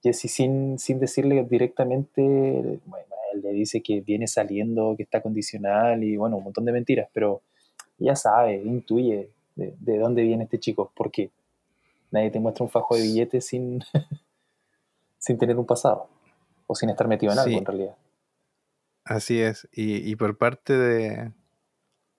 Jesse, 0.04 0.30
sin, 0.30 0.78
sin 0.78 1.00
decirle 1.00 1.46
directamente, 1.50 2.22
bueno, 2.86 3.16
él 3.34 3.42
le 3.42 3.52
dice 3.52 3.82
que 3.82 4.02
viene 4.02 4.28
saliendo, 4.28 4.96
que 4.98 5.04
está 5.04 5.22
condicional 5.22 6.04
y 6.04 6.18
bueno, 6.18 6.38
un 6.38 6.44
montón 6.44 6.66
de 6.66 6.74
mentiras, 6.74 7.08
pero 7.14 7.42
ella 8.00 8.16
sabe, 8.16 8.62
intuye 8.64 9.30
de, 9.56 9.98
dónde 9.98 10.22
viene 10.24 10.44
este 10.44 10.60
chico, 10.60 10.92
porque 10.96 11.32
nadie 12.12 12.32
te 12.32 12.40
muestra 12.40 12.64
un 12.64 12.70
fajo 12.70 12.96
de 12.96 13.04
billetes 13.04 13.46
sin, 13.46 13.84
sin 15.18 15.38
tener 15.38 15.58
un 15.58 15.66
pasado 15.66 16.10
o 16.68 16.76
sin 16.76 16.90
estar 16.90 17.08
metido 17.08 17.34
en 17.34 17.40
algo 17.40 17.58
en 17.58 17.66
realidad. 17.66 17.96
Así 19.04 19.42
es, 19.42 19.68
y, 19.72 20.10
y 20.10 20.16
por 20.18 20.38
parte 20.38 20.78
de, 20.78 21.32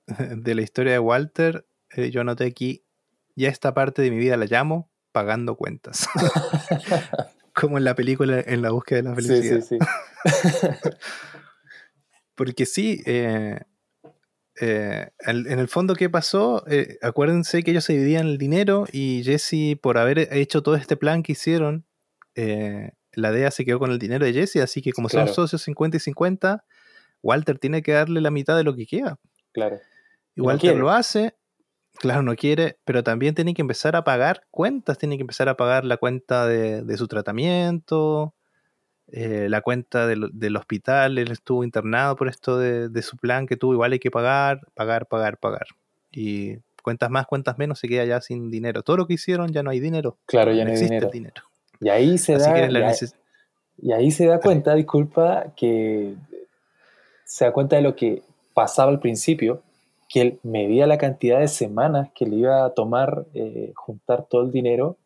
de 0.37 0.55
la 0.55 0.63
historia 0.63 0.93
de 0.93 0.99
Walter, 0.99 1.67
eh, 1.91 2.11
yo 2.11 2.23
anoté 2.23 2.47
aquí, 2.47 2.85
ya 3.37 3.49
esta 3.49 3.75
parte 3.75 4.03
de 4.03 4.11
mi 4.11 4.19
vida 4.19 4.37
la 4.37 4.47
llamo 4.47 4.91
pagando 5.13 5.57
cuentas. 5.57 6.07
Como 7.55 7.77
en 7.77 7.83
la 7.83 7.97
película 7.97 8.41
En 8.47 8.63
la 8.63 8.71
búsqueda 8.71 9.03
de 9.03 9.09
la 9.09 9.15
felicidad. 9.17 9.61
Sí, 9.63 9.79
sí, 9.79 9.79
sí. 9.81 10.91
Porque 12.37 12.67
sí, 12.67 13.03
eh, 13.05 13.59
eh, 14.61 15.11
en, 15.21 15.59
el 15.59 15.69
fondo, 15.69 15.95
¿qué 15.95 16.11
pasó? 16.11 16.65
acuérdense 17.03 17.63
que 17.63 17.71
ellos 17.71 17.85
se 17.85 17.93
dividían 17.93 18.27
el 18.27 18.39
dinero 18.39 18.87
y 18.93 19.23
Jesse, 19.25 19.79
por 19.81 19.99
haber 19.99 20.33
hecho 20.33 20.63
todo 20.63 20.75
este 20.75 20.97
plan 20.97 21.23
que 21.23 21.33
hicieron, 21.33 21.87
la 22.35 23.33
DEA 23.33 23.51
se 23.51 23.65
quedó 23.65 23.79
con 23.79 23.91
el 23.91 23.99
dinero 23.99 24.25
de 24.25 24.33
Jesse, 24.33 24.57
así 24.57 24.83
que 24.83 24.93
como 24.93 25.09
son 25.09 25.29
socios 25.29 25.63
50 25.63 25.97
y 25.97 26.01
50, 26.01 26.65
Walter 27.23 27.59
tiene 27.59 27.83
que 27.83 27.93
darle 27.93 28.21
la 28.21 28.31
mitad 28.31 28.57
de 28.57 28.65
lo 28.65 28.75
que 28.75 28.87
queda. 28.87 29.19
Claro. 29.53 29.81
Y 30.35 30.41
Walter 30.41 30.77
lo 30.77 30.91
hace, 30.91 31.37
claro, 31.99 32.23
no 32.23 32.37
quiere, 32.37 32.79
pero 32.85 33.03
también 33.03 33.35
tiene 33.35 33.55
que 33.55 33.63
empezar 33.63 33.97
a 33.97 34.05
pagar 34.05 34.47
cuentas, 34.51 34.99
tiene 34.99 35.17
que 35.17 35.23
empezar 35.23 35.49
a 35.49 35.57
pagar 35.57 35.85
la 35.85 35.97
cuenta 35.97 36.47
de, 36.47 36.97
su 36.97 37.09
tratamiento, 37.09 38.35
eh, 39.11 39.47
la 39.49 39.63
cuenta 39.63 40.07
del, 40.07 40.57
hospital, 40.57 41.19
él 41.19 41.31
estuvo 41.31 41.65
internado 41.65 42.15
por 42.17 42.29
esto 42.29 42.59
de, 42.59 43.03
su 43.03 43.17
plan 43.17 43.47
que 43.47 43.57
tuvo, 43.57 43.73
igual 43.73 43.93
hay 43.93 43.99
que 43.99 44.11
pagar, 44.11 44.61
pagar, 44.75 45.07
pagar, 45.07 45.39
pagar. 45.39 45.67
Y 46.13 46.59
cuentas 46.83 47.11
más, 47.11 47.27
cuentas 47.27 47.59
menos, 47.59 47.79
se 47.79 47.89
queda 47.89 48.05
ya 48.05 48.21
sin 48.21 48.51
dinero. 48.51 48.83
Todo 48.83 48.99
lo 48.99 49.07
que 49.07 49.15
hicieron 49.15 49.53
ya 49.53 49.63
no 49.63 49.71
hay 49.71 49.81
dinero. 49.81 50.19
Claro, 50.27 50.53
ya 50.53 50.65
no, 50.65 50.73
hay 50.73 50.77
dinero. 51.11 51.43
Y 51.81 51.89
ahí 51.89 52.19
se 52.19 52.37
da... 52.37 52.99
y 53.81 53.93
ahí 53.93 54.11
se 54.11 54.27
da 54.27 54.41
cuenta, 54.41 54.75
disculpa, 54.75 55.53
que 55.57 56.15
se 57.25 57.45
da 57.45 57.53
cuenta 57.53 57.77
de 57.77 57.83
lo 57.83 57.97
que 57.97 58.23
pasaba 58.53 58.91
al 58.91 59.01
principio, 59.01 59.63
que 60.09 60.21
él 60.21 60.41
medía 60.43 60.87
la 60.87 60.99
cantidad 60.99 61.39
de 61.39 61.49
semanas 61.49 62.09
que 62.15 62.27
le 62.27 62.37
iba 62.37 62.65
a 62.65 62.71
tomar 62.71 63.27
eh, 63.35 63.73
juntar 63.75 64.27
todo 64.29 64.43
el 64.43 64.51
dinero. 64.51 64.97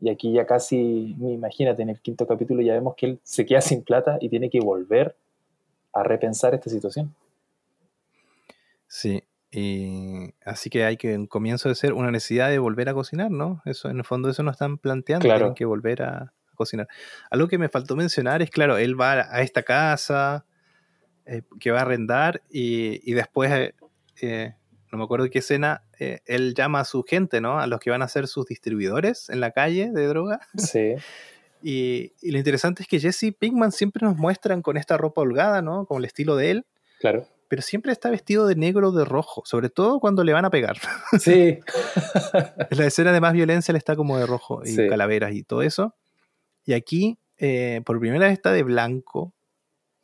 Y 0.00 0.10
aquí 0.10 0.32
ya 0.32 0.46
casi, 0.46 1.16
imagínate, 1.18 1.82
en 1.82 1.90
el 1.90 2.00
quinto 2.00 2.26
capítulo 2.26 2.62
ya 2.62 2.74
vemos 2.74 2.94
que 2.96 3.06
él 3.06 3.20
se 3.22 3.44
queda 3.44 3.60
sin 3.60 3.82
plata 3.82 4.18
y 4.20 4.28
tiene 4.28 4.48
que 4.48 4.60
volver 4.60 5.16
a 5.92 6.02
repensar 6.02 6.54
esta 6.54 6.70
situación. 6.70 7.14
Sí, 8.86 9.24
y 9.50 10.34
así 10.44 10.70
que 10.70 10.84
hay 10.84 10.96
que 10.96 11.14
en 11.14 11.26
comienzo 11.26 11.68
de 11.68 11.74
ser 11.74 11.94
una 11.94 12.10
necesidad 12.10 12.50
de 12.50 12.58
volver 12.58 12.88
a 12.88 12.94
cocinar, 12.94 13.30
¿no? 13.30 13.62
Eso 13.64 13.88
en 13.88 13.98
el 13.98 14.04
fondo 14.04 14.28
eso 14.28 14.42
no 14.42 14.50
están 14.50 14.78
planteando, 14.78 15.26
tienen 15.26 15.54
que 15.54 15.64
volver 15.64 16.02
a, 16.02 16.32
cocinar. 16.54 16.88
Algo 17.30 17.48
que 17.48 17.56
me 17.56 17.68
faltó 17.68 17.94
mencionar 17.96 18.42
es, 18.42 18.50
claro, 18.50 18.78
él 18.78 19.00
va 19.00 19.32
a 19.32 19.42
esta 19.42 19.62
casa 19.62 20.44
eh, 21.24 21.42
que 21.60 21.70
va 21.70 21.78
a 21.78 21.82
arrendar 21.82 22.42
y, 22.50 23.00
y 23.08 23.14
después 23.14 23.50
eh, 23.52 23.74
eh, 24.20 24.54
no 24.90 24.98
me 24.98 25.04
acuerdo 25.04 25.30
qué 25.30 25.38
escena, 25.38 25.82
eh, 25.98 26.20
él 26.26 26.54
llama 26.54 26.80
a 26.80 26.84
su 26.84 27.02
gente, 27.02 27.40
¿no? 27.40 27.58
A 27.58 27.66
los 27.66 27.80
que 27.80 27.90
van 27.90 28.02
a 28.02 28.08
ser 28.08 28.28
sus 28.28 28.46
distribuidores 28.46 29.28
en 29.30 29.40
la 29.40 29.50
calle 29.50 29.90
de 29.92 30.06
droga. 30.06 30.40
Sí. 30.58 30.94
y, 31.62 32.12
lo 32.30 32.38
interesante 32.38 32.82
es 32.82 32.88
que 32.88 33.00
Jesse 33.00 33.34
Pinkman 33.36 33.72
siempre 33.72 34.06
nos 34.06 34.16
muestran 34.16 34.62
con 34.62 34.76
esta 34.76 34.96
ropa 34.96 35.22
holgada, 35.22 35.62
¿no? 35.62 35.86
Con 35.86 35.98
el 35.98 36.04
estilo 36.04 36.36
de 36.36 36.52
él. 36.52 36.66
Claro. 37.00 37.26
Pero 37.48 37.62
siempre 37.62 37.92
está 37.92 38.10
vestido 38.10 38.46
de 38.46 38.54
negro 38.54 38.88
o 38.88 38.92
de 38.92 39.04
rojo, 39.04 39.42
sobre 39.44 39.70
todo 39.70 40.00
cuando 40.00 40.22
le 40.22 40.32
van 40.32 40.44
a 40.44 40.50
pegar. 40.50 40.76
Sí. 41.18 41.58
en 42.70 42.78
la 42.78 42.86
escena 42.86 43.12
de 43.12 43.20
más 43.20 43.32
violencia 43.32 43.72
él 43.72 43.76
está 43.76 43.96
como 43.96 44.18
de 44.18 44.26
rojo 44.26 44.62
y 44.64 44.76
calaveras 44.88 45.32
y 45.32 45.42
todo 45.42 45.62
eso. 45.62 45.94
Y 46.64 46.74
aquí, 46.74 47.18
eh, 47.38 47.80
por 47.86 47.98
primera 47.98 48.26
vez 48.26 48.34
está 48.34 48.52
de 48.52 48.62
blanco 48.62 49.32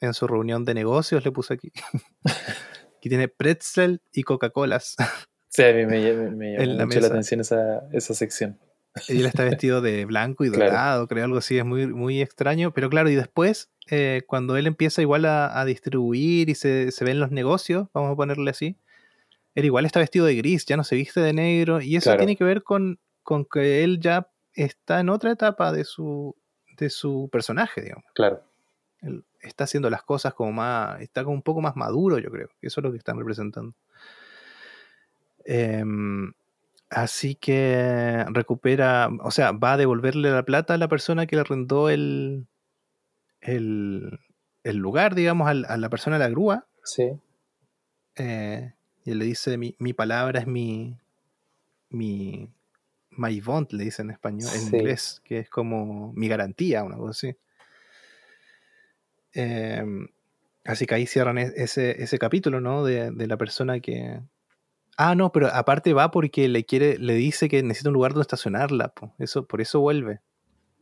en 0.00 0.14
su 0.14 0.26
reunión 0.26 0.64
de 0.64 0.74
negocios, 0.74 1.24
le 1.24 1.30
puse 1.30 1.54
aquí. 1.54 1.72
que 3.00 3.10
tiene 3.10 3.28
pretzel 3.28 4.00
y 4.12 4.22
Coca-Colas. 4.22 4.96
Sí, 5.54 5.62
a 5.62 5.72
mí 5.72 5.86
me, 5.86 6.02
llama 6.02 6.84
mucho 6.84 6.98
la 6.98 7.06
atención 7.06 7.40
esa, 7.40 7.88
esa 7.92 8.12
sección. 8.12 8.58
Él 9.06 9.24
está 9.24 9.44
vestido 9.44 9.80
de 9.80 10.04
blanco 10.04 10.44
y 10.44 10.48
dorado, 10.48 11.06
creo 11.06 11.24
algo 11.24 11.38
así, 11.38 11.58
es 11.58 11.64
muy, 11.64 11.86
muy 11.86 12.20
extraño. 12.20 12.74
Pero 12.74 12.90
claro, 12.90 13.08
y 13.08 13.14
después, 13.14 13.70
eh, 13.88 14.22
cuando 14.26 14.56
él 14.56 14.66
empieza 14.66 15.00
igual 15.00 15.24
a, 15.26 15.64
distribuir 15.64 16.50
y 16.50 16.56
se, 16.56 16.90
se 16.90 17.04
ven 17.04 17.20
los 17.20 17.30
negocios, 17.30 17.86
vamos 17.94 18.10
a 18.12 18.16
ponerle 18.16 18.50
así, 18.50 18.80
él 19.54 19.64
igual 19.64 19.86
está 19.86 20.00
vestido 20.00 20.26
de 20.26 20.34
gris, 20.34 20.66
ya 20.66 20.76
no 20.76 20.82
se 20.82 20.96
viste 20.96 21.20
de 21.20 21.32
negro. 21.32 21.80
Y 21.80 21.94
eso 21.94 22.16
tiene 22.16 22.34
que 22.34 22.42
ver 22.42 22.64
con, 22.64 22.98
con 23.22 23.44
que 23.44 23.84
él 23.84 24.00
ya 24.00 24.28
está 24.54 24.98
en 24.98 25.08
otra 25.08 25.30
etapa 25.30 25.70
de 25.70 25.84
su, 25.84 26.34
de 26.76 26.90
su 26.90 27.28
personaje, 27.30 27.80
digamos. 27.80 28.06
Claro 28.12 28.42
está 29.42 29.64
haciendo 29.64 29.90
las 29.90 30.02
cosas 30.02 30.32
como 30.32 30.50
más, 30.50 30.98
está 31.02 31.22
como 31.22 31.36
un 31.36 31.42
poco 31.42 31.60
más 31.60 31.76
maduro, 31.76 32.18
yo 32.18 32.30
creo. 32.30 32.48
Eso 32.62 32.80
es 32.80 32.84
lo 32.84 32.90
que 32.90 32.96
están 32.96 33.18
representando. 33.18 33.74
Em, 35.44 36.32
así 36.90 37.34
que 37.34 38.24
recupera, 38.28 39.10
o 39.22 39.30
sea, 39.30 39.52
va 39.52 39.74
a 39.74 39.76
devolverle 39.76 40.30
la 40.30 40.44
plata 40.44 40.74
a 40.74 40.78
la 40.78 40.88
persona 40.88 41.26
que 41.26 41.36
le 41.36 41.40
arrendó 41.40 41.90
el, 41.90 42.46
el, 43.40 44.20
el 44.62 44.76
lugar, 44.76 45.14
digamos, 45.14 45.48
a 45.48 45.76
la 45.76 45.88
persona 45.90 46.18
de 46.18 46.24
la 46.24 46.30
grúa. 46.30 46.66
Sí. 46.82 47.12
Eh, 48.16 48.72
y 49.04 49.10
él 49.10 49.18
le 49.18 49.24
dice, 49.24 49.58
mi, 49.58 49.74
mi, 49.78 49.92
palabra 49.92 50.40
es 50.40 50.46
mi, 50.46 50.96
mi, 51.90 52.48
my 53.10 53.40
bond, 53.40 53.72
le 53.72 53.84
dice 53.84 54.02
en 54.02 54.10
español, 54.10 54.50
en 54.54 54.74
inglés, 54.74 55.20
que 55.24 55.40
es 55.40 55.50
como 55.50 56.12
mi 56.14 56.28
garantía, 56.28 56.84
una 56.84 56.96
cosa 56.96 57.10
así. 57.10 57.36
Em, 59.32 60.08
así 60.64 60.86
que 60.86 60.94
ahí 60.94 61.06
cierran 61.06 61.38
e-, 61.38 61.52
ese, 61.56 62.02
ese 62.02 62.18
capítulo, 62.18 62.60
¿no? 62.60 62.84
De, 62.84 63.10
la 63.26 63.36
persona 63.36 63.80
que. 63.80 64.20
Ah, 64.96 65.14
no, 65.14 65.32
pero 65.32 65.48
aparte 65.52 65.92
va 65.92 66.10
porque 66.10 66.48
le 66.48 66.64
quiere, 66.64 66.98
le 66.98 67.14
dice 67.14 67.48
que 67.48 67.62
necesita 67.62 67.90
un 67.90 67.94
lugar 67.94 68.12
donde 68.12 68.22
estacionarla, 68.22 68.92
eso, 69.18 69.46
por 69.46 69.60
eso 69.60 69.80
vuelve. 69.80 70.20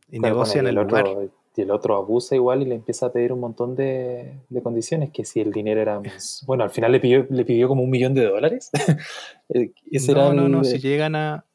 Y 0.09 0.19
negocian 0.19 0.67
el, 0.67 0.75
lugar. 0.75 1.05
y 1.55 1.61
el 1.61 1.71
otro 1.71 1.95
abusa 1.95 2.35
igual 2.35 2.61
y 2.61 2.65
le 2.65 2.75
empieza 2.75 3.07
a 3.07 3.11
pedir 3.11 3.31
un 3.33 3.39
montón 3.39 3.75
de, 3.75 4.33
condiciones, 4.61 5.09
que 5.11 5.25
si 5.25 5.39
el 5.39 5.51
dinero 5.51 5.81
era 5.81 5.99
más... 5.99 6.43
Bueno, 6.45 6.63
al 6.63 6.69
final 6.69 6.91
le 6.91 6.99
pidió, 6.99 7.25
le 7.29 7.45
pidió 7.45 7.67
como 7.67 7.83
un 7.83 7.89
millón 7.89 8.13
de 8.13 8.25
dólares. 8.25 8.69
no, 9.49 10.33
no, 10.33 10.49
no, 10.49 10.63
si 10.63 10.77
llegan 10.79 11.15
a... 11.15 11.45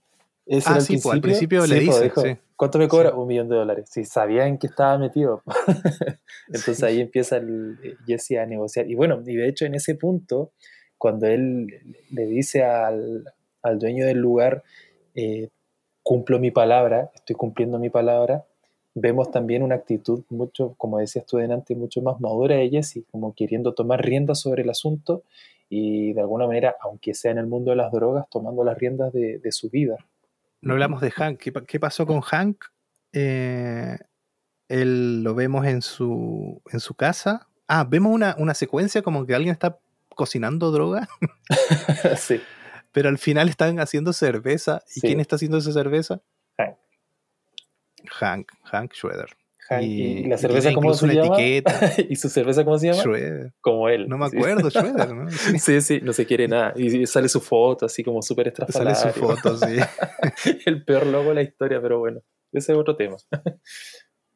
Ah, 0.65 0.81
sí, 0.81 0.99
al 1.11 1.21
principio 1.21 1.67
le 1.67 1.79
dice, 1.79 2.11
sí. 2.17 2.37
¿Cuánto 2.59 2.81
me 2.81 2.89
cobra? 2.89 3.15
Un 3.15 3.29
millón 3.29 3.49
de 3.49 3.55
dólares. 3.55 3.89
Si 3.89 4.05
sabían 4.05 4.59
que 4.59 4.67
estaba 4.67 4.99
metido. 4.99 5.45
Entonces 6.49 6.83
ahí 6.83 7.01
empieza 7.01 7.37
el, 7.37 7.79
eh, 7.85 7.95
Jesse 8.05 8.33
a 8.33 8.47
negociar. 8.47 8.91
Y 8.91 8.97
bueno, 8.97 9.23
y 9.25 9.37
de 9.37 9.49
hecho 9.49 9.65
en 9.65 9.77
ese 9.77 9.95
punto, 9.95 10.51
cuando 10.99 11.27
él 11.27 11.97
le 12.11 12.27
dice 12.27 12.65
al, 12.65 13.33
al 13.63 13.79
dueño 13.79 14.07
del 14.07 14.19
lugar, 14.19 14.63
eh, 15.15 15.49
cumplo 16.03 16.39
mi 16.39 16.51
palabra, 16.51 17.11
estoy 17.15 17.37
cumpliendo 17.37 17.79
mi 17.79 17.91
palabra, 17.91 18.45
vemos 18.95 19.31
también 19.31 19.63
una 19.63 19.77
actitud 19.77 20.25
mucho, 20.31 20.75
como 20.77 20.99
decías 20.99 21.25
tú 21.27 21.37
delante, 21.39 21.75
mucho 21.75 22.03
más 22.03 22.21
madura 22.21 22.57
de 22.57 22.69
Jesse, 22.71 23.05
como 23.11 23.35
queriendo 23.35 23.75
tomar 23.75 24.05
riendas 24.05 24.41
sobre 24.41 24.63
el 24.63 24.71
asunto 24.71 25.23
y 25.71 26.13
de 26.15 26.21
alguna 26.21 26.47
manera, 26.47 26.77
aunque 26.81 27.15
sea 27.15 27.31
en 27.31 27.39
el 27.39 27.47
mundo 27.47 27.71
de 27.71 27.77
las 27.77 27.93
drogas, 27.93 28.27
tomando 28.31 28.65
las 28.65 28.77
riendas 28.77 29.13
de, 29.13 29.39
de 29.39 29.53
su 29.53 29.71
vida 29.71 29.99
no 30.61 30.73
hablamos 30.73 31.01
de 31.01 31.11
Hank. 31.11 31.39
¿Qué, 31.39 31.81
pasó 31.81 32.07
con 32.07 32.21
Hank? 32.21 32.65
Eh, 33.13 33.97
él 34.69 35.23
lo 35.23 35.35
vemos 35.35 35.67
en 35.67 35.83
su, 35.83 36.61
en 36.71 36.81
su 36.81 36.95
casa. 36.95 37.49
Ah, 37.69 37.85
vemos 37.89 38.13
una, 38.13 38.35
una 38.39 38.55
secuencia 38.55 39.03
como 39.03 39.27
que 39.27 39.35
alguien 39.35 39.53
está 39.53 39.79
cocinando 40.19 40.73
droga. 40.73 41.09
sí. 42.19 42.43
Pero 42.93 43.09
al 43.09 43.19
final 43.19 43.49
están 43.49 43.79
haciendo 43.79 44.13
cerveza. 44.13 44.83
¿Y 44.97 45.01
quién 45.01 45.21
está 45.21 45.37
haciendo 45.37 45.59
esa 45.59 45.73
cerveza? 45.73 46.21
Hank. 46.59 46.77
Hank, 48.11 48.53
Hank 48.65 48.93
Schroeder 48.95 49.39
y, 49.83 50.25
la 50.25 50.39
cerveza, 50.39 50.73
¿cómo 50.73 50.95
se 50.95 51.07
llama? 51.09 51.37
Etiqueta. 51.37 51.93
¿Y 52.09 52.17
su 52.17 52.29
cerveza 52.29 52.65
cómo 52.65 52.79
se 52.79 52.87
llama? 52.87 53.03
Schroeder. 53.03 53.53
Como 53.61 53.89
él. 53.89 54.09
No 54.09 54.17
me 54.17 54.27
acuerdo, 54.27 54.71
Schroeder, 54.71 55.15
¿no? 55.15 55.31
Sí. 55.31 55.81
sí, 55.81 56.01
no 56.03 56.13
se 56.13 56.25
quiere 56.25 56.49
nada. 56.49 56.73
Y 56.77 57.07
sale 57.07 57.29
su 57.29 57.41
foto, 57.41 57.87
así 57.87 58.03
como 58.03 58.23
súper 58.23 58.49
estrafalario. 58.49 58.95
Sale 58.95 59.13
su 59.13 59.21
foto, 59.21 59.57
sí. 59.59 59.77
El 60.65 60.85
peor 60.85 61.07
logo 61.07 61.31
de 61.31 61.35
la 61.35 61.43
historia, 61.43 61.81
pero 61.83 61.99
bueno, 61.99 62.23
ese 62.53 62.73
es 62.73 62.79
otro 62.79 62.97
tema. 62.97 63.17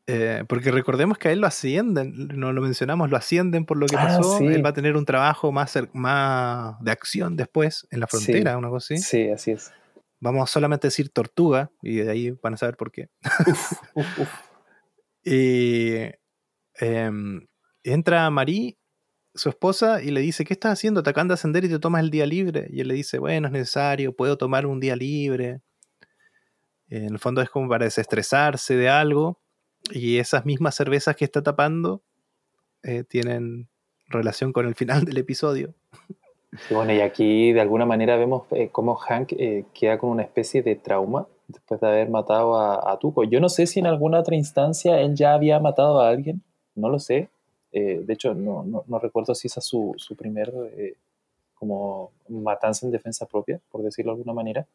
Eh, 0.07 0.45
porque 0.49 0.73
recordemos 0.73 1.17
que 1.17 1.29
a 1.29 1.33
él 1.33 1.41
lo 1.41 1.47
ascienden, 1.47 2.29
no 2.35 2.53
lo 2.53 2.61
mencionamos, 2.61 3.09
lo 3.09 3.17
ascienden 3.17 3.65
por 3.65 3.77
lo 3.77 3.87
que 3.87 3.97
ah, 3.97 4.19
pasó. 4.19 4.39
Él 4.41 4.65
va 4.65 4.71
a 4.71 4.75
tener 4.75 4.97
un 4.97 5.05
trabajo 5.05 5.53
más, 5.53 5.79
más 5.93 6.83
de 6.83 6.91
acción 6.91 7.37
después 7.37 7.87
en 7.91 8.01
la 8.01 8.07
frontera, 8.07 8.59
una 8.59 8.69
cosa 8.69 8.95
así. 8.95 9.03
Sí, 9.03 9.31
así 9.31 9.53
es. 9.53 9.73
Vamos 10.19 10.51
solamente 10.51 10.87
a 10.87 10.91
decir 10.91 11.09
tortuga 11.11 11.71
y 11.83 11.97
de 11.97 12.11
ahí 12.11 12.31
van 12.43 12.55
a 12.55 12.57
saber 12.57 12.77
por 12.77 12.91
qué. 12.91 13.09
uf, 13.47 13.73
uf, 13.95 14.19
uf. 14.19 14.29
Y 15.25 15.95
em, 16.81 17.47
entra 17.85 18.29
Marie, 18.31 18.77
su 19.35 19.49
esposa, 19.49 20.03
y 20.03 20.11
le 20.11 20.21
dice, 20.21 20.45
¿qué 20.45 20.53
estás 20.53 20.73
haciendo? 20.73 21.03
Te 21.03 21.11
acaban 21.11 21.29
de 21.29 21.35
ascender 21.35 21.65
y 21.65 21.69
te 21.69 21.79
tomas 21.79 22.03
el 22.03 22.11
día 22.11 22.27
libre. 22.27 22.67
Y 22.71 22.81
él 22.81 22.89
le 22.89 22.95
dice, 22.95 23.19
bueno, 23.19 23.47
es 23.47 23.53
necesario, 23.53 24.15
puedo 24.15 24.37
tomar 24.37 24.67
un 24.67 24.81
día 24.81 24.97
libre. 24.97 25.61
En 26.89 27.05
el 27.05 27.19
fondo 27.19 27.41
es 27.41 27.49
como 27.49 27.69
para 27.69 27.85
desestresarse 27.85 28.77
de 28.77 28.89
algo. 28.89 29.42
Y 29.91 30.19
esas 30.19 30.45
mismas 30.47 30.75
cervezas 30.75 31.17
que 31.17 31.25
está 31.25 31.43
tapando 31.43 32.03
eh, 32.83 33.05
tienen 33.05 33.69
relación 34.09 34.53
con 34.53 34.67
el 34.67 34.75
final 34.75 35.05
del 35.05 35.19
episodio. 35.19 35.75
bueno, 36.71 36.93
y 36.93 37.01
aquí 37.01 37.53
de 37.53 37.61
alguna 37.61 37.87
manera 37.87 38.17
vemos 38.17 38.45
eh, 38.53 38.69
cómo 38.71 38.95
Hank 38.95 39.33
eh, 39.33 39.65
queda 39.75 39.99
con 39.99 40.11
una 40.11 40.23
especie 40.23 40.63
de 40.63 40.77
trauma 40.77 41.27
después 41.53 41.81
de 41.81 41.87
haber 41.87 42.11
matado 42.11 42.57
a, 42.57 42.99
Tuco. 42.99 43.25
Yo 43.25 43.41
no 43.41 43.49
sé 43.49 43.67
si 43.67 43.81
en 43.81 43.87
alguna 43.87 44.21
otra 44.21 44.37
instancia 44.37 45.01
él 45.01 45.15
ya 45.15 45.35
había 45.35 45.61
matado 45.61 46.01
a 46.01 46.09
alguien, 46.09 46.43
no 46.75 46.89
lo 46.89 46.99
sé. 46.99 47.29
Eh, 47.73 48.03
de 48.05 48.13
hecho, 48.13 48.35
no, 48.35 48.65
no, 48.65 48.99
recuerdo 48.99 49.35
si 49.35 49.47
esa 49.49 49.61
es 49.61 49.67
su, 49.67 49.95
su 49.97 50.15
primer 50.15 50.53
eh, 50.77 50.95
como 51.55 52.11
matanza 52.29 52.87
en 52.87 52.93
defensa 52.93 53.27
propia, 53.27 53.61
por 53.71 53.83
decirlo 53.83 54.13
de 54.13 54.19
alguna 54.19 54.35
manera. 54.35 54.67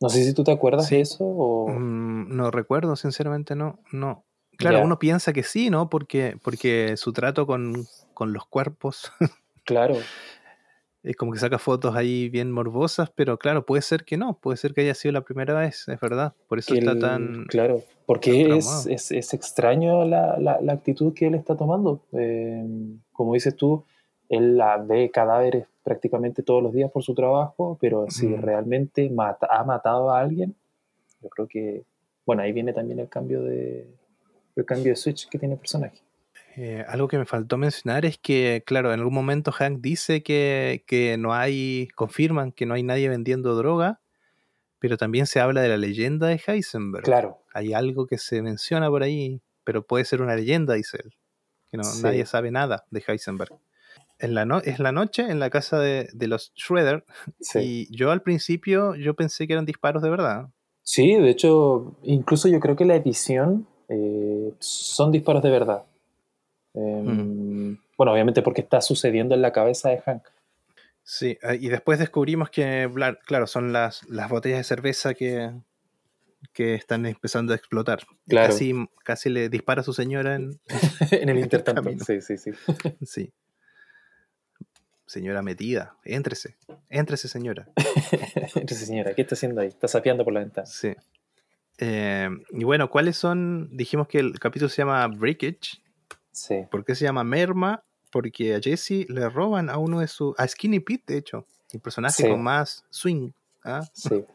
No 0.00 0.08
sé 0.08 0.24
si 0.24 0.32
tú 0.32 0.44
te 0.44 0.52
acuerdas 0.52 0.88
de 0.90 1.00
eso 1.00 1.24
o... 1.24 1.68
Mm, 1.68 2.36
no 2.36 2.50
recuerdo, 2.50 2.96
sinceramente 2.96 3.54
no. 3.56 3.80
no. 3.92 4.24
Claro, 4.56 4.82
uno 4.82 4.98
piensa 4.98 5.32
que 5.32 5.42
sí, 5.42 5.70
¿no? 5.70 5.88
Porque, 5.88 6.36
porque 6.42 6.96
su 6.96 7.12
trato 7.12 7.46
con, 7.46 7.86
con 8.14 8.32
los 8.32 8.46
cuerpos. 8.46 9.12
claro 9.64 9.96
es 11.02 11.16
como 11.16 11.32
que 11.32 11.38
saca 11.38 11.58
fotos 11.58 11.94
ahí 11.94 12.28
bien 12.28 12.50
morbosas, 12.50 13.10
pero 13.14 13.38
claro, 13.38 13.64
puede 13.64 13.82
ser 13.82 14.04
que 14.04 14.16
no, 14.16 14.38
puede 14.38 14.56
ser 14.56 14.74
que 14.74 14.82
haya 14.82 14.94
sido 14.94 15.12
la 15.12 15.22
primera 15.22 15.54
vez, 15.54 15.88
es 15.88 16.00
verdad. 16.00 16.34
Por 16.48 16.58
eso 16.58 16.74
está 16.74 16.98
tan. 16.98 17.44
Claro, 17.46 17.82
porque 18.04 18.56
es, 18.56 18.86
es, 18.86 19.32
extraño 19.32 20.04
la, 20.04 20.38
la, 20.38 20.72
actitud 20.72 21.14
que 21.14 21.28
él 21.28 21.34
está 21.34 21.56
tomando. 21.56 22.02
Em, 22.12 23.00
como 23.12 23.34
dices 23.34 23.54
tú, 23.54 23.84
él 24.28 24.56
la 24.56 24.76
ve 24.76 25.10
cadáveres 25.10 25.66
prácticamente 25.88 26.42
todos 26.42 26.62
los 26.62 26.74
días 26.74 26.90
por 26.90 27.02
su 27.02 27.14
trabajo, 27.14 27.78
pero 27.80 28.04
si 28.10 28.36
realmente 28.36 29.08
mata, 29.08 29.48
ha 29.50 29.64
matado 29.64 30.10
a 30.10 30.20
alguien, 30.20 30.54
yo 31.22 31.30
creo 31.30 31.48
que. 31.48 31.82
Bueno, 32.26 32.42
ahí 32.42 32.52
viene 32.52 32.74
también 32.74 32.98
el 32.98 33.08
cambio 33.08 33.42
de, 33.42 33.88
el 34.54 34.64
cambio 34.66 34.92
de 34.92 34.96
switch 34.96 35.30
que 35.30 35.38
tiene 35.38 35.54
el 35.54 35.60
personaje. 35.60 36.02
Eh, 36.56 36.84
algo 36.86 37.08
que 37.08 37.16
me 37.16 37.24
faltó 37.24 37.56
mencionar 37.56 38.04
es 38.04 38.18
que, 38.18 38.62
claro, 38.66 38.92
en 38.92 39.00
algún 39.00 39.14
momento 39.14 39.50
Hank 39.50 39.80
dice 39.80 40.22
que, 40.22 41.16
no 41.18 41.32
hay, 41.32 41.88
confirman 41.94 42.52
que 42.52 42.66
no 42.66 42.74
hay 42.74 42.82
nadie 42.82 43.08
vendiendo 43.08 43.56
droga, 43.56 44.00
pero 44.78 44.98
también 44.98 45.26
se 45.26 45.40
habla 45.40 45.62
de 45.62 45.68
la 45.68 45.78
leyenda 45.78 46.26
de 46.26 46.38
Heisenberg. 46.46 47.04
Claro. 47.04 47.38
Hay 47.54 47.72
algo 47.72 48.06
que 48.06 48.18
se 48.18 48.42
menciona 48.42 48.90
por 48.90 49.02
ahí, 49.02 49.40
pero 49.64 49.86
puede 49.86 50.04
ser 50.04 50.20
una 50.20 50.36
leyenda, 50.36 50.74
dice 50.74 50.98
él. 51.02 51.14
Que 51.70 51.78
no, 51.78 51.84
nadie 52.02 52.26
sabe 52.26 52.50
nada 52.50 52.84
de 52.90 53.02
Heisenberg. 53.06 53.58
En 54.20 54.34
la 54.34 54.44
no, 54.44 54.58
es 54.58 54.80
la 54.80 54.92
noche 54.92 55.22
en 55.22 55.38
la 55.38 55.50
casa 55.50 55.78
de, 55.78 56.08
los 56.20 56.52
Schroeder. 56.56 57.04
Y 57.54 57.94
yo 57.96 58.10
al 58.10 58.22
principio 58.22 58.94
yo 58.96 59.14
pensé 59.14 59.46
que 59.46 59.52
eran 59.52 59.64
disparos 59.64 60.02
de 60.02 60.10
verdad. 60.10 60.48
Sí, 60.82 61.14
de 61.14 61.30
hecho, 61.30 61.96
incluso 62.02 62.48
yo 62.48 62.60
creo 62.60 62.74
que 62.74 62.84
la 62.84 62.96
edición 62.96 63.66
eh, 63.88 64.52
son 64.58 65.12
disparos 65.12 65.42
de 65.42 65.50
verdad. 65.50 65.84
Em, 66.74 67.76
bueno, 67.96 68.12
obviamente 68.12 68.42
porque 68.42 68.62
está 68.62 68.80
sucediendo 68.80 69.34
en 69.34 69.42
la 69.42 69.52
cabeza 69.52 69.90
de 69.90 70.00
Hank. 70.00 70.22
Sí, 71.02 71.38
eh, 71.42 71.58
y 71.60 71.68
después 71.68 71.98
descubrimos 71.98 72.50
que, 72.50 72.90
claro, 73.26 73.46
son 73.46 73.72
las, 73.72 74.06
las 74.08 74.28
botellas 74.28 74.58
de 74.58 74.64
cerveza 74.64 75.14
que, 75.14 75.52
que 76.52 76.74
están 76.74 77.06
empezando 77.06 77.52
a 77.52 77.56
explotar. 77.56 78.00
Casi, 78.28 78.74
casi 79.04 79.30
le 79.30 79.48
dispara 79.48 79.80
a 79.82 79.84
su 79.84 79.92
señora 79.92 80.34
en, 80.34 80.60
en 81.10 81.28
el 81.28 81.38
intercambio. 81.38 81.98
Sí, 82.04 82.20
sí, 82.20 82.36
sí. 82.36 82.50
sí. 83.02 83.32
Señora 85.08 85.42
metida, 85.42 85.96
éntrese, 86.04 86.56
éntrese 86.88 87.26
señora. 87.28 87.66
éntrese 88.54 88.86
señora, 88.86 89.14
¿qué 89.14 89.22
está 89.22 89.34
haciendo 89.34 89.60
ahí? 89.60 89.68
Está 89.68 89.88
sapeando 89.88 90.22
por 90.22 90.32
la 90.32 90.40
ventana. 90.40 90.66
Sí. 90.66 90.94
Eh, 91.78 92.28
y 92.50 92.62
bueno, 92.62 92.88
¿cuáles 92.90 93.16
son? 93.16 93.68
Dijimos 93.76 94.06
que 94.06 94.18
el 94.18 94.38
capítulo 94.38 94.68
se 94.68 94.82
llama 94.82 95.06
Breakage, 95.08 95.80
¿Por 96.70 96.84
qué 96.84 96.94
se 96.94 97.04
llama 97.04 97.24
Merma? 97.24 97.84
Porque 98.10 98.54
a 98.54 98.60
Jesse 98.60 99.06
le 99.08 99.28
roban 99.28 99.68
a 99.70 99.78
uno 99.78 100.00
de 100.00 100.08
sus. 100.08 100.38
a 100.38 100.46
Skinny 100.46 100.80
Pete, 100.80 101.14
de 101.14 101.18
hecho. 101.18 101.46
El 101.72 101.80
personaje 101.80 102.28
con 102.28 102.42
más 102.42 102.84
swing. 102.90 103.32
¿ah? 103.64 103.82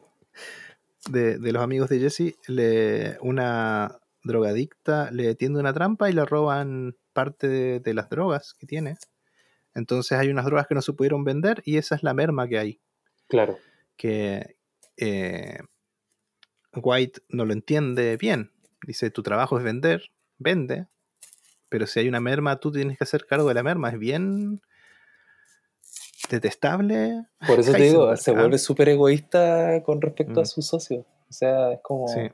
De, 1.10 1.38
los 1.38 1.62
amigos 1.62 1.90
de 1.90 2.00
Jesse, 2.00 2.38
le, 2.48 3.18
una 3.20 4.00
drogadicta 4.24 5.12
le 5.12 5.36
tiende 5.36 5.60
una 5.60 5.74
trampa 5.74 6.10
y 6.10 6.14
le 6.14 6.24
roban 6.24 6.96
parte 7.12 7.50
de, 7.82 7.94
las 7.94 8.10
drogas 8.10 8.54
que 8.54 8.66
tiene. 8.66 8.96
Entonces 9.76 10.18
hay 10.18 10.30
unas 10.30 10.46
drogas 10.46 10.68
que 10.68 10.76
no 10.76 10.82
se 10.82 10.94
pudieron 10.94 11.24
vender 11.24 11.62
y 11.66 11.78
esa 11.78 11.96
es 11.96 12.04
la 12.04 12.14
merma 12.14 12.48
que 12.48 12.60
hay. 12.60 12.82
Claro. 13.28 13.58
Que 13.98 14.58
eh, 14.98 15.60
White 16.76 17.22
no 17.30 17.46
lo 17.46 17.54
entiende 17.54 18.18
bien. 18.18 18.52
Dice, 18.86 19.10
tu 19.12 19.24
trabajo 19.24 19.58
es 19.58 19.64
vender, 19.64 20.12
vende, 20.38 20.88
pero 21.74 21.88
si 21.88 22.00
hay 22.00 22.08
una 22.08 22.20
merma, 22.20 22.60
tú 22.60 22.72
tienes 22.72 23.00
que 23.00 23.04
hacer 23.04 23.26
cargo 23.26 23.48
de 23.48 23.56
la 23.56 23.64
merma. 23.64 23.90
Es 23.90 23.98
bien 23.98 24.62
detestable. 26.30 27.26
Por 27.48 27.60
eso 27.60 27.72
te 27.74 27.82
digo, 27.82 28.16
se 28.16 28.32
vuelve 28.32 28.60
súper 28.60 28.90
egoísta 28.90 29.82
con 29.84 30.00
respecto 30.00 30.40
a 30.40 30.44
mm. 30.44 30.46
su 30.46 30.62
socio. 30.62 31.06
O 31.28 31.34
sea, 31.34 31.72
es 31.72 31.80
como. 31.82 32.08
Sí. 32.08 32.30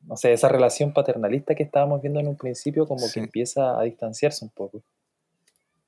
No 0.00 0.16
sé, 0.16 0.32
esa 0.32 0.48
relación 0.48 0.92
paternalista 0.92 1.54
que 1.54 1.62
estábamos 1.62 2.02
viendo 2.02 2.18
en 2.18 2.26
un 2.26 2.36
principio, 2.36 2.86
como 2.86 3.06
que 3.12 3.20
empieza 3.20 3.78
a 3.78 3.82
distanciarse 3.84 4.44
un 4.44 4.50
poco. 4.50 4.82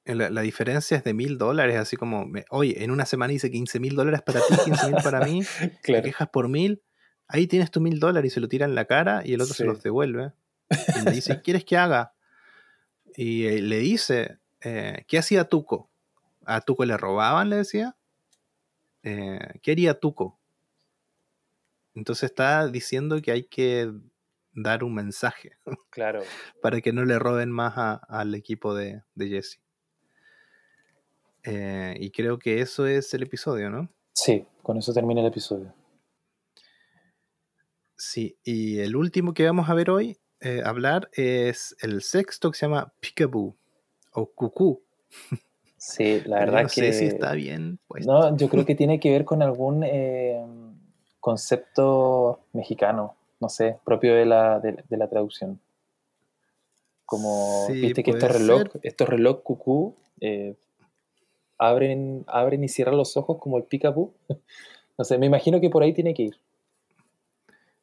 La, 0.08 0.40
diferencia 0.40 0.96
es 0.96 1.04
de 1.04 1.14
mil 1.14 1.38
dólares, 1.38 1.76
así 1.76 1.96
como, 1.96 2.30
oye, 2.50 2.82
en 2.82 2.90
una 2.90 3.04
semana 3.06 3.32
hice 3.32 3.50
15 3.50 3.78
mil 3.78 3.94
dólares 3.94 4.22
para 4.22 4.40
ti, 4.40 4.54
15 4.64 4.86
mil 4.86 5.02
para 5.02 5.20
mí, 5.24 5.42
te 5.82 6.02
quejas 6.02 6.28
por 6.30 6.48
mil, 6.48 6.82
ahí 7.28 7.46
tienes 7.46 7.70
tu 7.70 7.80
mil 7.80 8.00
dólares 8.00 8.32
y 8.32 8.34
se 8.34 8.40
lo 8.40 8.48
tira 8.48 8.64
en 8.64 8.74
la 8.74 8.86
cara 8.86 9.22
y 9.24 9.34
el 9.34 9.40
otro 9.42 9.54
se 9.54 9.64
los 9.64 9.82
devuelve. 9.82 10.32
Y 10.70 11.04
me 11.04 11.12
dice, 11.12 11.40
¿quieres 11.42 11.64
que 11.64 11.76
haga? 11.76 12.14
y 13.20 13.46
eh, 13.46 13.60
le 13.62 13.78
dice, 13.78 14.38
eh, 14.60 15.04
¿qué 15.08 15.18
hacía 15.18 15.48
Tuco? 15.48 15.90
¿A 16.44 16.60
Tuco 16.60 16.84
le 16.84 16.96
robaban? 16.96 17.50
Le 17.50 17.56
decía. 17.56 17.96
Eh, 19.02 19.40
¿Qué 19.60 19.72
haría 19.72 19.98
Tuco? 19.98 20.38
Entonces 21.94 22.30
está 22.30 22.68
diciendo 22.68 23.20
que 23.20 23.32
hay 23.32 23.42
que 23.42 23.92
dar 24.52 24.84
un 24.84 24.94
mensaje. 24.94 25.58
Claro. 25.90 26.22
para 26.62 26.80
que 26.80 26.92
no 26.92 27.04
le 27.04 27.18
roben 27.18 27.50
más 27.50 27.74
al 28.08 28.36
equipo 28.36 28.72
de, 28.72 29.02
de 29.16 29.28
Jesse. 29.28 29.60
Y 31.44 32.10
creo 32.10 32.38
que 32.38 32.60
eso 32.60 32.86
es 32.86 33.12
el 33.14 33.22
episodio, 33.22 33.70
¿no? 33.70 33.88
Sí, 34.12 34.44
con 34.62 34.76
eso 34.78 34.92
termina 34.92 35.20
el 35.20 35.26
episodio. 35.28 35.72
Sí, 37.96 38.36
y 38.44 38.78
el 38.80 38.94
último 38.96 39.34
que 39.34 39.44
vamos 39.44 39.68
a 39.68 39.74
ver 39.74 39.90
hoy, 39.90 40.18
eh, 40.40 40.62
hablar, 40.64 41.10
es 41.14 41.74
el 41.80 42.02
sexto 42.02 42.50
que 42.50 42.58
se 42.58 42.66
llama 42.66 42.92
Peekaboo 43.00 43.56
o 44.12 44.26
Cucú. 44.26 44.82
Sí, 45.76 46.20
la 46.26 46.38
verdad 46.40 46.62
no 46.62 46.68
que... 46.68 46.74
sé 46.74 46.92
si 46.92 47.04
está 47.06 47.32
bien. 47.32 47.80
No, 48.06 48.36
yo 48.36 48.48
creo 48.48 48.64
que 48.64 48.74
tiene 48.76 49.00
que 49.00 49.10
ver 49.10 49.24
con 49.24 49.42
algún 49.42 49.82
eh, 49.84 50.44
concepto 51.18 52.40
mexicano, 52.52 53.16
no 53.40 53.48
sé, 53.48 53.78
propio 53.84 54.14
de 54.14 54.26
la, 54.26 54.60
de, 54.60 54.84
de 54.88 54.96
la 54.96 55.08
traducción. 55.08 55.60
Como, 57.04 57.66
Sí, 57.68 57.80
viste 57.80 58.02
que 58.04 58.10
este 58.12 58.28
reloj, 58.28 58.62
ser. 58.72 58.80
estos 58.84 59.08
reloj 59.08 59.42
cucú 59.42 59.96
eh, 60.20 60.54
abren, 61.58 62.24
abren 62.28 62.62
y 62.64 62.68
cierran 62.68 62.96
los 62.96 63.16
ojos 63.16 63.38
como 63.40 63.58
el 63.58 63.64
picapú. 63.64 64.14
No 64.98 65.04
sé, 65.04 65.16
me 65.16 65.26
imagino 65.26 65.60
que 65.60 65.70
por 65.70 65.84
ahí 65.84 65.92
tiene 65.94 66.12
que 66.12 66.22
ir. 66.24 66.36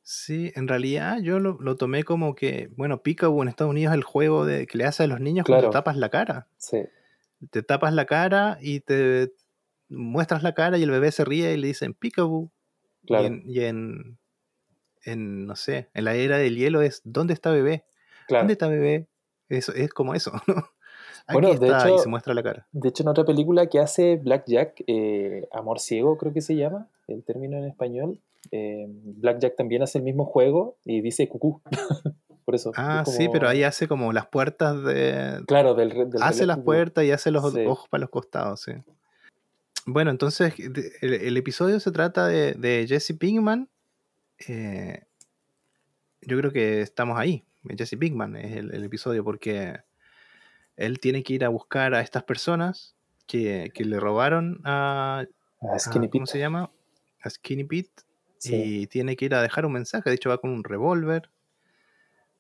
Sí, 0.04 0.52
en 0.56 0.68
realidad 0.68 1.20
yo 1.22 1.40
lo, 1.40 1.58
lo 1.62 1.78
tomé 1.78 2.04
como 2.04 2.36
que, 2.36 2.70
bueno, 2.76 3.02
Peekaboo 3.02 3.42
en 3.42 3.48
Estados 3.48 3.72
Unidos 3.72 3.94
es 3.94 3.96
el 3.98 4.04
juego 4.04 4.46
de, 4.46 4.68
que 4.68 4.78
le 4.78 4.84
hace 4.84 5.04
a 5.04 5.08
los 5.08 5.22
niños 5.22 5.46
cuando 5.46 5.62
Claro. 5.62 5.72
te 5.72 5.74
tapas 5.78 5.96
la 5.98 6.10
cara. 6.10 6.48
Sí, 6.58 6.84
Te 7.52 7.64
tapas 7.64 7.94
la 7.94 8.06
cara 8.06 8.58
y 8.62 8.82
te 8.82 9.32
muestras 9.88 10.44
la 10.44 10.54
cara 10.54 10.78
y 10.78 10.84
el 10.84 10.92
bebé 10.92 11.12
se 11.12 11.24
ríe 11.26 11.54
y 11.54 11.58
le 11.58 11.68
dicen 11.68 11.94
Peekaboo. 11.94 12.52
claro. 13.08 13.24
Y, 13.24 13.28
en, 13.28 13.44
y 13.46 13.60
en, 13.62 14.18
en, 15.06 15.46
no 15.48 15.56
sé, 15.56 15.90
en 15.94 16.04
la 16.04 16.16
era 16.16 16.38
del 16.38 16.58
hielo 16.58 16.82
es 16.82 17.02
¿dónde 17.06 17.34
está 17.34 17.50
bebé? 17.52 17.86
claro. 18.28 18.42
¿Dónde 18.44 18.54
está 18.54 18.68
bebé? 18.68 19.08
Eso, 19.48 19.74
es 19.74 19.90
como 19.92 20.14
eso, 20.16 20.34
¿no? 20.48 20.70
Aquí 21.28 21.34
Bueno, 21.34 21.54
de 21.60 21.68
y 21.68 21.70
hecho- 21.72 21.98
se 22.00 22.10
muestra 22.10 22.34
la 22.34 22.44
cara. 22.44 22.68
De 22.72 22.90
hecho, 22.90 23.04
en 23.04 23.10
otra 23.10 23.26
película 23.26 23.68
que 23.68 23.80
hace 23.80 24.18
Blackjack, 24.18 24.84
eh, 24.88 25.48
Amor 25.52 25.80
Ciego 25.80 26.18
creo 26.18 26.32
que 26.34 26.42
se 26.42 26.56
llama, 26.56 26.88
el 27.08 27.24
término 27.24 27.58
en 27.58 27.66
español, 27.66 28.20
eh, 28.52 28.86
Blackjack 28.88 29.56
también 29.56 29.82
hace 29.82 29.98
el 29.98 30.04
mismo 30.04 30.26
juego 30.26 30.76
y 30.86 31.02
dice 31.02 31.28
cucú. 31.28 31.62
Por 32.46 32.54
eso. 32.54 32.72
Ah, 32.76 33.04
es 33.08 33.16
sí, 33.16 33.28
pero 33.32 33.48
ahí 33.50 33.64
hace 33.64 33.88
como 33.88 34.14
las 34.14 34.28
puertas 34.28 34.84
de... 34.84 35.44
Claro, 35.48 35.74
del, 35.74 35.90
del 36.12 36.22
hace 36.22 36.46
las 36.46 36.60
puertas 36.60 37.04
y 37.04 37.12
hace 37.12 37.32
los 37.32 37.52
Sí. 37.52 37.66
ojos 37.66 37.90
para 37.90 38.02
los 38.02 38.12
costados, 38.12 38.62
sí. 38.62 38.74
Bueno, 39.88 40.12
entonces 40.12 40.54
el, 40.60 41.14
el 41.14 41.38
episodio 41.38 41.80
se 41.80 41.92
trata 41.92 42.28
de, 42.28 42.54
de 42.54 42.86
Jesse 42.88 43.14
Pinkman. 43.18 43.68
eh, 44.48 45.06
yo 46.22 46.38
creo 46.38 46.52
que 46.52 46.82
estamos 46.82 47.18
ahí. 47.18 47.44
Jesse 47.78 47.96
Pinkman 47.98 48.36
es 48.36 48.58
el, 48.58 48.74
el 48.76 48.84
episodio 48.84 49.24
porque 49.24 49.80
él 50.78 51.00
tiene 51.00 51.24
que 51.24 51.34
ir 51.34 51.46
a 51.46 51.50
buscar 51.50 51.94
a 51.94 52.02
estas 52.02 52.24
personas 52.24 52.96
que, 53.28 53.72
que 53.74 53.86
le 53.86 54.00
robaron 54.00 54.62
a, 54.64 55.26
a- 55.62 55.80
Skinny 55.80 56.10
¿cómo 56.10 56.26
Pete. 56.26 56.32
se 56.34 56.40
llama? 56.40 56.70
A 57.24 57.30
Skinny 57.30 57.64
Pete 57.64 57.90
Sí. 58.38 58.82
y 58.82 58.88
tiene 58.88 59.16
que 59.16 59.26
ir 59.26 59.34
a 59.34 59.42
dejar 59.42 59.66
un 59.66 59.72
mensaje. 59.74 60.10
De 60.10 60.16
hecho, 60.16 60.30
va 60.30 60.38
con 60.38 60.52
un 60.52 60.64
revólver 60.64 61.30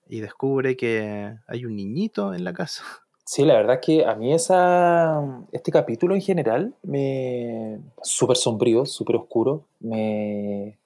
y 0.07 0.19
descubre 0.19 0.77
que 0.77 1.33
hay 1.47 1.65
un 1.65 1.75
niñito 1.75 2.33
en 2.33 2.43
la 2.43 2.53
casa. 2.53 2.83
Sí, 3.27 3.43
la 3.43 3.55
verdad 3.55 3.79
es 3.81 3.81
que 3.83 4.05
a 4.05 4.13
mí 4.13 4.35
esa, 4.35 5.19
este 5.51 5.71
capítulo 5.71 6.13
en 6.13 6.21
general 6.21 6.75
me 6.83 7.79
súper 8.03 8.37
sombrío, 8.37 8.85
súper 8.85 9.15
oscuro, 9.15 9.65
me, 9.79 10.77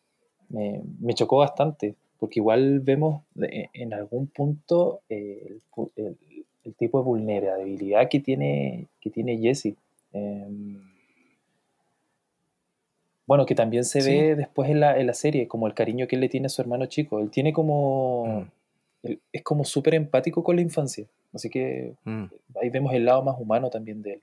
me, 0.48 0.82
me 1.02 1.14
chocó 1.16 1.40
bastante, 1.40 1.96
porque 2.18 2.40
igual 2.40 2.80
vemos 2.80 3.24
en 3.36 3.94
algún 3.94 4.28
punto 4.28 5.02
eh, 5.10 5.48
el, 5.50 5.62
pu- 5.70 5.92
el- 5.98 6.18
el 6.64 6.74
tipo 6.76 7.00
de 7.00 7.06
vulnerabilidad 7.06 8.10
que 8.10 8.20
tiene, 8.20 8.88
que 9.02 9.10
tiene 9.10 9.38
Jesse. 9.38 9.76
Em, 10.14 10.82
bueno, 13.26 13.46
que 13.46 13.56
también 13.56 13.84
se 13.84 14.02
Sí. 14.02 14.10
ve 14.12 14.36
después 14.36 14.70
en 14.70 14.80
la, 14.80 14.98
en 15.00 15.06
la 15.08 15.14
serie, 15.14 15.48
como 15.48 15.68
el 15.68 15.74
cariño 15.74 16.08
que 16.08 16.16
él 16.16 16.22
le 16.22 16.30
tiene 16.30 16.48
a 16.48 16.50
su 16.50 16.62
hermano 16.62 16.86
chico. 16.88 17.20
Él 17.20 17.30
tiene 17.30 17.54
como... 17.54 18.26
Mm. 18.44 18.52
él 19.08 19.22
es 19.32 19.44
como 19.44 19.64
súper 19.64 19.94
empático 19.96 20.44
con 20.44 20.56
la 20.58 20.62
infancia. 20.62 21.06
Así 21.34 21.50
que 21.50 21.94
Mm. 22.04 22.26
ahí 22.62 22.70
vemos 22.70 22.94
el 22.94 23.06
lado 23.06 23.24
más 23.24 23.36
humano 23.40 23.70
también 23.70 24.02
de 24.02 24.14
él. 24.14 24.22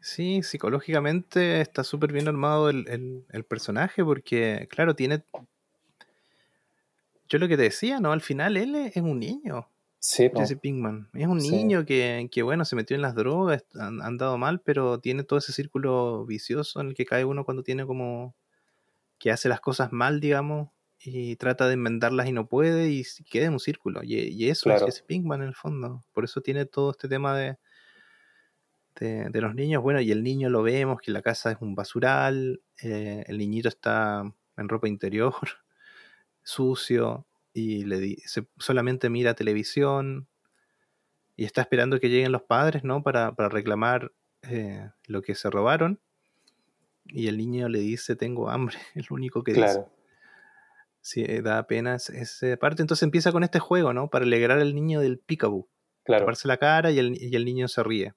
Sí, 0.00 0.42
psicológicamente 0.42 1.60
está 1.60 1.84
súper 1.84 2.12
bien 2.12 2.28
armado 2.28 2.70
el, 2.70 2.88
el- 2.88 3.24
el 3.30 3.44
personaje 3.44 4.04
porque, 4.04 4.66
claro, 4.70 4.94
tiene... 4.94 5.22
Yo 7.28 7.38
lo 7.38 7.46
que 7.48 7.56
te 7.56 7.64
decía, 7.64 8.00
¿no? 8.00 8.12
Al 8.12 8.22
final 8.22 8.56
él 8.56 8.74
es, 8.74 8.96
es 8.96 9.02
un 9.02 9.18
niño, 9.20 9.68
Sí. 10.00 10.30
Jesse 10.34 10.56
Pinkman. 10.60 11.08
Es 11.14 11.26
un 11.26 11.40
Sí. 11.40 11.50
niño 11.50 11.84
que, 11.84 12.28
que, 12.30 12.42
bueno, 12.42 12.64
se 12.64 12.76
metió 12.76 12.94
en 12.96 13.02
las 13.02 13.14
drogas, 13.16 13.64
han, 13.74 14.00
han 14.02 14.16
dado 14.16 14.38
mal, 14.38 14.60
pero 14.60 15.00
tiene 15.00 15.24
todo 15.24 15.38
ese 15.40 15.52
círculo 15.52 16.24
vicioso 16.26 16.80
en 16.80 16.88
el 16.88 16.94
que 16.94 17.04
cae 17.04 17.24
uno 17.24 17.44
cuando 17.44 17.62
tiene 17.64 17.84
como... 17.86 18.36
que 19.18 19.30
hace 19.32 19.48
las 19.48 19.60
cosas 19.60 19.92
mal, 19.92 20.20
digamos, 20.20 20.70
y 21.00 21.36
trata 21.36 21.66
de 21.68 21.74
enmendarlas 21.74 22.28
y 22.28 22.32
no 22.32 22.48
puede 22.48 22.90
y 22.90 23.04
queda 23.30 23.46
en 23.46 23.52
un 23.54 23.60
círculo. 23.60 24.02
Y, 24.04 24.16
y 24.16 24.50
eso 24.50 24.64
Claro. 24.64 24.86
es 24.86 24.94
Jesse 24.96 25.04
Pinkman 25.06 25.42
en 25.42 25.48
el 25.48 25.54
fondo. 25.56 26.04
Por 26.12 26.24
eso 26.24 26.40
tiene 26.42 26.66
todo 26.66 26.90
este 26.92 27.08
tema 27.08 27.36
de, 27.36 27.58
de, 29.00 29.28
de 29.30 29.40
los 29.40 29.54
niños. 29.54 29.82
Bueno, 29.82 30.00
y 30.00 30.10
el 30.12 30.22
niño 30.24 30.50
lo 30.50 30.62
vemos, 30.62 31.00
que 31.00 31.10
la 31.12 31.22
casa 31.22 31.52
es 31.52 31.58
un 31.60 31.74
basural, 31.74 32.62
eh, 32.82 33.24
el 33.26 33.38
niñito 33.38 33.68
está 33.68 34.22
en 34.56 34.68
ropa 34.68 34.88
interior, 34.88 35.34
sucio, 36.42 37.26
y 37.52 37.84
le 37.84 37.98
di- 37.98 38.16
se- 38.26 38.46
solamente 38.58 39.10
mira 39.10 39.34
televisión 39.34 40.28
y 41.36 41.44
está 41.44 41.60
esperando 41.62 42.00
que 42.00 42.08
lleguen 42.08 42.32
los 42.32 42.42
padres, 42.42 42.84
¿no? 42.84 43.02
Para, 43.02 43.32
para 43.34 43.48
reclamar 43.48 44.12
eh, 44.42 44.90
lo 45.06 45.22
que 45.22 45.34
se 45.34 45.50
robaron. 45.50 46.00
Y 47.06 47.28
el 47.28 47.38
niño 47.38 47.68
le 47.68 47.78
dice, 47.80 48.16
tengo 48.16 48.50
hambre, 48.50 48.76
es 48.94 49.08
lo 49.10 49.14
único 49.16 49.42
que 49.42 49.52
dice. 49.52 49.84
Sí, 51.00 51.22
eh, 51.26 51.40
da 51.42 51.66
pena 51.66 51.94
ese- 51.94 52.20
esa 52.20 52.56
parte. 52.56 52.82
Entonces 52.82 53.02
empieza 53.04 53.32
con 53.32 53.44
este 53.44 53.58
juego, 53.60 53.92
¿no? 53.92 54.08
Para 54.10 54.24
alegrar 54.24 54.58
al 54.58 54.74
niño 54.74 55.00
del 55.00 55.18
peekaboo. 55.18 55.68
Claro. 56.04 56.24
Taparse 56.24 56.48
la 56.48 56.56
cara 56.56 56.90
y 56.90 56.98
el, 56.98 57.16
y 57.22 57.34
el 57.36 57.44
niño 57.44 57.68
se 57.68 57.82
ríe. 57.82 58.14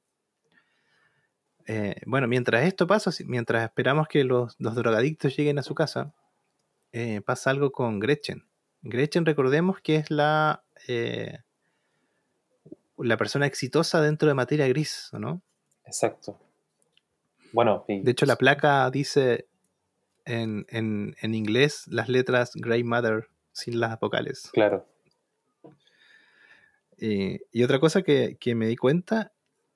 Eh, 1.68 1.96
bueno, 2.06 2.28
mientras 2.28 2.66
esto 2.66 2.88
pasa, 2.88 3.12
mientras 3.26 3.64
esperamos 3.64 4.08
que 4.08 4.24
los, 4.24 4.56
los 4.60 4.76
drogadictos 4.76 5.38
lleguen 5.38 5.60
a 5.60 5.64
su 5.64 5.76
casa, 5.76 6.14
eh, 6.92 7.22
pasa 7.22 7.50
algo 7.52 7.72
con 7.72 8.00
Gretchen. 8.00 8.46
Gretchen, 8.84 9.26
recordemos 9.26 9.80
que 9.82 9.96
es 9.98 10.10
la, 10.12 10.64
eh, 10.88 11.40
la 12.98 13.18
persona 13.18 13.46
exitosa 13.46 14.02
dentro 14.02 14.28
de 14.28 14.34
materia 14.34 14.68
gris, 14.68 15.10
¿o 15.14 15.20
¿no? 15.20 15.42
Exacto. 15.86 16.40
Bueno, 17.54 17.86
y- 17.88 18.02
De 18.02 18.12
hecho, 18.12 18.26
la 18.26 18.36
placa 18.38 18.90
dice 18.90 19.48
en, 20.26 20.66
en- 20.70 21.16
en 21.22 21.36
inglés 21.36 21.84
las 21.88 22.10
letras 22.10 22.52
Grey 22.56 22.84
Matter 22.84 23.28
sin 23.52 23.80
las 23.80 24.00
vocales. 24.00 24.50
Claro. 24.54 24.88
Y, 26.98 27.40
y 27.52 27.64
otra 27.64 27.80
cosa 27.80 28.04
que, 28.04 28.38
que 28.40 28.54
me 28.56 28.68
di 28.68 28.76
cuenta, 28.76 29.32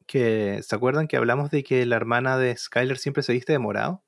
que 0.06 0.62
¿se 0.64 0.76
acuerdan 0.76 1.08
que 1.08 1.18
hablamos 1.18 1.50
de 1.50 1.64
que 1.64 1.86
la 1.86 1.96
hermana 1.96 2.38
de 2.38 2.56
Skyler 2.56 2.98
siempre 2.98 3.24
se 3.24 3.34
viste 3.34 3.52
de 3.54 3.60
morado? 3.60 4.04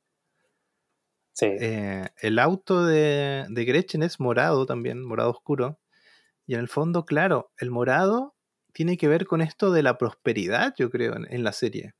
Sí. 1.37 1.45
Eh, 1.45 2.09
el 2.23 2.39
auto 2.39 2.83
de, 2.83 3.45
de 3.47 3.65
Gretchen 3.65 4.01
es 4.01 4.19
morado 4.19 4.65
también, 4.65 5.03
morado 5.03 5.29
oscuro. 5.29 5.79
Y 6.47 6.55
en 6.55 6.61
el 6.61 6.67
fondo, 6.67 7.05
claro, 7.05 7.51
el 7.59 7.69
morado 7.69 8.33
tiene 8.73 8.97
que 8.97 9.07
ver 9.07 9.27
con 9.27 9.41
esto 9.41 9.71
de 9.71 9.83
la 9.83 9.99
prosperidad, 9.99 10.73
yo 10.79 10.89
creo, 10.89 11.15
en, 11.15 11.31
en 11.31 11.43
la 11.43 11.51
serie. 11.51 11.93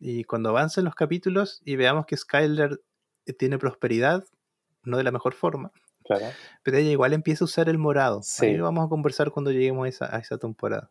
Y 0.00 0.24
cuando 0.24 0.48
avancen 0.48 0.86
los 0.86 0.94
capítulos 0.94 1.60
y 1.62 1.76
veamos 1.76 2.06
que 2.06 2.16
Skyler 2.16 2.80
eh, 3.26 3.34
tiene 3.34 3.58
prosperidad, 3.58 4.24
no 4.82 4.96
de 4.96 5.04
la 5.04 5.12
mejor 5.12 5.34
forma, 5.34 5.70
claro. 6.06 6.24
pero 6.62 6.78
ella 6.78 6.90
igual 6.90 7.12
empieza 7.12 7.44
a 7.44 7.46
usar 7.46 7.68
el 7.68 7.76
morado. 7.76 8.22
Sí. 8.22 8.46
Ahí 8.46 8.56
lo 8.56 8.64
vamos 8.64 8.86
a 8.86 8.88
conversar 8.88 9.30
cuando 9.30 9.52
lleguemos 9.52 9.84
a 9.84 9.88
esa, 9.90 10.16
a 10.16 10.20
esa 10.20 10.38
temporada. 10.38 10.90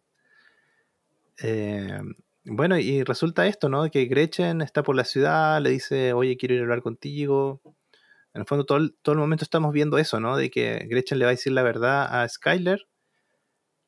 Eh, 1.41 2.01
bueno, 2.47 2.77
y 2.77 3.03
resulta 3.03 3.47
esto, 3.47 3.69
¿no? 3.69 3.89
Que 3.91 4.05
Gretchen 4.05 4.61
está 4.61 4.83
por 4.83 4.95
la 4.95 5.03
ciudad, 5.03 5.61
le 5.61 5.69
dice, 5.69 6.13
oye, 6.13 6.37
quiero 6.37 6.55
ir 6.55 6.61
a 6.61 6.63
hablar 6.63 6.81
contigo. 6.81 7.61
En 8.33 8.41
el 8.41 8.47
fondo, 8.47 8.65
todo 8.65 8.77
el, 8.77 8.95
todo 9.01 9.13
el 9.13 9.19
momento 9.19 9.43
estamos 9.43 9.73
viendo 9.73 9.97
eso, 9.97 10.19
¿no? 10.19 10.37
De 10.37 10.49
que 10.49 10.85
Gretchen 10.89 11.19
le 11.19 11.25
va 11.25 11.29
a 11.29 11.33
decir 11.33 11.53
la 11.53 11.63
verdad 11.63 12.21
a 12.21 12.27
Skyler, 12.27 12.87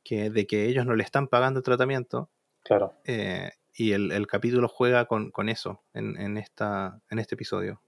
que, 0.03 0.29
de 0.29 0.47
que 0.47 0.65
ellos 0.65 0.85
no 0.85 0.95
le 0.95 1.03
están 1.03 1.27
pagando 1.27 1.59
el 1.59 1.63
tratamiento. 1.63 2.29
Claro. 2.63 2.93
eh, 3.05 3.51
y 3.73 3.93
el, 3.93 4.11
el 4.11 4.27
capítulo 4.27 4.67
juega 4.67 5.05
con, 5.05 5.31
con 5.31 5.47
eso 5.47 5.83
en, 5.93 6.19
en 6.19 6.37
esta, 6.37 7.01
en 7.09 7.19
este 7.19 7.35
episodio. 7.35 7.81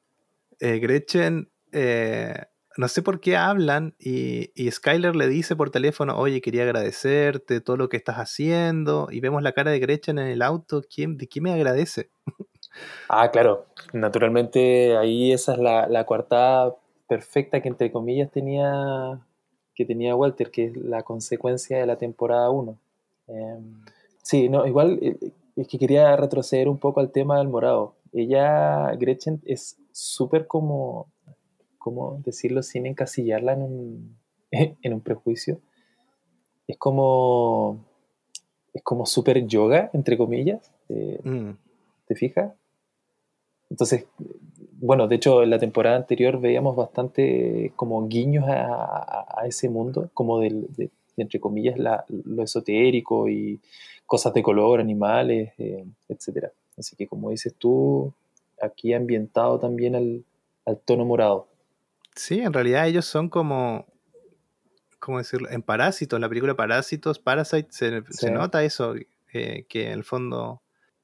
Eh, 0.60 0.80
Gretchen, 0.80 1.52
eh, 1.73 2.45
no 2.77 2.88
sé 2.88 3.02
por 3.02 3.19
qué 3.19 3.35
hablan 3.38 3.95
y, 3.99 4.52
y 4.56 4.72
Skyler 4.72 5.15
le 5.15 5.27
dice 5.27 5.56
por 5.56 5.72
teléfono, 5.72 6.18
oye, 6.18 6.41
quería 6.41 6.64
agradecerte 6.64 7.61
todo 7.61 7.77
lo 7.77 7.89
que 7.89 7.98
estás 7.98 8.18
haciendo. 8.18 9.07
Y 9.11 9.19
vemos 9.19 9.43
la 9.43 9.52
cara 9.52 9.72
de 9.72 9.80
Gretchen 9.80 10.19
en 10.19 10.27
el 10.27 10.41
auto. 10.41 10.81
¿Quién, 10.93 11.18
¿De 11.18 11.27
qué 11.27 11.41
me 11.41 11.52
agradece? 11.52 12.10
Ah, 13.10 13.30
claro. 13.31 13.65
Naturalmente 13.91 14.95
ahí 14.95 15.34
esa 15.34 15.53
es 15.53 15.60
la, 15.60 15.88
la 15.88 16.06
coartada 16.06 16.76
perfecta 17.07 17.61
que 17.61 17.68
entre 17.68 17.91
comillas 17.91 18.31
tenía 18.31 19.19
que 19.76 19.85
tenía 19.85 20.15
Walter, 20.15 20.52
que 20.52 20.65
es 20.68 20.77
la 20.77 21.03
consecuencia 21.03 21.77
de 21.77 21.85
la 21.85 21.98
temporada 21.98 22.49
1. 22.49 22.77
sí, 24.22 24.49
no, 24.49 24.65
igual 24.65 24.99
eh, 25.02 25.18
es 25.56 25.68
que 25.68 25.77
quería 25.77 26.15
retroceder 26.15 26.69
un 26.69 26.77
poco 26.77 26.99
al 26.99 27.11
tema 27.11 27.38
del 27.39 27.49
morado. 27.49 27.95
Ella, 28.14 28.91
Gretchen, 28.95 29.41
es 29.45 29.77
súper 29.91 30.48
como 30.48 31.07
¿cómo 31.82 32.22
decirlo 32.26 32.64
sin 32.64 32.86
encasillarla 32.86 33.53
en 33.53 33.62
un, 33.64 34.18
en 34.84 34.94
un 34.94 35.02
prejuicio? 35.02 35.60
Es 36.68 36.78
como, 36.78 37.84
es 38.74 38.84
como 38.84 39.06
super 39.06 39.45
yoga, 39.48 39.90
entre 39.94 40.18
comillas, 40.18 40.72
eh, 40.90 41.20
Mm, 41.24 41.52
¿te 42.08 42.16
fijas? 42.16 42.53
Entonces, 43.70 44.06
bueno, 44.80 45.08
de 45.08 45.16
hecho 45.16 45.44
en 45.44 45.49
la 45.49 45.60
temporada 45.60 45.95
anterior 45.98 46.40
veíamos 46.40 46.76
bastante 46.76 47.72
como 47.76 48.08
guiños 48.08 48.45
a, 48.48 48.66
a- 48.66 49.41
a 49.41 49.48
ese 49.48 49.70
mundo, 49.70 50.10
como 50.14 50.40
del, 50.40 50.68
de, 50.76 50.90
entre 51.18 51.40
comillas, 51.40 51.78
la- 51.78 52.06
lo 52.10 52.44
esotérico 52.44 53.30
y 53.30 53.60
cosas 54.06 54.34
de 54.34 54.44
color, 54.44 54.80
animales, 54.82 55.53
eh, 55.58 55.86
etcétera. 56.10 56.52
Así 56.78 56.95
que 56.95 57.08
como 57.08 57.30
dices 57.30 57.56
tú, 57.58 58.14
aquí 58.62 58.94
ambientado 58.94 59.60
también 59.60 59.95
al, 59.95 60.26
al 60.66 60.78
tono 60.80 61.06
morado. 61.06 61.48
Sí, 62.15 62.39
en 62.39 62.53
realidad 62.53 62.88
ellos 62.88 63.05
son 63.05 63.29
como, 63.29 63.88
¿cómo 64.99 65.17
decirlo? 65.17 65.49
En 65.49 65.61
Parásitos, 65.61 66.19
la 66.19 66.27
película 66.29 66.55
Parásitos, 66.55 67.19
Parasite, 67.19 67.67
se, 67.71 68.01
Sí. 68.01 68.03
se 68.11 68.31
nota 68.31 68.63
eso, 68.63 68.95
eh, 69.33 69.65
que 69.69 69.88
en 69.88 69.93
el 69.93 70.03
fondo 70.03 70.61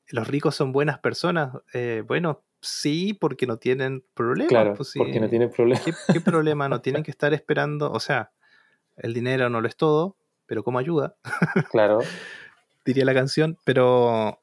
los 0.10 0.28
ricos 0.28 0.56
son 0.56 0.72
buenas 0.72 1.00
personas. 1.00 1.54
Eh, 1.74 2.04
bueno, 2.06 2.44
sí, 2.62 3.14
porque 3.14 3.48
no 3.48 3.58
tienen 3.58 4.04
problemas. 4.14 4.50
Claro, 4.50 4.74
pues 4.74 4.90
sí. 4.90 5.00
porque 5.00 5.20
no 5.20 5.30
tiene 5.30 5.48
problema. 5.48 5.82
¿Qué, 5.84 5.94
qué 6.14 6.22
problema? 6.22 6.68
No 6.70 6.82
tienen 6.82 7.04
que 7.04 7.12
estar 7.12 7.34
esperando, 7.34 7.92
o 7.92 8.00
sea, 8.00 8.32
el 8.98 9.14
dinero 9.14 9.50
no 9.50 9.62
lo 9.62 9.68
es 9.68 9.76
todo, 9.78 10.18
pero 10.46 10.64
como 10.64 10.80
ayuda, 10.80 11.16
Claro, 11.72 12.00
diría 12.86 13.06
la 13.06 13.14
canción, 13.14 13.58
pero 13.66 14.40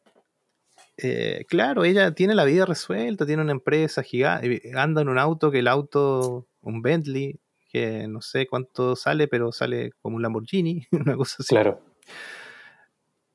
eh, 0.96 1.44
claro, 1.48 1.84
ella 1.84 2.14
tiene 2.14 2.34
la 2.34 2.44
vida 2.44 2.66
resuelta, 2.66 3.26
tiene 3.26 3.42
una 3.42 3.52
empresa 3.52 4.02
gigante, 4.02 4.72
anda 4.76 5.02
en 5.02 5.08
un 5.08 5.18
auto 5.18 5.50
que 5.50 5.58
el 5.60 5.68
auto, 5.68 6.46
un 6.60 6.82
Bentley, 6.82 7.40
que 7.68 8.06
no 8.06 8.20
sé 8.20 8.46
cuánto 8.46 8.94
sale, 8.94 9.26
pero 9.26 9.50
sale 9.50 9.90
como 10.00 10.16
un 10.16 10.22
Lamborghini, 10.22 10.86
una 10.92 11.16
cosa 11.16 11.36
así. 11.40 11.48
claro. 11.48 11.80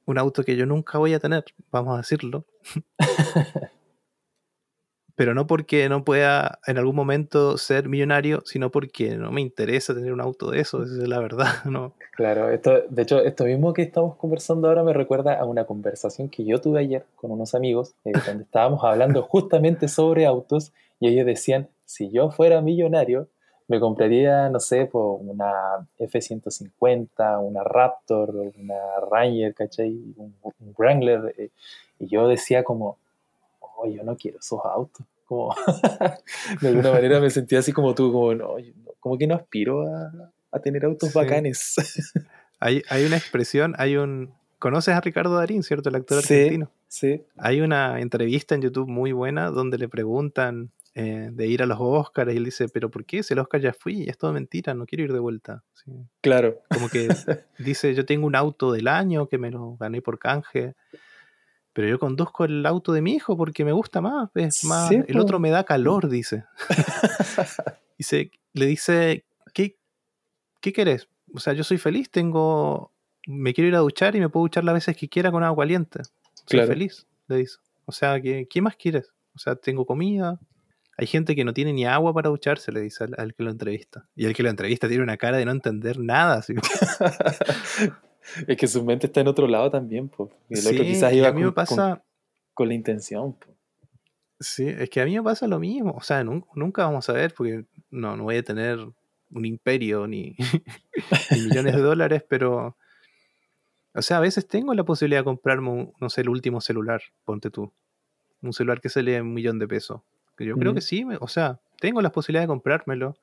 Un 0.05 0.17
auto 0.17 0.43
que 0.43 0.55
yo 0.55 0.65
nunca 0.65 0.97
voy 0.97 1.13
a 1.13 1.19
tener, 1.19 1.45
vamos 1.71 1.93
a 1.93 1.97
decirlo. 1.97 2.45
pero 5.19 5.33
no 5.33 5.47
porque 5.47 5.89
no 5.89 6.05
pueda 6.05 6.59
en 6.65 6.77
algún 6.77 6.95
momento 6.95 7.57
ser 7.57 7.89
millonario, 7.89 8.41
sino 8.45 8.71
porque 8.71 9.17
no 9.17 9.33
me 9.33 9.41
interesa 9.41 9.93
tener 9.93 10.13
un 10.13 10.21
auto 10.21 10.49
de 10.49 10.61
eso, 10.61 10.81
esa 10.81 10.93
es 10.93 11.09
la 11.09 11.19
verdad, 11.19 11.45
¿no? 11.65 11.91
Claro, 12.15 12.49
esto, 12.49 12.83
de 12.89 13.01
hecho, 13.01 13.19
esto 13.19 13.43
mismo 13.43 13.73
que 13.73 13.81
estamos 13.81 14.15
conversando 14.15 14.69
ahora 14.69 14.81
me 14.81 14.93
recuerda 14.93 15.37
a 15.37 15.43
una 15.43 15.65
conversación 15.65 16.29
que 16.29 16.45
yo 16.45 16.61
tuve 16.61 16.79
ayer 16.79 17.03
con 17.17 17.31
unos 17.31 17.53
amigos, 17.53 17.95
eh, 18.05 18.13
donde 18.25 18.45
estábamos 18.45 18.81
hablando 18.85 19.21
justamente 19.23 19.89
sobre 19.89 20.25
autos 20.25 20.71
y 21.01 21.09
ellos 21.09 21.25
decían, 21.25 21.67
si 21.83 22.09
yo 22.11 22.31
fuera 22.31 22.61
millonario, 22.61 23.27
me 23.67 23.81
compraría, 23.81 24.47
no 24.47 24.61
sé, 24.61 24.85
po, 24.85 25.15
una 25.15 25.85
F-150, 25.97 27.45
una 27.45 27.61
Raptor, 27.65 28.29
una 28.57 28.75
Ranger, 29.11 29.53
¿cachai? 29.53 29.89
Un, 30.15 30.33
un 30.43 30.73
Wrangler. 30.77 31.35
eh, 31.37 31.49
y 31.99 32.07
yo 32.07 32.29
decía 32.29 32.63
como, 32.63 32.97
oh, 33.81 33.87
yo 33.87 34.03
no 34.03 34.15
quiero 34.17 34.39
esos 34.39 34.59
autos. 34.63 35.05
Como, 35.25 35.55
de 36.61 36.67
alguna 36.67 36.91
manera 36.91 37.19
me 37.19 37.29
sentía 37.29 37.59
así 37.59 37.71
como 37.71 37.93
tú, 37.95 38.11
como, 38.11 38.33
no, 38.33 38.57
no- 38.57 38.91
como 38.99 39.17
que 39.17 39.27
no 39.27 39.35
aspiro 39.35 39.83
a, 39.87 40.11
a 40.51 40.59
tener 40.59 40.85
autos 40.85 41.09
Sí. 41.11 41.17
bacanes. 41.17 41.75
Hay, 42.61 42.81
hay 42.89 43.05
una 43.05 43.15
expresión, 43.15 43.73
hay 43.77 43.95
un... 43.95 44.33
¿Conoces 44.59 44.93
a 44.93 44.99
Ricardo 44.99 45.35
Darín, 45.35 45.63
cierto? 45.63 45.87
El 45.87 45.95
actor 45.95 46.21
Sí. 46.21 46.33
argentino. 46.33 46.69
sí, 46.89 47.23
Hay 47.37 47.61
una 47.61 48.01
entrevista 48.01 48.53
en 48.53 48.61
YouTube 48.61 48.89
muy 48.89 49.13
buena 49.13 49.49
donde 49.49 49.77
le 49.77 49.87
preguntan 49.87 50.69
eh, 50.93 51.29
de 51.31 51.47
ir 51.47 51.63
a 51.63 51.65
los 51.65 51.77
Oscars 51.79 52.33
y 52.33 52.35
él 52.35 52.43
dice, 52.43 52.67
pero 52.67 52.89
¿por 52.91 53.05
qué? 53.05 53.23
Si 53.23 53.33
el 53.33 53.39
Oscar 53.39 53.61
ya 53.61 53.71
fui, 53.71 54.03
es 54.09 54.17
todo 54.17 54.33
mentira, 54.33 54.73
no 54.73 54.85
quiero 54.85 55.05
ir 55.05 55.13
de 55.13 55.19
vuelta. 55.19 55.63
Sí. 55.73 55.91
claro. 56.19 56.59
Como 56.69 56.89
que 56.89 57.07
dice, 57.59 57.95
yo 57.95 58.05
tengo 58.05 58.27
un 58.27 58.35
auto 58.35 58.73
del 58.73 58.89
año 58.89 59.29
que 59.29 59.37
me 59.37 59.51
lo 59.51 59.77
gané 59.77 60.01
por 60.01 60.19
canje, 60.19 60.75
pero 61.79 61.87
yo 61.91 61.97
conduzco 61.97 62.43
el 62.43 62.65
auto 62.65 62.91
de 62.91 63.01
mi 63.01 63.13
hijo 63.13 63.37
porque 63.37 63.63
me 63.63 63.71
gusta 63.71 64.01
más, 64.01 64.29
es 64.35 64.65
más, 64.65 64.89
Sí, 64.89 64.99
el 65.07 65.17
otro 65.17 65.39
me 65.39 65.49
da 65.49 65.63
calor, 65.63 66.09
dice. 66.09 66.43
dice, 67.97 68.31
le 68.51 68.65
dice, 68.65 69.23
¿qué, 69.53 69.77
¿qué 70.59 70.73
querés? 70.73 71.07
O 71.33 71.39
sea, 71.39 71.53
yo 71.53 71.63
soy 71.63 71.77
feliz, 71.77 72.11
tengo, 72.11 72.91
me 73.27 73.53
quiero 73.53 73.69
ir 73.69 73.75
a 73.75 73.79
duchar 73.79 74.13
y 74.17 74.19
me 74.19 74.27
puedo 74.27 74.43
duchar 74.43 74.65
las 74.65 74.73
veces 74.73 74.97
que 74.97 75.07
quiera 75.07 75.31
con 75.31 75.41
agua 75.41 75.63
caliente. 75.63 76.03
Soy 76.03 76.43
Claro. 76.47 76.67
feliz, 76.67 77.07
le 77.29 77.37
dice. 77.37 77.59
O 77.85 77.93
sea, 77.93 78.19
¿qué, 78.19 78.45
¿qué 78.49 78.61
más 78.61 78.75
quieres? 78.75 79.13
O 79.33 79.39
sea, 79.39 79.55
tengo 79.55 79.85
comida. 79.85 80.37
Hay 80.97 81.07
gente 81.07 81.33
que 81.33 81.45
no 81.45 81.53
tiene 81.53 81.71
ni 81.71 81.85
agua 81.85 82.13
para 82.13 82.27
ducharse, 82.29 82.73
le 82.73 82.81
dice 82.81 83.05
al, 83.05 83.15
al 83.17 83.33
que 83.33 83.43
lo 83.43 83.51
entrevista. 83.51 84.05
Y 84.17 84.25
el 84.25 84.33
que 84.35 84.43
lo 84.43 84.49
entrevista 84.49 84.89
tiene 84.89 85.01
una 85.01 85.15
cara 85.15 85.37
de 85.37 85.45
no 85.45 85.51
entender 85.51 85.97
nada. 85.97 86.39
Así 86.39 86.55
es 88.47 88.57
que 88.57 88.67
su 88.67 88.83
mente 88.83 89.07
está 89.07 89.21
en 89.21 89.27
otro 89.27 89.47
lado 89.47 89.69
también, 89.71 90.09
pues. 90.09 90.29
Y 90.49 90.59
el 90.59 90.67
otro 90.67 90.83
Sí, 90.83 90.89
quizás 90.91 91.13
y 91.13 91.17
iba 91.17 91.27
a 91.29 91.33
mí 91.33 91.41
me 91.41 91.47
con, 91.53 91.65
con- 91.65 91.65
pasa, 91.77 92.03
con 92.53 92.67
la 92.67 92.73
intención, 92.73 93.33
po. 93.33 93.47
sí, 94.39 94.67
es 94.67 94.89
que 94.89 95.01
a 95.01 95.05
mí 95.05 95.15
me 95.15 95.23
pasa 95.23 95.47
lo 95.47 95.59
mismo. 95.59 95.91
O 95.91 96.01
sea, 96.01 96.23
nun- 96.23 96.45
nunca 96.55 96.83
vamos 96.85 97.09
a 97.09 97.13
ver 97.13 97.33
porque 97.33 97.65
no, 97.89 98.15
no 98.17 98.23
voy 98.23 98.37
a 98.37 98.43
tener 98.43 98.79
un 99.31 99.45
imperio 99.45 100.07
ni, 100.07 100.35
ni 101.31 101.41
millones 101.41 101.75
de 101.75 101.81
dólares, 101.81 102.23
pero, 102.27 102.75
o 103.93 104.01
sea, 104.01 104.17
a 104.17 104.21
veces 104.21 104.47
tengo 104.47 104.73
la 104.73 104.83
posibilidad 104.83 105.21
de 105.21 105.25
comprarme, 105.25 105.69
un, 105.69 105.93
no 105.99 106.09
sé, 106.09 106.21
el 106.21 106.29
último 106.29 106.61
celular, 106.61 107.01
ponte 107.25 107.49
tú. 107.49 107.71
Un 108.41 108.53
celular 108.53 108.79
que 108.81 108.89
sale 108.89 109.21
un 109.21 109.33
millón 109.33 109.59
de 109.59 109.67
pesos. 109.67 110.01
Yo 110.37 110.55
creo 110.55 110.71
Ujú. 110.71 110.75
que 110.75 110.81
sí, 110.81 111.03
me- 111.05 111.17
o 111.19 111.27
sea, 111.27 111.59
tengo 111.79 112.01
la 112.01 112.11
posibilidad 112.11 112.43
de 112.43 112.47
comprármelo, 112.47 113.17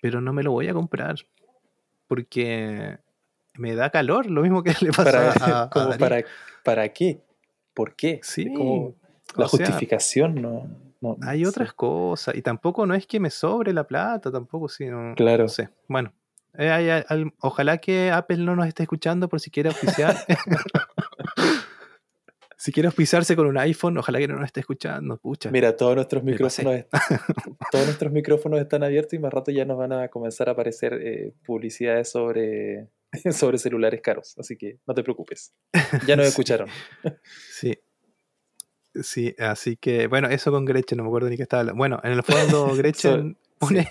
pero 0.00 0.20
no 0.20 0.32
me 0.32 0.42
lo 0.42 0.50
voy 0.52 0.66
a 0.68 0.74
comprar 0.74 1.16
porque 2.08 2.98
me 3.58 3.74
da 3.74 3.90
calor, 3.90 4.26
lo 4.30 4.42
mismo 4.42 4.62
que 4.62 4.70
le 4.80 4.90
pasa 4.90 5.34
Para, 5.34 5.62
a, 5.64 5.70
como 5.70 5.96
para, 5.98 6.24
¿Para 6.62 6.88
qué? 6.92 7.20
¿Por 7.74 7.94
qué? 7.94 8.20
Sí, 8.22 8.52
como 8.52 8.94
la 9.36 9.48
sea, 9.48 9.66
justificación, 9.66 10.40
no, 10.40 10.68
no- 11.00 11.16
Hay 11.22 11.44
otras 11.44 11.72
cosas, 11.72 12.34
y 12.34 12.42
tampoco 12.42 12.86
no 12.86 12.94
es 12.94 13.06
que 13.06 13.20
me 13.20 13.30
sobre 13.30 13.72
la 13.72 13.86
plata, 13.86 14.30
tampoco 14.32 14.68
sí, 14.68 14.86
no, 14.86 15.14
Claro. 15.14 15.44
no 15.44 15.48
sé. 15.48 15.68
Bueno, 15.88 16.12
eh, 16.58 16.70
hay- 16.70 16.88
hay- 16.88 17.04
al- 17.08 17.32
ojalá 17.40 17.78
que 17.78 18.10
Apple 18.10 18.38
no 18.38 18.56
nos 18.56 18.66
esté 18.66 18.84
escuchando 18.84 19.28
por 19.28 19.40
si 19.40 19.50
quiere 19.50 19.68
auspiciar. 19.68 20.16
si 22.56 22.72
quiere 22.72 22.86
auspiciarse 22.86 23.36
con 23.36 23.46
un 23.46 23.58
iPhone, 23.58 23.98
ojalá 23.98 24.18
que 24.18 24.28
no 24.28 24.36
nos 24.36 24.46
esté 24.46 24.60
escuchando, 24.60 25.18
pucha. 25.18 25.50
Mira, 25.50 25.76
todos 25.76 25.94
nuestros 25.94 26.24
micrófonos, 26.24 26.84
todos 27.70 27.84
nuestros 27.84 28.10
micrófonos 28.12 28.60
están 28.60 28.82
abiertos 28.82 29.12
y 29.12 29.18
más 29.18 29.32
rato 29.32 29.50
ya 29.50 29.66
nos 29.66 29.76
van 29.76 29.92
a 29.92 30.08
comenzar 30.08 30.48
a 30.48 30.52
aparecer 30.52 30.94
eh, 30.94 31.34
publicidades 31.44 32.10
sobre, 32.10 32.88
sobre 33.32 33.58
celulares 33.58 34.00
caros. 34.02 34.34
Así 34.38 34.56
que 34.56 34.78
no 34.86 34.94
te 34.94 35.02
preocupes. 35.02 35.52
Ya 36.06 36.16
nos 36.16 36.26
Sí. 36.26 36.30
escucharon. 36.30 36.68
Sí. 37.50 37.78
Sí, 39.02 39.34
así 39.38 39.76
que, 39.76 40.06
bueno, 40.06 40.28
eso 40.28 40.50
con 40.50 40.64
Gretchen, 40.64 40.96
no 40.96 41.04
me 41.04 41.08
acuerdo 41.10 41.28
ni 41.28 41.36
qué 41.36 41.42
estaba 41.42 41.60
hablando. 41.60 41.76
Bueno, 41.78 42.00
en 42.02 42.12
el 42.12 42.22
fondo 42.22 42.74
Gretchen 42.76 43.36
pone... 43.58 43.86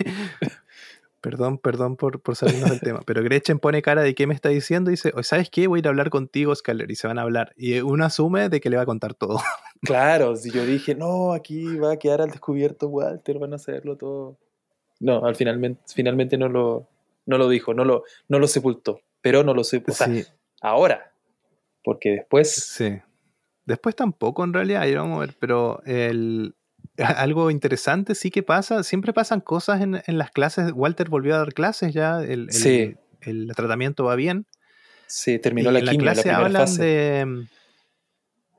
Perdón, 1.20 1.58
perdón 1.58 1.96
por, 1.96 2.20
por 2.20 2.36
salirnos 2.36 2.70
del 2.70 2.80
tema, 2.80 3.00
pero 3.04 3.20
Gretchen 3.22 3.58
pone 3.58 3.82
cara 3.82 4.02
de 4.02 4.14
qué 4.14 4.28
me 4.28 4.34
está 4.34 4.48
diciendo 4.48 4.90
y 4.90 4.92
dice, 4.92 5.10
"Oye, 5.14 5.24
¿sabes 5.24 5.50
qué? 5.50 5.66
Voy 5.66 5.78
a 5.78 5.80
ir 5.80 5.86
a 5.86 5.90
hablar 5.90 6.08
contigo, 6.10 6.54
Skyler, 6.54 6.88
y 6.88 6.94
se 6.94 7.08
van 7.08 7.18
a 7.18 7.22
hablar. 7.22 7.52
Y 7.56 7.80
uno 7.80 8.04
asume 8.04 8.48
de 8.48 8.60
que 8.60 8.70
le 8.70 8.76
va 8.76 8.82
a 8.82 8.86
contar 8.86 9.14
todo. 9.14 9.40
Claro, 9.82 10.36
si 10.36 10.50
yo 10.52 10.64
dije, 10.64 10.94
no, 10.94 11.32
aquí 11.32 11.76
va 11.78 11.92
a 11.92 11.96
quedar 11.98 12.20
al 12.20 12.30
descubierto 12.30 12.86
Walter, 12.88 13.38
van 13.38 13.54
a 13.54 13.58
saberlo 13.58 13.96
todo. 13.96 14.38
No, 15.00 15.24
al 15.24 15.34
finalmente, 15.34 15.82
finalmente 15.94 16.38
no 16.38 16.48
lo, 16.48 16.88
no 17.26 17.38
lo 17.38 17.48
dijo, 17.48 17.74
no 17.74 17.84
lo, 17.84 18.04
no 18.28 18.38
lo 18.38 18.46
sepultó, 18.46 19.00
pero 19.20 19.42
no 19.44 19.54
lo 19.54 19.64
sepultó. 19.64 19.92
O 19.92 19.96
sea, 19.96 20.06
Sí, 20.06 20.24
ahora, 20.60 21.12
porque 21.84 22.10
después, 22.10 22.54
sí. 22.54 22.98
Después 23.64 23.96
tampoco 23.96 24.44
en 24.44 24.52
realidad, 24.52 24.82
ahí 24.82 24.94
vamos 24.94 25.16
a 25.16 25.20
ver, 25.20 25.36
pero 25.40 25.82
el, 25.86 26.54
algo 26.98 27.50
interesante 27.50 28.14
sí 28.14 28.30
que 28.30 28.42
pasa, 28.42 28.82
siempre 28.84 29.12
pasan 29.12 29.40
cosas 29.40 29.80
en, 29.80 30.00
en 30.06 30.18
las 30.18 30.30
clases, 30.30 30.70
Walter 30.72 31.08
volvió 31.08 31.34
a 31.34 31.38
dar 31.38 31.52
clases 31.52 31.92
ya, 31.92 32.20
el, 32.22 32.42
el- 32.42 32.50
Sí. 32.52 32.94
el 33.22 33.50
tratamiento 33.56 34.04
va 34.04 34.14
bien. 34.14 34.46
se 35.06 35.38
terminó 35.40 35.70
Y 35.70 35.72
la 35.72 35.78
en 35.80 35.84
la 35.86 35.90
quimio, 35.92 36.06
la 36.06 36.12
clase 36.14 36.30
hablan 36.30 36.62
fase. 36.68 36.82
de. 36.84 37.46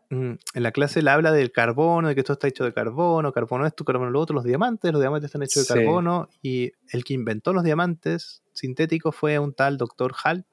mm, 0.10 0.34
En 0.56 0.64
la 0.64 0.72
clase 0.72 1.02
le 1.02 1.10
habla 1.12 1.32
del 1.32 1.52
carbono, 1.52 2.08
de 2.10 2.16
que 2.16 2.22
esto 2.22 2.34
está 2.34 2.48
hecho 2.48 2.64
de 2.66 2.74
carbono, 2.74 3.32
carbono 3.34 3.66
esto, 3.66 3.84
carbono 3.86 4.12
lo 4.12 4.20
otro, 4.20 4.34
los 4.36 4.44
diamantes, 4.46 4.92
los 4.92 5.02
diamantes 5.02 5.28
están 5.30 5.44
hechos 5.44 5.68
de 5.68 5.74
Sí. 5.74 5.80
carbono, 5.80 6.30
y 6.42 6.72
el 6.92 7.04
que 7.04 7.14
inventó 7.14 7.54
los 7.54 7.64
diamantes 7.64 8.42
sintéticos 8.58 9.16
fue 9.16 9.40
un 9.40 9.54
tal 9.54 9.78
doctor 9.78 10.14
Hall. 10.24 10.46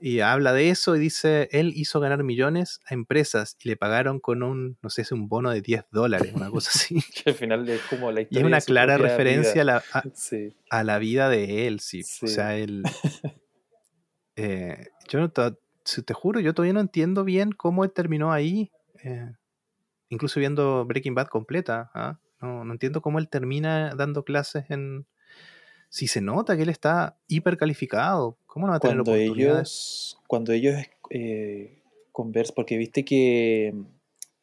Y 0.00 0.20
habla 0.20 0.52
de 0.52 0.68
eso 0.70 0.96
y 0.96 0.98
dice, 0.98 1.48
él 1.52 1.72
hizo 1.74 1.98
ganar 1.98 2.22
millones 2.24 2.80
a 2.86 2.94
empresas 2.94 3.56
y 3.62 3.68
le 3.70 3.76
pagaron 3.76 4.20
con 4.20 4.42
un, 4.42 4.76
no 4.82 4.90
sé, 4.90 5.02
es 5.02 5.12
un 5.12 5.28
bono 5.28 5.50
de 5.50 5.62
10 5.62 5.84
dólares, 5.92 6.32
una 6.34 6.50
cosa 6.50 6.70
así. 6.74 6.96
Que 7.24 7.30
al 7.30 7.36
final 7.36 7.66
es 7.68 7.80
como 7.82 8.10
la 8.12 8.20
Y 8.20 8.24
historia 8.24 8.40
es 8.40 8.46
una 8.46 8.60
clara 8.60 8.98
referencia 8.98 9.62
a 9.62 9.64
la, 9.64 9.82
a- 9.92 10.02
Sí, 10.14 10.54
a 10.68 10.84
la 10.84 10.98
vida 10.98 11.28
de 11.30 11.66
él, 11.66 11.80
sí. 11.80 12.02
Sí. 12.02 12.26
O 12.26 12.28
sea, 12.28 12.56
él. 12.56 12.82
eh, 14.36 14.88
yo 15.08 15.20
no 15.20 15.32
si 15.84 16.02
te 16.02 16.14
juro, 16.14 16.40
yo 16.40 16.54
todavía 16.54 16.72
no 16.74 16.80
entiendo 16.80 17.24
bien 17.24 17.52
cómo 17.52 17.84
él 17.84 17.92
terminó 17.92 18.32
ahí. 18.32 18.70
eh, 19.02 19.32
incluso 20.08 20.40
viendo 20.40 20.84
Breaking 20.84 21.14
Bad 21.14 21.28
completa. 21.28 21.90
¿ah? 21.94 22.18
No, 22.40 22.64
no 22.64 22.72
entiendo 22.72 23.00
cómo 23.00 23.18
él 23.18 23.28
termina 23.28 23.94
dando 23.94 24.24
clases 24.24 24.70
en... 24.70 25.06
Si 25.94 26.08
se 26.08 26.20
nota 26.20 26.56
que 26.56 26.64
él 26.64 26.70
está 26.70 27.16
hipercalificado, 27.28 28.36
¿cómo 28.46 28.66
no 28.66 28.72
va 28.72 28.78
a 28.78 28.80
tener 28.80 28.96
Cuando 28.96 29.12
oportunidades? 29.12 29.68
ellos, 29.68 30.18
cuando 30.26 30.52
ellos 30.52 30.74
eh, 31.10 31.78
conversan, 32.10 32.54
porque 32.56 32.76
viste 32.76 33.04
que 33.04 33.72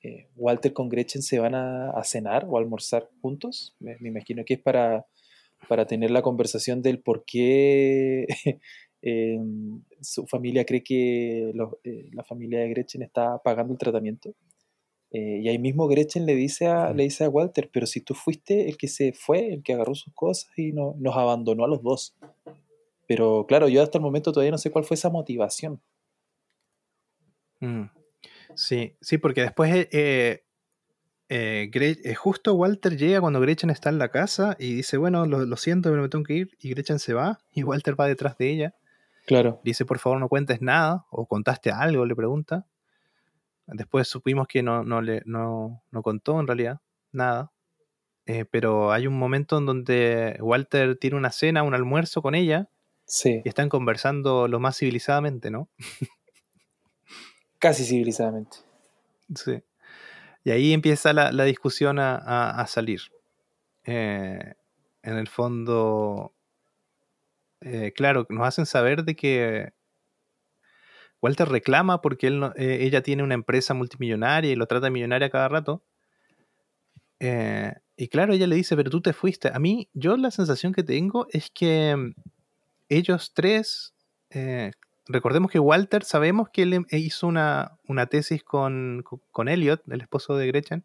eh, 0.01 0.29
Walter 0.37 0.71
con 0.71 0.87
Gretchen 0.87 1.21
se 1.21 1.39
van 1.39 1.53
a, 1.53 1.89
a 1.89 2.05
cenar 2.05 2.45
o 2.47 2.55
a 2.55 2.61
almorzar 2.61 3.09
juntos, 3.21 3.75
me, 3.81 3.97
me 3.99 4.07
imagino 4.07 4.45
que 4.45 4.53
es 4.53 4.61
para, 4.61 5.05
para 5.67 5.85
tener 5.85 6.09
la 6.09 6.21
conversación 6.21 6.81
del 6.81 6.99
por 6.99 7.25
qué 7.25 8.27
eh, 9.01 9.37
su 9.99 10.25
familia 10.27 10.63
cree 10.63 10.83
que 10.83 11.49
eh, 11.83 12.09
la 12.13 12.23
familia 12.23 12.59
de 12.59 12.69
Gretchen 12.69 13.01
está 13.01 13.39
pagando 13.39 13.73
el 13.73 13.77
tratamiento. 13.77 14.33
Eh, 15.11 15.39
y 15.41 15.49
ahí 15.49 15.59
mismo 15.59 15.87
Gretchen 15.87 16.25
le 16.25 16.35
dice, 16.35 16.67
a, 16.67 16.93
le 16.93 17.03
dice 17.03 17.25
a 17.25 17.29
Walter, 17.29 17.69
pero 17.71 17.85
si 17.85 17.99
tú 18.01 18.13
fuiste 18.13 18.69
el 18.69 18.77
que 18.77 18.87
se 18.87 19.11
fue, 19.13 19.53
el 19.53 19.61
que 19.63 19.73
agarró 19.73 19.93
sus 19.93 20.13
cosas 20.13 20.49
y 20.57 20.71
no- 20.71 20.95
nos 20.97 21.17
abandonó 21.17 21.65
a 21.65 21.67
los 21.67 21.81
dos. 21.83 22.15
Pero 23.07 23.45
claro, 23.47 23.67
yo 23.67 23.83
hasta 23.83 23.97
el 23.97 24.03
momento 24.03 24.31
todavía 24.31 24.51
no 24.51 24.57
sé 24.57 24.71
cuál 24.71 24.85
fue 24.85 24.95
esa 24.95 25.09
motivación. 25.09 25.81
Mm. 27.59 27.83
Sí, 28.55 28.95
sí, 29.01 29.17
porque 29.17 29.41
después 29.41 29.73
eh, 29.91 30.43
eh, 31.29 31.69
eh, 31.73 32.15
justo 32.15 32.53
Walter 32.55 32.97
llega 32.97 33.21
cuando 33.21 33.39
Gretchen 33.39 33.69
está 33.69 33.89
en 33.89 33.97
la 33.97 34.09
casa 34.09 34.55
y 34.59 34.75
dice, 34.75 34.97
bueno, 34.97 35.25
lo, 35.25 35.45
lo 35.45 35.57
siento, 35.57 35.89
pero 35.89 36.01
me 36.01 36.09
tengo 36.09 36.23
que 36.23 36.33
ir. 36.33 36.57
Y 36.59 36.69
Gretchen 36.71 36.99
se 36.99 37.13
va 37.13 37.39
y 37.51 37.63
Walter 37.63 37.99
va 37.99 38.07
detrás 38.07 38.37
de 38.37 38.49
ella. 38.51 38.75
Claro. 39.25 39.61
Dice, 39.63 39.85
por 39.85 39.99
favor, 39.99 40.19
no 40.19 40.27
cuentes 40.29 40.61
nada 40.61 41.05
o 41.09 41.27
contaste 41.27 41.71
algo, 41.71 42.05
le 42.05 42.15
pregunta. 42.15 42.65
Después 43.71 44.07
supimos 44.07 44.47
que 44.47 44.63
no, 44.63 44.83
no, 44.83 45.01
le, 45.01 45.21
no, 45.25 45.83
no 45.91 46.01
contó 46.03 46.39
en 46.39 46.47
realidad 46.47 46.81
nada. 47.11 47.51
Eh, 48.27 48.45
pero 48.45 48.91
hay 48.91 49.07
un 49.07 49.17
momento 49.17 49.57
en 49.57 49.65
donde 49.65 50.37
Walter 50.41 50.95
tiene 50.97 51.17
una 51.17 51.31
cena, 51.31 51.63
un 51.63 51.73
almuerzo 51.73 52.21
con 52.21 52.35
ella 52.35 52.69
Sí, 53.05 53.41
y 53.43 53.49
están 53.49 53.67
conversando 53.69 54.47
lo 54.47 54.59
más 54.59 54.77
civilizadamente, 54.77 55.51
¿no? 55.51 55.69
casi 57.59 57.83
civilizadamente. 57.85 58.57
Sí. 59.35 59.61
Y 60.43 60.51
ahí 60.51 60.73
empieza 60.73 61.13
la, 61.13 61.31
la 61.31 61.43
discusión 61.43 61.99
a, 61.99 62.15
a- 62.15 62.61
a 62.61 62.67
salir. 62.67 63.01
Eh, 63.85 64.53
en 65.03 65.17
el 65.17 65.27
fondo, 65.27 66.33
eh, 67.61 67.91
claro, 67.95 68.25
nos 68.29 68.47
hacen 68.47 68.65
saber 68.65 69.03
de 69.03 69.15
que 69.15 69.73
Walter 71.21 71.47
reclama 71.47 72.01
porque 72.01 72.27
él 72.27 72.39
no- 72.39 72.53
eh, 72.55 72.79
ella 72.81 73.01
tiene 73.03 73.23
una 73.23 73.35
empresa 73.35 73.73
multimillonaria 73.73 74.51
y 74.51 74.55
lo 74.55 74.65
trata 74.65 74.85
de 74.87 74.91
millonaria 74.91 75.29
cada 75.29 75.47
rato. 75.47 75.83
Eh, 77.19 77.73
y 77.95 78.07
claro, 78.07 78.33
ella 78.33 78.47
le 78.47 78.55
dice, 78.55 78.75
pero 78.75 78.89
tú 78.89 79.01
te 79.01 79.13
fuiste. 79.13 79.49
A 79.53 79.59
mí, 79.59 79.87
yo 79.93 80.17
la 80.17 80.31
sensación 80.31 80.73
que 80.73 80.83
tengo 80.83 81.27
es 81.31 81.51
que 81.51 81.95
mm, 81.95 82.13
ellos 82.89 83.31
tres, 83.35 83.93
eh, 84.31 84.71
recordemos 85.07 85.51
que 85.51 85.59
Walter, 85.59 86.03
sabemos 86.03 86.49
que 86.49 86.63
él 86.63 86.73
em- 86.73 86.85
hizo 86.89 87.27
una, 87.27 87.77
una 87.87 88.07
tesis 88.07 88.43
con, 88.43 89.03
con- 89.31 89.47
Elliot, 89.47 89.83
el 89.91 90.01
esposo 90.01 90.35
de 90.35 90.47
Gretchen. 90.47 90.83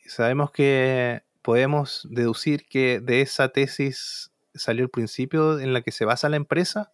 Sí, 0.00 0.08
sabemos 0.08 0.50
que 0.52 1.22
podemos 1.40 2.06
deducir 2.10 2.66
que 2.66 3.00
de 3.00 3.20
esa 3.22 3.48
tesis 3.48 4.30
salió 4.54 4.84
el 4.84 4.90
principio 4.90 5.58
en 5.58 5.72
la 5.72 5.80
que 5.82 5.90
se 5.92 6.04
basa 6.04 6.28
la 6.28 6.36
empresa. 6.36 6.92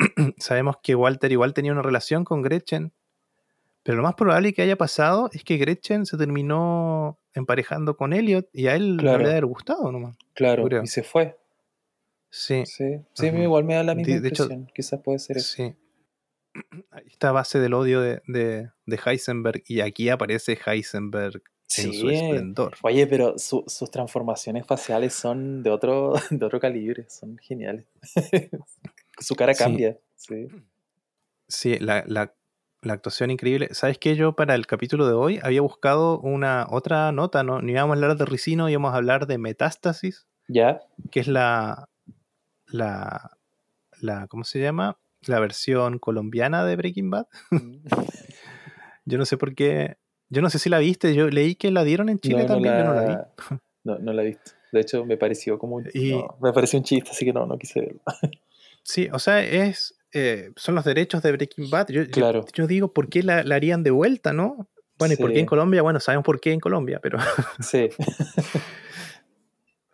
sabemos 0.38 0.76
que 0.82 0.94
Walter 0.94 1.30
igual 1.32 1.54
tenía 1.54 1.72
una 1.72 1.82
relación 1.82 2.24
con 2.24 2.42
Gretchen, 2.42 2.92
pero 3.82 3.96
lo 3.96 4.02
más 4.02 4.14
probable 4.14 4.52
que 4.52 4.62
haya 4.62 4.76
pasado 4.76 5.30
es 5.32 5.44
que 5.44 5.56
Gretchen 5.56 6.06
se 6.06 6.16
terminó 6.18 7.18
emparejando 7.34 7.96
con 7.96 8.12
Elliot 8.12 8.48
y 8.52 8.66
a 8.66 8.74
él 8.76 8.96
no 8.96 9.02
le 9.04 9.10
debe 9.18 9.30
haber 9.30 9.46
gustado 9.46 9.90
nomás. 9.92 10.16
claro. 10.34 10.64
Creo. 10.64 10.82
Y 10.82 10.86
se 10.86 11.02
fue. 11.02 11.36
Sí, 12.32 12.64
Sí, 12.66 12.96
sí, 13.14 13.28
a 13.28 13.32
mí 13.32 13.42
igual 13.42 13.64
me 13.64 13.74
da 13.74 13.82
la 13.82 13.94
misma 13.94 14.14
De- 14.14 14.20
de 14.20 14.28
hecho- 14.28 14.44
impresión. 14.44 14.70
Quizás 14.74 15.00
puede 15.00 15.18
ser 15.18 15.36
eso. 15.38 15.52
sí. 15.54 15.74
Ahí 16.90 17.06
está 17.08 17.32
base 17.32 17.58
del 17.60 17.74
odio 17.74 18.00
de, 18.00 18.22
de- 18.26 18.70
de 18.86 19.00
Heisenberg 19.04 19.62
y 19.66 19.80
aquí 19.80 20.08
aparece 20.08 20.58
Heisenberg 20.66 21.42
en 21.78 21.92
su 21.92 22.10
esplendor. 22.10 22.76
Oye, 22.82 23.06
pero 23.06 23.38
su- 23.38 23.64
sus 23.66 23.90
transformaciones 23.90 24.66
faciales 24.66 25.14
son 25.14 25.62
de 25.62 25.70
otro, 25.70 26.12
de 26.30 26.44
otro 26.44 26.60
calibre, 26.60 27.06
son 27.08 27.36
geniales. 27.38 27.86
Su 29.20 29.34
cara 29.36 29.54
cambia. 29.54 29.96
Sí. 30.16 30.48
Sí, 31.48 31.78
la, 31.78 32.02
la- 32.06 32.34
la 32.82 32.94
actuación 32.94 33.30
increíble. 33.30 33.68
¿Sabes 33.72 33.98
qué? 33.98 34.16
Yo 34.16 34.34
para 34.34 34.54
el 34.54 34.66
capítulo 34.66 35.06
de 35.06 35.12
hoy 35.12 35.38
había 35.42 35.60
buscado 35.60 36.18
una 36.20 36.66
otra 36.70 37.12
nota, 37.12 37.42
¿no? 37.42 37.60
No 37.60 37.70
íbamos 37.70 37.94
a 37.94 37.96
hablar 37.96 38.16
de 38.16 38.24
Ricino, 38.24 38.68
íbamos 38.70 38.94
a 38.94 38.96
hablar 38.96 39.26
de 39.26 39.36
Metástasis, 39.36 40.26
¿Ya? 40.48 40.80
que 41.10 41.20
es 41.20 41.28
la, 41.28 41.88
la, 42.68 43.36
la, 44.00 44.26
¿cómo 44.28 44.44
se 44.44 44.60
llama? 44.60 44.98
La 45.26 45.40
versión 45.40 45.98
colombiana 45.98 46.64
de 46.64 46.76
Breaking 46.76 47.10
Bad. 47.10 47.26
Yo 49.04 49.18
no 49.18 49.26
sé 49.26 49.36
por 49.36 49.54
qué, 49.54 49.96
yo 50.28 50.40
no 50.42 50.50
sé 50.50 50.58
si 50.58 50.68
la 50.70 50.78
viste, 50.78 51.14
yo 51.14 51.28
leí 51.28 51.56
que 51.56 51.70
la 51.70 51.82
dieron 51.84 52.08
en 52.10 52.18
Chile 52.20 52.44
también, 52.44 52.76
yo 52.78 52.84
no 52.84 52.94
la 52.94 53.02
vi. 53.04 53.16
No, 53.82 53.98
no 53.98 54.12
la 54.12 54.22
he 54.22 54.26
visto. 54.26 54.52
De 54.72 54.80
hecho, 54.80 55.04
me 55.06 55.16
pareció 55.16 55.58
como 55.58 55.76
un, 55.76 55.88
Y- 55.94 56.12
no, 56.12 56.36
me 56.42 56.52
pareció 56.52 56.78
un 56.78 56.84
chiste, 56.84 57.10
así 57.10 57.24
que 57.24 57.32
no, 57.32 57.46
no 57.46 57.58
quise 57.58 57.80
verlo. 57.80 58.00
Sí, 58.90 59.08
o 59.12 59.20
sea, 59.20 59.40
es, 59.42 59.94
eh, 60.12 60.50
son 60.56 60.74
los 60.74 60.84
derechos 60.84 61.22
de 61.22 61.30
Breaking 61.30 61.70
Bad. 61.70 61.88
Yo, 61.90 62.02
yo- 62.02 62.10
Claro. 62.10 62.44
yo, 62.52 62.66
digo, 62.66 62.92
¿por 62.92 63.08
qué 63.08 63.22
la, 63.22 63.44
la 63.44 63.54
harían 63.54 63.84
de 63.84 63.92
vuelta, 63.92 64.32
no? 64.32 64.68
Bueno, 64.98 65.14
¿y 65.14 65.16
por 65.16 65.32
qué 65.32 65.38
en 65.38 65.46
Colombia? 65.46 65.80
Bueno, 65.82 66.00
sabemos 66.00 66.24
por 66.24 66.40
qué 66.40 66.52
en 66.52 66.58
Colombia, 66.60 66.98
pero 67.00 67.18
Sí, 67.60 67.88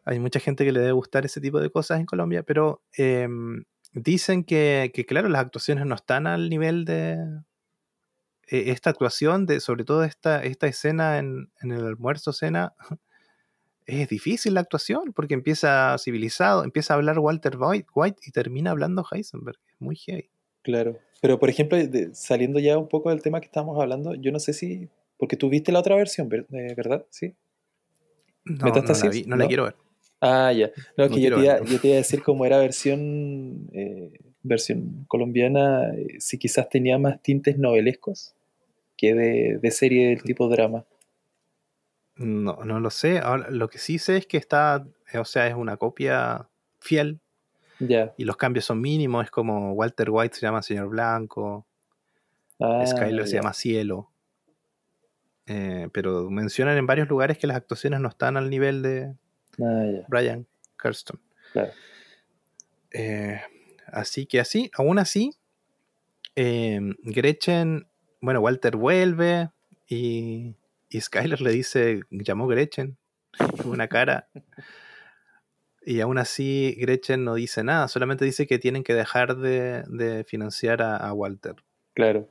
hay 0.05 0.19
mucha 0.19 0.41
gente 0.41 0.65
que 0.65 0.73
le 0.73 0.81
debe 0.81 0.93
gustar 0.93 1.27
ese 1.27 1.41
tipo 1.41 1.61
de 1.61 1.71
cosas 1.71 2.01
en 2.01 2.07
Colombia, 2.07 2.43
pero 2.43 2.83
em, 2.97 3.65
dicen 3.93 4.45
que, 4.45 4.91
que, 4.95 5.05
claro, 5.05 5.29
las 5.29 5.43
actuaciones 5.43 5.85
no 5.87 5.95
están 5.95 6.27
al 6.27 6.49
nivel 6.49 6.85
de 6.85 7.15
eh, 8.49 8.71
esta 8.71 8.91
actuación, 8.91 9.45
de, 9.47 9.61
sobre 9.61 9.85
todo 9.85 10.05
esta, 10.05 10.43
esta 10.45 10.67
escena 10.69 11.19
en, 11.19 11.51
en 11.61 11.73
el 11.73 11.85
almuerzo, 11.85 12.33
cena. 12.33 12.75
Es 13.87 14.09
difícil 14.09 14.55
la 14.55 14.61
actuación 14.61 15.13
porque 15.15 15.35
empieza 15.35 15.97
civilizado, 15.99 16.65
empieza 16.65 16.93
a 16.95 16.97
hablar 16.97 17.19
Walter 17.21 17.57
White, 17.59 17.87
White 17.95 18.21
y 18.27 18.33
termina 18.33 18.73
hablando 18.73 19.05
Heisenberg. 19.11 19.59
Es 19.73 19.81
muy 19.81 19.97
heavy. 19.97 20.29
claro. 20.63 20.99
Pero, 21.23 21.39
por 21.39 21.49
ejemplo, 21.49 21.79
de- 21.79 22.15
saliendo 22.15 22.59
ya 22.61 22.77
un 22.77 22.89
poco 22.89 23.09
del 23.11 23.23
tema 23.23 23.41
que 23.41 23.47
estábamos 23.47 23.81
hablando, 23.81 24.15
yo 24.15 24.31
no 24.33 24.39
sé 24.39 24.53
si... 24.53 24.89
Porque 25.17 25.37
tú 25.37 25.49
viste 25.49 25.73
la 25.73 25.79
otra 25.81 25.97
versión, 25.97 26.29
ver- 26.29 26.47
eh, 26.53 26.75
¿verdad? 26.77 27.07
Sí. 27.11 27.35
No, 28.45 28.57
no 28.57 28.67
la, 28.69 28.75
¿Metástasis? 28.75 29.11
vi, 29.11 29.25
no 29.31 29.37
la 29.37 29.45
¿No? 29.45 29.49
quiero 29.49 29.65
ver. 29.65 29.77
Ah, 30.21 30.53
ya. 30.53 30.71
No, 30.97 31.09
que 31.09 31.21
yo 31.21 31.35
te, 31.37 31.43
iba, 31.43 31.65
yo 31.65 31.81
te 31.81 31.89
iba 31.89 31.95
a 31.95 31.99
decir 31.99 32.23
cómo 32.23 32.45
era 32.45 32.59
versión, 32.59 33.69
eh, 33.73 34.13
versión 34.43 35.05
colombiana, 35.09 35.95
eh, 35.97 36.17
si 36.21 36.39
quizás 36.39 36.69
tenía 36.69 36.99
más 36.99 37.21
tintes 37.23 37.59
novelescos 37.59 38.35
que 38.97 39.15
de, 39.15 39.59
de 39.59 39.71
serie 39.71 40.09
del 40.09 40.23
tipo 40.23 40.49
drama. 40.49 40.85
No, 42.17 42.59
no 42.65 42.81
lo 42.81 42.91
sé. 42.91 43.19
Ahora, 43.19 43.51
lo 43.51 43.69
que 43.69 43.79
sí 43.79 43.99
sé 43.99 44.17
es 44.19 44.27
que 44.27 44.37
está, 44.39 44.87
eh, 45.13 45.19
o 45.19 45.25
sea, 45.25 45.47
es 45.47 45.55
una 45.55 45.77
copia 45.77 46.49
fiel 46.81 47.21
y 48.17 48.25
los 48.25 48.37
cambios 48.39 48.65
son 48.65 48.81
mínimos. 48.81 49.25
Es 49.25 49.31
como 49.31 49.73
Walter 49.75 50.09
White 50.11 50.35
se 50.37 50.43
llama 50.43 50.63
Señor 50.63 50.89
Blanco, 50.89 51.67
Ah, 52.59 52.83
Skyler 52.87 53.27
se 53.29 53.37
llama 53.37 53.53
Cielo. 53.53 54.11
Eh, 55.47 55.89
pero 55.93 56.31
mencionan 56.31 56.79
en 56.79 56.87
varios 56.87 57.07
lugares 57.09 57.37
que 57.37 57.47
las 57.47 57.57
actuaciones 57.59 58.01
no 58.01 58.09
están 58.09 58.37
al 58.39 58.49
nivel 58.49 58.81
de 58.83 59.15
Ah. 59.63 60.05
Brian 60.09 60.47
Kirsten. 60.83 61.21
Claro. 61.53 61.71
Eh, 62.93 63.41
así 63.89 64.25
que 64.27 64.41
así, 64.41 64.71
aún 64.75 64.99
así, 64.99 65.35
eh, 66.35 66.81
Gretchen, 67.03 67.87
bueno, 68.23 68.41
Walter 68.41 68.77
vuelve 68.77 69.51
y, 69.87 70.55
y 70.89 71.01
Skyler 71.01 71.41
le 71.41 71.51
dice, 71.53 72.01
llamó 72.11 72.47
Gretchen, 72.47 72.97
una 73.65 73.89
cara. 73.89 74.29
Y 75.89 76.01
aún 76.01 76.19
así 76.19 76.75
Gretchen 76.81 77.23
no 77.25 77.35
dice 77.37 77.63
nada, 77.63 77.87
solamente 77.87 78.25
dice 78.25 78.49
que 78.49 78.59
tienen 78.59 78.83
que 78.83 78.93
dejar 78.93 79.37
de, 79.37 79.85
de 79.87 80.25
financiar 80.25 80.83
a, 80.83 80.97
a 80.97 81.13
Walter. 81.13 81.55
Claro. 81.95 82.29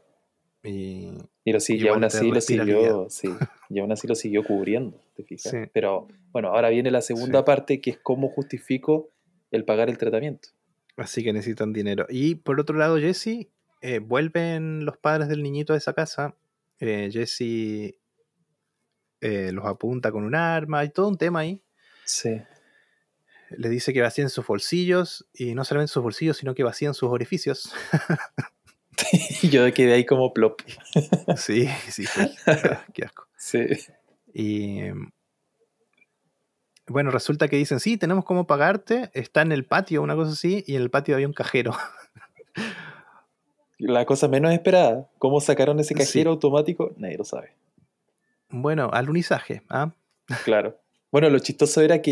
Y, 0.61 1.13
Y, 1.45 1.53
lo, 1.53 1.59
sí, 1.61 1.75
Y 1.77 1.83
y 1.83 1.87
aún 1.87 2.03
así 2.03 2.29
lo 2.29 2.41
siguió, 2.41 3.07
sí, 3.09 3.29
y 3.69 3.79
aún 3.79 3.93
así 3.93 4.07
lo 4.07 4.15
siguió 4.15 4.43
cubriendo, 4.43 5.01
¿te 5.15 5.23
fijas? 5.23 5.51
Sí. 5.53 5.57
Pero 5.73 6.09
bueno, 6.33 6.49
ahora 6.49 6.67
viene 6.69 6.91
la 6.91 6.99
segunda 6.99 7.39
Sí. 7.39 7.45
parte 7.45 7.79
que 7.81 7.91
es 7.91 7.97
cómo 7.97 8.27
justifico 8.27 9.09
el 9.51 9.63
pagar 9.63 9.89
el 9.89 9.97
tratamiento. 9.97 10.49
así 10.97 11.23
que 11.23 11.31
necesitan 11.31 11.71
dinero. 11.71 12.07
Y 12.09 12.35
por 12.35 12.59
otro 12.59 12.77
lado, 12.77 12.97
Jesse, 12.97 13.47
eh, 13.81 13.99
vuelven 13.99 14.83
los 14.83 14.97
padres 14.97 15.29
del 15.29 15.43
niñito 15.43 15.71
a 15.73 15.77
esa 15.77 15.93
casa. 15.93 16.35
Eh, 16.81 17.09
Jesse 17.09 17.95
eh, 19.25 19.51
los 19.51 19.65
apunta 19.65 20.11
con 20.11 20.23
un 20.23 20.35
arma, 20.35 20.79
hay 20.79 20.89
todo 20.89 21.07
un 21.07 21.17
tema 21.17 21.39
ahí. 21.39 21.61
Sí. 22.03 22.41
Le 23.51 23.69
dice 23.69 23.93
que 23.93 24.01
vacíen 24.01 24.29
sus 24.29 24.45
bolsillos, 24.45 25.25
y 25.33 25.55
no 25.55 25.63
solamente 25.65 25.91
sus 25.93 26.03
bolsillos, 26.03 26.37
sino 26.37 26.53
que 26.55 26.63
vacían 26.63 26.93
sus 26.93 27.09
orificios. 27.09 27.73
Y 29.41 29.49
yo 29.49 29.71
quedé 29.73 29.91
ahí 29.93 30.05
como 30.05 30.33
plop. 30.33 30.61
sí, 31.37 31.67
sí, 31.89 32.05
fue- 32.05 32.31
ah, 32.47 32.85
qué 32.93 33.03
asco. 33.03 33.27
Sí. 33.37 33.59
Y 34.33 34.83
bueno, 36.87 37.11
resulta 37.11 37.49
que 37.49 37.57
dicen, 37.57 37.81
sí, 37.81 37.97
tenemos 37.97 38.23
cómo 38.23 38.47
pagarte, 38.47 39.11
está 39.13 39.41
en 39.41 39.51
el 39.51 39.65
patio, 39.65 40.01
una 40.01 40.15
cosa 40.15 40.31
así, 40.31 40.63
y 40.65 40.75
en 40.77 40.81
el 40.81 40.89
patio 40.89 41.15
había 41.15 41.27
un 41.27 41.33
cajero. 41.33 41.75
La 43.77 44.05
cosa 44.05 44.29
menos 44.29 44.53
esperada, 44.53 45.09
¿cómo 45.17 45.41
sacaron 45.41 45.79
ese 45.81 45.93
cajero 45.93 46.31
Sí. 46.31 46.33
automático? 46.35 46.93
Nadie 46.97 47.17
lo 47.17 47.25
sabe. 47.25 47.53
Bueno, 48.49 48.89
alunizaje, 48.91 49.61
¿ah? 49.69 49.93
Claro. 50.43 50.79
Bueno, 51.11 51.29
lo 51.29 51.39
chistoso 51.39 51.81
era 51.81 52.01
que 52.01 52.11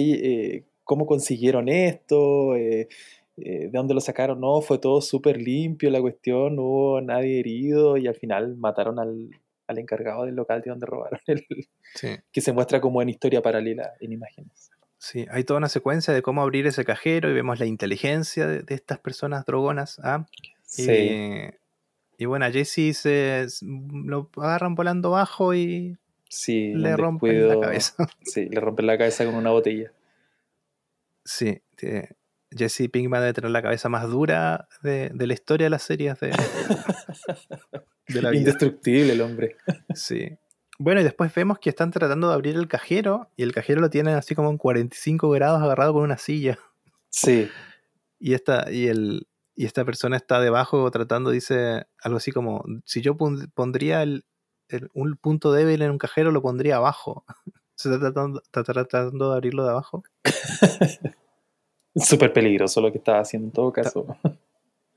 eh, 0.56 0.66
cómo 0.84 1.06
consiguieron 1.06 1.70
esto, 1.70 2.56
eh, 2.56 2.88
eh, 3.38 3.60
de 3.68 3.70
dónde 3.72 3.94
lo 3.94 4.02
sacaron, 4.02 4.40
no, 4.40 4.62
fue 4.62 4.78
todo 4.80 5.02
súper 5.02 5.38
limpio 5.42 5.90
la 5.90 6.02
cuestión, 6.02 6.56
no 6.56 6.64
hubo 6.64 7.02
nadie 7.02 7.40
herido 7.40 7.98
y 7.98 8.08
al 8.08 8.16
final 8.16 8.56
mataron 8.58 9.00
al, 9.00 9.30
al 9.68 9.80
encargado 9.80 10.26
del 10.26 10.36
local 10.36 10.62
de 10.62 10.70
donde 10.70 10.86
robaron 10.86 11.20
el 11.28 11.46
Sí. 11.96 12.16
que 12.32 12.42
se 12.42 12.54
muestra 12.54 12.82
como 12.82 13.02
en 13.02 13.10
historia 13.10 13.42
paralela 13.42 13.94
en 14.00 14.12
imágenes. 14.14 14.72
Sí, 14.98 15.26
hay 15.30 15.44
toda 15.44 15.58
una 15.58 15.70
secuencia 15.70 16.14
de 16.14 16.22
cómo 16.22 16.42
abrir 16.42 16.66
ese 16.66 16.86
cajero 16.86 17.30
y 17.30 17.34
vemos 17.34 17.60
la 17.60 17.66
inteligencia 17.66 18.48
de, 18.48 18.62
de 18.64 18.74
estas 18.76 19.00
personas 19.00 19.46
drogonas, 19.46 20.00
¿ah? 20.04 20.26
Sí, 20.62 20.90
Y, 22.18 22.24
y 22.24 22.26
bueno, 22.26 22.46
a 22.46 22.52
Jesse 22.52 22.96
se, 22.98 23.46
lo 23.62 24.30
agarran 24.38 24.76
volando 24.76 25.12
bajo 25.12 25.54
y 25.54 25.98
sí, 26.36 26.74
le 26.74 26.96
rompen 26.98 27.32
descuido- 27.32 27.56
la 27.56 27.68
cabeza. 27.68 27.96
Sí, 28.22 28.46
le 28.50 28.60
rompen 28.60 28.88
la 28.88 28.98
cabeza 28.98 29.26
con 29.26 29.36
una 29.36 29.52
botella. 29.52 29.92
Sí, 31.26 31.62
tiene- 31.76 32.16
Jesse 32.56 32.88
Pinkman 32.92 33.22
debe 33.22 33.34
tener 33.34 33.50
la 33.50 33.64
cabeza 33.64 33.90
más 33.90 34.08
dura 34.10 34.68
de, 34.84 35.10
de 35.14 35.28
la 35.28 35.34
historia 35.34 35.66
de 35.66 35.70
las 35.72 35.82
series 35.84 36.20
de, 36.20 36.30
de 38.08 38.22
la 38.22 38.30
vida. 38.30 38.40
Indestructible 38.42 39.14
el 39.14 39.22
hombre. 39.22 39.56
Sí. 39.96 40.38
Bueno, 40.78 41.02
y 41.02 41.04
después 41.04 41.34
vemos 41.34 41.58
que 41.60 41.70
están 41.70 41.92
tratando 41.92 42.28
de 42.30 42.34
abrir 42.36 42.56
el 42.56 42.68
cajero 42.68 43.30
y 43.36 43.44
el 43.44 43.54
cajero 43.54 43.82
lo 43.82 43.90
tienen 43.90 44.16
así 44.16 44.36
como 44.36 44.50
en 44.50 44.58
45 44.58 45.30
grados 45.32 45.62
agarrado 45.62 45.94
con 45.94 46.04
una 46.04 46.18
silla. 46.18 46.60
Sí, 47.10 47.50
Y 48.20 48.34
esta, 48.34 48.72
y 48.72 48.88
el, 48.88 49.28
y 49.56 49.66
esta 49.66 49.86
persona 49.86 50.18
está 50.18 50.40
debajo 50.40 50.90
tratando, 50.92 51.30
dice 51.32 51.86
algo 52.02 52.18
así 52.18 52.32
como, 52.32 52.64
si 52.86 53.02
yo 53.02 53.16
pon- 53.18 53.52
pondría 53.54 54.02
el, 54.04 54.26
el- 54.70 54.90
un 54.94 55.16
punto 55.18 55.52
débil 55.52 55.82
en 55.82 55.92
un 55.92 55.98
cajero, 55.98 56.32
lo 56.32 56.42
pondría 56.42 56.78
abajo. 56.78 57.24
Se 57.76 57.90
está 57.90 58.00
tratando, 58.00 58.42
está 58.44 58.64
tratando 58.64 59.30
de 59.32 59.36
abrirlo 59.36 59.64
de 59.64 59.70
abajo. 59.72 60.04
súper 61.96 62.34
peligroso 62.34 62.82
lo 62.82 62.92
que 62.92 62.98
estaba 62.98 63.20
haciendo 63.20 63.48
en 63.48 63.52
todo 63.52 63.72
caso. 63.72 64.18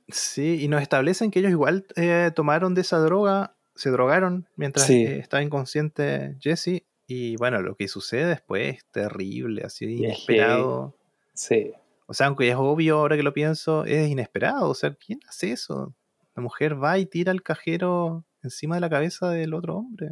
Sí, 0.09 0.63
y 0.63 0.69
nos 0.69 0.83
establecen 0.83 1.31
que 1.31 1.41
ellos 1.41 1.51
igual 1.51 1.87
eh, 1.97 2.31
tomaron 2.35 2.75
de 2.75 2.83
esa 2.83 2.99
droga, 2.99 3.57
se 3.75 3.91
drogaron 3.91 4.47
mientras 4.57 4.87
Sí. 4.87 5.05
eh, 5.05 5.19
estaba 5.19 5.43
inconsciente 5.43 6.37
Jesse. 6.41 6.85
Y 7.09 7.37
bueno, 7.37 7.61
lo 7.63 7.77
que 7.77 7.87
sucede 7.89 8.27
después 8.27 8.77
es 8.77 8.85
terrible, 8.87 9.63
así 9.65 9.85
es 9.85 9.91
inesperado. 10.01 10.95
Sí, 11.35 11.73
O 12.07 12.15
sea, 12.15 12.29
aunque 12.29 12.49
es 12.49 12.57
obvio 12.57 12.99
ahora 12.99 13.17
que 13.17 13.23
lo 13.23 13.33
pienso, 13.33 13.85
es 13.85 14.09
inesperado. 14.09 14.69
O 14.71 14.75
sea, 14.75 14.95
¿quién 14.95 15.21
hace 15.29 15.53
eso? 15.53 15.95
La 16.35 16.43
mujer 16.43 16.83
va 16.83 16.99
y 16.99 17.07
tira 17.07 17.33
el 17.33 17.43
cajero 17.43 18.25
encima 18.47 18.75
de 18.77 18.81
la 18.81 18.91
cabeza 18.91 19.31
del 19.31 19.53
otro 19.55 19.77
hombre. 19.79 20.09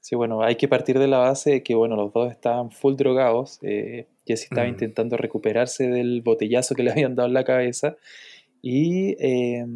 sí, 0.00 0.14
bueno, 0.16 0.42
hay 0.42 0.56
que 0.56 0.68
partir 0.68 0.98
de 0.98 1.06
la 1.08 1.18
base 1.18 1.50
de 1.50 1.62
que, 1.62 1.74
bueno, 1.74 1.94
los 1.96 2.12
dos 2.12 2.30
estaban 2.30 2.70
full 2.70 2.94
drogados. 2.96 3.58
Eh, 3.62 4.06
Jesse 4.26 4.44
estaba 4.44 4.66
Mm. 4.66 4.70
intentando 4.70 5.16
recuperarse 5.16 5.88
del 5.88 6.22
botellazo 6.22 6.74
que 6.74 6.82
le 6.82 6.92
habían 6.92 7.14
dado 7.14 7.28
en 7.28 7.34
la 7.34 7.44
cabeza. 7.44 7.96
Y 8.62 9.16
eh, 9.22 9.66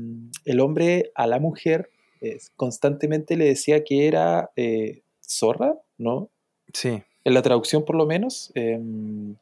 el 0.45 0.61
hombre 0.61 1.11
a 1.15 1.27
la 1.27 1.39
mujer 1.39 1.91
eh, 2.23 2.39
constantemente 2.57 3.37
le 3.37 3.45
decía 3.47 3.83
que 3.85 4.07
era 4.07 4.51
eh, 4.57 5.03
zorra, 5.21 5.75
¿no? 5.99 6.31
Sí, 6.73 7.03
en 7.25 7.35
la 7.35 7.43
traducción 7.43 7.85
por 7.85 7.97
lo 7.97 8.07
menos. 8.07 8.53
em, 8.55 9.35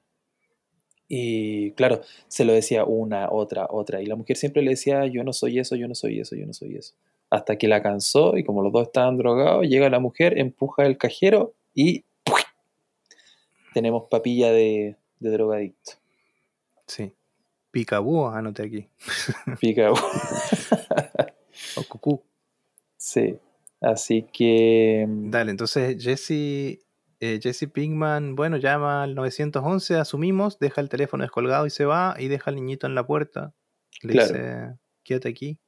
y 1.09 1.73
claro, 1.73 2.03
se 2.29 2.45
lo 2.45 2.53
decía 2.53 2.85
una, 2.85 3.31
otra, 3.31 3.67
otra. 3.71 4.01
Y 4.01 4.07
la 4.07 4.15
mujer 4.17 4.37
siempre 4.37 4.63
le 4.63 4.71
decía, 4.71 5.07
yo 5.07 5.25
no 5.25 5.33
soy 5.33 5.59
eso, 5.59 5.75
yo 5.77 5.89
no 5.89 5.95
soy 5.95 6.21
eso, 6.21 6.37
yo 6.37 6.47
no 6.47 6.53
soy 6.53 6.77
eso. 6.77 6.95
Hasta 7.31 7.57
que 7.57 7.69
la 7.69 7.81
cansó 7.83 8.37
y 8.37 8.45
como 8.45 8.63
los 8.63 8.73
dos 8.73 8.83
estaban 8.89 9.17
drogados, 9.17 9.67
llega 9.67 9.89
la 9.89 10.01
mujer, 10.01 10.37
empuja 10.39 10.85
el 10.85 10.99
cajero 10.99 11.55
y 11.75 12.05
¡pui! 12.25 12.41
tenemos 13.73 14.05
papilla 14.11 14.51
de, 14.53 14.97
de 15.21 15.31
drogadicto. 15.31 15.93
sí. 16.87 17.13
Picabúo, 17.73 18.29
anoté 18.31 18.65
aquí. 18.65 18.89
Pica. 19.61 19.91
O 21.77 21.83
cucú. 21.85 22.23
sí. 22.97 23.39
Así 23.81 24.27
que... 24.33 25.03
em, 25.03 25.31
Dale, 25.31 25.53
entonces 25.53 26.03
Jesse, 26.03 26.81
eh, 27.21 27.39
Jesse 27.41 27.67
Pinkman, 27.73 28.35
bueno, 28.37 28.57
llama 28.59 29.05
al 29.05 29.15
911, 29.15 29.95
asumimos, 29.97 30.59
deja 30.59 30.81
el 30.81 30.89
teléfono 30.91 31.23
descolgado 31.23 31.65
y 31.65 31.71
se 31.71 31.85
va 31.87 32.15
y 32.19 32.29
deja 32.29 32.51
al 32.51 32.57
niñito 32.57 32.87
en 32.87 32.95
la 32.95 33.07
puerta. 33.07 33.55
Le 34.03 34.13
Claro. 34.15 34.35
dice, 34.35 34.79
quédate 35.03 35.29
aquí. 35.29 35.59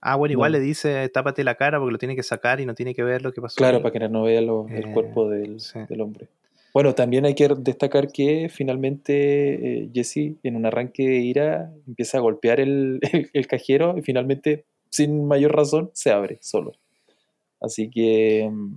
Ah, 0.00 0.16
bueno, 0.16 0.32
igual 0.32 0.52
No. 0.52 0.58
le 0.58 0.64
dice, 0.64 1.08
tápate 1.08 1.42
la 1.44 1.56
cara 1.56 1.78
porque 1.78 1.92
lo 1.92 1.98
tiene 1.98 2.14
que 2.16 2.22
sacar 2.22 2.60
y 2.60 2.66
no 2.66 2.74
tiene 2.74 2.94
que 2.94 3.02
ver 3.02 3.22
lo 3.22 3.32
que 3.32 3.40
pasó. 3.40 3.56
Claro, 3.56 3.78
ahí". 3.78 3.82
para 3.82 3.92
que 3.92 4.08
no 4.08 4.22
vea 4.22 4.40
lo- 4.40 4.68
el 4.68 4.84
Eh, 4.86 4.92
cuerpo 4.92 5.28
del, 5.28 5.60
sí. 5.60 5.80
del 5.88 6.00
hombre. 6.00 6.28
Bueno, 6.72 6.94
también 6.94 7.24
hay 7.24 7.34
que 7.34 7.48
destacar 7.58 8.12
que 8.12 8.48
finalmente 8.48 9.82
eh, 9.84 9.90
Jesse, 9.92 10.36
en 10.42 10.54
un 10.56 10.66
arranque 10.66 11.02
de 11.02 11.16
ira, 11.18 11.72
empieza 11.86 12.18
a 12.18 12.20
golpear 12.20 12.60
el, 12.60 13.00
el- 13.12 13.30
el 13.32 13.46
cajero 13.46 13.96
y 13.98 14.02
finalmente, 14.02 14.64
sin 14.90 15.26
mayor 15.26 15.56
razón, 15.56 15.90
se 15.94 16.12
abre 16.12 16.38
solo. 16.40 16.72
Así 17.60 17.90
que 17.90 18.48
mm, 18.52 18.74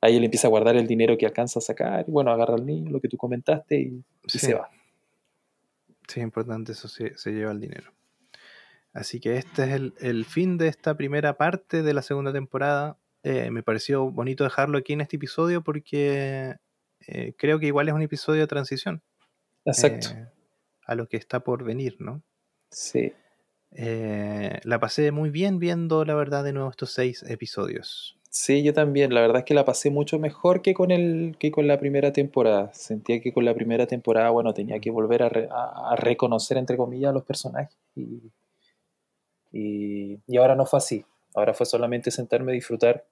ahí 0.00 0.16
él 0.16 0.24
empieza 0.24 0.46
a 0.46 0.50
guardar 0.50 0.76
el 0.76 0.86
dinero 0.86 1.18
que 1.18 1.26
alcanza 1.26 1.58
a 1.58 1.62
sacar 1.62 2.04
y 2.08 2.10
bueno, 2.10 2.30
agarra 2.30 2.54
al 2.54 2.64
niño, 2.64 2.90
lo 2.90 3.00
que 3.00 3.08
tú 3.08 3.18
comentaste, 3.18 3.76
y, 3.78 3.86
y 3.88 4.28
Sí. 4.28 4.38
se 4.38 4.54
va. 4.54 4.70
Sí, 6.08 6.20
es 6.20 6.24
importante, 6.24 6.72
eso 6.72 6.88
se, 6.88 7.16
se 7.18 7.32
lleva 7.32 7.52
el 7.52 7.60
dinero. 7.60 7.90
Así 8.94 9.20
que 9.20 9.36
este 9.36 9.64
es 9.64 9.70
el, 9.72 9.92
el 10.00 10.24
fin 10.24 10.56
de 10.56 10.68
esta 10.68 10.96
primera 10.96 11.36
parte 11.36 11.82
de 11.82 11.92
la 11.92 12.00
segunda 12.00 12.32
temporada. 12.32 12.96
Eh, 13.22 13.50
me 13.50 13.62
pareció 13.62 14.10
bonito 14.10 14.44
dejarlo 14.44 14.78
aquí 14.78 14.92
en 14.94 15.00
este 15.02 15.16
episodio 15.16 15.62
porque 15.62 16.54
eh, 17.06 17.34
creo 17.36 17.58
que 17.58 17.66
igual 17.66 17.88
es 17.88 17.94
un 17.94 18.02
episodio 18.02 18.40
de 18.42 18.46
transición 18.46 19.02
Exacto. 19.64 20.08
eh, 20.10 20.28
a 20.86 20.94
lo 20.94 21.08
que 21.08 21.16
está 21.16 21.40
por 21.40 21.64
venir, 21.64 21.96
¿no? 21.98 22.22
Sí. 22.70 23.12
La 23.76 24.78
pasé 24.78 25.10
muy 25.10 25.30
bien 25.30 25.58
viendo, 25.58 26.04
la 26.04 26.14
verdad, 26.14 26.44
de 26.44 26.52
nuevo 26.52 26.70
estos 26.70 26.92
seis 26.92 27.24
episodios. 27.24 28.16
Sí, 28.30 28.62
yo 28.62 28.72
también. 28.72 29.12
La 29.14 29.20
verdad 29.20 29.38
es 29.38 29.44
que 29.44 29.54
la 29.54 29.64
pasé 29.64 29.90
mucho 29.90 30.18
mejor 30.18 30.60
que 30.62 30.74
con 30.74 30.90
el 30.90 31.36
que 31.38 31.50
con 31.50 31.66
la 31.66 31.78
primera 31.78 32.12
temporada. 32.12 32.72
Sentía 32.74 33.20
que 33.20 33.32
con 33.32 33.44
la 33.44 33.54
primera 33.54 33.86
temporada, 33.86 34.30
bueno, 34.30 34.54
tenía 34.54 34.78
que 34.80 34.90
volver 34.90 35.22
a, 35.22 35.28
re- 35.28 35.48
a- 35.50 35.92
a 35.92 35.96
reconocer, 35.96 36.56
entre 36.56 36.76
comillas, 36.76 37.10
a 37.10 37.14
los 37.14 37.24
personajes. 37.24 37.76
Y, 37.96 38.32
y, 39.56 40.36
ahora 40.36 40.56
no 40.56 40.66
fue 40.66 40.78
así. 40.78 41.06
Ahora 41.34 41.54
fue 41.54 41.64
solamente 41.64 42.10
sentarme 42.10 42.52
a 42.52 42.54
disfrutar. 42.54 43.06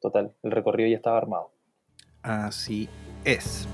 Total, 0.00 0.34
el 0.42 0.50
recorrido 0.50 0.88
ya 0.88 0.96
estaba 0.96 1.18
armado. 1.18 1.52
Así 2.22 2.88
es. 3.24 3.68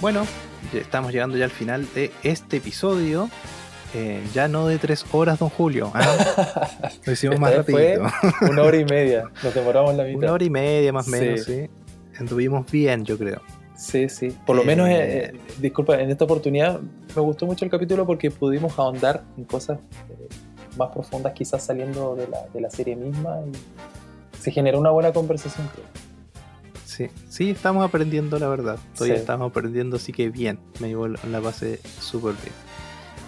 Bueno, 0.00 0.26
estamos 0.74 1.12
llegando 1.12 1.38
ya 1.38 1.46
al 1.46 1.50
final 1.50 1.90
de 1.94 2.12
este 2.22 2.58
episodio. 2.58 3.30
Eh, 3.94 4.20
ya 4.34 4.48
no 4.48 4.66
de 4.66 4.78
tres 4.78 5.04
horas, 5.12 5.38
don 5.38 5.48
Julio. 5.50 5.90
¿ah? 5.94 6.90
Lo 7.06 7.12
hicimos 7.12 7.38
más 7.38 7.52
fue 7.66 7.96
rapidito. 7.96 8.50
Una 8.50 8.62
hora 8.62 8.76
y 8.76 8.84
media. 8.90 9.24
Nos 9.42 9.54
demoramos 9.54 9.94
la 9.94 10.04
mitad. 10.04 10.18
Una 10.18 10.32
hora 10.32 10.44
y 10.44 10.50
media 10.50 10.92
más 10.92 11.06
o 11.06 11.10
Sí. 11.12 11.16
menos, 11.20 11.44
sí. 11.44 11.70
Anduvimos 12.18 12.70
bien, 12.70 13.04
yo 13.04 13.16
creo. 13.18 13.40
Sí, 13.76 14.08
sí. 14.08 14.36
Por 14.46 14.56
lo 14.56 14.62
Eh, 14.62 14.66
menos, 14.66 14.88
eh, 14.88 14.94
eh, 15.34 15.40
disculpa, 15.60 16.00
en 16.00 16.10
esta 16.10 16.24
oportunidad 16.24 16.80
me 17.14 17.22
gustó 17.22 17.46
mucho 17.46 17.64
el 17.64 17.70
capítulo 17.70 18.06
porque 18.06 18.30
pudimos 18.30 18.78
ahondar 18.78 19.22
en 19.36 19.44
cosas 19.44 19.78
eh, 20.10 20.28
más 20.76 20.90
profundas, 20.92 21.32
quizás 21.32 21.62
saliendo 21.64 22.14
de 22.16 22.26
la, 22.28 22.38
de 22.52 22.60
la 22.60 22.70
serie 22.70 22.96
misma. 22.96 23.38
Y 23.46 24.38
se 24.40 24.50
generó 24.50 24.78
una 24.80 24.90
buena 24.90 25.12
conversación, 25.12 25.68
creo. 25.72 25.86
Sí, 26.84 27.08
sí, 27.28 27.50
estamos 27.50 27.84
aprendiendo, 27.84 28.38
la 28.38 28.46
verdad. 28.48 28.78
Todavía 28.94 29.16
Sí. 29.16 29.20
estamos 29.20 29.50
aprendiendo, 29.50 29.96
así 29.96 30.12
que 30.12 30.28
bien. 30.30 30.58
Me 30.80 30.88
llevo 30.88 31.08
la 31.08 31.18
la 31.30 31.40
base 31.40 31.80
súper 32.00 32.34
bien. 32.42 32.54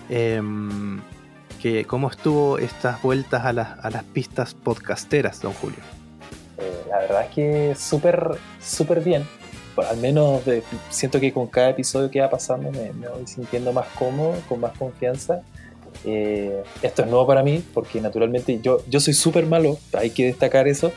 Em, 0.09 1.01
que, 1.61 1.85
¿Cómo 1.85 2.11
estuvo 2.11 2.59
estas 2.59 3.01
vueltas 3.03 3.45
a 3.45 3.53
las, 3.53 3.79
a 3.85 3.91
las 3.91 4.05
pistas 4.05 4.55
podcasteras, 4.55 5.41
don 5.41 5.53
Julio? 5.55 5.79
Eh, 6.59 6.83
la 6.91 6.99
verdad 6.99 7.23
es 7.29 7.31
que 7.35 7.75
súper, 7.79 8.37
súper 8.63 9.01
bien. 9.01 9.27
Bueno, 9.75 9.91
al 9.91 9.97
menos 9.99 10.45
de- 10.45 10.63
siento 10.91 11.19
que 11.21 11.33
con 11.33 11.47
cada 11.49 11.71
episodio 11.71 12.11
que 12.11 12.21
va 12.21 12.31
pasando 12.31 12.71
me, 12.71 12.93
me 12.93 13.09
voy 13.09 13.27
sintiendo 13.27 13.73
más 13.73 13.87
cómodo, 13.99 14.35
con 14.49 14.61
más 14.61 14.73
confianza. 14.79 15.43
Eh, 16.05 16.63
esto 16.83 17.03
es 17.03 17.09
nuevo 17.09 17.27
para 17.27 17.43
mí 17.43 17.65
porque 17.75 18.01
naturalmente 18.01 18.61
yo, 18.63 18.83
yo 18.89 19.01
soy 19.01 19.15
súper 19.15 19.47
malo, 19.47 19.79
hay 19.99 20.11
que 20.11 20.27
destacar 20.27 20.69
eso. 20.69 20.93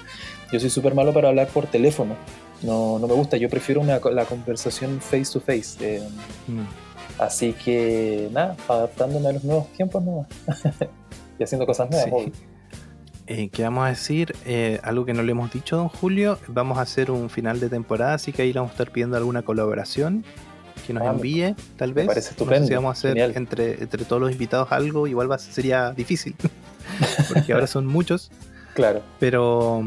Yo 0.51 0.59
soy 0.59 0.69
súper 0.69 0.93
malo 0.93 1.13
para 1.13 1.29
hablar 1.29 1.47
por 1.47 1.67
teléfono. 1.67 2.15
No, 2.61 2.99
no 2.99 3.07
me 3.07 3.13
gusta, 3.13 3.37
yo 3.37 3.49
prefiero 3.49 3.79
una, 3.81 3.99
la 4.11 4.25
conversación 4.25 4.99
face 4.99 5.31
to 5.33 5.39
face. 5.39 5.77
eh, 5.79 6.01
Mm. 6.47 6.88
Así 7.19 7.53
que 7.53 8.29
nada, 8.31 8.55
adaptándome 8.67 9.27
a 9.29 9.31
los 9.33 9.43
nuevos 9.43 9.67
tiempos 9.73 10.03
nomás. 10.03 10.27
y 11.39 11.43
haciendo 11.43 11.65
cosas 11.65 11.89
nuevas, 11.89 12.09
Sí. 12.25 12.31
Eh, 13.31 13.49
¿Qué 13.49 13.61
vamos 13.61 13.85
a 13.85 13.89
decir? 13.89 14.35
Eh, 14.45 14.79
algo 14.83 15.05
que 15.05 15.13
no 15.13 15.21
le 15.21 15.31
hemos 15.33 15.51
dicho, 15.53 15.77
don 15.77 15.87
Julio. 15.87 16.39
Vamos 16.47 16.79
a 16.79 16.81
hacer 16.81 17.11
un 17.11 17.29
final 17.29 17.59
de 17.59 17.69
temporada, 17.69 18.15
así 18.15 18.31
que 18.33 18.41
ahí 18.41 18.51
le 18.51 18.59
vamos 18.59 18.71
a 18.71 18.73
estar 18.73 18.91
pidiendo 18.91 19.17
alguna 19.17 19.43
colaboración 19.43 20.25
que 20.87 20.93
nos 20.93 21.03
Ah, 21.03 21.11
envíe, 21.11 21.53
tal 21.77 21.93
vez. 21.93 22.07
parece 22.07 22.31
No 22.31 22.31
sé 22.31 22.35
si 22.37 22.43
estupendo, 22.43 22.75
vamos 22.75 22.89
a 22.89 22.93
hacer 22.93 23.11
genial. 23.11 23.33
entre, 23.35 23.83
entre 23.83 24.03
todos 24.05 24.19
los 24.19 24.31
invitados 24.31 24.71
algo, 24.71 25.05
igual 25.05 25.29
va, 25.29 25.37
sería 25.37 25.91
difícil, 25.91 26.35
porque 27.31 27.53
ahora 27.53 27.67
son 27.67 27.85
muchos. 27.85 28.31
Claro, 28.73 29.03
Pero 29.19 29.83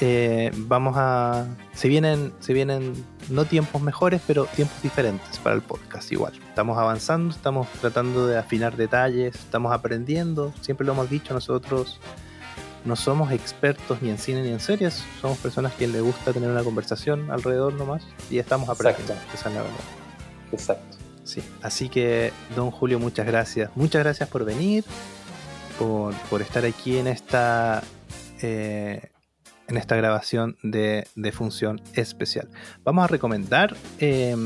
eh, 0.00 0.50
vamos 0.56 0.94
a. 0.96 1.46
Se 1.74 1.88
vienen, 1.88 2.32
se 2.40 2.52
vienen 2.52 2.92
no 3.28 3.44
tiempos 3.44 3.82
mejores, 3.82 4.20
pero 4.26 4.46
tiempos 4.46 4.82
diferentes 4.82 5.38
para 5.38 5.54
el 5.56 5.62
podcast 5.62 6.10
igual. 6.12 6.32
Estamos 6.48 6.78
avanzando, 6.78 7.34
estamos 7.34 7.68
tratando 7.80 8.26
de 8.26 8.38
afinar 8.38 8.76
detalles, 8.76 9.34
estamos 9.34 9.72
aprendiendo. 9.72 10.52
Siempre 10.60 10.86
lo 10.86 10.92
hemos 10.92 11.10
dicho, 11.10 11.34
nosotros 11.34 12.00
no 12.84 12.96
somos 12.96 13.30
expertos 13.32 14.00
ni 14.00 14.10
en 14.10 14.18
cine 14.18 14.42
ni 14.42 14.48
en 14.48 14.60
series, 14.60 15.04
somos 15.20 15.38
personas 15.38 15.74
que 15.74 15.86
les 15.86 16.02
gusta 16.02 16.32
tener 16.32 16.50
una 16.50 16.64
conversación 16.64 17.30
alrededor 17.30 17.74
nomás 17.74 18.02
y 18.30 18.38
estamos 18.38 18.68
aprendiendo. 18.68 19.12
Exacto. 19.12 19.34
Esa 19.34 19.48
es 19.48 19.54
la 19.54 19.62
verdad. 19.62 19.80
exacto. 20.52 20.96
Sí, 21.24 21.42
así 21.62 21.88
que, 21.88 22.32
don 22.56 22.70
Julio, 22.70 22.98
muchas 22.98 23.26
gracias. 23.26 23.70
Muchas 23.76 24.02
gracias 24.02 24.28
por 24.28 24.44
venir, 24.44 24.84
por, 25.78 26.14
por 26.30 26.42
estar 26.42 26.64
aquí 26.64 26.96
en 26.96 27.06
esta, 27.06 27.82
eh, 28.40 29.10
en 29.70 29.76
esta 29.76 29.96
grabación 29.96 30.56
de, 30.62 31.06
función 31.32 31.80
especial. 31.94 32.48
Vamos 32.84 33.04
a 33.04 33.06
recomendar 33.06 33.76
eh, 33.98 34.36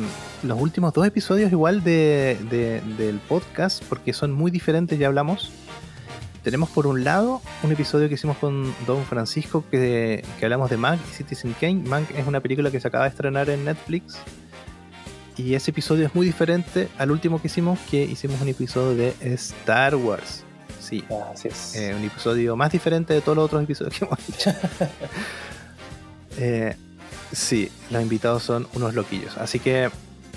los 0.43 0.61
últimos 0.61 0.93
dos 0.93 1.07
episodios 1.07 1.51
igual 1.51 1.83
de, 1.83 2.37
de- 2.51 2.81
del 2.97 3.19
podcast, 3.21 3.83
porque 3.89 4.13
son 4.13 4.33
muy 4.33 4.51
diferentes, 4.51 4.99
ya 4.99 5.07
hablamos. 5.07 5.51
Tenemos 6.43 6.69
por 6.69 6.87
un 6.87 7.05
lado 7.05 7.41
un 7.63 7.73
episodio 7.73 8.07
que 8.09 8.15
hicimos 8.17 8.37
con 8.37 8.75
Don 8.87 9.03
Francisco 9.07 9.65
que, 9.71 10.23
que 10.39 10.45
hablamos 10.45 10.69
de 10.69 10.77
Mank 10.77 11.01
y 11.11 11.15
Citizen 11.15 11.55
Kane. 11.59 11.83
Mank 11.89 12.11
es 12.11 12.27
una 12.27 12.41
película 12.41 12.71
que 12.71 12.79
se 12.81 12.87
acaba 12.89 13.05
de 13.05 13.11
estrenar 13.11 13.49
en 13.49 13.65
Netflix. 13.65 14.19
Y 15.39 15.55
ese 15.55 15.71
episodio 15.71 16.07
es 16.07 16.15
muy 16.15 16.27
diferente 16.27 16.89
al 16.99 17.11
último 17.11 17.41
que 17.41 17.47
hicimos, 17.49 17.79
que 17.91 18.05
hicimos 18.05 18.41
un 18.43 18.49
episodio 18.49 18.95
de 18.95 19.15
Star 19.35 19.97
Wars. 19.97 20.45
Sí, 20.85 21.05
Así 21.33 21.49
es. 21.49 21.75
eh, 21.77 21.95
un 21.97 22.05
episodio 22.05 22.57
más 22.57 22.71
diferente 22.71 23.15
de 23.15 23.21
todos 23.21 23.37
los 23.37 23.45
otros 23.47 23.63
episodios 23.63 23.95
que 23.99 24.05
hemos 24.05 24.19
hecho. 24.29 24.51
Eh, 26.37 26.75
sí, 27.33 27.71
los 27.91 28.03
invitados 28.03 28.43
son 28.43 28.67
unos 28.75 28.95
loquillos. 28.95 29.37
Así 29.39 29.61
que 29.61 29.91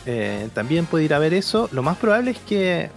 eh, 0.06 0.50
también 0.54 0.86
puede 0.86 1.06
ir 1.06 1.14
a 1.14 1.20
ver 1.20 1.34
eso. 1.34 1.70
Lo 1.72 1.82
más 1.84 1.98
probable 1.98 2.32
es 2.32 2.40
que. 2.40 2.90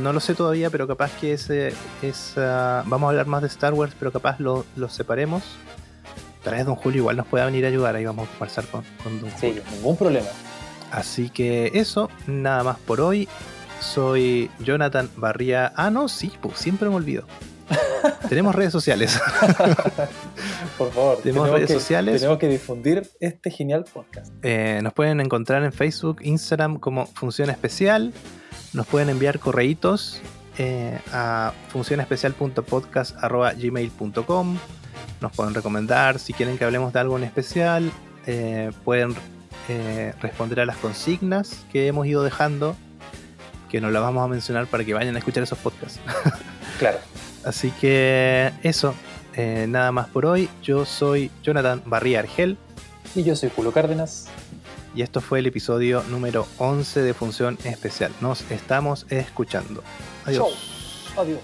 No 0.00 0.12
lo 0.12 0.20
sé 0.20 0.34
todavía, 0.34 0.70
pero 0.70 0.86
capaz 0.86 1.10
que 1.20 1.32
ese. 1.32 1.72
esa- 2.02 2.84
vamos 2.86 3.08
a 3.08 3.10
hablar 3.10 3.26
más 3.26 3.42
de 3.42 3.48
Star 3.48 3.74
Wars, 3.74 3.92
pero 3.98 4.12
capaz 4.12 4.38
lo, 4.40 4.64
los 4.76 4.92
separemos. 4.94 5.42
Tal 6.42 6.54
vez 6.54 6.64
Don 6.66 6.76
Julio 6.76 7.00
igual 7.00 7.16
nos 7.16 7.26
pueda 7.26 7.44
venir 7.46 7.64
a 7.64 7.68
ayudar. 7.68 7.96
Ahí 7.96 8.04
vamos 8.04 8.28
a 8.28 8.30
conversar 8.32 8.66
con, 8.66 8.84
con 9.02 9.20
Don 9.20 9.30
Sí, 9.32 9.48
Julio. 9.48 9.62
ningún 9.72 9.96
problema. 9.96 10.28
Así 10.92 11.28
que 11.28 11.72
eso, 11.74 12.08
nada 12.26 12.62
más 12.62 12.78
por 12.78 13.00
hoy. 13.00 13.28
Soy 13.80 14.50
Jonathan 14.60 15.10
Barría. 15.16 15.72
Ah, 15.76 15.90
no, 15.90 16.08
sí, 16.08 16.32
pues 16.40 16.58
siempre 16.58 16.88
me 16.88 16.96
olvido. 16.96 17.26
Tenemos 18.28 18.54
redes 18.54 18.72
sociales. 18.72 19.20
Por 20.78 20.92
favor, 20.92 21.18
Tenemos 21.22 21.50
redes 21.50 21.68
que, 21.68 21.74
sociales. 21.74 22.20
Tenemos 22.20 22.38
que 22.38 22.48
difundir 22.48 23.08
este 23.20 23.50
genial 23.50 23.84
podcast. 23.84 24.32
Eh, 24.42 24.80
nos 24.82 24.92
pueden 24.92 25.20
encontrar 25.20 25.64
en 25.64 25.72
Facebook, 25.72 26.20
Instagram 26.22 26.78
como 26.78 27.06
Función 27.06 27.50
Especial. 27.50 28.12
Nos 28.72 28.86
pueden 28.86 29.08
enviar 29.08 29.38
correitos 29.38 30.20
eh, 30.58 30.98
a 31.12 31.52
funcionespecial.podcast.gmail.com. 31.68 34.58
Nos 35.20 35.32
pueden 35.32 35.54
recomendar 35.54 36.18
si 36.18 36.32
quieren 36.32 36.58
que 36.58 36.64
hablemos 36.64 36.92
de 36.92 37.00
algo 37.00 37.16
en 37.16 37.24
especial. 37.24 37.92
Eh, 38.26 38.70
pueden 38.84 39.14
eh, 39.68 40.12
responder 40.20 40.60
a 40.60 40.66
las 40.66 40.76
consignas 40.76 41.64
que 41.72 41.86
hemos 41.86 42.06
ido 42.06 42.22
dejando, 42.22 42.76
que 43.74 43.80
nos 43.80 43.90
las 43.90 44.02
vamos 44.02 44.24
a 44.24 44.28
mencionar 44.28 44.68
para 44.68 44.84
que 44.84 44.94
vayan 44.94 45.16
a 45.16 45.18
escuchar 45.18 45.42
esos 45.42 45.58
podcasts. 45.58 45.98
Claro. 46.78 46.98
Así 47.44 47.70
que 47.80 48.52
eso, 48.64 48.94
eh, 49.34 49.66
nada 49.68 49.92
más 49.92 50.08
por 50.08 50.26
hoy. 50.26 50.48
Yo 50.60 50.84
soy 50.84 51.30
Jonathan 51.42 51.82
Barría 51.86 52.18
Argel. 52.18 52.56
Y 53.14 53.22
yo 53.22 53.36
soy 53.36 53.50
Julio 53.54 53.72
Cárdenas. 53.72 54.26
Y 54.94 55.02
esto 55.02 55.20
fue 55.20 55.38
el 55.38 55.46
episodio 55.46 56.02
número 56.08 56.46
11 56.58 57.02
de 57.02 57.14
Función 57.14 57.58
Especial. 57.64 58.12
Nos 58.20 58.48
estamos 58.50 59.06
escuchando. 59.08 59.84
Adiós. 60.24 60.56
Chau. 61.14 61.24
Adiós. 61.24 61.40